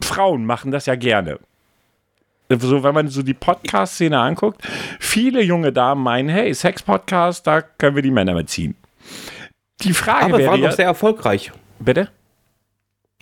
Frauen 0.01 0.45
machen 0.45 0.71
das 0.71 0.85
ja 0.85 0.95
gerne. 0.95 1.39
So, 2.49 2.83
wenn 2.83 2.93
man 2.93 3.07
so 3.07 3.23
die 3.23 3.33
Podcast-Szene 3.33 4.19
anguckt, 4.19 4.61
viele 4.99 5.41
junge 5.41 5.71
Damen 5.71 6.03
meinen, 6.03 6.29
hey, 6.29 6.53
Sex-Podcast, 6.53 7.47
da 7.47 7.61
können 7.61 7.95
wir 7.95 8.03
die 8.03 8.11
Männer 8.11 8.33
mitziehen. 8.33 8.75
Die 9.81 9.93
Frage 9.93 10.25
Aber 10.25 10.37
wäre 10.37 10.51
waren 10.51 10.61
ja, 10.61 10.69
doch 10.69 10.75
sehr 10.75 10.85
erfolgreich. 10.85 11.51
bitte? 11.79 12.09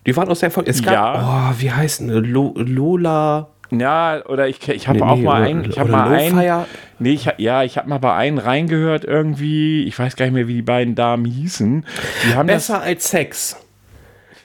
Die 0.05 0.15
waren 0.17 0.27
auch 0.29 0.35
sehr 0.35 0.47
erfolgreich. 0.47 0.75
Es 0.75 0.83
gab, 0.83 0.93
Ja. 1.15 1.51
oh, 1.51 1.61
wie 1.61 1.71
heißt 1.71 2.01
denn 2.01 2.09
Lo 2.09 2.53
Lola? 2.57 3.47
Ja, 3.69 4.21
oder 4.25 4.49
ich, 4.49 4.67
ich 4.67 4.87
habe 4.89 4.99
Nee, 4.99 5.05
auch 5.05 5.15
nee, 5.15 5.23
mal 5.23 5.41
oder- 5.41 5.49
einen, 5.49 5.65
ich 5.69 5.79
habe 5.79 5.89
mal 5.91 6.11
einen, 6.13 6.65
nee, 6.99 7.11
ich, 7.13 7.29
ja, 7.37 7.63
ich 7.63 7.77
habe 7.77 7.87
mal 7.87 7.99
bei 7.99 8.13
einen 8.13 8.37
reingehört 8.37 9.05
irgendwie, 9.05 9.85
ich 9.85 9.97
weiß 9.97 10.17
gar 10.17 10.25
nicht 10.25 10.33
mehr, 10.33 10.47
wie 10.49 10.55
die 10.55 10.61
beiden 10.61 10.93
Damen 10.95 11.23
hießen. 11.23 11.85
Die 12.27 12.35
haben 12.35 12.47
Besser 12.47 12.81
als 12.81 13.09
Sex. 13.09 13.55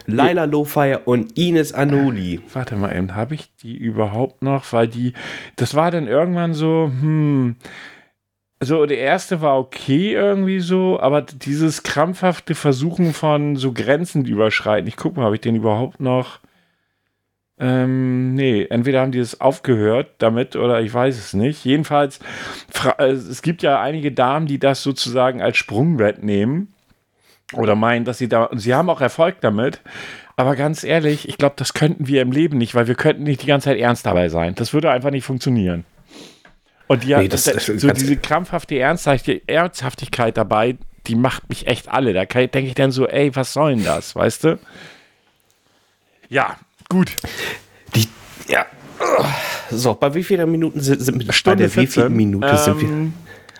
Laila 0.07 0.45
Lofire 0.45 1.01
und 1.05 1.37
Ines 1.37 1.73
Anoli. 1.73 2.41
warte 2.53 2.77
mal 2.77 2.97
eben, 2.97 3.15
habe 3.15 3.35
ich 3.35 3.55
die 3.57 3.77
überhaupt 3.77 4.43
noch, 4.43 4.73
weil 4.73 4.89
die, 4.89 5.12
das 5.57 5.74
war 5.74 5.91
dann 5.91 6.07
irgendwann 6.07 6.55
so, 6.55 6.91
hm, 7.01 7.57
so 8.61 8.87
der 8.87 8.99
erste 8.99 9.41
war 9.41 9.59
okay 9.59 10.15
irgendwie 10.15 10.61
so, 10.61 10.99
aber 11.01 11.23
dieses 11.23 11.83
krampfhafte 11.83 12.55
Versuchen 12.55 13.12
von 13.12 13.57
so 13.57 13.73
Grenzen 13.73 14.24
überschreiten, 14.24 14.89
ich 14.89 14.97
gucke 14.97 15.19
mal, 15.19 15.27
habe 15.27 15.35
ich 15.37 15.43
den 15.43 15.57
überhaupt 15.57 16.01
noch, 16.01 16.41
ähm, 17.59 18.35
nee, 18.35 18.66
entweder 18.69 19.01
haben 19.01 19.12
die 19.12 19.19
es 19.19 19.41
aufgehört 19.41 20.11
damit 20.19 20.57
oder 20.57 20.83
ich 20.83 20.93
weiß 20.93 21.16
es 21.16 21.33
nicht. 21.33 21.65
Jedenfalls, 21.65 22.20
äh, 22.99 23.12
es 23.12 23.41
gibt 23.41 23.62
ja 23.62 23.81
einige 23.81 24.12
Damen, 24.12 24.47
die 24.47 24.59
das 24.59 24.83
sozusagen 24.83 25.41
als 25.41 25.57
Sprungbrett 25.57 26.23
nehmen 26.23 26.74
oder 27.52 27.74
meinen, 27.74 28.05
dass 28.05 28.18
sie 28.18 28.28
da, 28.28 28.44
und 28.44 28.59
sie 28.59 28.74
haben 28.74 28.90
auch 28.90 29.01
Erfolg 29.01 29.36
damit. 29.40 29.81
Aber 30.36 30.55
ganz 30.56 30.85
ehrlich, 30.85 31.28
ich 31.28 31.39
glaube, 31.39 31.55
das 31.56 31.73
könnten 31.73 32.06
wir 32.09 32.20
im 32.23 32.31
Leben 32.32 32.59
nicht, 32.59 32.74
weil 32.74 32.89
wir 32.89 32.94
könnten 32.94 33.23
nicht 33.23 33.43
die 33.43 33.47
ganze 33.47 33.66
Zeit 33.70 33.78
ernst 33.78 34.05
dabei 34.05 34.28
sein. 34.28 34.55
Das 34.55 34.73
würde 34.74 34.90
einfach 34.90 35.10
nicht 35.10 35.24
funktionieren. 35.24 35.85
Und 36.89 37.05
die, 37.05 37.14
Nee, 37.14 37.28
das- 37.28 37.44
das- 37.44 37.66
so 37.66 37.90
diese 37.90 38.16
krampfhafte 38.16 38.74
Ernsthafti- 38.77 39.43
Ernsthaftigkeit 39.47 40.36
dabei, 40.36 40.77
die 41.06 41.14
macht 41.14 41.48
mich 41.48 41.66
echt 41.66 41.89
alle. 41.89 42.12
Da 42.12 42.24
denke 42.24 42.60
ich 42.60 42.74
dann 42.74 42.90
so, 42.90 43.06
ey, 43.09 43.35
was 43.35 43.52
soll 43.52 43.74
denn 43.77 43.85
das, 43.85 44.14
weißt 44.14 44.44
du? 44.44 44.59
Ja, 46.28 46.56
gut. 46.89 47.12
Die, 47.94 48.06
ja. 48.48 48.66
So, 49.70 49.94
bei 49.94 50.14
wie 50.14 50.23
vielen 50.24 50.51
Minuten 50.51 50.81
sind, 50.81 51.01
sind 51.01 51.35
Stunde 51.35 51.56
bei 51.56 51.62
der 51.64 51.70
14, 51.70 51.82
wie 51.82 51.86
vielen 51.93 52.16
Minute 52.16 52.48
ähm, 52.48 52.56
sind 52.56 52.81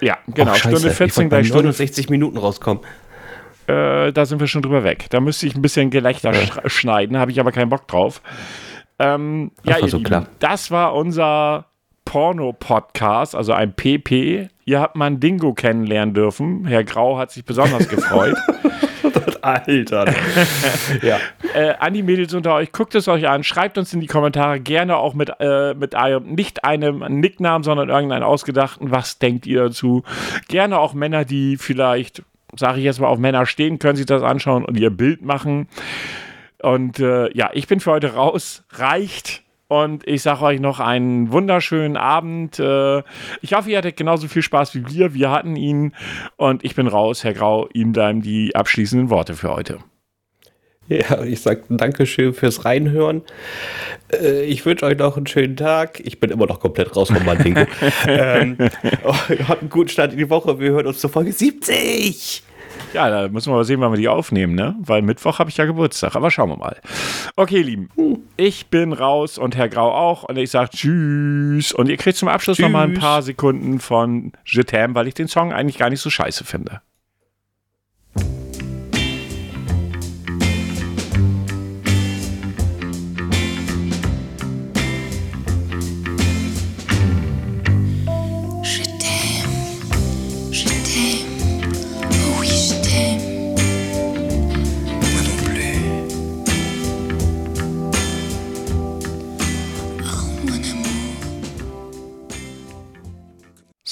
wir? 0.00 0.06
Ja, 0.08 0.18
genau, 0.28 0.52
Och, 0.52 0.56
Stunde 0.56 0.90
14, 0.90 1.28
gleich 1.28 1.46
Stunde 1.48 1.72
60 1.72 2.10
Minuten 2.10 2.36
rauskommen. 2.36 2.82
Äh, 3.66 4.12
da 4.12 4.26
sind 4.26 4.40
wir 4.40 4.47
schon 4.47 4.62
drüber 4.62 4.84
weg. 4.84 5.06
Da 5.10 5.20
müsste 5.20 5.47
ich 5.47 5.55
ein 5.55 5.62
bisschen 5.62 5.90
Gelächter 5.90 6.32
ja. 6.32 6.68
schneiden, 6.68 7.18
habe 7.18 7.30
ich 7.30 7.40
aber 7.40 7.52
keinen 7.52 7.68
Bock 7.68 7.88
drauf. 7.88 8.22
Ähm, 8.98 9.51
ja, 9.64 9.86
so, 9.86 10.01
klar. 10.01 10.26
das 10.38 10.70
war 10.70 10.94
unser 10.94 11.66
Porno-Podcast, 12.05 13.34
also 13.34 13.52
ein 13.52 13.74
PP. 13.74 14.48
Ihr 14.64 14.80
habt 14.80 14.97
mal 14.97 15.06
einen 15.06 15.20
Dingo 15.20 15.52
kennenlernen 15.52 16.14
dürfen. 16.14 16.66
Herr 16.66 16.84
Grau 16.84 17.18
hat 17.18 17.30
sich 17.30 17.44
besonders 17.44 17.88
gefreut. 17.88 18.36
Alter. 19.47 20.12
ja. 21.02 21.18
Äh, 21.55 21.74
an 21.78 21.94
die 21.94 22.02
Mädels 22.02 22.34
unter 22.34 22.55
euch, 22.55 22.72
guckt 22.72 22.94
es 22.94 23.06
euch 23.06 23.28
an, 23.28 23.44
schreibt 23.44 23.78
uns 23.78 23.93
in 23.94 24.01
die 24.01 24.06
Kommentare 24.06 24.60
gerne 24.60 24.97
auch 24.97 25.14
mit, 25.14 25.30
äh, 25.38 25.74
mit 25.74 25.94
einem, 25.94 26.34
nicht 26.34 26.64
einem 26.64 26.98
Nicknamen, 27.20 27.62
sondern 27.62 27.88
irgendeinen 27.88 28.24
ausgedachten. 28.24 28.90
Was 28.90 29.18
denkt 29.18 29.47
ihr 29.47 29.64
dazu? 29.64 30.02
Gerne 30.48 30.78
auch 30.78 30.94
Männer, 30.94 31.24
die 31.24 31.56
vielleicht, 31.56 32.22
sage 32.58 32.78
ich 32.78 32.84
jetzt 32.84 33.00
mal, 33.00 33.08
auf 33.08 33.18
Männer 33.18 33.46
stehen, 33.46 33.78
können 33.78 33.96
sich 33.96 34.06
das 34.06 34.22
anschauen 34.22 34.64
und 34.64 34.78
ihr 34.78 34.90
Bild 34.90 35.22
machen. 35.22 35.68
Und 36.62 36.98
äh, 36.98 37.32
ja, 37.36 37.50
ich 37.52 37.66
bin 37.66 37.80
für 37.80 37.92
heute 37.92 38.14
raus. 38.14 38.64
Reicht. 38.70 39.42
Und 39.68 40.06
ich 40.06 40.22
sage 40.22 40.42
euch 40.42 40.60
noch 40.60 40.78
einen 40.78 41.32
wunderschönen 41.32 41.96
Abend. 41.96 42.58
Äh, 42.60 43.02
ich 43.42 43.52
hoffe, 43.52 43.70
ihr 43.70 43.78
hattet 43.78 43.96
genauso 43.96 44.28
viel 44.28 44.42
Spaß 44.42 44.74
wie 44.76 44.88
wir. 44.88 45.12
Wir 45.12 45.30
hatten 45.30 45.56
ihn. 45.56 45.92
Und 46.36 46.64
ich 46.64 46.76
bin 46.76 46.86
raus, 46.86 47.24
Herr 47.24 47.34
Grau. 47.34 47.68
Ihm 47.72 47.92
bleiben 47.92 48.22
die 48.22 48.54
abschließenden 48.54 49.10
Worte 49.10 49.34
für 49.34 49.50
heute. 49.50 49.78
Ja, 50.88 51.24
ich 51.24 51.40
sage 51.40 51.64
Dankeschön 51.68 52.32
fürs 52.32 52.64
Reinhören. 52.64 53.22
Äh, 54.12 54.44
ich 54.44 54.64
wünsche 54.64 54.86
euch 54.86 54.96
noch 54.96 55.16
einen 55.16 55.26
schönen 55.26 55.56
Tag. 55.56 55.98
Ich 56.00 56.20
bin 56.20 56.30
immer 56.30 56.46
noch 56.46 56.60
komplett 56.60 56.94
raus 56.94 57.08
vom 57.08 57.24
Mandingo. 57.24 57.66
ähm, 58.06 58.56
oh, 59.04 59.14
habt 59.48 59.62
einen 59.62 59.70
guten 59.70 59.88
Start 59.88 60.12
in 60.12 60.18
die 60.18 60.30
Woche. 60.30 60.60
Wir 60.60 60.70
hören 60.70 60.86
uns 60.86 61.00
zur 61.00 61.10
Folge 61.10 61.32
70. 61.32 62.44
Ja, 62.92 63.10
da 63.10 63.28
müssen 63.28 63.52
wir 63.52 63.56
mal 63.56 63.64
sehen, 63.64 63.80
wann 63.80 63.92
wir 63.92 63.98
die 63.98 64.08
aufnehmen, 64.08 64.54
ne? 64.54 64.74
Weil 64.80 65.02
Mittwoch 65.02 65.38
habe 65.38 65.50
ich 65.50 65.56
ja 65.56 65.64
Geburtstag, 65.64 66.16
aber 66.16 66.30
schauen 66.30 66.50
wir 66.50 66.56
mal. 66.56 66.80
Okay, 67.36 67.60
Lieben, 67.60 67.90
ich 68.36 68.66
bin 68.68 68.92
raus 68.92 69.38
und 69.38 69.56
Herr 69.56 69.68
Grau 69.68 69.92
auch 69.92 70.22
und 70.24 70.38
ich 70.38 70.50
sage 70.50 70.70
Tschüss. 70.70 71.72
Und 71.72 71.88
ihr 71.88 71.96
kriegt 71.96 72.16
zum 72.16 72.28
Abschluss 72.28 72.58
noch 72.58 72.68
mal 72.68 72.86
ein 72.86 72.94
paar 72.94 73.22
Sekunden 73.22 73.80
von 73.80 74.32
Je 74.44 74.62
t'aime, 74.62 74.94
weil 74.94 75.08
ich 75.08 75.14
den 75.14 75.28
Song 75.28 75.52
eigentlich 75.52 75.78
gar 75.78 75.90
nicht 75.90 76.00
so 76.00 76.10
scheiße 76.10 76.44
finde. 76.44 76.80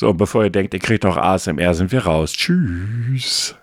So, 0.04 0.12
bevor 0.12 0.44
ihr 0.44 0.50
denkt, 0.50 0.74
ihr 0.74 0.80
kriegt 0.80 1.04
noch 1.04 1.16
ASMR, 1.16 1.72
sind 1.72 1.90
wir 1.90 2.04
raus. 2.04 2.34
Tschüss. 2.34 3.56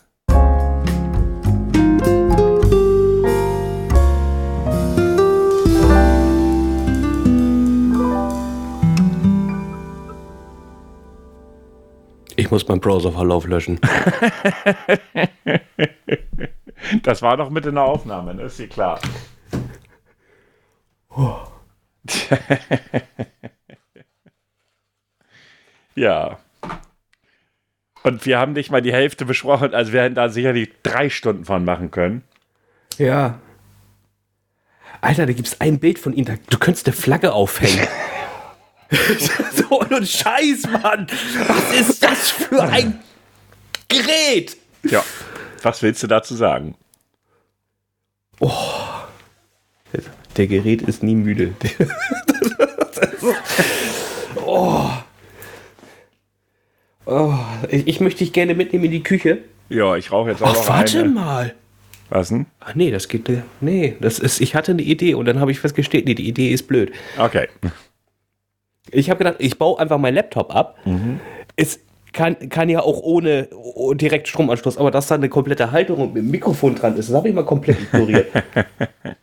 Ich 12.36 12.50
muss 12.50 12.68
meinen 12.68 12.82
Browserverlauf 12.82 13.46
löschen. 13.46 13.80
das 17.04 17.22
war 17.22 17.38
doch 17.38 17.52
mit 17.52 17.68
in 17.68 17.76
der 17.76 17.84
Aufnahme, 17.84 18.34
ne? 18.34 18.42
ist 18.46 18.58
dir 18.58 18.68
klar. 18.68 19.00
Oh. 21.16 21.36
Ja. 26.02 26.40
Und 28.02 28.26
wir 28.26 28.40
haben 28.40 28.54
nicht 28.54 28.72
mal 28.72 28.82
die 28.82 28.92
Hälfte 28.92 29.24
besprochen, 29.24 29.76
also 29.76 29.94
wir 29.94 30.02
hätten 30.02 30.16
da 30.16 30.30
sicherlich 30.30 30.72
drei 30.82 31.12
Stunden 31.12 31.46
von 31.46 31.64
machen 31.64 31.92
können. 31.92 32.24
Ja. 32.98 33.38
Alter, 35.02 35.28
da 35.28 35.34
gibt 35.34 35.48
es 35.48 35.62
ein 35.62 35.78
Bild 35.78 36.00
von 36.00 36.14
ihm, 36.14 36.26
da, 36.26 36.34
du 36.50 36.58
könntest 36.58 36.88
eine 36.88 36.96
Flagge 36.96 37.34
aufhängen. 37.34 37.88
so 39.54 39.82
ein 39.82 40.04
Scheiß, 40.04 40.64
Mann. 40.82 41.06
Was 41.48 41.80
ist 41.80 42.04
das 42.04 42.32
für 42.32 42.64
ein 42.64 43.00
Gerät? 43.88 44.58
Ja. 44.82 45.04
Was 45.62 45.84
willst 45.84 46.02
du 46.02 46.08
dazu 46.08 46.34
sagen? 46.34 46.74
Oh. 48.40 48.52
Der 50.36 50.48
Gerät 50.48 50.82
ist 50.82 51.04
nie 51.04 51.14
müde. 51.14 51.54
oh. 54.38 54.90
Oh, 57.06 57.34
ich, 57.70 57.88
ich, 57.88 58.00
möchte 58.00 58.20
dich 58.20 58.34
gerne 58.34 58.54
mitnehmen 58.54 58.86
in 58.86 58.92
die 58.92 59.04
Küche. 59.04 59.40
Ja, 59.70 59.96
ich 59.96 60.12
rauche 60.12 60.32
jetzt 60.32 60.42
auch 60.42 60.48
Ach, 60.48 60.56
noch 60.56 60.70
warte 60.70 61.00
eine. 61.00 61.10
mal. 61.10 61.54
Was 62.10 62.28
denn? 62.28 62.46
Ach 62.60 62.76
nee, 62.76 62.92
das 62.92 63.08
geht. 63.08 63.30
Nee, 63.62 63.96
das 64.02 64.20
ist. 64.20 64.42
Ich 64.42 64.54
hatte 64.54 64.74
eine 64.74 64.82
Idee 64.82 65.14
und 65.14 65.26
dann 65.26 65.40
habe 65.40 65.52
ich 65.52 65.60
festgestellt, 65.60 66.06
nee, 66.06 66.14
die 66.14 66.28
Idee 66.28 66.52
ist 66.52 66.68
blöd. 66.68 66.92
Okay. 67.18 67.48
Ich 68.92 69.10
habe 69.10 69.20
gedacht, 69.20 69.38
ich 69.40 69.58
baue 69.58 69.80
einfach 69.80 69.98
meinen 69.98 70.16
Laptop 70.16 70.54
ab. 70.54 70.78
Mhm. 70.86 71.22
Es 71.56 71.80
kann, 72.12 72.50
kann 72.50 72.68
ja 72.68 72.82
auch 72.82 73.00
ohne 73.02 73.48
direkt 73.94 74.28
Stromanschluss, 74.28 74.78
aber 74.78 74.92
dass 74.92 75.08
da 75.08 75.16
eine 75.16 75.30
komplette 75.30 75.72
Halterung 75.72 76.10
und 76.10 76.14
mit 76.14 76.24
dem 76.24 76.32
Mikrofon 76.32 76.76
dran 76.76 76.98
ist, 76.98 77.10
das 77.10 77.16
habe 77.16 77.30
ich 77.30 77.36
mal 77.36 77.46
komplett 77.46 77.80
ignoriert. 77.80 78.28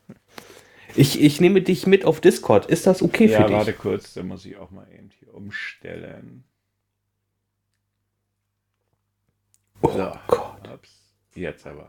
ich, 0.97 1.21
ich 1.21 1.41
nehme 1.41 1.61
dich 1.61 1.87
mit 1.87 2.07
auf 2.07 2.21
Discord. 2.21 2.67
Ist 2.67 2.87
das 2.87 3.03
okay 3.03 3.27
ja, 3.27 3.37
für 3.37 3.43
dich? 3.43 3.53
Ja, 3.53 3.59
warte 3.59 3.73
kurz, 3.75 4.15
dann 4.15 4.29
muss 4.29 4.47
ich 4.47 4.57
auch 4.57 4.71
mal 4.71 4.87
eben 4.97 5.11
hier 5.19 5.35
umstellen. 5.35 6.45
Oh 9.83 9.91
so. 9.91 10.13
Gott. 10.27 10.69
Ups. 10.73 10.91
Jetzt 11.35 11.67
aber. 11.67 11.89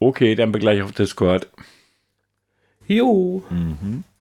Okay, 0.00 0.34
dann 0.34 0.52
begleich 0.52 0.82
auf 0.82 0.92
Discord. 0.92 1.48
Jo. 2.86 3.42
Mhm. 3.50 4.04